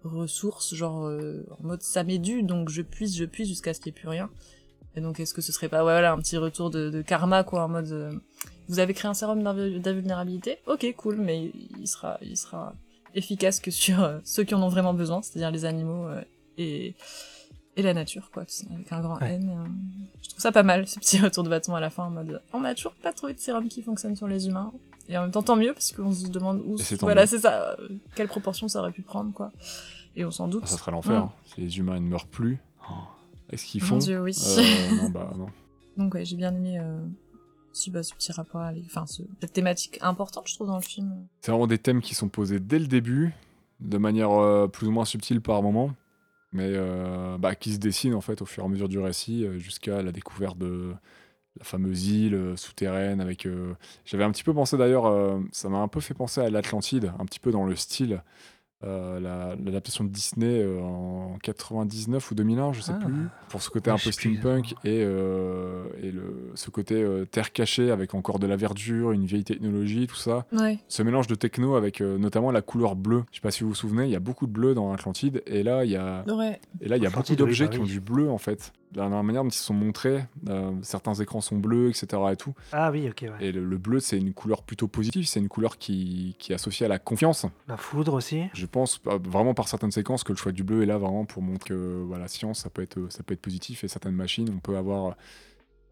euh, 0.04 0.08
ressource, 0.08 0.74
genre 0.74 1.06
euh, 1.06 1.46
en 1.62 1.66
mode 1.66 1.82
ça 1.82 2.04
m'est 2.04 2.18
dû, 2.18 2.42
donc 2.42 2.68
je 2.68 2.82
puise, 2.82 3.16
je 3.16 3.24
puise 3.24 3.48
jusqu'à 3.48 3.74
ce 3.74 3.80
qu'il 3.80 3.92
n'y 3.92 3.98
ait 3.98 4.00
plus 4.00 4.08
rien. 4.08 4.30
Et 4.96 5.00
donc 5.00 5.20
est-ce 5.20 5.34
que 5.34 5.40
ce 5.40 5.52
serait 5.52 5.68
pas 5.68 5.78
ouais, 5.78 5.92
voilà 5.92 6.12
un 6.12 6.18
petit 6.18 6.36
retour 6.36 6.70
de, 6.70 6.90
de 6.90 7.00
karma 7.02 7.44
quoi 7.44 7.64
en 7.64 7.68
mode 7.68 7.90
euh, 7.92 8.12
vous 8.68 8.78
avez 8.80 8.92
créé 8.94 9.08
un 9.08 9.14
sérum 9.14 9.40
d'invu- 9.42 9.78
d'invulnérabilité, 9.80 10.58
ok 10.66 10.94
cool, 10.96 11.16
mais 11.16 11.52
il 11.78 11.86
sera 11.86 12.18
il 12.22 12.36
sera 12.36 12.74
efficace 13.14 13.60
que 13.60 13.70
sur 13.70 14.02
euh, 14.02 14.18
ceux 14.24 14.42
qui 14.44 14.54
en 14.54 14.62
ont 14.62 14.68
vraiment 14.68 14.94
besoin, 14.94 15.22
c'est-à-dire 15.22 15.50
les 15.50 15.64
animaux 15.64 16.06
euh, 16.08 16.22
et 16.58 16.94
et 17.76 17.82
la 17.82 17.94
nature 17.94 18.30
quoi, 18.32 18.44
avec 18.72 18.92
un 18.92 19.00
grand 19.00 19.16
Ouais. 19.20 19.34
N. 19.34 19.48
euh. 19.48 19.68
Je 20.22 20.28
trouve 20.30 20.40
ça 20.40 20.50
pas 20.52 20.64
mal 20.64 20.86
ce 20.88 20.98
petit 20.98 21.18
retour 21.22 21.44
de 21.44 21.48
bâton 21.48 21.74
à 21.76 21.80
la 21.80 21.88
fin 21.90 22.04
en 22.06 22.10
mode 22.10 22.42
on 22.52 22.64
a 22.64 22.74
toujours 22.74 22.94
pas 22.94 23.12
trouvé 23.12 23.34
de 23.34 23.38
sérum 23.38 23.68
qui 23.68 23.82
fonctionne 23.82 24.16
sur 24.16 24.26
les 24.26 24.48
humains. 24.48 24.72
Et 25.10 25.18
en 25.18 25.22
même 25.22 25.30
temps, 25.32 25.42
tant 25.42 25.56
mieux, 25.56 25.72
parce 25.74 25.92
qu'on 25.92 26.12
se 26.12 26.28
demande 26.28 26.62
où. 26.64 26.76
Voilà, 27.00 27.26
c'est 27.26 27.40
ça. 27.40 27.76
euh, 27.80 27.88
Quelle 28.14 28.28
proportion 28.28 28.68
ça 28.68 28.80
aurait 28.80 28.92
pu 28.92 29.02
prendre, 29.02 29.32
quoi. 29.32 29.50
Et 30.16 30.24
on 30.24 30.30
s'en 30.30 30.48
doute. 30.48 30.62
Ah, 30.64 30.68
ça 30.68 30.78
serait 30.78 30.92
l'enfer. 30.92 31.16
Hein. 31.24 31.32
Si 31.46 31.60
les 31.60 31.78
humains 31.78 31.98
ne 32.00 32.06
meurent 32.06 32.26
plus, 32.28 32.58
oh, 32.88 32.94
avec 33.48 33.58
ce 33.60 33.66
qu'ils 33.66 33.82
Mon 33.82 33.88
font. 33.88 33.98
dieu, 33.98 34.20
oui. 34.22 34.32
Euh, 34.58 34.96
non, 35.02 35.10
bah, 35.10 35.32
non. 35.36 35.48
Donc, 35.96 36.14
ouais, 36.14 36.24
j'ai 36.24 36.36
bien 36.36 36.54
aimé 36.54 36.78
euh, 36.78 37.00
si, 37.72 37.90
bah, 37.90 38.02
ce 38.04 38.14
petit 38.14 38.30
rapport, 38.32 38.60
à 38.60 38.72
les- 38.72 38.82
enfin 38.86 39.04
ce- 39.06 39.22
cette 39.40 39.52
thématique 39.52 39.98
importante, 40.00 40.48
je 40.48 40.54
trouve, 40.54 40.68
dans 40.68 40.76
le 40.76 40.82
film. 40.82 41.12
C'est 41.40 41.50
vraiment 41.50 41.66
des 41.66 41.78
thèmes 41.78 42.00
qui 42.00 42.14
sont 42.14 42.28
posés 42.28 42.60
dès 42.60 42.78
le 42.78 42.86
début, 42.86 43.34
de 43.80 43.98
manière 43.98 44.30
euh, 44.30 44.68
plus 44.68 44.86
ou 44.86 44.90
moins 44.92 45.04
subtile 45.04 45.40
par 45.40 45.60
moment, 45.62 45.92
mais 46.52 46.66
euh, 46.66 47.36
bah, 47.38 47.54
qui 47.56 47.72
se 47.72 47.78
dessinent 47.78 48.14
en 48.14 48.20
fait 48.20 48.42
au 48.42 48.46
fur 48.46 48.62
et 48.62 48.66
à 48.66 48.68
mesure 48.68 48.88
du 48.88 48.98
récit, 49.00 49.46
jusqu'à 49.58 50.02
la 50.02 50.12
découverte 50.12 50.56
de 50.58 50.92
la 51.60 51.64
fameuse 51.64 52.08
île 52.08 52.34
euh, 52.34 52.56
souterraine. 52.56 53.20
Avec, 53.20 53.46
euh, 53.46 53.74
j'avais 54.04 54.24
un 54.24 54.30
petit 54.32 54.42
peu 54.44 54.52
pensé 54.52 54.76
d'ailleurs, 54.76 55.06
euh, 55.06 55.38
ça 55.52 55.68
m'a 55.68 55.78
un 55.78 55.88
peu 55.88 56.00
fait 56.00 56.14
penser 56.14 56.40
à 56.40 56.50
l'Atlantide, 56.50 57.12
un 57.20 57.24
petit 57.26 57.38
peu 57.40 57.52
dans 57.52 57.64
le 57.64 57.76
style. 57.76 58.22
euh, 58.82 59.20
la- 59.20 59.56
l'adaptation 59.62 60.04
de 60.04 60.08
Disney 60.08 60.62
euh, 60.62 60.80
en 60.80 61.36
99 61.42 62.30
ou 62.30 62.34
2001, 62.34 62.72
je 62.72 62.80
sais 62.80 62.92
Ah. 62.94 63.04
plus, 63.04 63.12
pour 63.50 63.60
ce 63.60 63.68
côté 63.68 63.90
Ouais, 63.90 63.96
un 63.96 64.02
peu 64.02 64.10
steampunk 64.10 64.72
et, 64.84 65.02
euh, 65.04 65.84
et 66.02 66.10
le, 66.10 66.50
ce 66.54 66.70
côté 66.70 66.94
euh, 66.94 67.26
terre 67.26 67.52
cachée 67.52 67.90
avec 67.90 68.14
encore 68.14 68.38
de 68.38 68.46
la 68.46 68.56
verdure, 68.56 69.12
une 69.12 69.26
vieille 69.26 69.44
technologie, 69.44 70.06
tout 70.06 70.16
ça 70.16 70.46
Ouais. 70.52 70.78
ce 70.88 71.02
mélange 71.02 71.26
de 71.26 71.34
techno 71.34 71.74
avec 71.74 72.00
euh, 72.00 72.16
notamment 72.16 72.50
la 72.52 72.62
couleur 72.62 72.96
bleue. 72.96 73.22
Je 73.32 73.36
sais 73.36 73.42
pas 73.42 73.50
si 73.50 73.64
vous 73.64 73.68
vous 73.68 73.74
souvenez, 73.74 74.04
il 74.06 74.10
y 74.12 74.16
a 74.16 74.18
beaucoup 74.20 74.46
de 74.46 74.52
bleu 74.52 74.72
dans 74.72 74.94
Atlantide 74.94 75.42
et 75.46 75.62
là 75.62 75.84
il 75.84 75.90
y 75.90 75.96
a 75.96 76.24
Ouais. 76.26 76.58
et 76.80 76.88
là 76.88 76.96
il 76.96 77.02
y 77.02 77.06
a 77.06 77.10
beaucoup 77.10 77.36
d'objets 77.36 77.66
bah 77.66 77.72
qui 77.72 77.78
ont 77.80 77.84
du 77.84 78.00
bleu 78.00 78.30
en 78.30 78.38
fait. 78.38 78.72
La 78.94 79.08
manière 79.08 79.44
dont 79.44 79.50
ils 79.50 79.54
sont 79.54 79.74
montrés, 79.74 80.24
euh, 80.48 80.72
certains 80.82 81.14
écrans 81.14 81.40
sont 81.40 81.56
bleus, 81.56 81.90
etc. 81.90 82.22
et 82.32 82.36
tout. 82.36 82.54
Ah 82.72 82.90
oui, 82.90 83.08
ok, 83.08 83.22
ouais. 83.22 83.46
Et 83.46 83.52
le, 83.52 83.64
le 83.64 83.78
bleu 83.78 84.00
c'est 84.00 84.18
une 84.18 84.32
couleur 84.32 84.62
plutôt 84.62 84.88
positive, 84.88 85.26
c'est 85.26 85.40
une 85.40 85.48
couleur 85.48 85.78
qui, 85.78 86.34
qui 86.38 86.52
est 86.52 86.54
associée 86.56 86.86
à 86.86 86.88
la 86.88 86.98
confiance. 86.98 87.46
La 87.68 87.76
foudre 87.76 88.14
aussi. 88.14 88.42
Je 88.52 88.66
pense 88.66 89.00
euh, 89.06 89.18
vraiment 89.22 89.54
par 89.54 89.68
certaines 89.68 89.92
séquences 89.92 90.24
que 90.24 90.32
le 90.32 90.38
choix 90.38 90.52
du 90.52 90.64
bleu 90.64 90.82
est 90.82 90.86
là 90.86 90.98
vraiment 90.98 91.24
pour 91.24 91.42
montrer 91.42 91.68
que 91.68 92.02
voilà, 92.06 92.22
la 92.22 92.28
science 92.28 92.60
ça 92.60 92.70
peut 92.70 92.82
être 92.82 92.98
ça 93.10 93.22
peut 93.22 93.34
être 93.34 93.40
positif 93.40 93.84
et 93.84 93.88
certaines 93.88 94.14
machines 94.14 94.48
on 94.50 94.58
peut 94.58 94.76
avoir 94.76 95.16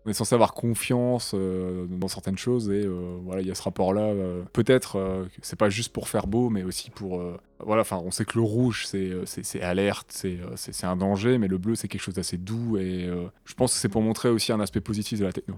on 0.05 0.11
est 0.11 0.15
censé 0.15 0.35
avoir 0.35 0.55
confiance 0.55 1.33
euh, 1.35 1.87
dans 1.87 2.09
certaines 2.09 2.39
choses 2.39 2.71
et 2.71 2.85
euh, 2.85 3.19
voilà 3.25 3.43
il 3.43 3.49
y 3.49 3.51
a 3.51 3.55
ce 3.55 3.63
rapport 3.63 3.93
là 3.93 4.13
peut-être 4.53 4.97
euh, 4.97 5.25
que 5.25 5.31
c'est 5.43 5.59
pas 5.59 5.69
juste 5.69 5.93
pour 5.93 6.09
faire 6.09 6.27
beau 6.27 6.51
mais 6.51 6.63
aussi 6.63 6.91
pour 6.91 7.23
voilà 7.61 7.83
enfin 7.83 8.01
on 8.05 8.11
sait 8.11 8.25
que 8.25 8.39
le 8.39 8.45
rouge 8.45 8.87
c'est 8.87 9.63
alerte 9.63 10.25
c'est 10.57 10.87
un 10.87 10.97
danger 10.97 11.39
mais 11.39 11.49
le 11.49 11.59
bleu 11.59 11.75
c'est 11.75 11.89
quelque 11.89 12.01
chose 12.01 12.15
d'assez 12.15 12.39
doux 12.39 12.79
et 12.79 13.09
je 13.45 13.55
pense 13.55 13.75
que 13.75 13.79
c'est 13.79 13.89
pour 13.89 14.03
montrer 14.03 14.29
aussi 14.29 14.53
un 14.53 14.61
aspect 14.61 14.81
positif 14.81 15.19
de 15.19 15.25
la 15.25 15.33
techno. 15.33 15.57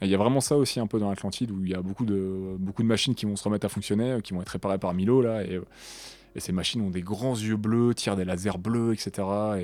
Il 0.00 0.08
y 0.08 0.14
a 0.14 0.18
vraiment 0.18 0.40
ça 0.40 0.56
aussi 0.56 0.78
un 0.78 0.86
peu 0.86 1.00
dans 1.00 1.10
l'Atlantide 1.10 1.50
où 1.50 1.64
il 1.64 1.70
y 1.70 1.74
a 1.74 1.82
beaucoup 1.82 2.04
de, 2.04 2.54
beaucoup 2.60 2.84
de 2.84 2.86
machines 2.86 3.16
qui 3.16 3.26
vont 3.26 3.34
se 3.34 3.42
remettre 3.42 3.66
à 3.66 3.68
fonctionner, 3.68 4.18
qui 4.22 4.32
vont 4.32 4.40
être 4.40 4.50
réparées 4.50 4.78
par 4.78 4.94
Milo 4.94 5.20
là, 5.22 5.42
et, 5.42 5.60
et 6.34 6.40
ces 6.40 6.52
machines 6.52 6.80
ont 6.82 6.90
des 6.90 7.02
grands 7.02 7.34
yeux 7.36 7.56
bleus, 7.56 7.94
tirent 7.94 8.16
des 8.16 8.24
lasers 8.24 8.58
bleus, 8.58 8.92
etc. 8.92 9.10
Et 9.18 9.20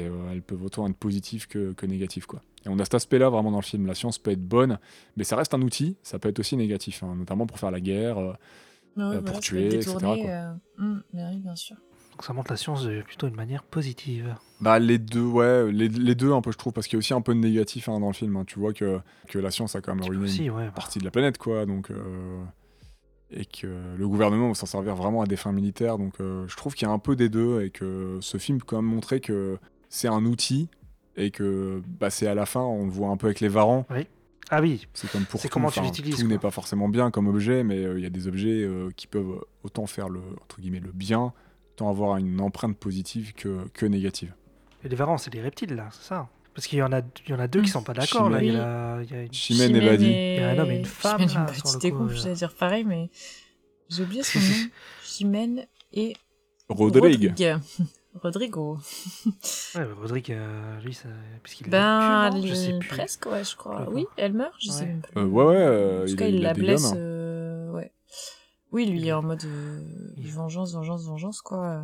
euh, 0.06 0.10
elles 0.32 0.42
peuvent 0.42 0.62
autant 0.64 0.88
être 0.88 0.96
positives 0.96 1.46
que, 1.48 1.72
que 1.72 1.86
négatives 1.86 2.26
quoi. 2.26 2.40
Et 2.66 2.68
on 2.68 2.78
a 2.78 2.84
cet 2.84 2.94
aspect-là 2.94 3.28
vraiment 3.28 3.50
dans 3.50 3.58
le 3.58 3.62
film. 3.64 3.86
La 3.86 3.94
science 3.94 4.18
peut 4.18 4.30
être 4.30 4.42
bonne, 4.46 4.78
mais 5.16 5.24
ça 5.24 5.36
reste 5.36 5.52
un 5.54 5.60
outil. 5.62 5.96
Ça 6.02 6.18
peut 6.18 6.28
être 6.30 6.38
aussi 6.40 6.56
négatif, 6.56 7.02
hein, 7.02 7.14
notamment 7.16 7.46
pour 7.46 7.58
faire 7.58 7.70
la 7.70 7.80
guerre. 7.80 8.18
euh, 8.18 8.32
Ouais, 8.96 9.02
Euh, 9.02 9.08
voilà, 9.08 9.22
pour 9.22 9.40
tuer, 9.40 9.74
etc., 9.74 9.96
quoi. 9.98 10.14
oui, 10.78 11.36
bien 11.38 11.56
sûr. 11.56 11.76
Donc 12.12 12.22
ça 12.22 12.32
montre 12.32 12.52
la 12.52 12.56
science 12.56 12.84
de 12.84 13.02
plutôt 13.02 13.26
une 13.26 13.34
manière 13.34 13.64
positive. 13.64 14.36
Bah 14.60 14.78
les 14.78 14.98
deux, 14.98 15.24
ouais, 15.24 15.72
les, 15.72 15.88
les 15.88 16.14
deux 16.14 16.32
un 16.32 16.40
peu 16.42 16.52
je 16.52 16.56
trouve, 16.58 16.72
parce 16.72 16.86
qu'il 16.86 16.96
y 16.96 16.98
a 16.98 17.00
aussi 17.00 17.12
un 17.12 17.20
peu 17.20 17.34
de 17.34 17.40
négatif 17.40 17.88
hein, 17.88 17.98
dans 17.98 18.06
le 18.06 18.12
film. 18.12 18.36
hein. 18.36 18.44
Tu 18.46 18.60
vois 18.60 18.72
que, 18.72 19.00
que 19.26 19.40
la 19.40 19.50
science 19.50 19.74
a 19.74 19.80
quand 19.80 19.92
même 19.96 20.04
ruiné 20.04 20.22
une 20.22 20.30
Aussi, 20.30 20.48
ouais. 20.48 20.70
partie 20.70 21.00
de 21.00 21.04
la 21.04 21.10
planète, 21.10 21.38
quoi. 21.38 21.66
Donc, 21.66 21.90
euh, 21.90 22.38
et 23.36 23.44
que 23.44 23.66
le 23.96 24.08
gouvernement 24.08 24.48
va 24.48 24.54
s'en 24.54 24.66
servir 24.66 24.94
vraiment 24.94 25.22
à 25.22 25.26
des 25.26 25.36
fins 25.36 25.52
militaires. 25.52 25.98
Donc, 25.98 26.14
euh, 26.20 26.46
je 26.48 26.56
trouve 26.56 26.74
qu'il 26.74 26.86
y 26.86 26.90
a 26.90 26.94
un 26.94 26.98
peu 26.98 27.16
des 27.16 27.28
deux 27.28 27.62
et 27.62 27.70
que 27.70 28.18
ce 28.20 28.38
film 28.38 28.58
peut 28.58 28.64
quand 28.66 28.76
même 28.82 28.90
montrer 28.90 29.20
que 29.20 29.58
c'est 29.88 30.08
un 30.08 30.24
outil 30.24 30.68
et 31.16 31.30
que 31.30 31.82
bah, 32.00 32.10
c'est 32.10 32.26
à 32.26 32.34
la 32.34 32.46
fin, 32.46 32.60
on 32.60 32.84
le 32.84 32.90
voit 32.90 33.08
un 33.08 33.16
peu 33.16 33.26
avec 33.26 33.40
les 33.40 33.48
varans. 33.48 33.86
Ah 34.50 34.60
oui, 34.60 34.86
C'est 34.92 35.10
comme 35.10 35.24
pour 35.24 35.40
tout, 35.40 35.48
comment 35.48 35.70
tu 35.70 35.80
l'utilises, 35.80 36.16
Tout 36.20 36.26
n'est 36.26 36.38
pas 36.38 36.50
forcément 36.50 36.88
bien 36.88 37.10
comme 37.10 37.28
objet, 37.28 37.64
mais 37.64 37.82
euh, 37.82 37.98
il 37.98 38.02
y 38.02 38.06
a 38.06 38.10
des 38.10 38.28
objets 38.28 38.62
euh, 38.62 38.90
qui 38.94 39.06
peuvent 39.06 39.40
autant 39.62 39.86
faire 39.86 40.08
le 40.10 40.20
entre 40.42 40.60
guillemets 40.60 40.80
le 40.80 40.92
bien, 40.92 41.32
autant 41.72 41.88
avoir 41.88 42.18
une 42.18 42.40
empreinte 42.40 42.76
positive 42.76 43.32
que, 43.32 43.66
que 43.72 43.86
négative. 43.86 44.34
et 44.84 44.88
les 44.88 44.96
varans, 44.96 45.16
c'est 45.16 45.30
des 45.30 45.40
reptiles 45.40 45.74
là, 45.74 45.88
c'est 45.92 46.08
ça? 46.08 46.28
Parce 46.54 46.66
qu'il 46.68 46.78
y 46.78 46.82
en 46.82 46.92
a, 46.92 47.00
il 47.00 47.30
y 47.30 47.34
en 47.34 47.40
a 47.40 47.48
deux 47.48 47.62
qui 47.62 47.68
sont 47.68 47.82
pas 47.82 47.94
d'accord 47.94 48.30
là. 48.30 48.42
Il 48.42 48.52
y, 48.52 48.56
a 48.56 49.00
il 49.02 49.10
y 49.10 49.14
a 49.14 49.22
une- 49.22 49.32
Chimène 49.32 49.74
et 49.74 49.80
Badi. 49.80 50.06
Il 50.06 50.36
y 50.36 50.38
a 50.38 50.50
un 50.50 50.58
homme 50.58 50.70
et 50.70 50.78
une 50.78 50.84
femme, 50.84 51.28
Chimène 51.28 51.46
là, 51.46 51.54
sur 51.54 51.78
le 51.82 51.90
coup, 51.90 52.04
euh. 52.04 52.14
j'allais 52.14 52.34
dire 52.36 52.54
pareil, 52.54 52.84
mais 52.84 53.10
j'ai 53.88 54.02
oublié 54.04 54.22
son 54.22 54.38
nom. 54.40 54.68
Chimène 55.02 55.66
et 55.92 56.14
Rodrigue. 56.68 57.30
Rodrigue. 57.30 57.58
Rodrigo. 58.22 58.78
Ouais, 59.74 59.82
Rodrigue, 60.00 60.30
euh, 60.32 60.80
lui, 60.82 60.94
ça... 60.94 61.08
Ben, 61.66 62.30
non 62.30 62.46
je 62.46 62.54
sais 62.54 62.66
elle- 62.70 62.78
plus. 62.78 62.88
presque, 62.88 63.26
ouais, 63.26 63.42
je 63.42 63.56
crois. 63.56 63.88
Oui, 63.90 64.06
elle 64.16 64.34
meurt, 64.34 64.54
je 64.60 64.70
sais 64.70 64.82
Ouais. 64.82 64.86
même 64.86 65.00
plus. 65.02 65.20
Euh, 65.20 65.24
ouais, 65.26 65.44
ouais, 65.44 65.56
euh, 65.56 66.02
En 66.02 66.04
tout 66.04 66.10
il 66.10 66.16
cas, 66.16 66.26
il, 66.28 66.40
la 66.40 66.52
blesse, 66.54 66.92
euh, 66.94 67.72
ouais. 67.72 67.92
Oui, 68.70 68.86
lui, 68.86 68.98
il 69.00 69.08
est 69.08 69.12
en 69.12 69.22
mode 69.22 69.42
euh, 69.44 69.80
Il- 70.16 70.30
vengeance, 70.30 70.72
vengeance, 70.74 71.04
vengeance, 71.04 71.42
quoi. 71.42 71.82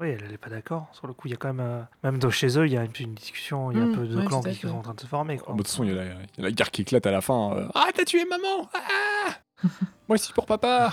Oui, 0.00 0.08
elle 0.08 0.30
n'est 0.30 0.38
pas 0.38 0.50
d'accord. 0.50 0.88
Sur 0.92 1.06
le 1.06 1.12
coup, 1.12 1.28
il 1.28 1.30
y 1.30 1.34
a 1.34 1.36
quand 1.36 1.52
même, 1.52 1.60
euh, 1.64 1.82
même 2.02 2.18
dans- 2.18 2.30
chez 2.30 2.58
eux, 2.58 2.66
il 2.66 2.72
y 2.72 2.76
a 2.76 2.84
une, 2.84 2.90
une 2.98 3.14
discussion, 3.14 3.70
il 3.70 3.78
y 3.78 3.80
a 3.80 3.84
un 3.84 3.86
Mm, 3.86 3.92
peu 3.94 4.06
de 4.06 4.16
ouais, 4.18 4.24
clans 4.24 4.40
qui 4.42 4.54
sont 4.54 4.68
en 4.70 4.82
train 4.82 4.94
de 4.94 5.00
se 5.00 5.06
former. 5.06 5.36
Ah, 5.40 5.44
Quoi. 5.44 5.52
bah, 5.54 5.58
De 5.58 5.62
toute 5.62 5.68
façon, 5.68 5.84
il 5.84 5.90
y, 5.90 5.92
a 5.92 5.96
la- 5.96 6.04
il 6.04 6.10
y 6.38 6.40
a 6.40 6.42
la 6.42 6.50
guerre 6.50 6.70
qui 6.70 6.82
éclate 6.82 7.06
à 7.06 7.10
la 7.12 7.20
fin. 7.20 7.52
euh, 7.56 7.68
ah, 7.74 7.86
t'as 7.94 8.04
tué 8.04 8.24
maman 8.24 8.68
Ah 8.74 9.32
Moi 10.08 10.14
aussi 10.16 10.32
pour 10.32 10.46
papa 10.46 10.92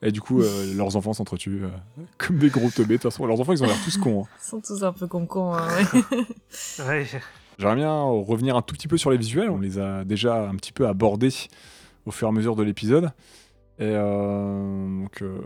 Et 0.00 0.10
du 0.10 0.22
coup, 0.22 0.40
euh, 0.40 0.74
leurs 0.74 0.96
enfants 0.96 1.12
s'entretuent 1.12 1.64
euh, 1.64 1.68
comme 2.16 2.38
des 2.38 2.48
gros 2.48 2.70
teubés. 2.70 2.96
De 2.96 3.02
toute 3.02 3.12
façon, 3.12 3.26
leurs 3.26 3.38
enfants, 3.38 3.52
ils 3.52 3.62
ont 3.62 3.66
l'air 3.66 3.76
tous 3.84 3.98
cons. 3.98 4.22
hein. 4.24 4.28
Ils 4.42 4.48
sont 4.48 4.60
tous 4.62 4.82
un 4.82 4.92
peu 4.94 5.06
con-con, 5.06 5.52
hein, 5.52 5.68
ouais. 5.76 6.24
Ouais. 6.86 7.06
J'aimerais 7.58 7.76
bien 7.76 8.00
revenir 8.02 8.56
un 8.56 8.62
tout 8.62 8.74
petit 8.74 8.88
peu 8.88 8.96
sur 8.96 9.10
les 9.10 9.18
visuels. 9.18 9.50
On 9.50 9.58
les 9.58 9.78
a 9.78 10.04
déjà 10.04 10.48
un 10.48 10.54
petit 10.54 10.72
peu 10.72 10.86
abordés 10.88 11.34
au 12.06 12.10
fur 12.12 12.28
et 12.28 12.30
à 12.30 12.32
mesure 12.32 12.56
de 12.56 12.62
l'épisode. 12.62 13.10
Et 13.80 13.92
euh, 13.94 15.02
donc, 15.02 15.22
euh, 15.22 15.40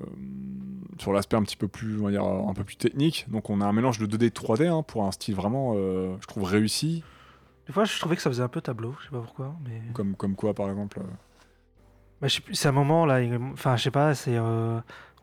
sur 0.98 1.12
l'aspect 1.12 1.36
un 1.36 1.42
petit 1.42 1.56
peu 1.56 1.68
plus, 1.68 2.00
on 2.00 2.04
va 2.04 2.10
dire, 2.10 2.24
un 2.24 2.54
peu 2.54 2.64
plus 2.64 2.76
technique. 2.76 3.26
Donc, 3.28 3.50
on 3.50 3.60
a 3.60 3.66
un 3.66 3.72
mélange 3.72 3.98
de 3.98 4.06
2D 4.06 4.24
et 4.24 4.30
3D 4.30 4.68
hein, 4.68 4.82
pour 4.82 5.04
un 5.04 5.12
style 5.12 5.34
vraiment, 5.34 5.74
euh, 5.76 6.16
je 6.20 6.26
trouve, 6.26 6.44
réussi. 6.44 7.04
Des 7.66 7.72
fois, 7.72 7.84
je 7.84 7.98
trouvais 7.98 8.16
que 8.16 8.22
ça 8.22 8.30
faisait 8.30 8.42
un 8.42 8.48
peu 8.48 8.62
tableau, 8.62 8.94
je 9.00 9.04
sais 9.04 9.10
pas 9.10 9.20
pourquoi. 9.20 9.54
Mais... 9.64 9.82
Comme, 9.92 10.16
comme 10.16 10.34
quoi, 10.34 10.54
par 10.54 10.70
exemple 10.70 11.00
Bah, 12.20 12.28
je 12.28 12.36
sais 12.36 12.40
plus, 12.40 12.54
c'est 12.54 12.68
un 12.68 12.72
moment 12.72 13.04
là, 13.04 13.20
enfin, 13.52 13.76
je 13.76 13.82
sais 13.84 13.90
pas, 13.90 14.14
c'est. 14.14 14.38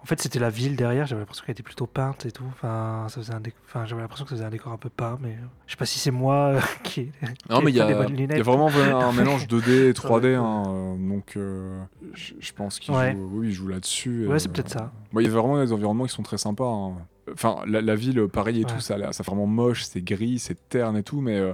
En 0.01 0.05
fait, 0.05 0.21
c'était 0.21 0.39
la 0.39 0.49
ville 0.49 0.75
derrière, 0.77 1.05
j'avais 1.05 1.19
l'impression 1.21 1.43
qu'elle 1.45 1.53
était 1.53 1.61
plutôt 1.63 1.85
peinte 1.85 2.25
et 2.25 2.31
tout. 2.31 2.45
Enfin, 2.53 3.05
ça 3.09 3.19
faisait 3.19 3.33
un 3.33 3.41
déc- 3.41 3.53
enfin, 3.67 3.85
j'avais 3.85 4.01
l'impression 4.01 4.23
que 4.23 4.29
ça 4.29 4.35
faisait 4.37 4.47
un 4.47 4.49
décor 4.49 4.71
un 4.71 4.77
peu 4.77 4.89
peint, 4.89 5.17
mais 5.21 5.31
euh, 5.31 5.45
je 5.67 5.71
sais 5.71 5.77
pas 5.77 5.85
si 5.85 5.99
c'est 5.99 6.09
moi 6.11 6.53
euh, 6.55 6.59
qui. 6.83 7.11
Non, 7.49 7.61
mais 7.61 7.71
il 7.71 7.75
y, 7.75 7.79
y 7.79 7.81
a 7.81 8.41
vraiment 8.43 8.67
un 8.77 9.11
mélange 9.11 9.45
2D 9.47 9.89
et 9.89 9.91
3D. 9.91 10.21
Ouais. 10.23 10.35
hein, 10.35 10.63
euh, 10.67 10.95
donc, 11.09 11.33
euh, 11.35 11.81
je 12.13 12.51
pense 12.53 12.79
qu'il 12.79 12.93
Ouais. 12.95 13.11
joue, 13.11 13.29
oui, 13.33 13.47
il 13.47 13.51
joue 13.53 13.67
là-dessus. 13.67 14.25
Ouais, 14.27 14.35
euh, 14.35 14.39
c'est 14.39 14.49
peut-être 14.51 14.69
ça. 14.69 14.91
Il 15.13 15.21
y 15.21 15.27
a 15.27 15.29
vraiment 15.29 15.61
des 15.61 15.73
environnements 15.73 16.05
qui 16.05 16.13
sont 16.13 16.23
très 16.23 16.37
sympas. 16.37 16.65
hein. 16.71 16.93
Enfin, 17.33 17.57
la, 17.67 17.81
la 17.81 17.95
ville, 17.95 18.25
pareil 18.29 18.61
et 18.61 18.65
Ouais. 18.65 18.71
tout, 18.71 18.79
ça, 18.79 19.11
ça 19.11 19.23
vraiment 19.23 19.45
moche, 19.47 19.83
c'est 19.83 20.01
gris, 20.01 20.39
c'est 20.39 20.69
terne 20.69 20.95
et 20.97 21.03
tout, 21.03 21.19
mais 21.21 21.37
euh, 21.37 21.53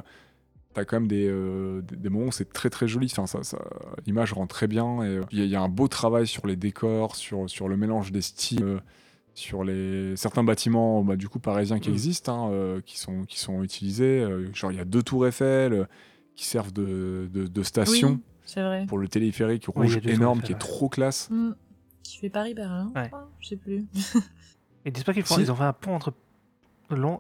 t'as 0.76 0.86
quand 0.86 0.98
même 0.98 1.08
des, 1.08 1.28
euh, 1.28 1.82
des, 1.82 1.96
des 1.96 2.10
moments 2.10 2.28
où 2.28 2.32
c'est 2.32 2.54
très 2.54 2.70
très 2.70 2.88
joli. 2.88 3.08
Enfin, 3.12 3.26
ça, 3.26 3.44
ça- 3.44 3.58
l'image 4.06 4.34
rend 4.34 4.46
très 4.48 4.68
bien. 4.68 5.02
Et 5.04 5.08
euh, 5.08 5.22
il 5.32 5.40
y, 5.40 5.42
a- 5.42 5.46
il 5.46 5.50
y 5.52 5.56
a 5.56 5.62
un 5.62 5.70
beau 5.70 5.88
travail 5.88 6.28
sur 6.28 6.46
les 6.46 6.56
décors, 6.56 7.16
sur, 7.16 7.50
sur 7.50 7.68
le 7.68 7.76
mélange 7.78 8.12
des 8.12 8.22
styles. 8.22 8.64
euh, 8.64 8.80
sur 9.38 9.66
les 9.66 10.16
certains 10.16 10.46
bâtiments 10.46 11.04
bah, 11.04 11.18
du 11.18 11.28
coup 11.28 11.40
parisiens 11.40 11.78
qui 11.80 11.90
Mm. 11.90 11.94
existent 11.94 12.46
hein, 12.48 12.52
euh, 12.54 12.80
qui 12.86 12.98
sont 12.98 13.26
qui 13.26 13.38
sont 13.38 13.64
utilisés 13.64 14.22
euh, 14.22 14.48
genre 14.54 14.72
il 14.72 14.78
y 14.78 14.80
a 14.80 14.86
deux 14.86 15.04
tours 15.04 15.28
Eiffel 15.28 15.74
euh, 15.74 15.86
qui 16.36 16.46
servent 16.46 16.72
de, 16.72 17.28
de, 17.34 17.46
de 17.46 17.64
station 17.64 18.22
Oui, 18.56 18.62
vrai. 18.64 18.86
pour 18.88 18.98
le 18.98 19.10
téléphérique 19.10 19.66
Oui, 19.76 19.88
rouge 19.88 20.00
tours 20.02 20.10
énorme 20.10 20.42
qui 20.42 20.54
est 20.54 20.56
ouais. 20.56 20.60
trop 20.60 20.88
classe 20.88 21.30
Mm. 21.30 21.50
Qui 22.04 22.18
fait 22.20 22.30
Paris-Berlin, 22.30 22.92
je 22.96 23.02
Ouais. 23.02 23.08
crois, 23.10 23.30
je 23.42 23.48
sais 23.50 23.56
plus. 23.58 23.84
Ils 24.86 24.94
disent 24.94 25.04
pas 25.04 25.12
qu'ils 25.14 25.24
font... 25.24 25.36
Si. 25.36 25.42
ils 25.42 25.52
ont 25.52 25.56
fait 25.56 25.64
un 25.64 25.74
pont 25.74 25.96
entre 25.96 26.14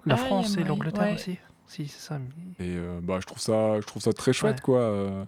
la 0.05 0.13
Ah, 0.13 0.17
France 0.17 0.55
et 0.55 0.63
l'Angleterre 0.63 1.03
ouais. 1.07 1.15
aussi. 1.15 1.37
Si, 1.67 1.87
c'est 1.87 1.99
ça. 1.99 2.15
Et 2.59 2.75
euh, 2.77 2.99
bah, 3.01 3.17
je 3.19 3.25
trouve 3.25 3.39
ça, 3.39 3.79
je 3.81 3.85
trouve 3.85 4.01
ça 4.01 4.13
très 4.13 4.33
chouette, 4.33 4.57
Ouais. 4.57 4.61
quoi. 4.63 4.79
Euh, 4.79 5.25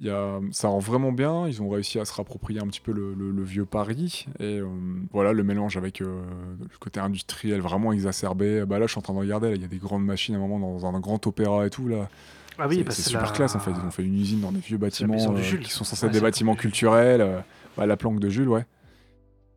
y 0.00 0.10
a, 0.10 0.40
ça 0.52 0.68
rend 0.68 0.78
vraiment 0.78 1.12
bien. 1.12 1.48
Ils 1.48 1.62
ont 1.62 1.68
réussi 1.70 1.98
à 1.98 2.04
se 2.04 2.12
rapproprier 2.12 2.60
un 2.60 2.66
petit 2.66 2.80
peu 2.82 2.92
le, 2.92 3.14
le- 3.14 3.30
le 3.30 3.42
vieux 3.42 3.64
Paris. 3.64 4.26
Et 4.38 4.58
euh, 4.60 4.66
voilà, 5.12 5.32
le 5.32 5.42
mélange 5.42 5.76
avec 5.78 6.02
euh, 6.02 6.22
le 6.60 6.78
côté 6.78 7.00
industriel 7.00 7.60
vraiment 7.62 7.92
exacerbé. 7.92 8.64
Bah, 8.66 8.78
là, 8.78 8.86
je 8.86 8.90
suis 8.92 8.98
en 8.98 9.02
train 9.02 9.14
de 9.14 9.18
regarder. 9.18 9.48
là, 9.50 9.54
Il 9.56 9.62
y 9.62 9.64
a 9.64 9.68
des 9.68 9.78
grandes 9.78 10.04
machines 10.04 10.34
à 10.34 10.38
un 10.38 10.40
moment 10.46 10.58
dans 10.60 10.84
un 10.86 11.00
grand 11.00 11.26
opéra 11.26 11.66
et 11.66 11.70
tout. 11.70 11.88
Là. 11.88 12.08
Ah 12.58 12.68
oui, 12.68 12.84
c'est, 12.90 13.02
super 13.02 13.22
la- 13.22 13.30
classe, 13.32 13.54
en 13.54 13.58
fait. 13.58 13.70
Ils 13.70 13.86
ont 13.86 13.90
fait 13.90 14.04
une 14.04 14.14
usine 14.18 14.40
dans 14.40 14.52
des 14.52 14.60
vieux 14.60 14.78
bâtiments 14.78 15.14
euh, 15.14 15.40
qui 15.62 15.70
sont 15.70 15.84
censés 15.84 16.04
Ouais, 16.04 16.08
être 16.10 16.14
des 16.14 16.20
bâtiments 16.20 16.54
culturels. 16.56 17.42
ouais, 17.78 17.86
la 17.86 17.96
planque 17.96 18.20
de 18.20 18.28
Jules, 18.28 18.48
ouais. 18.48 18.64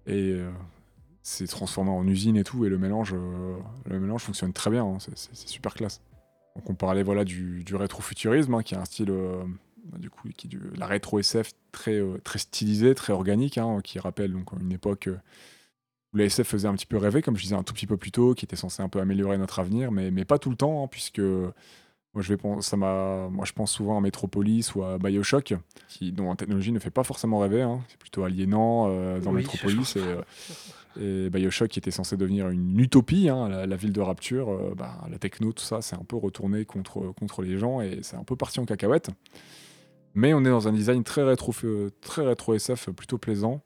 Et 0.07 0.37
c'est 1.21 1.47
transformé 1.47 1.91
en 1.91 2.07
usine 2.07 2.37
et 2.37 2.43
tout. 2.43 2.65
Et 2.65 2.69
le 2.69 2.77
mélange, 2.77 3.13
euh, 3.13 3.55
le 3.85 3.99
mélange 3.99 4.23
fonctionne 4.23 4.53
très 4.53 4.69
bien. 4.71 4.83
hein, 4.85 4.97
c'est, 4.99 5.35
super 5.47 5.73
classe. 5.73 6.01
Donc 6.55 6.69
on 6.69 6.75
parlait 6.75 7.03
voilà 7.03 7.23
du, 7.25 7.63
du 7.63 7.75
rétrofuturisme, 7.75 8.53
hein, 8.55 8.63
qui 8.63 8.73
est 8.73 8.77
un 8.77 8.85
style, 8.85 9.11
euh, 9.11 9.43
du 9.97 10.09
coup, 10.09 10.27
qui 10.35 10.47
du- 10.47 10.61
la 10.75 10.87
rétro 10.87 11.19
SF 11.19 11.51
très 11.71 11.95
euh, 11.95 12.17
très 12.23 12.39
stylisée, 12.39 12.95
très 12.95 13.13
organique, 13.13 13.57
hein, 13.57 13.79
qui 13.83 13.99
rappelle 13.99 14.33
donc 14.33 14.51
une 14.59 14.71
époque 14.71 15.09
où 16.13 16.17
la 16.17 16.25
SF 16.25 16.47
faisait 16.47 16.67
un 16.67 16.73
petit 16.73 16.87
peu 16.87 16.97
rêver, 16.97 17.21
comme 17.21 17.37
je 17.37 17.43
disais 17.43 17.55
un 17.55 17.63
tout 17.63 17.73
petit 17.73 17.85
peu 17.87 17.95
plus 17.97 18.11
tôt, 18.11 18.33
qui 18.33 18.43
était 18.45 18.55
censé 18.55 18.81
un 18.81 18.89
peu 18.89 18.99
améliorer 18.99 19.37
notre 19.37 19.59
avenir, 19.59 19.91
mais, 19.91 20.09
mais 20.09 20.25
pas 20.25 20.39
tout 20.39 20.49
le 20.49 20.55
temps, 20.55 20.87
puisque 20.87 21.19
Moi, 21.19 22.23
je 22.23 22.33
vais 22.33 22.61
ça 22.61 22.75
moi, 22.77 23.45
je 23.45 23.53
pense 23.53 23.71
souvent 23.71 23.95
à 23.99 24.01
Metropolis 24.01 24.73
ou 24.73 24.83
à 24.83 24.97
Bioshock, 24.97 25.53
qui, 25.87 26.11
dont 26.11 26.29
la 26.31 26.35
technologie 26.35 26.71
ne 26.71 26.79
fait 26.79 26.89
pas 26.89 27.03
forcément 27.03 27.37
rêver. 27.37 27.61
hein. 27.61 27.81
C'est 27.89 27.99
plutôt 27.99 28.23
aliénant 28.23 28.87
euh, 28.89 29.19
dans 29.19 29.29
Oui, 29.31 29.43
Metropolis. 29.43 29.95
Et, 29.95 29.99
euh, 29.99 30.21
et 30.99 31.29
Bioshock, 31.29 31.69
qui 31.69 31.79
était 31.79 31.91
censé 31.91 32.17
devenir 32.17 32.49
une 32.49 32.79
utopie, 32.79 33.29
hein, 33.29 33.47
la, 33.47 33.75
ville 33.75 33.93
de 33.93 34.01
Rapture, 34.01 34.49
euh, 34.49 34.73
bah, 34.75 34.97
la 35.09 35.17
techno, 35.19 35.51
tout 35.53 35.63
ça, 35.63 35.81
c'est 35.81 35.95
un 35.95 36.03
peu 36.03 36.15
retourné 36.15 36.65
contre, 36.65 37.13
contre 37.19 37.41
les 37.41 37.57
gens 37.57 37.81
et 37.81 37.99
c'est 38.01 38.15
un 38.15 38.23
peu 38.23 38.35
parti 38.35 38.59
en 38.59 38.65
cacahuète. 38.65 39.09
Mais 40.15 40.33
on 40.33 40.41
est 40.41 40.49
dans 40.49 40.67
un 40.67 40.73
design 40.73 41.03
très 41.03 41.23
rétro, 41.23 41.53
très 42.01 42.25
rétro 42.25 42.55
SF, 42.55 42.89
plutôt 42.89 43.17
plaisant. 43.17 43.61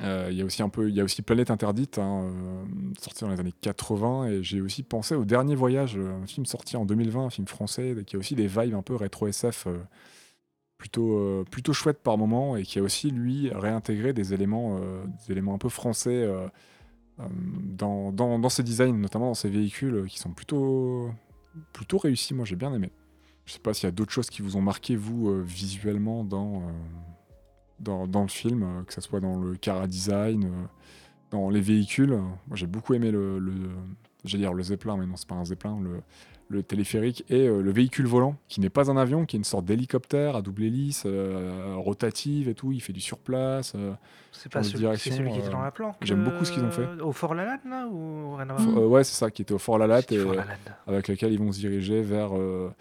Euh, 0.00 0.28
Il 0.30 0.36
y 0.36 0.42
a 0.42 0.44
aussi 0.44 0.62
y 0.62 1.00
a 1.00 1.04
aussi 1.04 1.22
Planète 1.22 1.50
Interdite, 1.50 1.98
hein, 1.98 2.24
euh, 2.24 2.64
sorti 2.98 3.22
dans 3.22 3.30
les 3.30 3.38
années 3.38 3.54
80, 3.60 4.28
et 4.28 4.42
j'ai 4.42 4.60
aussi 4.60 4.82
pensé 4.82 5.14
au 5.14 5.24
Dernier 5.24 5.54
Voyage, 5.54 5.98
un 5.98 6.26
film 6.26 6.46
sorti 6.46 6.76
en 6.76 6.86
2020, 6.86 7.26
un 7.26 7.30
film 7.30 7.46
français, 7.46 7.94
qui 8.06 8.16
a 8.16 8.18
aussi 8.18 8.34
des 8.34 8.46
vibes 8.46 8.74
un 8.74 8.82
peu 8.82 8.96
rétro 8.96 9.28
SF, 9.28 9.68
plutôt, 10.84 11.16
euh, 11.16 11.44
plutôt 11.50 11.72
chouette 11.72 12.02
par 12.02 12.18
moment, 12.18 12.58
et 12.58 12.62
qui 12.62 12.78
a 12.78 12.82
aussi 12.82 13.10
lui 13.10 13.50
réintégré 13.50 14.12
des 14.12 14.34
éléments, 14.34 14.76
euh, 14.82 15.02
des 15.06 15.32
éléments 15.32 15.54
un 15.54 15.58
peu 15.58 15.70
français 15.70 16.24
euh, 16.24 16.46
dans, 17.18 18.12
dans, 18.12 18.38
dans 18.38 18.48
ses 18.50 18.62
designs, 18.62 18.92
notamment 18.92 19.28
dans 19.28 19.34
ses 19.34 19.48
véhicules, 19.48 20.04
qui 20.06 20.18
sont 20.18 20.32
plutôt, 20.32 21.08
plutôt 21.72 21.96
réussis. 21.96 22.34
Moi, 22.34 22.44
j'ai 22.44 22.56
bien 22.56 22.70
aimé. 22.74 22.90
Je 23.46 23.54
sais 23.54 23.60
pas 23.60 23.72
s'il 23.72 23.86
y 23.86 23.88
a 23.88 23.92
d'autres 23.92 24.12
choses 24.12 24.28
qui 24.28 24.42
vous 24.42 24.58
ont 24.58 24.60
marqué 24.60 24.94
vous 24.94 25.42
visuellement 25.42 26.22
dans. 26.22 26.62
dans, 27.80 28.06
dans 28.06 28.22
le 28.22 28.28
film, 28.28 28.84
que 28.86 28.92
ce 28.92 29.00
soit 29.00 29.20
dans 29.20 29.38
le 29.38 29.56
cara 29.56 29.86
design, 29.86 30.50
dans 31.30 31.48
les 31.48 31.62
véhicules. 31.62 32.10
Moi, 32.48 32.56
j'ai 32.56 32.66
beaucoup 32.66 32.92
aimé 32.92 33.10
le, 33.10 33.40
j'allais 34.22 34.44
dire 34.44 34.52
le 34.52 34.62
zeppelin, 34.62 34.98
mais 34.98 35.06
non, 35.06 35.16
c'est 35.16 35.28
pas 35.28 35.34
un 35.34 35.46
zeppelin, 35.46 35.78
le 36.54 36.62
téléphérique 36.62 37.24
et 37.28 37.46
euh, 37.46 37.60
le 37.60 37.70
véhicule 37.72 38.06
volant, 38.06 38.36
qui 38.48 38.60
n'est 38.60 38.70
pas 38.70 38.90
un 38.90 38.96
avion, 38.96 39.26
qui 39.26 39.36
est 39.36 39.38
une 39.38 39.44
sorte 39.44 39.64
d'hélicoptère 39.64 40.36
à 40.36 40.42
double 40.42 40.62
hélice, 40.64 41.02
euh, 41.06 41.74
rotative 41.76 42.48
et 42.48 42.54
tout. 42.54 42.72
Il 42.72 42.80
fait 42.80 42.92
du 42.92 43.00
surplace. 43.00 43.72
euh. 43.76 43.92
C'est 44.32 44.50
pas 44.50 44.62
celui, 44.62 44.72
c'est 44.72 44.78
directions, 44.78 45.12
celui 45.16 45.30
qui 45.32 45.38
était 45.38 45.48
euh, 45.48 45.52
dans 45.52 45.62
la 45.62 45.70
planque. 45.70 45.96
j'aime 46.02 46.24
beaucoup 46.24 46.44
ce 46.44 46.52
qu'ils 46.52 46.64
ont 46.64 46.70
fait. 46.70 46.86
Au 47.02 47.12
Fort 47.12 47.34
Lalanne, 47.34 47.60
là 47.68 47.86
Ou 47.86 48.34
rien 48.36 48.48
à 48.50 48.54
voir 48.54 48.88
ouais, 48.90 49.04
c'est 49.04 49.14
ça, 49.14 49.30
qui 49.30 49.42
était 49.42 49.52
au 49.54 49.58
Fort 49.58 49.78
C'est 50.08 50.12
et 50.12 50.18
Fort 50.18 50.34
avec 50.86 51.08
lequel 51.08 51.32
ils 51.32 51.38
vont 51.38 51.52
se 51.52 51.58
diriger 51.60 52.02
vers, 52.02 52.36
euh, 52.36 52.72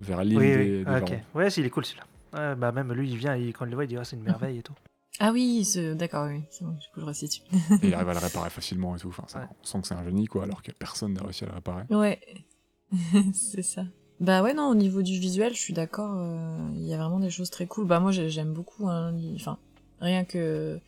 vers 0.00 0.24
l'île 0.24 0.38
Oui, 0.38 0.46
des, 0.46 0.56
oui. 0.56 0.84
des 0.84 0.84
Ah. 0.86 1.00
Ouais, 1.38 1.48
il 1.48 1.64
est 1.64 1.70
cool 1.70 1.84
celui-là. 1.84 2.54
Bah 2.56 2.72
même 2.72 2.92
lui, 2.92 3.08
il 3.10 3.16
vient, 3.16 3.34
il- 3.36 3.52
quand 3.52 3.64
il 3.64 3.68
le 3.70 3.74
voit, 3.76 3.84
il 3.84 3.88
dit 3.88 3.96
ah, 3.96 4.04
c'est 4.04 4.16
une 4.16 4.22
merveille 4.22 4.58
et 4.58 4.62
tout. 4.62 4.74
Ah 5.18 5.30
oui, 5.32 5.66
d'accord, 5.94 6.26
oui, 6.26 6.42
c'est 6.50 6.62
bon, 6.64 6.72
du 6.72 6.86
coup 6.92 7.00
je 7.00 7.04
resitue. 7.06 7.40
Et 7.82 7.86
il 7.88 7.94
arrive 7.94 8.10
à 8.10 8.12
le 8.12 8.18
réparer 8.18 8.50
facilement 8.50 8.94
et 8.96 8.98
tout. 8.98 9.08
Enfin, 9.08 9.22
ça- 9.28 9.38
Ouais. 9.38 9.46
On 9.62 9.64
sent 9.64 9.80
que 9.80 9.86
c'est 9.88 9.94
un 9.94 10.04
génie, 10.04 10.26
quoi, 10.26 10.42
alors 10.44 10.62
que 10.62 10.72
personne 10.72 11.14
n'a 11.14 11.22
réussi 11.22 11.44
à 11.44 11.46
le 11.46 11.54
réparer. 11.54 11.84
Ouais, 11.88 12.20
c'est 13.34 13.62
ça. 13.62 13.84
Bah 14.20 14.42
ouais, 14.42 14.54
non, 14.54 14.68
au 14.70 14.74
niveau 14.74 15.02
du 15.02 15.18
visuel, 15.18 15.54
je 15.54 15.60
suis 15.60 15.74
d'accord, 15.74 16.14
euh, 16.16 16.70
il 16.74 16.84
y 16.86 16.94
a 16.94 16.96
vraiment 16.96 17.20
des 17.20 17.30
choses 17.30 17.50
très 17.50 17.66
cool. 17.66 17.86
Bah 17.86 18.00
moi 18.00 18.12
j'ai- 18.12 18.30
j'aime 18.30 18.52
beaucoup, 18.54 18.88
hein, 18.88 19.14
enfin, 19.34 19.58
rien 20.00 20.24
que 20.24 20.80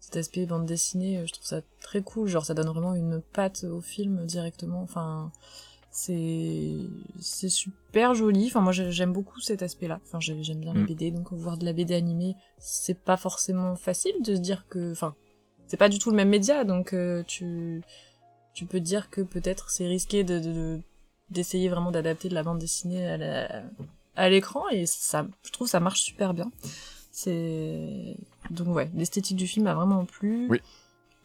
cet 0.00 0.16
aspect 0.16 0.46
bande 0.46 0.64
dessinée, 0.66 1.18
euh, 1.18 1.26
je 1.26 1.32
trouve 1.32 1.44
ça 1.46 1.60
très 1.80 2.02
cool, 2.02 2.28
genre 2.28 2.44
ça 2.46 2.54
donne 2.54 2.68
vraiment 2.68 2.94
une 2.94 3.20
patte 3.20 3.64
au 3.64 3.80
film 3.80 4.24
directement, 4.24 4.80
enfin, 4.82 5.30
c'est 5.90 6.76
c'est 7.20 7.50
super 7.50 8.14
joli, 8.14 8.46
enfin 8.46 8.60
moi 8.62 8.72
j'ai- 8.72 8.90
j'aime 8.90 9.12
beaucoup 9.12 9.38
cet 9.40 9.62
aspect-là, 9.62 10.00
enfin 10.04 10.18
j'ai- 10.20 10.42
j'aime 10.42 10.60
bien 10.60 10.72
les 10.72 10.80
Mm. 10.82 10.86
BD, 10.86 11.10
donc 11.10 11.32
voir 11.34 11.58
de 11.58 11.66
la 11.66 11.74
BD 11.74 11.94
animée, 11.94 12.34
c'est 12.58 12.98
pas 12.98 13.18
forcément 13.18 13.76
facile 13.76 14.14
de 14.24 14.34
se 14.34 14.40
dire 14.40 14.66
que, 14.70 14.92
enfin, 14.92 15.14
c'est 15.66 15.76
pas 15.76 15.90
du 15.90 15.98
tout 15.98 16.10
le 16.10 16.16
même 16.16 16.30
média, 16.30 16.64
donc 16.64 16.94
euh, 16.94 17.22
tu 17.26 17.82
tu 18.54 18.66
peux 18.66 18.78
te 18.80 18.84
dire 18.84 19.08
que 19.10 19.20
peut-être 19.22 19.70
c'est 19.70 19.86
risqué 19.86 20.24
de, 20.24 20.38
de- 20.38 20.52
de- 20.52 20.80
d'essayer 21.32 21.68
vraiment 21.68 21.90
d'adapter 21.90 22.28
de 22.28 22.34
la 22.34 22.42
bande 22.42 22.58
dessinée 22.58 23.06
à 23.06 23.16
la- 23.16 23.62
à 24.16 24.28
l'écran 24.28 24.68
et 24.70 24.86
ça 24.86 25.26
je 25.44 25.50
trouve 25.50 25.66
ça 25.68 25.80
marche 25.80 26.02
super 26.02 26.34
bien 26.34 26.50
c'est 27.10 28.16
donc 28.50 28.68
ouais 28.74 28.90
l'esthétique 28.94 29.36
du 29.36 29.46
film 29.46 29.66
a 29.66 29.74
vraiment 29.74 30.04
plu 30.04 30.46
Oui. 30.50 30.60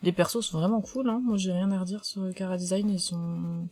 les 0.03 0.11
persos 0.11 0.41
sont 0.41 0.59
vraiment 0.59 0.81
cool 0.81 1.09
hein. 1.09 1.21
moi 1.23 1.37
j'ai 1.37 1.51
rien 1.51 1.71
à 1.71 1.79
redire 1.79 2.05
sur 2.05 2.21
le 2.21 2.33
Cara 2.33 2.57
Design 2.57 2.89
ils 2.89 2.99
sont 2.99 3.67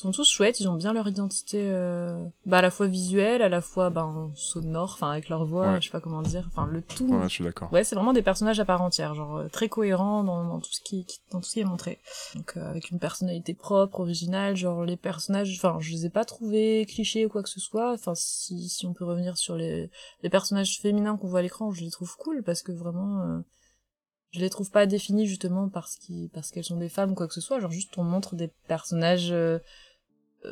sont 0.00 0.12
tous 0.12 0.28
chouettes 0.30 0.60
ils 0.60 0.68
ont 0.68 0.74
bien 0.76 0.92
leur 0.92 1.08
identité 1.08 1.58
euh, 1.60 2.24
bah 2.46 2.58
à 2.58 2.62
la 2.62 2.70
fois 2.70 2.86
visuelle 2.86 3.42
à 3.42 3.48
la 3.48 3.60
fois 3.60 3.90
ben 3.90 4.30
sonore 4.34 4.92
enfin 4.94 5.10
avec 5.10 5.28
leur 5.28 5.44
voix 5.44 5.72
Ouais. 5.72 5.80
je 5.80 5.86
sais 5.86 5.90
pas 5.92 6.00
comment 6.00 6.22
dire 6.22 6.44
enfin 6.48 6.66
le 6.66 6.82
tout 6.82 7.06
Ouais, 7.12 7.22
je 7.24 7.28
suis 7.28 7.44
d'accord. 7.44 7.72
Ouais, 7.72 7.82
c'est 7.84 7.94
vraiment 7.96 8.12
des 8.12 8.22
personnages 8.22 8.60
à 8.60 8.64
part 8.64 8.80
entière, 8.82 9.14
genre 9.14 9.36
euh, 9.38 9.48
très 9.48 9.68
cohérents 9.68 10.22
dans, 10.24 10.44
dans 10.44 10.60
tout 10.60 10.70
ce 10.72 10.80
qui, 10.80 11.04
qui- 11.04 11.18
dans 11.32 11.40
tout 11.40 11.48
ce 11.48 11.54
qui 11.54 11.60
est 11.60 11.64
montré. 11.64 11.98
Donc 12.34 12.56
euh, 12.56 12.70
avec 12.70 12.90
une 12.90 12.98
personnalité 12.98 13.54
propre, 13.54 14.00
originale, 14.00 14.56
genre 14.56 14.84
les 14.84 14.96
personnages, 14.96 15.52
enfin 15.56 15.78
je 15.80 15.90
les 15.90 16.06
ai 16.06 16.10
pas 16.10 16.24
trouvés 16.24 16.86
clichés 16.86 17.26
ou 17.26 17.28
quoi 17.28 17.42
que 17.42 17.48
ce 17.48 17.60
soit. 17.60 17.92
Enfin 17.92 18.14
si 18.14 18.68
si 18.68 18.86
on 18.86 18.92
peut 18.94 19.04
revenir 19.04 19.36
sur 19.36 19.56
les 19.56 19.90
les 20.22 20.30
personnages 20.30 20.78
féminins 20.80 21.16
qu'on 21.16 21.28
voit 21.28 21.40
à 21.40 21.42
l'écran, 21.42 21.72
je 21.72 21.82
les 21.84 21.90
trouve 21.90 22.14
cool 22.16 22.42
parce 22.44 22.62
que 22.62 22.72
vraiment 22.72 23.20
euh, 23.22 23.38
je 24.30 24.40
les 24.40 24.50
trouve 24.50 24.70
pas 24.70 24.84
définis 24.86 25.26
justement 25.26 25.68
parce 25.70 25.96
qu'ils 25.96 26.28
parce 26.30 26.50
qu'elles 26.50 26.64
sont 26.64 26.76
des 26.76 26.90
femmes 26.90 27.12
ou 27.12 27.14
quoi 27.14 27.26
que 27.26 27.34
ce 27.34 27.40
soit. 27.40 27.60
Genre 27.60 27.70
juste 27.70 27.96
on 27.96 28.04
montre 28.04 28.34
des 28.36 28.48
personnages 28.68 29.32
euh, 29.32 29.58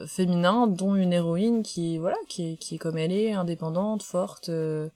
féminins 0.06 0.66
dont 0.66 0.94
une 0.96 1.12
héroïne 1.12 1.62
qui 1.62 1.98
voilà 1.98 2.16
qui 2.28 2.52
est 2.52 2.56
qui 2.56 2.74
est 2.74 2.78
comme 2.78 2.98
elle 2.98 3.12
est, 3.12 3.32
indépendante, 3.32 4.02
forte. 4.02 4.48
euh, 4.48 4.88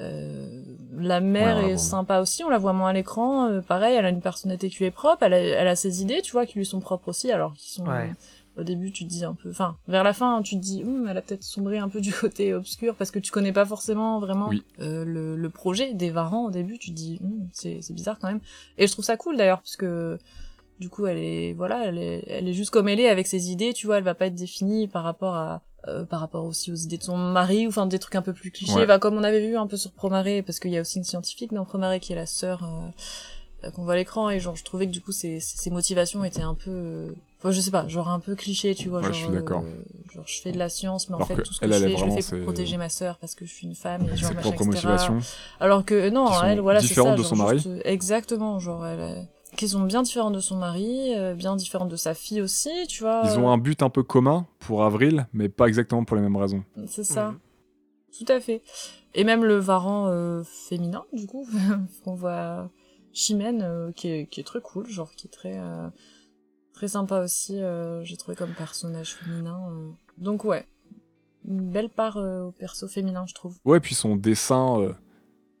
euh, 0.00 0.62
la 0.98 1.20
mère 1.20 1.56
Ouais, 1.56 1.70
est 1.72 1.76
sympa 1.78 2.20
aussi, 2.20 2.44
on 2.44 2.50
la 2.50 2.58
voit 2.58 2.74
moins 2.74 2.90
à 2.90 2.92
l'écran. 2.92 3.46
euh, 3.48 3.60
pareil, 3.62 3.94
elle 3.96 4.04
a 4.04 4.10
une 4.10 4.20
personnalité 4.20 4.68
qui 4.68 4.78
lui 4.78 4.84
est 4.86 4.90
propre, 4.90 5.22
elle 5.22 5.32
a, 5.32 5.38
elle 5.38 5.68
a 5.68 5.76
ses 5.76 6.02
idées, 6.02 6.20
tu 6.22 6.32
vois, 6.32 6.44
qui 6.44 6.58
lui 6.58 6.66
sont 6.66 6.80
propres 6.80 7.08
aussi, 7.08 7.32
alors 7.32 7.54
qu'ils 7.54 7.70
sont. 7.72 7.86
Ouais. 7.86 8.12
au 8.58 8.62
début, 8.62 8.90
tu 8.92 9.04
te 9.04 9.08
dis 9.10 9.24
un 9.24 9.32
peu. 9.34 9.50
Enfin, 9.50 9.76
vers 9.88 10.02
la 10.04 10.12
fin, 10.12 10.42
tu 10.42 10.56
te 10.56 10.60
dis, 10.60 10.82
Hum, 10.84 11.06
elle 11.08 11.16
a 11.16 11.22
peut-être 11.22 11.42
sombré 11.44 11.78
un 11.78 11.88
peu 11.88 12.00
du 12.02 12.12
côté 12.20 12.52
obscur 12.52 12.94
parce 12.94 13.10
que 13.10 13.18
tu 13.18 13.30
connais 13.32 13.52
pas 13.52 13.64
forcément 13.64 14.18
vraiment 14.20 14.48
Oui. 14.50 14.62
euh, 14.80 15.04
le, 15.04 15.34
le 15.36 15.50
projet 15.50 15.94
des 15.94 16.10
Varans 16.10 16.44
au 16.46 16.50
début. 16.50 16.78
Tu 16.78 16.90
te 16.90 16.96
dis, 16.96 17.18
c'est 17.52 17.80
c'est 17.80 17.94
bizarre 17.94 18.18
quand 18.18 18.28
même. 18.28 18.40
Et 18.78 18.86
je 18.86 18.92
trouve 18.92 19.04
ça 19.04 19.16
cool 19.16 19.36
d'ailleurs, 19.38 19.60
parce 19.60 19.76
que 19.76 20.18
du 20.78 20.88
coup, 20.90 21.06
elle 21.06 21.18
est, 21.18 21.52
voilà, 21.54 21.84
elle 21.86 21.98
est, 21.98 22.24
elle 22.28 22.48
est 22.48 22.52
juste 22.52 22.70
comme 22.70 22.88
elle 22.88 23.00
est 23.00 23.08
avec 23.08 23.26
ses 23.26 23.50
idées, 23.50 23.72
tu 23.72 23.86
vois, 23.86 23.98
elle 23.98 24.04
va 24.04 24.14
pas 24.14 24.26
être 24.26 24.34
définie 24.34 24.88
par 24.88 25.04
rapport 25.04 25.34
à, 25.34 25.62
euh, 25.88 26.04
par 26.04 26.20
rapport 26.20 26.44
aussi 26.44 26.70
aux 26.72 26.76
idées 26.76 26.98
de 26.98 27.02
son 27.04 27.16
mari, 27.16 27.66
ou 27.66 27.70
enfin 27.70 27.86
des 27.86 27.98
trucs 27.98 28.14
un 28.16 28.22
peu 28.22 28.32
plus 28.32 28.50
clichés, 28.50 28.74
Ouais. 28.74 28.86
bah, 28.86 28.98
comme 28.98 29.14
on 29.16 29.24
avait 29.24 29.46
vu 29.46 29.56
un 29.56 29.66
peu 29.66 29.76
sur 29.76 29.92
Promaré, 29.92 30.42
parce 30.42 30.58
qu'il 30.60 30.70
y 30.72 30.78
a 30.78 30.80
aussi 30.80 30.98
une 30.98 31.04
scientifique 31.04 31.52
dans 31.54 31.64
Promaré 31.64 32.00
qui 32.00 32.12
est 32.12 32.16
la 32.16 32.26
sœur 32.26 32.62
euh, 33.64 33.70
qu'on 33.70 33.84
voit 33.84 33.94
à 33.94 33.96
l'écran, 33.96 34.28
et 34.30 34.38
genre 34.38 34.54
je 34.56 34.64
trouvais 34.64 34.86
que 34.86 34.92
du 34.92 35.00
coup 35.00 35.12
ses, 35.12 35.40
ses 35.40 35.70
motivations 35.70 36.22
étaient 36.24 36.42
un 36.42 36.54
peu, 36.54 36.70
euh, 36.70 37.12
enfin 37.38 37.50
je 37.52 37.60
sais 37.60 37.70
pas, 37.70 37.88
genre 37.88 38.08
un 38.08 38.20
peu 38.20 38.34
cliché, 38.34 38.74
tu 38.74 38.88
vois, 38.88 38.98
Ouais, 38.98 39.04
genre, 39.06 39.14
je 39.14 39.18
suis 39.24 39.32
d'accord. 39.32 39.62
euh, 39.64 39.82
genre 40.14 40.24
je 40.26 40.40
fais 40.42 40.52
de 40.52 40.58
la 40.58 40.68
science, 40.68 41.08
mais 41.08 41.16
en 41.16 41.20
fait 41.20 41.36
tout 41.42 41.52
ce 41.54 41.60
que 41.60 41.64
elle, 41.64 41.72
je 41.72 41.76
elle 41.84 41.90
fais, 41.92 41.96
je 41.96 42.04
le 42.04 42.20
fais 42.20 42.36
pour 42.36 42.42
protéger 42.44 42.76
ma 42.76 42.88
sœur 42.88 43.16
parce 43.18 43.34
que 43.34 43.46
je 43.46 43.52
suis 43.52 43.66
une 43.66 43.74
femme, 43.74 44.02
et 44.12 44.16
genre 44.16 44.34
machin, 44.34 44.50
etc. 44.50 44.88
Alors 45.58 45.84
que 45.84 46.10
non, 46.10 46.30
elle, 46.42 46.60
voilà, 46.60 46.80
c'est 46.80 46.94
ça, 46.94 47.12
de 47.12 47.16
genre 47.16 47.26
son 47.26 47.36
mari. 47.36 47.58
juste, 47.58 47.68
exactement, 47.84 48.58
genre 48.60 48.86
elle, 48.86 49.26
qui 49.56 49.68
sont 49.68 49.82
bien 49.84 50.02
différentes 50.02 50.34
de 50.34 50.40
son 50.40 50.56
mari, 50.56 51.14
euh, 51.16 51.34
bien 51.34 51.56
différentes 51.56 51.88
de 51.88 51.96
sa 51.96 52.14
fille 52.14 52.40
aussi, 52.42 52.70
tu 52.88 53.02
vois. 53.02 53.22
Ils 53.24 53.38
ont 53.38 53.50
un 53.50 53.58
but 53.58 53.82
un 53.82 53.90
peu 53.90 54.02
commun 54.02 54.46
pour 54.60 54.84
Avril, 54.84 55.26
mais 55.32 55.48
pas 55.48 55.66
exactement 55.66 56.04
pour 56.04 56.16
les 56.16 56.22
mêmes 56.22 56.36
raisons. 56.36 56.62
C'est 56.86 57.04
ça. 57.04 57.30
Mhm. 57.32 57.38
Tout 58.18 58.32
à 58.32 58.40
fait. 58.40 58.62
Et 59.14 59.24
même 59.24 59.44
le 59.44 59.56
varan 59.58 60.08
euh, 60.08 60.42
féminin, 60.44 61.04
du 61.12 61.26
coup, 61.26 61.46
on 62.06 62.14
voit 62.14 62.70
Chimène, 63.12 63.62
euh, 63.62 63.92
qui, 63.92 64.08
est, 64.08 64.26
qui 64.26 64.40
est 64.40 64.44
très 64.44 64.60
cool, 64.60 64.86
genre 64.88 65.10
qui 65.14 65.26
est 65.26 65.30
très 65.30 65.58
euh, 65.58 65.88
très 66.72 66.88
sympa 66.88 67.20
aussi, 67.22 67.60
euh, 67.60 68.04
j'ai 68.04 68.16
trouvé 68.16 68.36
comme 68.36 68.52
personnage 68.52 69.14
féminin. 69.14 69.58
euh. 69.70 69.90
Donc 70.18 70.44
ouais, 70.44 70.66
une 71.46 71.70
belle 71.70 71.88
part 71.90 72.16
euh, 72.18 72.44
au 72.44 72.52
perso 72.52 72.88
féminin, 72.88 73.24
je 73.26 73.34
trouve. 73.34 73.56
Ouais, 73.64 73.80
puis 73.80 73.94
son 73.94 74.16
dessin, 74.16 74.80
euh, 74.80 74.92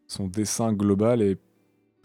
son 0.06 0.26
dessin 0.28 0.72
global 0.72 1.22
est 1.22 1.38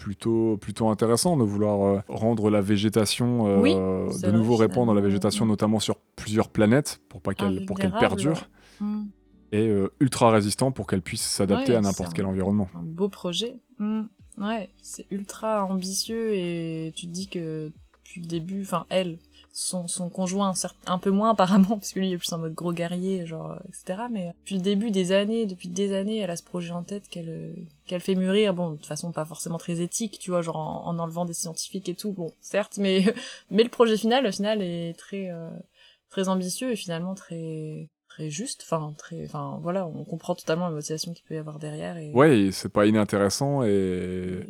plutôt, 0.02 0.58
plutôt 0.58 0.90
intéressant 0.90 1.38
de 1.38 1.44
vouloir 1.44 1.82
euh, 1.86 2.00
rendre 2.08 2.50
la 2.50 2.60
végétation, 2.62 3.48
euh, 3.48 3.60
Oui, 3.62 3.74
de 3.74 4.32
nouveau 4.32 4.56
vrai, 4.56 4.66
répandre 4.66 4.94
la 4.94 5.02
végétation, 5.02 5.46
Mm. 5.46 5.50
notamment 5.50 5.80
sur 5.80 5.98
plusieurs 6.16 6.50
planètes, 6.50 7.02
pour 7.10 7.22
pas 7.22 7.34
qu'elle 7.34 7.66
perdure, 8.00 8.48
Mm. 8.80 9.04
et 9.52 9.68
euh, 9.68 9.92
ultra 10.00 10.32
résistant 10.32 10.72
pour 10.72 10.88
qu'elle 10.88 11.02
puisse 11.04 11.22
s'adapter 11.22 11.74
Ouais, 11.74 11.78
à 11.78 11.82
n'importe 11.82 12.10
un- 12.10 12.14
quel 12.14 12.26
environnement. 12.26 12.68
un 12.76 12.82
beau 12.84 13.10
projet. 13.10 13.58
Mm. 13.80 14.02
Ouais, 14.40 14.70
c'est 14.82 15.06
ultra 15.12 15.66
ambitieux 15.66 16.34
et 16.34 16.92
tu 16.96 17.06
te 17.06 17.12
dis 17.12 17.28
que 17.28 17.72
depuis 18.04 18.22
le 18.22 18.28
début, 18.28 18.62
enfin 18.64 18.86
elle, 18.90 19.20
son, 19.54 19.88
son 19.88 20.10
conjoint, 20.10 20.54
certes 20.54 20.78
un 20.86 20.98
peu 20.98 21.12
moins 21.12 21.32
apparemment, 21.32 21.68
parce 21.78 21.92
que 21.92 22.00
lui 22.00 22.10
il 22.10 22.14
est 22.14 22.18
plus 22.18 22.32
en 22.34 22.38
mode 22.38 22.54
gros 22.54 22.74
guerrier, 22.74 23.26
genre, 23.26 23.52
euh, 23.52 23.70
etc. 23.70 24.04
Mais 24.10 24.34
depuis 24.40 24.56
le 24.56 24.62
début 24.62 24.92
des 24.92 25.12
années, 25.12 25.46
depuis 25.46 25.70
des 25.70 25.94
années, 25.94 26.20
elle 26.20 26.30
a 26.30 26.36
ce 26.36 26.44
projet 26.44 26.72
en 26.72 26.84
tête 26.84 27.08
qu'elle 27.10 27.30
euh, 27.30 27.54
qu'elle 27.86 28.02
fait 28.02 28.16
mûrir, 28.16 28.54
bon, 28.54 28.72
de 28.72 28.86
façon 28.86 29.12
pas 29.12 29.26
forcément 29.26 29.58
très 29.58 29.82
éthique, 29.82 30.20
tu 30.20 30.32
vois, 30.32 30.42
genre 30.42 30.58
en, 30.58 30.88
en 30.88 31.00
enlevant 31.00 31.26
des 31.26 31.34
scientifiques 31.34 31.90
et 31.90 31.96
tout, 31.96 32.12
bon, 32.12 32.32
certes, 32.42 32.78
mais 32.78 33.14
mais 33.52 33.64
le 33.64 33.70
projet 33.70 33.98
final, 33.98 34.26
au 34.26 34.32
final, 34.32 34.62
est 34.62 34.98
très 34.98 35.30
euh, 35.30 35.50
très 36.10 36.30
ambitieux 36.30 36.72
et 36.72 36.76
finalement 36.76 37.16
très 37.16 37.90
très 38.08 38.30
juste, 38.30 38.64
enfin 38.66 38.94
très, 38.98 39.24
enfin 39.26 39.60
voilà, 39.62 39.88
on 39.88 40.04
comprend 40.04 40.36
totalement 40.36 40.66
la 40.68 40.76
motivation 40.76 41.14
qu'il 41.14 41.24
peut 41.26 41.36
y 41.36 41.38
avoir 41.38 41.60
derrière 41.60 41.98
et 41.98 42.12
Ouais, 42.12 42.50
c'est 42.52 42.72
pas 42.72 42.86
inintéressant, 42.86 43.64
et 43.64 44.46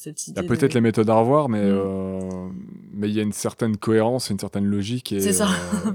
cette 0.00 0.28
il 0.28 0.36
y 0.36 0.38
a 0.38 0.42
peut-être 0.44 0.70
de- 0.70 0.74
les 0.74 0.80
méthodes 0.80 1.10
à 1.10 1.14
revoir, 1.14 1.48
mais 1.48 1.64
Mm. 1.64 1.76
euh, 1.76 2.48
mais 2.92 3.08
il 3.08 3.14
y 3.16 3.18
a 3.18 3.22
une 3.24 3.32
certaine 3.32 3.76
cohérence, 3.76 4.30
une 4.30 4.38
certaine 4.38 4.64
logique, 4.66 5.10
et 5.12 5.20
C'est 5.20 5.32
ça. 5.32 5.48
euh, 5.86 5.92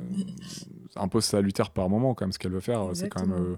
un 0.97 1.07
peu 1.07 1.21
salutaire 1.21 1.71
par 1.71 1.89
moment, 1.89 2.13
quand 2.13 2.25
même, 2.25 2.34
ce 2.34 2.38
qu'elle 2.39 2.51
veut 2.51 2.59
faire. 2.59 2.89
C'est 2.93 3.07
quand 3.09 3.25
même. 3.25 3.31
Euh, 3.39 3.55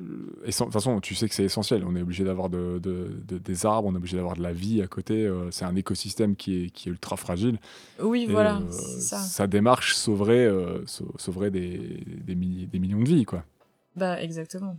euh, 0.00 0.46
De 0.46 0.52
toute 0.52 0.72
façon, 0.72 1.00
tu 1.00 1.16
sais 1.16 1.28
que 1.28 1.34
c'est 1.34 1.42
essentiel. 1.44 1.82
On 1.84 1.96
est 1.96 2.02
obligé 2.02 2.22
d'avoir 2.22 2.48
de, 2.50 2.78
de- 2.80 3.20
de- 3.26 3.38
des 3.38 3.66
arbres, 3.66 3.88
on 3.88 3.94
est 3.94 3.96
obligé 3.96 4.16
d'avoir 4.16 4.36
de 4.36 4.42
la 4.42 4.52
vie 4.52 4.80
à 4.80 4.86
côté. 4.86 5.28
c'est 5.50 5.64
un 5.64 5.74
écosystème 5.74 6.36
qui 6.36 6.66
est, 6.66 6.70
qui 6.70 6.88
est 6.88 6.92
ultra 6.92 7.16
fragile. 7.16 7.58
Oui, 8.00 8.26
Et, 8.28 8.32
voilà, 8.32 8.58
euh, 8.58 8.70
ça. 8.70 9.18
Sa 9.18 9.48
démarche 9.48 9.94
sauverait, 9.96 10.46
euh, 10.46 10.86
sau- 10.86 11.12
sauverait 11.18 11.50
des, 11.50 12.04
des 12.24 12.78
millions 12.78 13.00
de 13.02 13.08
vies, 13.08 13.24
quoi. 13.24 13.42
Bah, 13.96 14.22
exactement. 14.22 14.78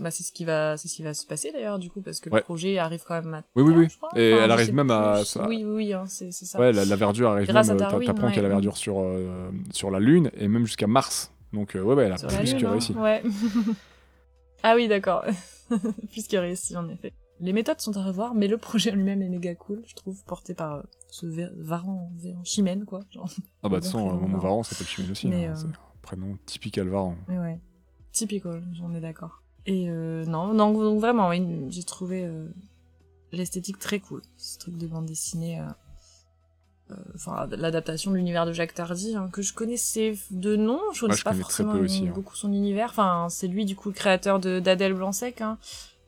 Bah, 0.00 0.10
c'est 0.10 0.22
ce 0.22 0.32
qui 0.32 0.44
va, 0.44 0.76
c'est 0.76 0.88
ce 0.88 0.94
qui 0.96 1.02
va 1.02 1.14
se 1.14 1.26
passer 1.26 1.52
d'ailleurs, 1.52 1.78
du 1.78 1.90
coup, 1.90 2.00
parce 2.02 2.20
que 2.20 2.30
Ouais. 2.30 2.38
le 2.40 2.44
projet 2.44 2.78
arrive 2.78 3.02
quand 3.06 3.14
même 3.22 3.34
à 3.34 3.42
Oui, 3.56 3.62
oui, 3.62 3.74
oui. 3.76 3.88
je 3.90 3.96
crois. 3.96 4.10
Et 4.16 4.32
Enfin, 4.34 4.44
elle 4.44 4.50
arrive 4.50 4.74
même 4.74 4.90
à- 4.90 5.24
ça- 5.24 5.46
Oui, 5.48 5.64
oui, 5.64 5.72
oui, 5.74 5.92
hein, 5.92 6.04
c'est 6.06 6.30
ça. 6.32 6.58
Ouais, 6.60 6.72
la, 6.72 6.84
la 6.84 6.96
verdure 6.96 7.30
arrive 7.30 7.46
Grâce 7.48 7.68
même. 7.68 7.76
euh, 7.76 7.80
T'apprends 7.80 7.98
qu'il 7.98 8.06
y 8.36 8.38
a 8.38 8.42
la 8.42 8.48
ouais, 8.48 8.48
verdure 8.48 8.76
sur, 8.76 9.00
euh, 9.00 9.50
sur 9.72 9.90
la 9.90 10.00
Lune 10.00 10.30
et 10.36 10.48
même 10.48 10.64
jusqu'à 10.66 10.86
Mars. 10.86 11.32
Donc, 11.52 11.76
euh, 11.76 11.82
ouais, 11.82 11.94
ouais, 11.94 12.04
elle 12.06 12.12
a 12.12 12.18
Sur 12.18 12.28
plus 12.28 12.54
que 12.54 12.64
hein, 12.66 12.70
réussi. 12.70 12.92
Ouais. 12.92 13.22
ah 14.62 14.74
oui, 14.76 14.88
d'accord. 14.88 15.24
plus 16.12 16.26
que 16.28 16.36
réussi, 16.36 16.76
en 16.76 16.88
effet. 16.88 17.12
Les 17.40 17.52
méthodes 17.52 17.80
sont 17.80 17.96
à 17.96 18.04
revoir, 18.04 18.34
mais 18.34 18.46
le 18.46 18.56
projet 18.56 18.92
lui-même 18.92 19.20
est 19.20 19.28
méga 19.28 19.54
cool, 19.56 19.82
je 19.86 19.94
trouve, 19.94 20.22
porté 20.24 20.54
par 20.54 20.74
euh, 20.76 20.82
ce 21.10 21.26
Ver- 21.26 21.50
Varan, 21.56 22.10
Chimène, 22.44 22.84
quoi. 22.84 23.00
Genre. 23.10 23.28
Ah, 23.62 23.68
bah, 23.68 23.80
de 23.80 23.86
euh, 23.86 23.98
mon 23.98 24.38
Varan. 24.38 24.62
S'appelle 24.62 24.86
Chimène 24.86 25.10
aussi. 25.10 25.28
Mais, 25.28 25.46
hein, 25.46 25.52
euh, 25.52 25.56
C'est 25.56 25.66
un 25.66 25.72
prénom 26.02 26.38
typical 26.46 26.88
Varan. 26.88 27.16
Ouais, 27.28 27.38
ouais. 27.38 27.60
Typical, 28.12 28.62
j'en 28.74 28.94
ai 28.94 29.00
d'accord. 29.00 29.41
Et 29.66 29.88
euh, 29.88 30.24
non, 30.24 30.54
non, 30.54 30.72
donc 30.72 31.00
vraiment, 31.00 31.28
oui, 31.28 31.46
j'ai 31.68 31.84
trouvé 31.84 32.24
euh, 32.24 32.48
l'esthétique 33.32 33.78
très 33.78 34.00
cool. 34.00 34.22
Ce 34.36 34.58
truc 34.58 34.76
de 34.76 34.86
bande 34.86 35.06
dessinée, 35.06 35.60
euh, 35.60 35.64
euh, 36.90 36.96
enfin 37.14 37.46
l'adaptation 37.50 38.10
de 38.10 38.16
l'univers 38.16 38.44
de 38.44 38.52
Jacques 38.52 38.74
Tardy, 38.74 39.14
hein, 39.14 39.28
que 39.32 39.42
je 39.42 39.54
connaissais 39.54 40.18
de 40.30 40.56
nom, 40.56 40.80
je 40.92 41.00
connaissais 41.00 41.22
pas 41.22 41.30
connais 41.30 41.42
forcément 41.42 41.72
aussi, 41.74 42.06
hein. 42.08 42.12
beaucoup 42.14 42.36
son 42.36 42.52
univers. 42.52 42.88
Enfin, 42.90 43.28
c'est 43.30 43.46
lui 43.46 43.64
du 43.64 43.76
coup 43.76 43.88
le 43.88 43.94
créateur 43.94 44.40
de 44.40 44.60
d'Adèle 44.60 44.94
Blanc-Sec, 44.94 45.40
hein, 45.40 45.58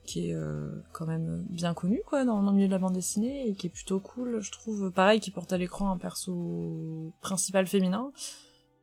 qui 0.05 0.31
est 0.31 0.35
euh, 0.35 0.71
quand 0.93 1.07
même 1.07 1.45
bien 1.49 1.75
connu 1.75 2.03
quoi 2.05 2.25
dans, 2.25 2.43
dans 2.43 2.51
le 2.51 2.57
milieu 2.57 2.69
de 2.69 2.73
la 2.73 2.79
bande 2.79 2.95
dessinée 2.95 3.49
et 3.49 3.55
qui 3.55 3.69
est 3.69 3.71
plutôt 3.71 4.01
cool, 4.01 4.41
je 4.41 4.51
trouve. 4.51 4.91
Pareil, 4.91 5.21
qui 5.21 5.31
porte 5.31 5.53
à 5.53 5.59
l'écran 5.59 5.91
un 5.91 5.97
perso 5.97 7.13
principal 7.21 7.67
féminin. 7.67 8.11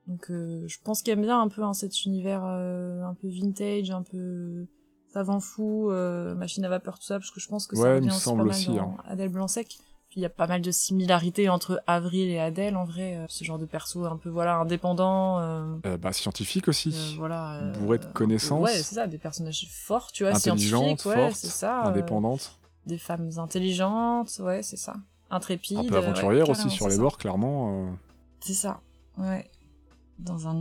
Donc 0.08 0.30
euh, 0.32 0.64
je 0.68 0.78
pense 0.84 1.02
qu'il 1.04 1.14
aime 1.14 1.22
bien 1.22 1.40
un 1.42 1.48
peu 1.48 1.64
hein, 1.64 1.74
cet 1.74 2.06
univers 2.06 2.44
euh, 2.46 3.04
un 3.04 3.14
peu 3.14 3.28
vintage, 3.30 3.92
un 3.92 4.02
peu 4.04 4.66
savant 5.14 5.40
fou, 5.40 5.90
euh, 5.92 6.34
machine 6.36 6.64
à 6.66 6.70
vapeur, 6.70 6.98
tout 7.00 7.06
ça, 7.06 7.20
parce 7.20 7.32
que 7.32 7.40
je 7.40 7.48
pense 7.48 7.68
que 7.68 7.76
Ouais, 7.76 7.82
ça 7.84 7.90
il 7.90 7.96
revient 7.96 8.08
me 8.08 8.12
aussi 8.12 8.22
semble 8.22 8.38
pas 8.40 8.44
mal 8.46 8.56
aussi, 8.56 8.68
dans 8.68 8.82
hein. 8.82 8.98
Adèle 9.08 9.30
Blanc-Sec. 9.30 9.68
Puis 10.10 10.20
il 10.20 10.24
y 10.24 10.26
a 10.26 10.30
pas 10.30 10.48
mal 10.48 10.62
de 10.62 10.72
similarités 10.72 11.48
entre 11.48 11.82
Avril 11.88 12.28
et 12.30 12.38
Adèle 12.40 12.76
en 12.76 12.84
vrai, 12.84 13.16
euh, 13.16 13.26
ce 13.30 13.46
genre 13.46 13.58
de 13.60 13.66
perso 13.66 14.04
un 14.06 14.18
peu 14.18 14.28
voilà 14.30 14.58
indépendant, 14.58 15.40
euh, 15.40 15.78
Euh, 15.86 15.98
bah, 15.98 16.12
scientifique 16.12 16.68
aussi. 16.68 16.94
euh, 16.94 17.14
voilà. 17.18 17.54
euh, 17.62 17.72
Bourré 17.80 17.98
de 18.00 18.06
connaissances. 18.06 18.62
Ouais, 18.62 18.74
c'est 18.76 18.96
ça, 18.96 19.08
des 19.08 19.18
personnages 19.18 19.68
forts, 19.72 20.12
tu 20.12 20.24
vois, 20.24 20.38
scientifiques, 20.38 21.06
ouais, 21.06 21.32
c'est 21.34 21.48
ça. 21.48 21.86
euh, 21.86 21.90
indépendante. 21.92 22.60
des 22.88 22.98
femmes 22.98 23.30
intelligentes, 23.38 24.38
ouais, 24.40 24.64
c'est 24.64 24.76
ça. 24.78 24.96
Intrépides. 25.30 25.78
un 25.78 25.84
peu 25.86 25.96
euh, 25.96 26.14
ouais, 26.28 26.50
aussi 26.50 26.70
sur 26.70 26.90
les 26.90 26.98
bords, 26.98 27.18
clairement. 27.18 27.86
euh. 27.86 27.92
C'est 28.42 28.54
ça, 28.54 28.82
ouais. 29.18 29.50
Dans 30.22 30.48
un, 30.48 30.54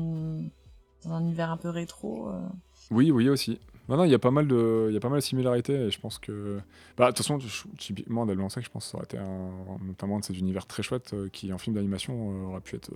dans 1.04 1.12
un 1.12 1.20
univers 1.20 1.50
un 1.50 1.56
peu 1.56 1.68
rétro. 1.68 2.28
euh. 2.28 2.40
Oui, 2.90 3.10
oui, 3.10 3.28
aussi. 3.28 3.58
Non, 3.88 3.96
non, 3.96 4.04
il 4.04 4.10
y 4.10 4.14
a 4.14 4.18
pas 4.18 4.30
mal 4.30 4.46
de, 4.46 4.86
il 4.88 4.94
y 4.94 4.96
a 4.96 5.00
pas 5.00 5.08
mal 5.08 5.18
de 5.18 5.24
similarités 5.24 5.74
et 5.74 5.90
je 5.90 6.00
pense 6.00 6.18
que, 6.18 6.60
bah, 6.96 7.06
de 7.06 7.16
toute 7.16 7.26
façon, 7.26 7.38
typiquement, 7.76 8.24
Blanc-Sec, 8.24 8.64
je 8.64 8.70
pense 8.70 8.84
que 8.84 8.90
ça 8.92 8.96
aurait 8.98 9.04
été 9.04 9.18
un, 9.18 9.50
notamment 9.82 10.20
de 10.20 10.24
ces 10.24 10.38
univers 10.38 10.66
très 10.66 10.82
chouettes 10.82 11.12
euh, 11.12 11.28
qui, 11.32 11.52
en 11.52 11.58
film 11.58 11.74
d'animation, 11.74 12.14
euh, 12.30 12.46
aurait 12.50 12.60
pu 12.60 12.76
être 12.76 12.90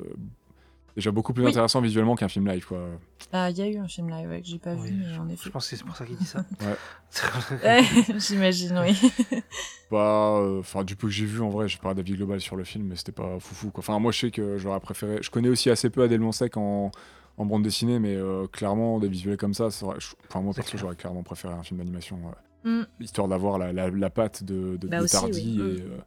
déjà 0.97 1.11
beaucoup 1.11 1.33
plus 1.33 1.45
Oui. 1.45 1.51
intéressant 1.51 1.81
visuellement 1.81 2.15
qu'un 2.17 2.29
film 2.29 2.47
live, 2.49 2.67
quoi. 2.67 2.87
Ah, 3.33 3.51
il 3.51 3.59
y 3.59 3.63
a 3.63 3.69
eu 3.69 3.79
un 3.79 3.89
film 3.89 4.09
live 4.11 4.29
ouais, 4.29 4.41
que 4.41 4.47
j'ai 4.47 4.59
pas 4.59 4.75
Oui, 4.75 4.91
vu, 4.91 4.97
mais 4.99 5.19
en 5.19 5.29
Je 5.29 5.33
effet. 5.35 5.51
pense 5.51 5.69
que 5.69 5.77
c'est 5.77 5.85
pour 5.85 5.97
ça 5.97 6.05
qu'il 6.07 6.17
dit 6.17 6.25
ça. 6.27 6.45
J'imagine, 8.19 8.79
oui. 8.79 8.99
Bah, 9.91 10.39
euh, 10.41 10.61
enfin, 10.61 10.83
du 10.83 10.97
peu 10.97 11.07
que 11.07 11.13
j'ai 11.13 11.27
vu, 11.27 11.41
en 11.41 11.51
vrai, 11.51 11.69
j'ai 11.69 11.79
pas 11.79 11.95
d'avis 11.95 12.15
global 12.15 12.41
sur 12.41 12.57
le 12.57 12.65
film, 12.65 12.87
mais 12.87 12.97
c'était 12.97 13.13
pas 13.13 13.39
foufou, 13.39 13.71
quoi. 13.71 13.81
Enfin, 13.81 13.99
moi, 14.01 14.11
je 14.13 14.19
sais 14.21 14.31
que 14.31 14.57
j'aurais 14.59 14.81
préféré. 14.81 15.19
Je 15.23 15.31
connais 15.31 15.49
aussi 15.49 15.71
assez 15.71 15.89
peu 15.91 16.03
Adèle 16.03 16.19
Blanc-Sec 16.19 16.57
en, 16.57 16.91
en 17.37 17.47
bande 17.47 17.63
dessinée, 17.63 17.99
mais 18.01 18.17
euh, 18.17 18.47
clairement, 18.49 18.99
des 18.99 19.09
visuels 19.09 19.37
comme 19.37 19.55
ça, 19.55 19.71
ça 19.71 19.87
aurait- 19.87 20.01
je- 20.01 20.15
enfin, 20.29 20.41
moi, 20.41 20.53
perso, 20.53 20.71
clair. 20.71 20.81
j'aurais 20.81 20.97
clairement 20.97 21.23
préféré 21.23 21.55
un 21.55 21.63
film 21.63 21.79
d'animation. 21.79 22.17
ouais. 22.65 22.71
Mm. 22.71 22.87
Histoire 22.99 23.29
d'avoir 23.29 23.59
la, 23.59 23.73
la, 23.73 23.91
la 23.91 24.11
patte 24.11 24.43
de, 24.43 24.77
de, 24.79 24.89
Bah 24.89 24.99
de 24.99 25.05
aussi, 25.05 25.13
Tardy 25.13 25.59
oui. 25.61 25.77
et. 25.79 25.83
euh, 25.83 25.99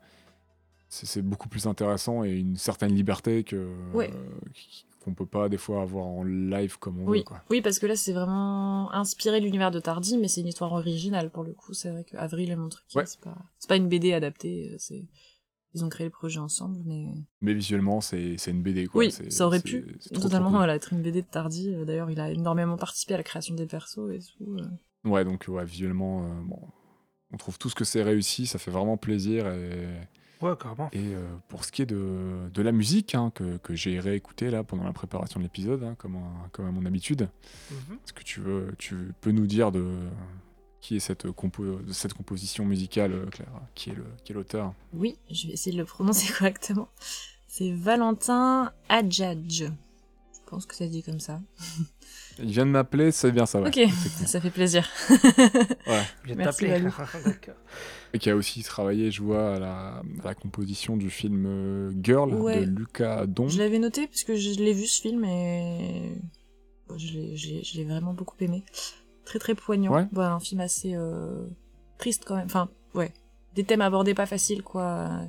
c'est 0.89 1.21
beaucoup 1.21 1.49
plus 1.49 1.67
intéressant 1.67 2.23
et 2.23 2.37
une 2.37 2.55
certaine 2.55 2.93
liberté 2.93 3.43
que 3.43 3.73
Ouais. 3.93 4.11
euh, 4.13 4.29
qu'on 5.03 5.13
peut 5.13 5.25
pas 5.25 5.47
des 5.49 5.57
fois 5.57 5.81
avoir 5.81 6.05
en 6.05 6.23
live 6.23 6.77
comme 6.79 6.99
on 7.01 7.05
Oui. 7.07 7.19
veut 7.19 7.23
quoi. 7.23 7.41
oui, 7.49 7.61
parce 7.61 7.79
que 7.79 7.85
là, 7.85 7.95
c'est 7.95 8.13
vraiment 8.13 8.91
inspiré 8.93 9.39
de 9.39 9.45
l'univers 9.45 9.71
de 9.71 9.79
Tardy, 9.79 10.17
mais 10.17 10.27
c'est 10.27 10.41
une 10.41 10.47
histoire 10.47 10.73
originale 10.73 11.29
pour 11.29 11.43
le 11.43 11.53
coup. 11.53 11.73
C'est 11.73 11.89
vrai 11.91 12.03
que 12.03 12.15
Avril 12.17 12.51
et 12.51 12.55
mon 12.55 12.69
truc, 12.69 12.85
Ouais. 12.95 13.05
c'est 13.05 13.19
pas, 13.21 13.37
c'est 13.59 13.67
pas 13.69 13.75
une 13.77 13.87
BD 13.87 14.13
adaptée. 14.13 14.71
euh, 14.73 14.75
C'est, 14.79 15.05
ils 15.73 15.83
ont 15.85 15.89
créé 15.89 16.05
le 16.05 16.11
projet 16.11 16.39
ensemble, 16.39 16.81
mais 16.85 17.05
Mais 17.41 17.53
visuellement 17.53 18.01
c'est 18.01 18.35
c'est 18.37 18.51
une 18.51 18.63
BD 18.63 18.87
quoi. 18.87 18.99
oui, 18.99 19.11
ça 19.11 19.45
aurait 19.45 19.59
pu 19.61 19.97
trop, 20.11 20.21
totalement 20.23 20.49
voilà, 20.49 20.75
être 20.75 20.91
une 20.93 21.01
BD 21.01 21.21
de 21.21 21.27
Tardy. 21.27 21.73
Euh, 21.73 21.85
D'ailleurs, 21.85 22.09
il 22.09 22.19
a 22.19 22.31
énormément 22.31 22.77
participé 22.77 23.13
à 23.13 23.17
la 23.17 23.23
création 23.23 23.53
des 23.53 23.67
persos 23.67 24.09
et 24.11 24.19
tout. 24.37 24.57
Ouais, 25.03 25.23
donc 25.23 25.45
ouais, 25.49 25.65
visuellement, 25.65 26.23
euh, 26.23 26.41
bon, 26.43 26.59
on 27.31 27.37
trouve 27.37 27.57
tout 27.59 27.69
ce 27.69 27.75
que 27.75 27.83
c'est 27.85 28.01
réussi, 28.03 28.47
ça 28.47 28.57
fait 28.59 28.71
vraiment 28.71 28.97
plaisir. 28.97 29.47
Et, 29.47 29.87
Ouais, 30.41 30.53
carrément. 30.61 30.89
et 30.93 31.15
euh, 31.15 31.25
pour 31.47 31.65
ce 31.65 31.71
qui 31.71 31.81
est 31.81 31.85
de, 31.87 32.49
de 32.53 32.61
la 32.61 32.71
musique, 32.71 33.15
hein, 33.15 33.31
que, 33.33 33.57
que 33.57 33.75
j'ai 33.75 33.99
réécouté 33.99 34.49
là 34.51 34.63
pendant 34.63 34.83
la 34.83 34.93
préparation 34.93 35.39
de 35.39 35.43
l'épisode, 35.45 35.83
hein, 35.83 35.95
comme, 35.97 36.15
à- 36.17 36.49
comme 36.51 36.67
à 36.67 36.71
mon 36.71 36.85
habitude, 36.85 37.29
Mhm. 37.71 37.95
est-ce 38.03 38.13
que 38.13 38.23
tu, 38.23 38.39
veux, 38.41 38.73
tu 38.77 39.13
peux 39.21 39.31
nous 39.31 39.47
dire 39.47 39.71
de 39.71 39.85
qui 40.79 40.95
est 40.97 40.99
cette, 40.99 41.29
compo 41.31 41.63
de 41.79 41.91
cette 41.91 42.13
composition 42.13 42.63
musicale, 42.65 43.11
euh, 43.13 43.25
Claire 43.25 43.49
Qui 43.75 43.89
est 43.89 43.95
le- 43.95 44.05
qui 44.23 44.31
est 44.31 44.35
l'auteur? 44.35 44.73
Oui, 44.93 45.17
je 45.31 45.47
vais 45.47 45.53
essayer 45.53 45.73
de 45.73 45.77
le 45.81 45.85
prononcer 45.85 46.31
correctement. 46.37 46.87
C'est 47.47 47.71
Valentin 47.73 48.71
Adjadj. 48.89 49.63
Je 49.65 50.49
pense 50.51 50.65
que 50.65 50.75
ça 50.75 50.85
se 50.85 50.91
dit 50.91 51.03
comme 51.03 51.19
ça. 51.19 51.41
Il 52.39 52.51
vient 52.51 52.65
de 52.65 52.71
m'appeler, 52.71 53.11
c'est 53.11 53.31
bien 53.31 53.45
ça, 53.47 53.59
ouais. 53.59 53.67
ok, 53.69 53.89
ça 54.27 54.39
fait 54.39 54.51
plaisir. 54.51 54.87
Ouais. 55.87 56.03
Je 56.25 56.33
Merci, 56.35 56.65
t'appeler. 56.67 56.81
D'accord. 57.25 57.55
Et 58.13 58.19
qui 58.19 58.29
a 58.29 58.35
aussi 58.35 58.63
travaillé, 58.63 59.11
je 59.11 59.21
vois, 59.21 59.55
à 59.55 59.59
la, 59.59 59.77
à 59.97 60.03
la 60.25 60.33
composition 60.35 60.95
du 60.97 61.09
film 61.09 61.45
euh, 61.45 61.91
Girl 62.01 62.33
Ouais. 62.33 62.65
de 62.65 62.71
Lucas 62.71 63.25
Don. 63.27 63.47
Je 63.49 63.59
l'avais 63.59 63.79
noté 63.79 64.07
parce 64.07 64.23
que 64.23 64.35
je 64.35 64.51
l'ai 64.55 64.73
vu 64.73 64.85
ce 64.87 65.01
film 65.01 65.23
et 65.25 66.13
bon, 66.87 66.97
je 66.97 67.13
l'ai- 67.77 67.83
vraiment 67.85 68.13
beaucoup 68.13 68.35
aimé. 68.39 68.63
Très 69.25 69.39
très 69.39 69.55
poignant. 69.55 69.93
Ouais. 69.93 70.07
Bon, 70.11 70.21
un 70.21 70.39
film 70.39 70.61
assez 70.61 70.95
euh, 70.95 71.45
triste 71.97 72.23
quand 72.25 72.35
même. 72.37 72.45
Enfin, 72.45 72.69
ouais. 72.93 73.13
Des 73.55 73.63
thèmes 73.65 73.81
abordés 73.81 74.13
pas 74.13 74.25
faciles 74.25 74.63
quoi 74.63 74.83
euh, 74.83 75.25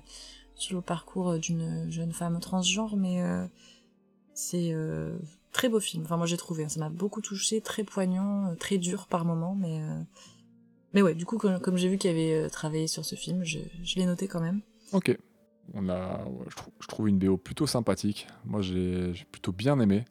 sur 0.55 0.77
le 0.77 0.83
parcours 0.83 1.39
d'une 1.39 1.91
jeune 1.91 2.13
femme 2.13 2.39
transgenre, 2.41 2.97
mais 2.97 3.23
euh, 3.23 3.45
c'est 4.35 4.71
euh, 4.73 5.19
très 5.53 5.69
beau 5.69 5.81
film. 5.81 6.05
Enfin 6.05 6.17
moi 6.17 6.27
j'ai 6.27 6.37
trouvé, 6.37 6.65
hein. 6.65 6.69
ça 6.69 6.79
m'a 6.79 6.91
beaucoup 6.91 7.21
touché, 7.23 7.61
très 7.61 7.83
poignant, 7.85 8.51
euh, 8.51 8.55
très 8.55 8.79
dur 8.79 9.07
par 9.09 9.25
moments, 9.25 9.55
mais 9.57 9.81
euh, 9.81 10.01
mais 10.95 11.03
ouais. 11.03 11.15
Du 11.15 11.25
coup 11.27 11.39
comme, 11.39 11.61
comme 11.61 11.77
j'ai 11.77 11.89
vu 11.89 11.99
qu'il 11.99 12.11
avait 12.11 12.35
euh, 12.35 12.49
travaillé 12.49 12.87
sur 12.87 13.05
ce 13.05 13.15
film, 13.15 13.45
je, 13.45 13.59
je 13.83 13.97
l'ai 13.97 14.07
noté 14.07 14.27
quand 14.29 14.41
même. 14.41 14.61
Ok. 14.93 15.17
On 15.75 15.89
a, 15.91 16.25
je, 16.49 16.57
trou- 16.57 16.73
je 16.81 16.87
trouve 16.87 17.09
une 17.09 17.19
BO 17.19 17.37
plutôt 17.37 17.67
sympathique. 17.67 18.27
Moi, 18.47 18.63
j'ai 18.63 19.13
plutôt 19.31 19.53
bien 19.53 19.79
aimé. 19.81 20.05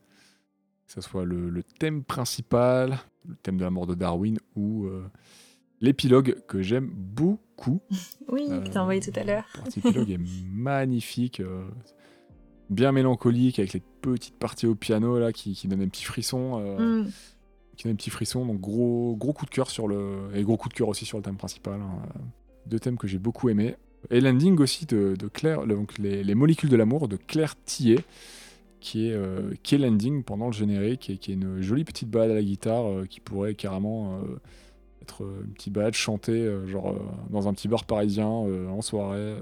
Que 0.86 0.94
ce 0.94 1.02
soit 1.02 1.26
le, 1.26 1.50
le 1.50 1.64
thème 1.64 2.04
principal, 2.04 3.00
le 3.28 3.36
thème 3.36 3.58
de 3.58 3.64
la 3.64 3.72
mort 3.72 3.88
de 3.88 3.96
Darwin 3.96 4.38
ou 4.56 4.86
euh, 4.86 5.04
l'épilogue 5.82 6.38
que 6.48 6.62
j'aime 6.62 6.90
beaucoup. 6.94 7.82
Oui, 8.30 8.46
Euh, 8.52 8.62
que 8.62 8.70
t'as 8.70 8.82
envoyé 8.82 9.02
tout 9.02 9.18
à 9.20 9.24
l'heure. 9.24 9.46
Cet 9.66 9.78
épilogue 9.86 10.12
est 10.12 10.20
magnifique, 10.46 11.40
euh, 11.40 11.68
bien 12.70 12.92
mélancolique 12.92 13.58
avec 13.58 13.74
les 13.74 13.82
petites 14.02 14.38
parties 14.38 14.68
au 14.68 14.76
piano 14.76 15.18
là 15.18 15.32
qui, 15.34 15.54
qui 15.56 15.68
donnent 15.68 15.82
un 15.82 15.88
petit 15.88 16.04
frisson. 16.04 16.62
euh, 16.62 17.04
Mm. 17.04 17.12
Qui 17.78 17.84
donne 17.86 17.94
un 17.94 17.96
petit 17.96 18.10
frisson. 18.10 18.46
Donc 18.46 18.60
gros, 18.60 19.16
gros 19.16 19.34
coup 19.34 19.46
de 19.46 19.52
cœur 19.52 19.70
sur 19.70 19.88
le 19.88 20.30
et 20.34 20.44
gros 20.44 20.58
coup 20.58 20.70
de 20.70 20.74
cœur 20.74 20.90
aussi 20.90 21.06
sur 21.06 21.18
le 21.18 21.24
thème 21.24 21.38
principal. 21.38 21.80
hein. 21.80 22.02
Deux 22.66 22.80
thèmes 22.80 22.98
que 22.98 23.08
j'ai 23.08 23.20
beaucoup 23.20 23.48
aimé. 23.48 23.76
Et 24.10 24.20
l'ending 24.20 24.60
aussi 24.60 24.86
de, 24.86 25.16
de 25.18 25.28
Claire, 25.28 25.66
donc 25.66 25.98
les, 25.98 26.24
les 26.24 26.36
molécules 26.36 26.70
de 26.70 26.76
l'amour 26.76 27.08
de 27.08 27.16
Claire 27.16 27.56
Tillet, 27.66 28.04
qui 28.80 29.08
est 29.08 29.14
euh, 29.14 29.54
est 29.54 29.78
l'ending 29.78 30.24
pendant 30.24 30.48
le 30.48 30.54
générique 30.54 31.10
et 31.10 31.18
qui 31.18 31.32
est 31.32 31.36
une 31.36 31.62
jolie 31.62 31.84
petite 31.84 32.10
balade 32.10 32.32
à 32.32 32.36
la 32.36 32.44
guitare 32.44 32.86
euh, 32.86 33.06
qui 33.06 33.20
pourrait 33.20 33.56
carrément 33.56 34.14
euh, 34.14 34.40
être 35.08 35.24
euh, 35.24 35.42
une 35.46 35.54
petite 35.54 35.74
balade 35.74 35.94
chantée 35.94 36.32
euh, 36.34 36.68
genre 36.68 36.90
euh, 36.92 37.00
dans 37.30 37.48
un 37.48 37.54
petit 37.54 37.68
bar 37.68 37.86
parisien 37.86 38.28
en 38.28 38.82
soirée. 38.82 39.36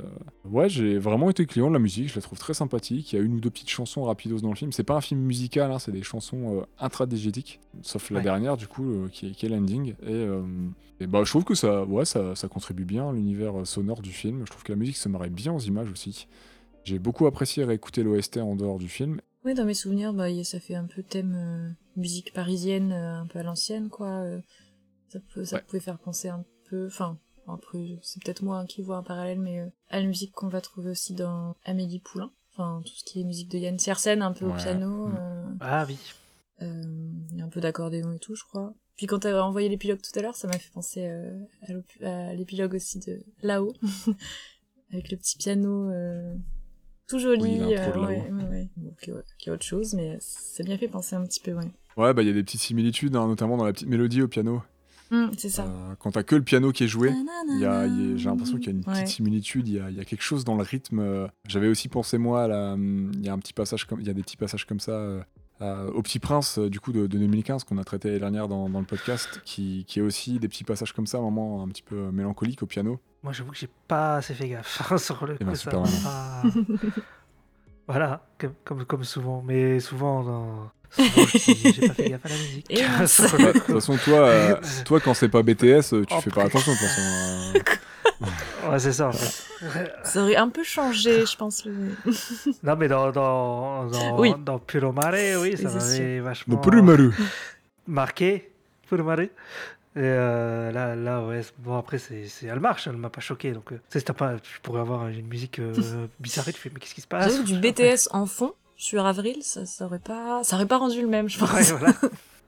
Ouais, 0.46 0.70
j'ai 0.70 0.98
vraiment 0.98 1.30
été 1.30 1.46
client 1.46 1.68
de 1.70 1.74
la 1.74 1.80
musique, 1.80 2.10
je 2.10 2.16
la 2.16 2.22
trouve 2.22 2.38
très 2.40 2.54
sympathique. 2.54 3.12
Il 3.12 3.16
y 3.16 3.20
a 3.20 3.22
une 3.24 3.36
ou 3.36 3.40
deux 3.40 3.50
petites 3.50 3.70
chansons 3.70 4.04
rapidos 4.04 4.40
dans 4.42 4.50
le 4.50 4.56
film. 4.56 4.72
C'est 4.72 4.84
pas 4.84 4.96
un 4.96 5.02
film 5.02 5.20
musical, 5.22 5.72
hein, 5.72 5.80
c'est 5.80 5.92
des 5.92 6.04
chansons 6.04 6.60
euh, 6.60 6.66
intradégétiques, 6.80 7.60
sauf 7.82 8.10
la 8.12 8.18
Ouais. 8.18 8.24
dernière 8.24 8.58
du 8.58 8.68
coup 8.68 8.86
euh, 8.90 9.08
qui, 9.12 9.28
est, 9.28 9.32
qui 9.32 9.46
est 9.46 9.50
l'ending. 9.50 9.94
Et, 10.04 10.14
euh, 10.14 10.42
et 11.00 11.08
bah 11.08 11.22
je 11.26 11.30
trouve 11.32 11.44
que 11.44 11.56
ça, 11.56 11.84
ouais, 11.84 12.06
ça, 12.06 12.36
ça 12.36 12.48
contribue 12.48 12.86
bien 12.86 13.10
à 13.10 13.14
l'univers 13.14 13.66
sonore 13.68 14.02
du 14.02 14.12
film. 14.12 14.42
Je 14.46 14.52
trouve 14.52 14.64
que 14.64 14.72
la 14.72 14.78
musique 14.78 14.98
se 14.98 15.10
marie 15.10 15.30
bien 15.30 15.52
aux 15.54 15.60
images 15.60 15.90
aussi. 15.92 16.28
J'ai 16.84 17.00
beaucoup 17.00 17.26
apprécié 17.26 17.64
réécouter 17.64 18.04
l'OST 18.04 18.38
en 18.38 18.56
dehors 18.56 18.78
du 18.78 18.88
film. 18.88 19.20
Oui, 19.44 19.54
dans 19.56 19.66
mes 19.66 19.74
souvenirs, 19.74 20.14
bah, 20.14 20.30
y 20.30 20.40
a- 20.40 20.44
ça 20.44 20.60
fait 20.60 20.76
un 20.76 20.86
peu 20.86 21.04
thème 21.04 21.36
euh, 21.36 21.70
musique 21.98 22.34
parisienne, 22.34 22.92
euh, 22.92 23.22
un 23.22 23.26
peu 23.28 23.40
à 23.40 23.44
l'ancienne, 23.44 23.90
quoi. 23.90 24.08
euh, 24.08 24.40
ça 25.20 25.26
peut, 25.34 25.46
ça 25.46 25.56
Ouais. 25.58 25.62
pouvait 25.68 25.80
faire 25.80 25.98
penser 26.00 26.28
un 26.30 26.44
peu, 26.70 26.88
enfin, 26.88 27.18
après, 27.48 27.98
c'est 28.02 28.22
peut-être 28.24 28.42
moi 28.44 28.60
hein, 28.60 28.66
qui 28.66 28.82
vois 28.82 28.98
un 28.98 29.04
parallèle, 29.04 29.40
mais 29.40 29.60
euh, 29.60 29.68
à 29.90 30.00
la 30.00 30.06
musique 30.06 30.32
qu'on 30.34 30.48
va 30.48 30.62
trouver 30.62 30.92
aussi 30.92 31.14
dans 31.14 31.56
Amélie 31.64 32.00
Poulain. 32.00 32.32
Enfin, 32.54 32.82
tout 32.86 32.94
ce 32.96 33.04
qui 33.04 33.22
est 33.22 33.24
musique 33.24 33.50
de 33.52 33.58
Yann 33.58 33.76
Tiersen, 33.78 34.22
un 34.22 34.32
peu 34.32 34.46
au 34.46 34.54
piano. 34.54 35.08
Mm. 35.08 35.16
euh, 35.20 35.46
Ah 35.60 35.86
oui. 35.88 35.98
euh, 36.62 36.82
il 37.32 37.38
y 37.38 37.42
a 37.42 37.46
un 37.46 37.50
peu 37.50 37.60
d'accordéon 37.62 38.12
et 38.14 38.20
tout, 38.20 38.36
je 38.36 38.44
crois. 38.46 38.74
Puis 38.98 39.08
quand 39.08 39.20
t'as 39.20 39.42
envoyé 39.42 39.68
l'épilogue 39.70 40.00
tout 40.02 40.18
à 40.18 40.22
l'heure, 40.22 40.36
ça 40.38 40.48
m'a 40.48 40.58
fait 40.58 40.72
penser 40.72 41.06
euh, 41.06 41.38
à 42.02 42.34
l'épilogue 42.34 42.74
aussi 42.76 43.00
de 43.00 43.20
là-haut, 43.42 43.74
avec 44.94 45.12
le 45.12 45.18
petit 45.18 45.38
piano 45.38 45.90
euh, 45.92 46.34
tout 47.08 47.20
joli. 47.20 47.42
Oui, 47.62 47.76
euh, 47.76 47.94
ouais, 48.08 48.32
ouais, 48.32 48.44
ouais. 48.50 48.70
Qui, 49.02 49.12
qui 49.38 49.50
est 49.50 49.52
autre 49.52 49.66
chose, 49.66 49.94
mais 49.96 50.18
ça 50.22 50.64
bien 50.64 50.78
fait 50.78 50.88
penser 50.88 51.16
un 51.18 51.26
petit 51.26 51.42
peu, 51.42 51.52
ouais. 51.54 51.70
Ouais, 51.98 52.14
bah 52.14 52.22
il 52.24 52.28
y 52.28 52.32
a 52.32 52.34
des 52.34 52.44
petites 52.44 52.62
similitudes, 52.62 53.16
hein, 53.18 53.28
notamment 53.28 53.58
dans 53.58 53.66
la 53.66 53.74
petite 53.74 53.88
mélodie 53.90 54.22
au 54.22 54.28
piano. 54.30 54.62
Hum, 55.11 55.32
c'est 55.38 55.49
ça. 55.49 55.64
Euh, 55.65 55.95
quand 55.99 56.11
t'as 56.11 56.23
que 56.23 56.36
le 56.36 56.41
piano 56.44 56.72
qui 56.72 56.84
est 56.84 56.88
joué, 56.88 57.14
j'ai 57.60 58.26
l'impression 58.30 58.57
qu'il 58.57 58.65
y 58.65 58.69
a 58.69 58.72
une 58.72 58.84
petite 58.84 58.98
Ouais. 59.02 59.06
similitude, 59.06 59.68
il 59.68 59.76
y 59.76 59.80
a, 59.80 59.90
il 59.90 59.95
y 59.98 59.99
a 59.99 60.06
quelque 60.06 60.23
chose 60.23 60.44
dans 60.45 60.56
le 60.56 60.64
rythme. 60.64 60.99
euh, 60.99 61.27
J'avais 61.48 61.68
aussi 61.68 61.90
pensé 61.90 62.18
moi, 62.18 62.44
à 62.44 62.48
la- 62.48 62.73
hum, 62.73 63.11
il 63.14 63.26
y 63.26 63.30
a 63.30 63.34
un 63.34 63.40
petit 63.40 63.53
passage 63.53 63.86
comme, 63.86 64.02
il 64.02 64.07
y 64.07 64.10
a 64.10 64.14
des 64.14 64.22
petits 64.23 64.38
passages 64.38 64.65
comme 64.65 64.80
ça 64.80 64.91
euh, 65.61 65.90
au 65.94 66.02
Petit 66.02 66.19
Prince 66.19 66.60
du 66.60 66.80
coup 66.82 66.91
de, 66.91 67.07
de 67.07 67.18
2015 67.18 67.64
qu'on 67.64 67.77
a 67.77 67.84
traité 67.86 68.10
l'année 68.10 68.19
dernière 68.19 68.48
dans, 68.49 68.68
dans 68.69 68.80
le 68.80 68.86
podcast, 68.86 69.41
qui, 69.45 69.86
qui 69.88 69.99
est 69.99 70.02
aussi 70.02 70.38
des 70.40 70.48
petits 70.49 70.64
passages 70.65 70.91
comme 70.91 71.07
ça, 71.07 71.18
à 71.18 71.22
un 71.22 71.23
moment 71.23 71.64
un 71.64 71.68
petit 71.69 71.84
peu 71.84 72.11
mélancolique 72.11 72.61
au 72.64 72.65
piano. 72.65 72.99
Moi, 73.23 73.32
j'avoue 73.32 73.52
que 73.52 73.57
j'ai 73.57 73.69
pas 73.88 74.18
assez 74.18 74.34
fait 74.34 74.49
gaffe 74.49 74.98
sur 75.02 75.26
le 75.26 75.38
Eh 75.40 75.44
ben, 75.45 75.52
coup. 75.52 75.57
ça 75.57 75.72
voilà, 77.88 78.22
comme, 78.40 78.53
comme, 78.64 78.86
comme 78.86 79.03
souvent. 79.03 79.44
Mais 79.45 79.80
souvent, 79.80 80.24
dans... 80.24 80.72
souvent, 80.91 81.28
je 81.28 81.38
dis, 81.53 81.74
j'ai 81.74 81.88
pas 81.88 81.94
fait 81.94 82.10
gaffe 82.10 82.26
à 82.26 82.30
la 82.30 82.36
musique. 82.36 82.68
De 82.70 83.52
toute 83.53 83.74
façon, 83.74 83.98
toi, 83.98 84.18
euh, 84.28 84.56
toi 84.86 84.99
quand 84.99 85.14
c'est 85.14 85.30
pas 85.30 85.44
BTS, 85.44 85.90
tu 85.90 86.06
Oh, 86.12 86.22
fais 86.22 86.30
pas 86.32 86.44
attention 86.45 86.72
de 86.74 86.78
toute 86.78 86.88
façon. 86.88 87.02
euh. 87.02 87.60
Ouais, 88.70 88.80
c'est 88.80 88.94
ça, 88.94 89.10
en 89.10 89.12
fait. 89.12 89.91
Ça 90.03 90.22
aurait 90.24 90.38
un 90.38 90.49
peu 90.49 90.64
changé, 90.64 91.26
je 91.26 91.36
pense. 91.38 91.66
Le... 91.66 91.74
Non, 92.64 92.76
mais 92.78 92.88
dans, 92.88 93.12
dans, 93.12 93.86
dans, 93.88 94.20
Oui. 94.20 94.34
dans 94.44 94.57
Puro 94.57 94.91
Mare, 94.91 95.40
oui, 95.41 95.57
ça 95.57 95.70
m'avait 95.70 96.20
vachement 96.20 96.57
Prumaru. 96.57 97.12
marqué. 97.88 98.49
Puro 98.90 99.03
Mare. 99.03 99.28
Et 99.96 100.00
euh, 100.02 100.72
là, 100.74 100.96
là, 100.96 101.26
ouais, 101.26 101.42
c'est- 101.42 101.54
bon, 101.58 101.78
après, 101.78 101.98
c'est, 102.00 102.28
c'est- 102.28 102.48
elle 102.48 102.60
marche, 102.60 102.86
elle 102.88 102.98
m'a 102.98 103.10
pas 103.10 103.22
choqué. 103.22 103.54
Donc, 103.54 103.72
euh, 103.72 103.76
tu 103.78 103.82
sais, 103.94 104.00
si 104.00 104.06
t'as 104.06 104.14
pas, 104.14 104.38
tu 104.40 104.60
pourrais 104.62 104.82
avoir 104.82 105.08
une 105.08 105.26
musique 105.28 105.60
euh, 105.60 105.74
bizarre, 106.20 106.46
tu 106.46 106.54
fais, 106.54 106.70
mais 106.74 106.80
qu'est-ce 106.82 106.96
qui 106.96 107.02
se 107.02 107.08
passe? 107.08 107.32
J'avoue, 107.32 107.44
du 107.44 107.58
BTS 107.60 108.10
en 108.12 108.26
fond 108.26 108.54
sur 108.76 109.06
Avril, 109.06 109.38
ça, 109.42 109.66
ça 109.66 109.86
aurait 109.86 110.00
pas, 110.00 110.44
ça 110.44 110.58
aurait 110.58 110.66
pas 110.66 110.78
rendu 110.80 111.02
le 111.02 111.08
même, 111.08 111.30
je 111.30 111.40
pense. 111.40 111.52
Ouais, 111.54 111.64
voilà. 111.78 111.94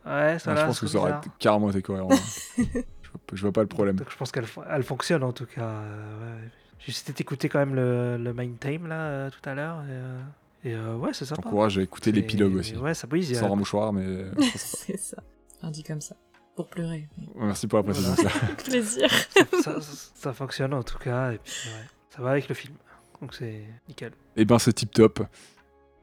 Ouais, 0.06 0.40
ça 0.40 0.52
Ouais, 0.52 0.56
là, 0.56 0.61
je 0.61 0.68
pense 0.68 0.80
que 0.80 0.88
c'est 0.88 0.94
ça 0.94 0.99
aurait 0.99 1.15
carrément 1.38 1.69
été 1.69 1.82
cohérent. 1.82 2.07
hein. 2.14 2.18
je, 2.57 2.64
vois, 2.64 3.22
je 3.34 3.41
vois 3.41 3.52
pas 3.52 3.61
le 3.61 3.68
problème. 3.68 3.98
Donc, 3.98 4.10
je 4.10 4.15
pense 4.15 4.32
qu'elle 4.32 4.45
elle 4.69 4.84
fonctionne 4.84 5.22
en 5.24 5.34
tout 5.34 5.45
cas. 5.45 5.61
euh, 5.65 6.38
ouais. 6.38 6.49
J'ai 6.80 6.86
juste 6.94 7.19
écouté 7.19 7.49
quand 7.49 7.60
même 7.60 7.76
le, 7.76 8.15
le 8.18 8.34
main 8.34 8.49
theme 8.57 8.88
là 8.88 8.95
euh, 9.02 9.30
tout 9.30 9.49
à 9.49 9.53
l'heure. 9.53 9.80
Et, 9.82 9.88
euh, 9.90 10.19
et, 10.64 10.74
euh, 10.76 10.95
ouais, 10.95 11.10
c'est 11.11 11.26
sympa. 11.26 11.41
J'encourage 11.44 11.78
à 11.78 11.82
écouter 11.82 12.11
C'est- 12.11 12.15
l'épilogue 12.15 12.56
aussi. 12.56 12.78
Ouais, 12.78 12.94
ça 12.94 13.06
brise. 13.06 13.34
a- 13.34 13.40
Sans 13.41 13.49
ramouchoir, 13.49 13.91
mais. 13.91 14.28
c'est 14.56 14.98
ça. 14.98 15.18
On 15.61 15.72
dit 15.72 15.84
comme 15.84 15.99
ça. 16.02 16.15
Pour 16.57 16.67
pleurer. 16.67 17.07
Merci 17.35 17.67
pour 17.67 17.77
la 17.79 17.84
précision. 17.84 18.13
Voilà. 18.13 18.31
Plaisir. 18.65 19.09
ça, 19.63 19.79
ça- 19.79 20.09
ça 20.15 20.34
fonctionne 20.34 20.73
en 20.73 20.84
tout 20.84 20.97
cas. 20.97 21.31
Et 21.31 21.38
puis, 21.38 21.53
ouais, 21.69 21.85
ça 22.09 22.21
va 22.21 22.31
avec 22.31 22.49
le 22.49 22.55
film. 22.55 22.73
Donc 23.21 23.34
c'est 23.34 23.63
nickel. 23.88 24.11
Eh 24.35 24.43
ben, 24.43 24.59
c'est 24.59 24.73
tip 24.73 24.91
top. 24.91 25.21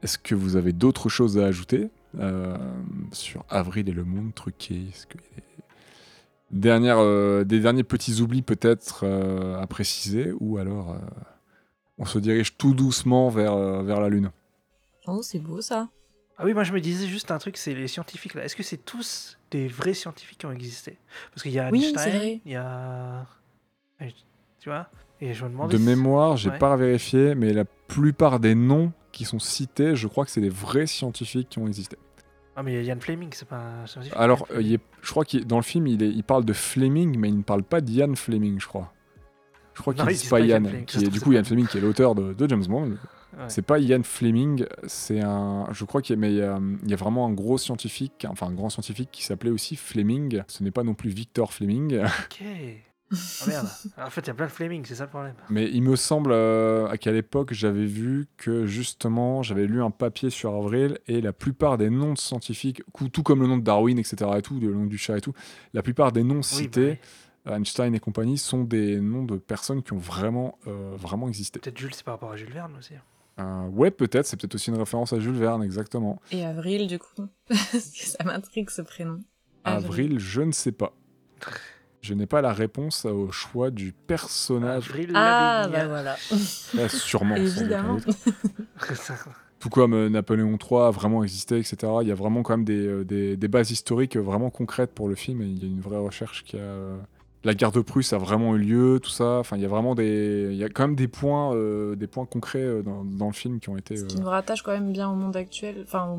Est-ce 0.02 0.16
que 0.16 0.34
vous 0.34 0.56
avez 0.56 0.72
d'autres 0.72 1.08
choses 1.08 1.38
à 1.38 1.44
ajouter 1.46 1.90
euh, 2.18 2.56
sur 3.12 3.44
Avril 3.50 3.88
et 3.88 3.92
le 3.92 4.04
monde 4.04 4.34
truqué? 4.34 4.86
Est-ce 4.90 5.06
qu'il 5.08 5.20
y 5.20 5.24
a 5.24 5.40
des, 6.52 6.58
dernières, 6.60 6.98
euh, 6.98 7.42
des 7.44 7.60
derniers 7.60 7.84
petits 7.84 8.20
oublis 8.20 8.42
peut-être 8.42 9.00
euh, 9.04 9.60
à 9.60 9.66
préciser 9.66 10.32
Ou 10.40 10.58
alors 10.58 10.92
euh, 10.92 10.98
on 11.98 12.04
se 12.04 12.18
dirige 12.18 12.56
tout 12.56 12.74
doucement 12.74 13.28
vers, 13.28 13.54
euh, 13.54 13.82
vers 13.82 14.00
la 14.00 14.08
Lune? 14.08 14.30
Oh, 15.06 15.20
c'est 15.22 15.38
beau 15.40 15.60
ça. 15.60 15.88
Ah 16.38 16.44
oui, 16.44 16.52
moi 16.54 16.64
je 16.64 16.72
me 16.72 16.80
disais 16.80 17.06
juste 17.06 17.30
un 17.30 17.38
truc, 17.38 17.56
c'est 17.56 17.74
les 17.74 17.86
scientifiques 17.88 18.34
là. 18.34 18.44
Est-ce 18.44 18.56
que 18.56 18.62
c'est 18.64 18.84
tous 18.84 19.38
des 19.50 19.68
vrais 19.68 19.94
scientifiques 19.94 20.38
qui 20.38 20.46
ont 20.46 20.52
existé? 20.52 20.98
Parce 21.30 21.42
qu'il 21.42 21.52
y 21.52 21.58
a 21.60 21.70
Oui, 21.70 21.84
Einstein, 21.84 22.40
il 22.44 22.52
y 22.52 22.56
a. 22.56 23.26
Tu 24.60 24.68
vois? 24.70 24.88
Et 25.20 25.34
je 25.34 25.44
me 25.44 25.50
demandais. 25.50 25.74
De 25.74 25.78
si- 25.78 25.84
mémoire, 25.84 26.36
j'ai 26.36 26.50
Ouais. 26.50 26.58
pas 26.58 26.74
vérifié, 26.76 27.34
mais 27.34 27.52
la 27.52 27.64
plupart 27.64 28.40
des 28.40 28.54
noms 28.54 28.92
qui 29.12 29.24
sont 29.24 29.38
cités, 29.38 29.94
je 29.94 30.08
crois 30.08 30.24
que 30.24 30.30
c'est 30.30 30.40
des 30.40 30.48
vrais 30.48 30.86
scientifiques 30.86 31.50
qui 31.50 31.58
ont 31.58 31.66
existé. 31.68 31.96
Ah, 32.56 32.62
mais 32.62 32.72
il 32.72 32.84
y 32.84 32.90
a 32.90 32.94
Ian 32.94 33.00
Fleming, 33.00 33.28
c'est 33.32 33.46
pas 33.48 33.58
un 33.82 33.86
scientifique. 33.86 34.16
Alors, 34.18 34.46
euh, 34.52 34.62
il 34.62 34.74
est- 34.74 34.80
je 35.02 35.10
crois 35.10 35.24
qu'il 35.24 35.46
dans 35.46 35.56
le 35.56 35.62
film, 35.62 35.86
il, 35.86 36.02
est- 36.02 36.08
il 36.10 36.24
parle 36.24 36.44
de 36.44 36.52
Fleming, 36.52 37.16
mais 37.18 37.28
il 37.28 37.36
ne 37.38 37.42
parle 37.42 37.62
pas 37.62 37.80
d'Ian 37.80 38.14
Fleming, 38.14 38.58
je 38.60 38.66
crois. 38.66 38.92
Je 39.74 39.80
crois 39.82 39.92
qu'il 39.92 40.08
ils 40.10 40.16
dit 40.16 40.28
pas 40.28 40.40
Ian 40.40 40.62
qui 40.86 41.04
est 41.04 41.08
du 41.08 41.20
coup 41.20 41.32
Ian 41.32 41.42
Fleming 41.44 41.66
qui 41.66 41.78
est 41.78 41.80
l'auteur 41.80 42.14
de, 42.14 42.32
de 42.32 42.48
James 42.48 42.64
Bond. 42.66 42.92
Ouais. 43.38 43.44
C'est 43.48 43.62
pas 43.62 43.78
Ian 43.78 44.02
Fleming, 44.02 44.64
c'est 44.86 45.20
un. 45.20 45.66
Je 45.72 45.84
crois 45.84 46.02
qu'il 46.02 46.18
y, 46.22 46.28
il 46.28 46.36
y 46.36 46.42
a, 46.92 46.96
vraiment 46.96 47.26
un 47.26 47.32
gros 47.32 47.58
scientifique, 47.58 48.26
enfin 48.28 48.46
un 48.46 48.52
grand 48.52 48.70
scientifique 48.70 49.10
qui 49.10 49.24
s'appelait 49.24 49.50
aussi 49.50 49.76
Fleming. 49.76 50.42
Ce 50.46 50.62
n'est 50.62 50.70
pas 50.70 50.84
non 50.84 50.94
plus 50.94 51.10
Victor 51.10 51.52
Fleming, 51.52 51.98
Ok. 52.04 52.44
Ah 53.12 53.46
merde. 53.46 53.68
en 53.98 54.10
fait, 54.10 54.22
il 54.22 54.26
y 54.28 54.30
a 54.30 54.34
plein 54.34 54.46
de 54.46 54.50
Fleming, 54.50 54.84
c'est 54.84 54.94
ça 54.94 55.04
le 55.04 55.10
problème. 55.10 55.34
mais 55.50 55.70
il 55.70 55.82
me 55.82 55.94
semble 55.94 56.32
euh, 56.32 56.90
qu'à 56.96 57.12
l'époque 57.12 57.52
j'avais 57.52 57.84
vu 57.84 58.26
que 58.36 58.66
justement 58.66 59.42
j'avais 59.42 59.66
lu 59.66 59.82
un 59.82 59.90
papier 59.90 60.30
sur 60.30 60.54
Avril 60.54 60.98
et 61.06 61.20
la 61.20 61.32
plupart 61.32 61.78
des 61.78 61.90
noms 61.90 62.14
de 62.14 62.18
scientifiques, 62.18 62.82
tout 63.12 63.22
comme 63.22 63.42
le 63.42 63.46
nom 63.46 63.58
de 63.58 63.62
Darwin, 63.62 63.98
etc. 63.98 64.30
et 64.38 64.42
tout, 64.42 64.58
le 64.58 64.72
nom 64.72 64.86
du 64.86 64.98
chat 64.98 65.18
et 65.18 65.20
tout, 65.20 65.34
la 65.74 65.82
plupart 65.82 66.12
des 66.12 66.24
noms 66.24 66.36
Oui, 66.36 66.44
cités, 66.44 66.98
bah 67.44 67.52
oui. 67.52 67.56
Einstein 67.58 67.94
et 67.94 68.00
compagnie, 68.00 68.38
sont 68.38 68.64
des 68.64 68.98
noms 69.00 69.24
de 69.24 69.36
personnes 69.36 69.82
qui 69.82 69.92
ont 69.92 69.98
vraiment, 69.98 70.58
euh, 70.66 70.96
vraiment 70.96 71.28
existé. 71.28 71.60
Peut-être 71.60 71.78
Jules, 71.78 71.94
c'est 71.94 72.04
par 72.04 72.14
rapport 72.14 72.32
à 72.32 72.36
Jules 72.36 72.52
Verne 72.52 72.74
aussi. 72.78 72.94
Euh, 73.40 73.66
ouais, 73.68 73.90
peut-être, 73.90 74.26
c'est 74.26 74.36
peut-être 74.38 74.54
aussi 74.54 74.70
une 74.70 74.76
référence 74.78 75.12
à 75.12 75.18
Jules 75.20 75.34
Verne, 75.34 75.62
exactement. 75.62 76.20
Et 76.30 76.44
Avril, 76.44 76.86
du 76.86 76.98
coup. 76.98 77.26
Parce 77.48 77.90
que 77.90 78.06
ça 78.06 78.22
m'intrigue 78.24 78.70
ce 78.70 78.82
prénom. 78.82 79.20
Avril, 79.64 80.18
je 80.18 80.42
ne 80.42 80.52
sais 80.52 80.72
pas. 80.72 80.92
Je 82.00 82.12
n'ai 82.14 82.26
pas 82.26 82.42
la 82.42 82.52
réponse 82.52 83.06
au 83.06 83.32
choix 83.32 83.70
du 83.70 83.92
personnage. 83.92 84.88
Avril 84.90 85.10
Ah, 85.14 85.68
bah 85.72 85.86
voilà. 85.88 86.16
Ouais, 86.74 86.88
sûrement. 86.90 87.34
sans 87.36 87.42
aucun 87.42 87.60
Évidemment. 87.62 87.96
Tout 89.58 89.70
comme 89.70 89.94
euh, 89.94 90.08
Napoléon 90.10 90.58
III 90.60 90.80
a 90.82 90.90
vraiment 90.90 91.22
existé, 91.24 91.58
etc. 91.58 91.76
Il 92.02 92.08
y 92.08 92.12
a 92.12 92.14
vraiment 92.14 92.42
quand 92.42 92.56
même 92.58 92.66
des, 92.66 92.86
euh, 92.86 93.04
des- 93.04 93.36
des 93.38 93.48
bases 93.48 93.70
historiques 93.70 94.18
vraiment 94.18 94.50
concrètes 94.50 94.92
pour 94.92 95.08
le 95.08 95.14
film. 95.14 95.40
Et 95.40 95.46
il 95.46 95.62
y 95.62 95.66
a 95.66 95.68
une 95.70 95.80
vraie 95.80 95.96
recherche 95.98 96.44
qui 96.44 96.58
a. 96.58 96.96
La 97.44 97.54
guerre 97.54 97.72
de 97.72 97.80
Prusse 97.82 98.12
a 98.14 98.18
vraiment 98.18 98.56
eu 98.56 98.58
lieu, 98.58 99.00
tout 99.02 99.10
ça. 99.10 99.38
Enfin, 99.38 99.56
il 99.56 99.62
y 99.62 99.66
a 99.66 99.68
vraiment 99.68 99.94
des. 99.94 100.48
Il 100.50 100.56
y 100.56 100.64
a 100.64 100.68
quand 100.70 100.84
même 100.86 100.96
des 100.96 101.08
points, 101.08 101.54
euh, 101.54 101.94
des 101.94 102.06
points 102.06 102.24
concrets 102.24 102.62
euh, 102.62 102.82
dans, 102.82 103.04
dans 103.04 103.26
le 103.26 103.32
film 103.34 103.60
qui 103.60 103.68
ont 103.68 103.76
été. 103.76 103.96
Ce 103.96 104.04
qui 104.04 104.16
euh, 104.16 104.20
nous 104.20 104.28
rattache 104.28 104.62
quand 104.62 104.72
même 104.72 104.92
bien 104.92 105.10
au 105.10 105.14
monde 105.14 105.36
actuel, 105.36 105.76
enfin 105.82 106.16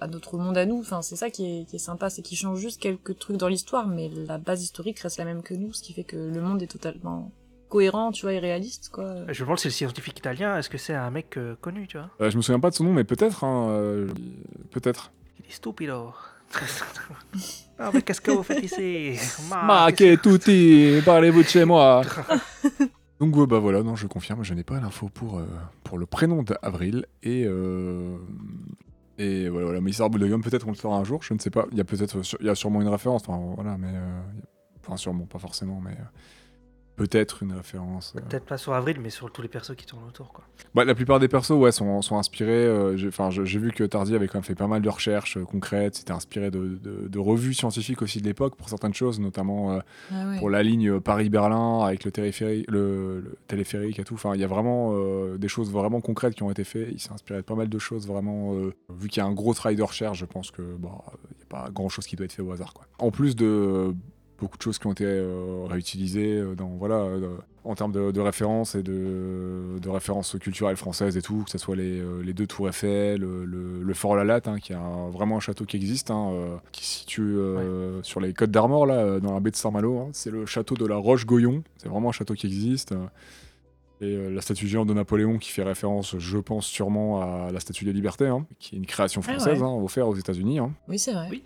à 0.00 0.06
notre 0.06 0.38
monde 0.38 0.56
à 0.56 0.64
nous. 0.64 0.78
Enfin, 0.78 1.02
c'est 1.02 1.16
ça 1.16 1.30
qui 1.30 1.44
est, 1.60 1.64
qui 1.64 1.76
est 1.76 1.80
sympa, 1.80 2.10
c'est 2.10 2.22
qu'il 2.22 2.38
change 2.38 2.58
juste 2.60 2.80
quelques 2.80 3.18
trucs 3.18 3.36
dans 3.38 3.48
l'histoire, 3.48 3.88
mais 3.88 4.08
la 4.08 4.38
base 4.38 4.62
historique 4.62 5.00
reste 5.00 5.18
la 5.18 5.24
même 5.24 5.42
que 5.42 5.54
nous, 5.54 5.72
ce 5.72 5.82
qui 5.82 5.92
fait 5.92 6.04
que 6.04 6.16
le 6.16 6.40
monde 6.40 6.62
est 6.62 6.68
totalement 6.68 7.32
cohérent, 7.68 8.12
tu 8.12 8.22
vois, 8.22 8.32
et 8.32 8.38
réaliste, 8.38 8.90
quoi. 8.90 9.14
Je 9.26 9.42
me 9.42 9.46
demande 9.46 9.58
si 9.58 9.62
c'est 9.62 9.68
le 9.68 9.72
scientifique 9.74 10.18
italien, 10.20 10.56
est-ce 10.56 10.70
que 10.70 10.78
c'est 10.78 10.94
un 10.94 11.10
mec 11.10 11.36
euh, 11.36 11.56
connu, 11.60 11.88
tu 11.88 11.98
vois? 11.98 12.08
Euh, 12.20 12.30
je 12.30 12.36
me 12.36 12.42
souviens 12.42 12.60
pas 12.60 12.70
de 12.70 12.76
son 12.76 12.84
nom, 12.84 12.92
mais 12.92 13.02
peut-être. 13.02 13.42
hein, 13.42 13.70
euh, 13.70 14.06
peut-être. 14.70 15.10
Il 15.40 15.46
est 15.50 15.52
stupido. 15.52 16.12
Ah, 17.78 17.90
mais 17.92 18.02
qu'est-ce 18.02 18.20
que 18.20 18.30
vous 18.30 18.42
faites 18.42 18.64
ici 18.64 19.18
Ma 19.50 19.90
tutti, 19.92 21.00
parlez-vous 21.04 21.42
de 21.42 21.48
chez 21.48 21.64
moi 21.64 22.02
Donc 23.20 23.36
euh, 23.36 23.46
bah 23.46 23.58
voilà, 23.58 23.82
non, 23.82 23.96
je 23.96 24.06
confirme, 24.06 24.44
je 24.44 24.52
n'ai 24.52 24.64
pas 24.64 24.78
l'info 24.78 25.08
pour, 25.08 25.38
euh, 25.38 25.46
pour 25.84 25.96
le 25.96 26.04
prénom 26.04 26.42
d'Avril 26.42 27.06
et 27.22 27.44
euh, 27.46 28.16
et 29.18 29.48
voilà, 29.48 29.66
voilà. 29.66 29.80
mais 29.80 29.92
Bouddhagum, 29.92 30.42
peut-être 30.42 30.66
on 30.66 30.70
le 30.70 30.76
fera 30.76 30.96
un 30.96 31.04
jour, 31.04 31.22
je 31.22 31.32
ne 31.32 31.38
sais 31.38 31.50
pas. 31.50 31.66
Il 31.72 31.78
y 31.78 31.80
a 31.80 31.84
peut-être, 31.84 32.20
il 32.40 32.46
y 32.46 32.50
a 32.50 32.54
sûrement 32.54 32.82
une 32.82 32.88
référence, 32.88 33.22
enfin 33.26 33.40
voilà, 33.54 33.78
mais 33.78 33.92
euh, 33.92 34.20
enfin 34.82 34.96
sûrement, 34.96 35.24
pas 35.24 35.38
forcément, 35.38 35.80
mais 35.82 35.92
euh, 35.92 36.04
peut-être 36.96 37.42
une 37.42 37.52
référence. 37.52 38.14
euh. 38.16 38.20
Peut-être 38.20 38.44
pas 38.46 38.56
sur 38.58 38.72
Avril, 38.74 38.96
mais 39.00 39.10
sur 39.10 39.30
tous 39.30 39.42
les 39.42 39.48
persos 39.48 39.74
qui 39.76 39.86
tournent 39.86 40.04
autour, 40.08 40.32
quoi. 40.32 40.44
Bah, 40.74 40.84
la 40.84 40.94
plupart 40.94 41.20
des 41.20 41.28
persos, 41.28 41.50
ouais, 41.52 41.72
sont, 41.72 42.02
sont 42.02 42.16
inspirés. 42.18 42.50
euh, 42.66 42.96
j'ai- 42.96 43.08
Enfin, 43.08 43.30
je- 43.30 43.44
j'ai 43.44 43.58
vu 43.58 43.70
que 43.72 43.84
Tardy 43.84 44.14
avait 44.14 44.26
quand 44.28 44.38
même 44.38 44.44
fait 44.44 44.54
pas 44.54 44.66
mal 44.66 44.82
de 44.82 44.88
recherches 44.88 45.36
euh, 45.36 45.44
concrètes. 45.44 45.96
C'était 45.96 46.12
inspiré 46.12 46.50
de, 46.50 46.78
de- 46.82 47.06
de 47.08 47.18
revues 47.18 47.54
scientifiques 47.54 48.02
aussi 48.02 48.20
de 48.20 48.24
l'époque 48.26 48.56
pour 48.56 48.68
certaines 48.68 48.94
choses, 48.94 49.20
notamment. 49.20 49.72
euh, 49.72 49.78
Ah 50.10 50.26
ouais. 50.28 50.38
pour 50.38 50.50
la 50.50 50.62
ligne 50.62 50.98
Paris-Berlin 51.00 51.80
avec 51.84 52.04
le 52.04 52.10
téléphérique, 52.10 52.70
le, 52.70 53.20
le 53.20 53.38
téléphérique 53.46 53.98
et 53.98 54.04
tout. 54.04 54.14
Enfin, 54.14 54.34
il 54.34 54.40
y 54.40 54.44
a 54.44 54.48
vraiment 54.48 54.92
euh, 54.94 55.36
des 55.38 55.48
choses 55.48 55.70
vraiment 55.70 56.00
concrètes 56.00 56.34
qui 56.34 56.42
ont 56.42 56.50
été 56.50 56.64
faites. 56.64 56.88
Il 56.92 57.00
s'est 57.00 57.12
inspiré 57.12 57.40
de 57.40 57.44
pas 57.44 57.54
mal 57.54 57.68
de 57.68 57.78
choses 57.78 58.06
vraiment. 58.06 58.54
euh, 58.54 58.72
vu 58.90 59.08
qu'il 59.08 59.22
y 59.22 59.24
a 59.24 59.28
un 59.28 59.32
gros 59.34 59.52
travail 59.54 59.76
de 59.76 59.82
recherche, 59.82 60.18
je 60.18 60.24
pense 60.26 60.50
que 60.50 60.62
bah, 60.62 61.02
il 61.30 61.36
n'y 61.36 61.42
a 61.42 61.46
pas 61.64 61.70
grand 61.70 61.88
chose 61.88 62.06
qui 62.06 62.16
doit 62.16 62.24
être 62.24 62.32
fait 62.32 62.42
au 62.42 62.52
hasard. 62.52 62.72
Quoi. 62.74 62.86
En 62.98 63.10
plus 63.10 63.36
de 63.36 63.94
beaucoup 64.38 64.56
de 64.58 64.62
choses 64.62 64.78
qui 64.78 64.86
ont 64.86 64.92
été 64.92 65.04
euh, 65.06 65.64
réutilisées 65.66 66.36
euh, 66.38 66.54
dans, 66.54 66.68
voilà, 66.68 66.96
euh, 66.96 67.36
en 67.64 67.74
termes 67.74 67.92
de, 67.92 68.10
de 68.10 68.20
références 68.20 68.74
et 68.74 68.82
de, 68.82 69.78
de 69.80 69.88
références 69.88 70.36
culturelles 70.40 70.76
françaises 70.76 71.16
et 71.16 71.22
tout, 71.22 71.42
que 71.44 71.50
ce 71.50 71.58
soit 71.58 71.74
les, 71.76 72.00
les 72.22 72.32
deux 72.32 72.46
tours 72.46 72.68
Eiffel, 72.68 73.20
le, 73.20 73.44
le- 73.44 73.82
le 73.82 73.94
Fort 73.94 74.14
Lalatte, 74.14 74.46
hein, 74.48 74.58
qui 74.60 74.72
est 74.72 74.76
un- 74.76 75.08
vraiment 75.10 75.36
un 75.38 75.40
château 75.40 75.64
qui 75.64 75.76
existe, 75.76 76.10
hein, 76.10 76.30
euh, 76.32 76.56
qui 76.72 76.84
se 76.86 76.98
situe 77.00 77.22
euh, 77.36 78.02
sur 78.02 78.20
les 78.20 78.32
côtes 78.34 78.50
d'Armor, 78.52 78.86
là, 78.86 79.18
dans 79.20 79.34
la 79.34 79.40
baie 79.40 79.50
de 79.50 79.56
Saint-Malo. 79.56 79.98
hein. 79.98 80.08
C'est 80.12 80.30
le 80.30 80.46
château 80.46 80.74
de 80.76 80.86
la 80.86 80.96
Roche-Goyon, 80.96 81.62
c'est 81.78 81.88
vraiment 81.88 82.10
un 82.10 82.12
château 82.12 82.34
qui 82.34 82.46
existe. 82.46 82.94
Et 84.02 84.14
euh, 84.14 84.30
la 84.30 84.42
statue 84.42 84.68
géante 84.68 84.88
de 84.88 84.92
Napoléon 84.94 85.38
qui 85.38 85.50
fait 85.50 85.62
référence, 85.62 86.16
je 86.18 86.36
pense, 86.38 86.66
sûrement 86.66 87.22
à 87.22 87.50
la 87.50 87.60
statue 87.60 87.84
des 87.86 87.94
libertés, 87.94 88.26
hein, 88.26 88.46
qui 88.58 88.74
est 88.74 88.78
une 88.78 88.84
création 88.86 89.22
Ah 89.26 89.32
française, 89.32 89.62
ouais. 89.62 89.66
hein, 89.66 89.72
offerte 89.82 90.06
aux 90.08 90.14
États-Unis. 90.14 90.58
hein. 90.58 90.70
Oui, 90.86 90.98
c'est 90.98 91.14
vrai. 91.14 91.28
Oui. 91.30 91.42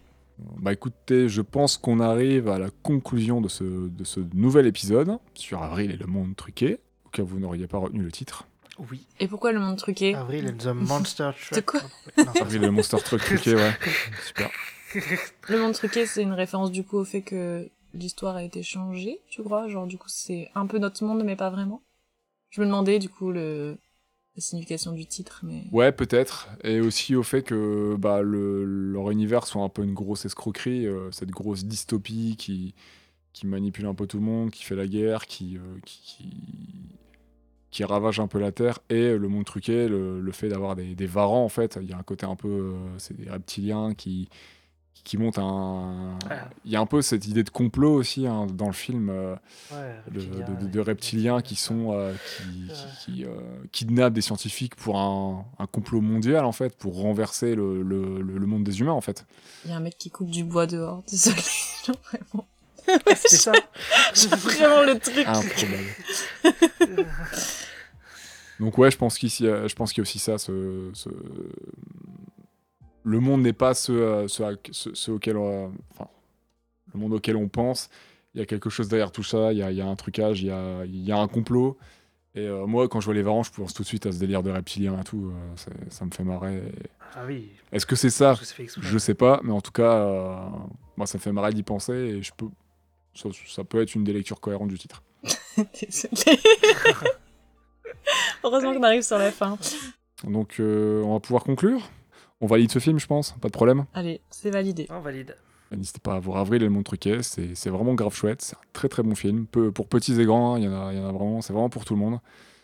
Bah 0.58 0.72
écoutez, 0.72 1.28
je 1.28 1.42
pense 1.42 1.76
qu'on 1.76 2.00
arrive 2.00 2.48
à 2.48 2.58
la 2.58 2.70
conclusion 2.70 3.40
de 3.40 3.48
ce, 3.48 3.64
de 3.64 4.04
ce 4.04 4.20
nouvel 4.34 4.66
épisode 4.66 5.18
sur 5.34 5.62
Avril 5.62 5.90
et 5.90 5.96
le 5.96 6.06
monde 6.06 6.36
truqué, 6.36 6.78
au 7.06 7.08
cas 7.10 7.22
où 7.22 7.26
vous 7.26 7.40
n'auriez 7.40 7.66
pas 7.66 7.78
retenu 7.78 8.02
le 8.02 8.12
titre. 8.12 8.46
Oui. 8.90 9.06
Et 9.18 9.28
pourquoi 9.28 9.52
le 9.52 9.60
monde 9.60 9.76
truqué? 9.76 10.14
Avril 10.14 10.48
and 10.48 10.56
the 10.56 10.74
Monster 10.74 11.30
Truck. 11.40 11.50
C'est 11.52 11.66
quoi? 11.66 11.80
Non, 12.16 12.32
Avril 12.40 12.62
et 12.62 12.66
le 12.66 12.72
monster 12.72 12.96
truck 12.98 13.20
truqué, 13.20 13.54
ouais. 13.54 13.72
Super. 14.26 14.50
Le 15.48 15.58
monde 15.58 15.74
truqué, 15.74 16.06
c'est 16.06 16.22
une 16.22 16.32
référence 16.32 16.70
du 16.72 16.84
coup 16.84 16.96
au 16.96 17.04
fait 17.04 17.22
que 17.22 17.68
l'histoire 17.92 18.36
a 18.36 18.42
été 18.42 18.62
changée, 18.62 19.20
tu 19.28 19.42
crois? 19.42 19.68
Genre 19.68 19.86
du 19.86 19.98
coup 19.98 20.08
c'est 20.08 20.48
un 20.54 20.66
peu 20.66 20.78
notre 20.78 21.04
monde 21.04 21.22
mais 21.24 21.36
pas 21.36 21.50
vraiment? 21.50 21.82
Je 22.50 22.60
me 22.60 22.66
demandais 22.66 22.98
du 22.98 23.08
coup 23.08 23.30
le... 23.30 23.78
signification 24.40 24.92
du 24.92 25.06
titre, 25.06 25.40
mais... 25.42 25.64
Ouais, 25.72 25.92
peut-être. 25.92 26.48
Et 26.64 26.80
aussi 26.80 27.14
au 27.14 27.22
fait 27.22 27.42
que 27.42 27.96
bah, 27.98 28.22
le, 28.22 28.64
leur 28.64 29.10
univers 29.10 29.46
soit 29.46 29.62
un 29.62 29.68
peu 29.68 29.82
une 29.82 29.94
grosse 29.94 30.24
escroquerie, 30.24 30.86
euh, 30.86 31.10
cette 31.10 31.30
grosse 31.30 31.64
dystopie 31.64 32.36
qui, 32.38 32.74
qui 33.32 33.46
manipule 33.46 33.86
un 33.86 33.94
peu 33.94 34.06
tout 34.06 34.18
le 34.18 34.24
monde, 34.24 34.50
qui 34.50 34.64
fait 34.64 34.76
la 34.76 34.86
guerre, 34.86 35.26
qui, 35.26 35.56
euh, 35.56 35.78
qui, 35.84 36.28
qui, 37.70 37.84
ravage 37.84 38.20
un 38.20 38.26
peu 38.26 38.38
la 38.38 38.52
Terre, 38.52 38.78
et 38.88 39.16
le 39.16 39.28
monde 39.28 39.44
truqué, 39.44 39.88
le, 39.88 40.20
le 40.20 40.32
fait 40.32 40.48
d'avoir 40.48 40.76
des, 40.76 40.94
des 40.94 41.06
varans, 41.06 41.44
en 41.44 41.48
fait. 41.48 41.78
Il 41.80 41.88
y 41.88 41.92
a 41.92 41.98
un 41.98 42.02
côté 42.02 42.26
un 42.26 42.36
peu... 42.36 42.48
euh, 42.48 42.72
c'est 42.98 43.16
des 43.16 43.30
reptiliens 43.30 43.94
qui, 43.94 44.28
qui 45.02 45.16
montent 45.16 45.38
un... 45.38 46.18
Ah. 46.30 46.48
Il 46.64 46.70
y 46.70 46.76
a 46.76 46.80
un 46.80 46.86
peu 46.86 47.02
cette 47.02 47.26
idée 47.26 47.42
de 47.42 47.50
complot 47.50 47.94
aussi 47.94 48.26
hein, 48.26 48.46
dans 48.52 48.66
le 48.66 48.72
film. 48.72 49.08
euh, 49.10 49.34
Ouais, 49.72 49.94
de, 50.10 50.20
reptiliens, 50.20 50.46
de- 50.46 50.54
de- 50.60 50.64
ouais. 50.66 50.70
de 50.70 50.80
reptiliens 50.80 51.40
qui 51.42 51.56
sont 51.56 51.92
euh, 51.92 52.12
qui, 52.36 52.68
qui- 52.68 53.14
qui, 53.14 53.24
euh, 53.24 53.30
kidnappent 53.72 54.12
des 54.12 54.20
scientifiques 54.20 54.76
pour 54.76 54.98
un, 55.00 55.44
un 55.58 55.66
complot 55.66 56.00
mondial 56.00 56.44
en 56.44 56.52
fait 56.52 56.76
pour 56.76 57.00
renverser 57.00 57.54
le, 57.54 57.82
le- 57.82 58.20
le- 58.20 58.38
le 58.38 58.46
monde 58.46 58.62
des 58.62 58.80
humains 58.80 58.92
en 58.92 59.00
fait 59.00 59.24
Il 59.64 59.70
y 59.70 59.74
a 59.74 59.76
un 59.78 59.80
mec 59.80 59.96
qui 59.98 60.10
coupe 60.10 60.30
du 60.30 60.44
bois 60.44 60.66
dehors, 60.66 61.02
désolé, 61.10 61.40
genre 61.86 61.96
vraiment. 62.12 62.46
C'était 63.16 63.36
ça 63.36 63.52
C'est 64.14 64.34
vraiment 64.34 64.82
le 64.82 64.98
truc. 64.98 65.24
improbable 65.26 66.96
donc 68.58 68.76
ouais 68.78 68.90
je 68.90 68.96
pense 68.98 69.16
qu'ici 69.18 69.44
je 69.46 69.74
pense 69.74 69.92
qu'il 69.92 69.98
y 69.98 70.02
a 70.02 70.06
aussi 70.08 70.18
ça 70.18 70.36
ce, 70.38 70.90
ce- 70.92 71.08
le 73.04 73.20
monde 73.20 73.42
n'est 73.42 73.52
pas 73.52 73.74
ce, 73.74 73.92
euh, 73.92 74.28
ce, 74.28 74.42
à- 74.42 74.52
ce- 74.70 74.94
ce 74.94 75.10
auquel 75.10 75.36
on- 75.36 75.72
enfin 75.92 76.08
le 76.94 77.00
monde 77.00 77.12
auquel 77.14 77.36
on 77.36 77.48
pense 77.48 77.88
il 78.34 78.38
y 78.40 78.42
a 78.42 78.46
quelque 78.46 78.70
chose 78.70 78.88
derrière 78.88 79.10
tout 79.12 79.22
ça 79.22 79.52
il 79.52 79.58
y 79.58 79.62
a, 79.62 79.70
il 79.70 79.76
y 79.76 79.80
a 79.80 79.86
un 79.86 79.96
trucage 79.96 80.42
il 80.42 80.48
y 80.48 80.50
a, 80.50 80.84
il 80.84 81.04
y 81.04 81.10
a 81.12 81.16
un 81.18 81.28
complot 81.28 81.76
et 82.34 82.46
euh, 82.46 82.66
moi 82.66 82.88
quand 82.88 83.00
je 83.00 83.06
vois 83.06 83.14
les 83.14 83.22
varans 83.22 83.42
je 83.42 83.50
pense 83.52 83.74
tout 83.74 83.82
de 83.82 83.88
suite 83.88 84.06
à 84.06 84.12
ce 84.12 84.18
délire 84.18 84.42
de 84.42 84.50
reptiliens 84.50 85.00
et 85.00 85.04
tout 85.04 85.32
euh, 85.34 85.70
ça 85.88 86.04
me 86.04 86.10
fait 86.10 86.24
marrer 86.24 86.56
et- 86.58 86.90
Ah 87.16 87.24
oui, 87.26 87.48
Est-ce 87.72 87.86
que 87.86 87.96
c'est 87.96 88.10
ça 88.10 88.34
que. 88.38 88.80
Je 88.82 88.98
sais 88.98 89.14
pas, 89.14 89.40
mais 89.42 89.52
en 89.52 89.60
tout 89.60 89.72
cas, 89.72 89.94
euh, 89.96 90.36
moi 90.96 91.06
ça 91.08 91.18
me 91.18 91.22
fait 91.22 91.32
marrer 91.32 91.52
d'y 91.52 91.64
penser 91.64 91.92
et 91.92 92.22
je 92.22 92.30
peux. 92.36 92.46
Ça, 93.16 93.28
ça 93.48 93.64
peut 93.64 93.82
être 93.82 93.96
une 93.96 94.04
des 94.04 94.12
lectures 94.12 94.38
cohérentes 94.40 94.68
du 94.68 94.78
titre. 94.78 95.02
Heureusement 98.44 98.72
qu'on 98.74 98.82
arrive 98.82 99.02
sur 99.02 99.18
la 99.18 99.30
fin. 99.30 99.58
Donc 100.24 100.60
euh, 100.60 101.02
on 101.02 101.14
va 101.14 101.20
pouvoir 101.20 101.42
conclure. 101.44 101.88
On 102.40 102.46
valide 102.46 102.70
ce 102.72 102.78
film, 102.78 102.98
je 102.98 103.06
pense, 103.06 103.32
pas 103.40 103.48
de 103.48 103.52
problème. 103.52 103.84
Allez, 103.94 104.20
c'est 104.30 104.50
validé. 104.50 104.86
On 104.90 105.00
valide. 105.00 105.36
N'hésitez 105.70 106.00
pas 106.00 106.14
à 106.14 106.18
voir 106.18 106.38
Avril 106.38 106.62
et 106.62 106.64
le 106.64 106.70
Monde 106.70 106.84
Truquet, 106.84 107.22
c'est 107.22 107.54
c'est 107.54 107.70
vraiment 107.70 107.94
grave 107.94 108.14
chouette, 108.14 108.42
c'est 108.42 108.56
un 108.56 108.60
très 108.72 108.88
très 108.88 109.02
bon 109.04 109.14
film, 109.14 109.46
peu, 109.46 109.70
pour 109.70 109.86
petits 109.88 110.20
et 110.20 110.24
grands, 110.24 110.54
hein, 110.54 110.58
il 110.58 110.64
y, 110.64 110.68
en 110.68 110.72
a- 110.88 110.92
il 110.92 110.98
y 110.98 111.00
en 111.02 111.08
a 111.08 111.12
vraiment, 111.12 111.42
c'est 111.42 111.52
vraiment 111.52 111.68
pour 111.68 111.84
tout 111.84 111.94
le 111.94 112.00
monde. 112.00 112.18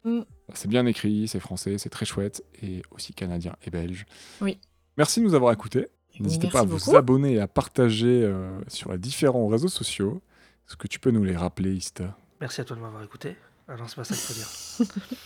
Mm. 0.04 0.20
C'est 0.54 0.66
bien 0.68 0.86
écrit, 0.86 1.28
c'est 1.28 1.38
français, 1.38 1.78
c'est 1.78 1.88
très 1.90 2.04
chouette, 2.06 2.42
et 2.62 2.82
aussi 2.90 3.12
canadien 3.12 3.54
et 3.64 3.70
belge. 3.70 4.06
Oui. 4.40 4.58
Merci 4.96 5.20
de 5.20 5.24
nous 5.26 5.34
avoir 5.34 5.52
écoutés. 5.52 5.86
N'hésitez 6.18 6.46
Merci 6.46 6.52
pas 6.52 6.60
à 6.60 6.64
vous 6.64 6.96
abonner 6.96 7.34
et 7.34 7.40
à 7.40 7.46
partager 7.46 8.22
euh, 8.24 8.58
sur 8.68 8.90
les 8.90 8.98
différents 8.98 9.46
réseaux 9.46 9.68
sociaux. 9.68 10.20
Est-ce 10.68 10.76
que 10.76 10.88
tu 10.88 10.98
peux 10.98 11.10
nous 11.10 11.22
les 11.22 11.36
rappeler, 11.36 11.74
Ista? 11.74 12.16
Merci 12.40 12.60
à 12.62 12.64
toi 12.64 12.74
de 12.76 12.80
m'avoir 12.80 13.02
écouté. 13.04 13.36
Ah 13.68 13.76
non, 13.76 13.86
c'est 13.86 13.96
pas 13.96 14.04
ça 14.04 14.14
qu'il 14.14 14.24
faut 14.24 14.34
dire. 14.34 14.90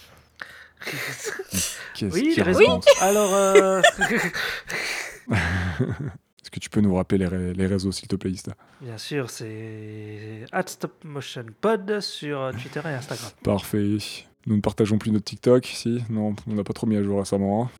Qu'est-ce 1.95 2.15
oui, 2.15 2.33
les 2.37 2.43
raisons. 2.43 2.61
raconte 2.67 2.87
Alors, 3.01 3.35
euh, 3.35 3.83
Est-ce 5.31 6.51
que 6.51 6.59
tu 6.61 6.71
peux 6.71 6.81
nous 6.81 6.95
rappeler 6.95 7.19
les, 7.19 7.27
ré- 7.27 7.53
les 7.53 7.67
réseaux, 7.67 7.93
s'il 7.93 8.09
te 8.09 8.17
plaît, 8.17 8.31
Ista? 8.31 8.53
Bien 8.81 8.99
sûr, 8.99 9.31
c'est 9.31 10.45
@stopmotionpod 10.67 12.01
sur 12.01 12.41
euh, 12.41 12.53
Twitter 12.53 12.81
et 12.85 12.89
Instagram. 12.89 13.31
Parfait. 13.45 13.99
Nous 14.47 14.57
ne 14.57 14.61
partageons 14.61 14.99
plus 14.99 15.11
notre 15.13 15.27
TikTok, 15.27 15.67
si? 15.67 16.03
Non, 16.09 16.35
on 16.47 16.55
n'a 16.55 16.65
pas 16.65 16.73
trop 16.73 16.87
mis 16.87 16.97
à 16.97 17.03
jour 17.03 17.19
récemment. 17.21 17.65
hein. 17.65 17.71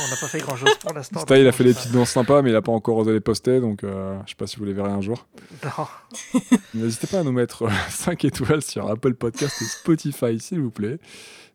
On 0.00 0.08
n'a 0.10 0.16
pas 0.16 0.28
fait 0.28 0.38
grand 0.40 0.54
chose 0.56 0.74
pour 0.80 0.92
l'instant. 0.92 1.20
Sta, 1.20 1.38
il 1.38 1.46
a 1.46 1.52
fait 1.52 1.64
des 1.64 1.74
petites 1.74 1.90
danses 1.92 2.10
sympas, 2.10 2.40
mais 2.42 2.50
il 2.50 2.56
a 2.56 2.62
pas 2.62 2.70
encore 2.72 2.96
osé 2.98 3.12
les 3.12 3.18
poster, 3.20 3.60
donc 3.60 3.82
euh, 3.82 4.16
je 4.26 4.30
sais 4.30 4.36
pas 4.36 4.46
si 4.46 4.56
vous 4.56 4.64
les 4.64 4.72
verrez 4.72 4.90
un 4.92 5.00
jour. 5.00 5.26
Non. 5.64 5.86
N'hésitez 6.74 7.08
pas 7.08 7.20
à 7.20 7.22
nous 7.24 7.32
mettre 7.32 7.64
5 7.90 8.24
étoiles 8.24 8.62
sur 8.62 8.88
Apple 8.88 9.14
Podcast 9.14 9.60
et 9.60 9.64
Spotify, 9.64 10.38
s'il 10.38 10.60
vous 10.60 10.70
plaît. 10.70 10.98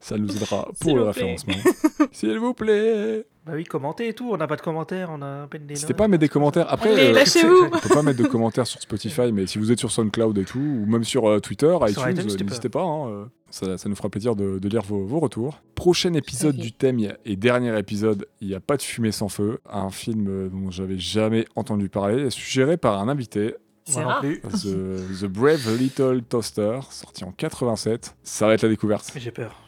Ça 0.04 0.18
nous 0.18 0.36
aidera 0.36 0.68
pour 0.82 0.96
le 0.98 1.04
référencement. 1.04 1.54
s'il 2.12 2.38
vous 2.38 2.54
plaît 2.54 3.26
Bah 3.46 3.54
oui, 3.56 3.64
commentez 3.64 4.10
et 4.10 4.14
tout. 4.14 4.30
On 4.34 4.38
n'a 4.38 4.48
pas 4.48 4.58
de 4.58 4.62
commentaires, 4.62 5.10
on 5.12 5.22
a 5.22 5.44
à 5.44 5.48
peine 5.48 5.62
des 5.66 5.74
N'hésitez 5.76 5.94
notes. 5.94 5.98
pas 5.98 6.04
à 6.04 6.08
mettre 6.10 6.20
des 6.22 6.28
commentaires. 6.30 6.66
Après, 6.72 6.92
Allez, 6.92 7.08
euh, 7.08 7.14
lâchez-vous 7.14 7.66
on 7.74 7.80
peut 7.80 7.90
pas 7.90 8.02
mettre 8.04 8.22
de 8.22 8.28
commentaires 8.28 8.68
sur 8.68 8.82
Spotify, 8.82 9.32
mais 9.32 9.48
si 9.48 9.58
vous 9.60 9.72
êtes 9.72 9.80
sur 9.80 9.92
SoundCloud 9.92 10.38
et 10.38 10.44
tout, 10.44 10.60
ou 10.60 10.86
même 10.86 11.04
sur 11.06 11.28
euh, 11.30 11.40
Twitter, 11.40 11.74
Sur 11.88 12.10
iTunes, 12.10 12.26
n'hésitez 12.46 12.70
pas. 12.70 12.82
hein, 12.84 13.08
euh, 13.08 13.26
ça, 13.50 13.78
ça 13.78 13.88
nous 13.88 13.96
fera 13.96 14.10
plaisir 14.10 14.36
de, 14.36 14.60
de 14.60 14.68
lire 14.70 14.82
vos, 14.82 15.06
vos 15.06 15.20
retours. 15.20 15.62
Prochain 15.76 16.14
épisode 16.16 16.58
du 16.58 16.74
thème 16.74 17.00
et 17.24 17.36
dernier 17.38 17.78
épisode, 17.80 18.28
il 18.42 18.50
n'y 18.50 18.56
a 18.56 18.60
pas 18.60 18.76
de 18.78 18.82
fumée 18.82 19.12
sans 19.14 19.30
feu. 19.30 19.60
Un 19.72 19.90
film 19.90 20.50
dont 20.50 20.70
j'avais 20.70 20.98
jamais 20.98 21.46
entendu 21.56 21.88
parler, 21.88 22.30
suggéré 22.30 22.76
par 22.78 23.00
un 23.00 23.08
invité, 23.10 23.56
C'est 23.86 23.96
Moi 23.96 24.04
non 24.04 24.10
rare. 24.10 24.20
plus. 24.22 24.40
The, 24.42 25.22
The 25.22 25.26
Brave 25.28 25.78
Little 25.80 26.24
Toaster, 26.28 26.80
sorti 26.90 27.24
en 27.24 27.32
87. 27.32 28.16
Ça 28.24 28.48
va 28.48 28.56
être 28.56 28.64
la 28.64 28.70
découverte. 28.70 29.12
J'ai 29.16 29.32
peur. 29.32 29.62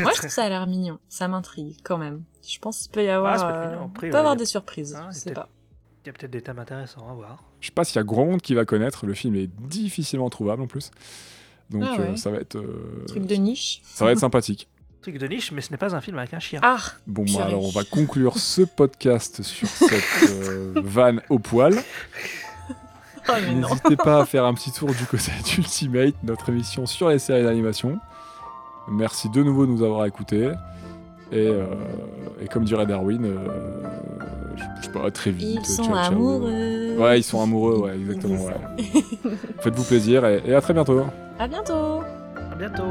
Moi, 0.00 0.10
je 0.14 0.18
trouve 0.18 0.30
ça 0.30 0.44
a 0.44 0.48
l'air 0.48 0.66
mignon. 0.66 0.98
Ça 1.08 1.28
m'intrigue 1.28 1.76
quand 1.82 1.98
même. 1.98 2.22
Je 2.46 2.58
pense 2.58 2.78
qu'il 2.82 2.90
peut 2.92 3.04
y 3.04 3.08
avoir, 3.08 3.32
Ah, 3.32 3.36
être 3.36 3.56
euh, 3.56 3.70
mignon. 3.70 3.90
Après, 3.94 4.10
peut 4.10 4.16
avoir 4.18 4.32
euh, 4.34 4.36
des 4.36 4.46
surprises. 4.46 4.96
Ah, 4.98 5.08
je 5.10 5.16
il 5.16 5.20
sais 5.20 5.32
pas. 5.32 5.48
Il 6.04 6.08
y 6.08 6.10
a 6.10 6.12
peut-être 6.12 6.30
des 6.32 6.42
thèmes 6.42 6.58
intéressants 6.58 7.08
à 7.08 7.12
voir. 7.14 7.44
Je 7.60 7.66
sais 7.66 7.72
pas 7.72 7.84
s'il 7.84 7.96
y 7.96 7.98
a 8.00 8.02
grand 8.04 8.24
monde 8.26 8.42
qui 8.42 8.54
va 8.54 8.64
connaître. 8.64 9.06
Le 9.06 9.14
film 9.14 9.36
est 9.36 9.46
difficilement 9.68 10.28
trouvable 10.30 10.62
en 10.62 10.66
plus. 10.66 10.90
Donc 11.70 11.84
Ah 11.86 11.92
ouais. 12.00 12.08
euh, 12.08 12.16
ça 12.16 12.30
va 12.30 12.38
être 12.38 12.56
euh, 12.56 13.04
Truc 13.06 13.24
de 13.26 13.34
niche. 13.36 13.80
ça 13.84 14.04
va 14.04 14.12
être 14.12 14.18
sympathique. 14.18 14.68
Truc 15.02 15.18
de 15.18 15.26
niche, 15.26 15.50
mais 15.52 15.60
ce 15.60 15.70
n'est 15.70 15.76
pas 15.78 15.94
un 15.94 16.00
film 16.00 16.18
avec 16.18 16.34
un 16.34 16.38
chien. 16.40 16.60
Ah, 16.62 16.78
Bon, 17.06 17.24
bah, 17.34 17.44
alors 17.46 17.64
on 17.64 17.70
va 17.70 17.82
conclure 17.84 18.38
ce 18.38 18.62
podcast 18.62 19.42
sur 19.42 19.66
cette 19.68 20.30
euh, 20.30 20.72
vanne 20.84 21.20
au 21.28 21.38
poil. 21.38 21.74
oh. 23.28 23.32
N'hésitez 23.52 23.96
pas 23.96 24.20
à 24.22 24.26
faire 24.26 24.44
un 24.44 24.54
petit 24.54 24.70
tour 24.72 24.90
du 24.92 25.04
côté 25.06 25.30
d'Ultimate, 25.44 26.14
notre 26.24 26.48
émission 26.50 26.86
sur 26.86 27.08
les 27.08 27.18
séries 27.18 27.42
d'animation. 27.44 27.98
Merci 28.90 29.28
de 29.30 29.42
nouveau 29.42 29.66
de 29.66 29.72
nous 29.72 29.82
avoir 29.82 30.06
écoutés. 30.06 30.50
Et, 31.30 31.46
euh, 31.48 31.64
et 32.40 32.46
comme 32.46 32.64
dirait 32.64 32.84
Darwin, 32.86 33.24
euh, 33.24 33.36
je, 34.56 34.62
je 34.80 34.86
sais 34.86 34.92
pas, 34.92 35.10
très 35.10 35.30
vite. 35.30 35.60
Ils 35.60 35.64
sont 35.66 35.84
ciao. 35.84 35.94
amoureux. 35.94 36.96
Ouais, 36.98 37.20
ils 37.20 37.22
sont 37.22 37.42
amoureux, 37.42 37.78
ouais, 37.78 37.94
exactement. 37.96 38.44
Ouais. 38.44 38.84
Faites-vous 39.60 39.84
plaisir 39.84 40.26
et, 40.26 40.42
et 40.46 40.54
à 40.54 40.60
très 40.60 40.74
bientôt. 40.74 41.00
À 41.38 41.48
bientôt. 41.48 42.00
À 42.50 42.54
bientôt. 42.54 42.82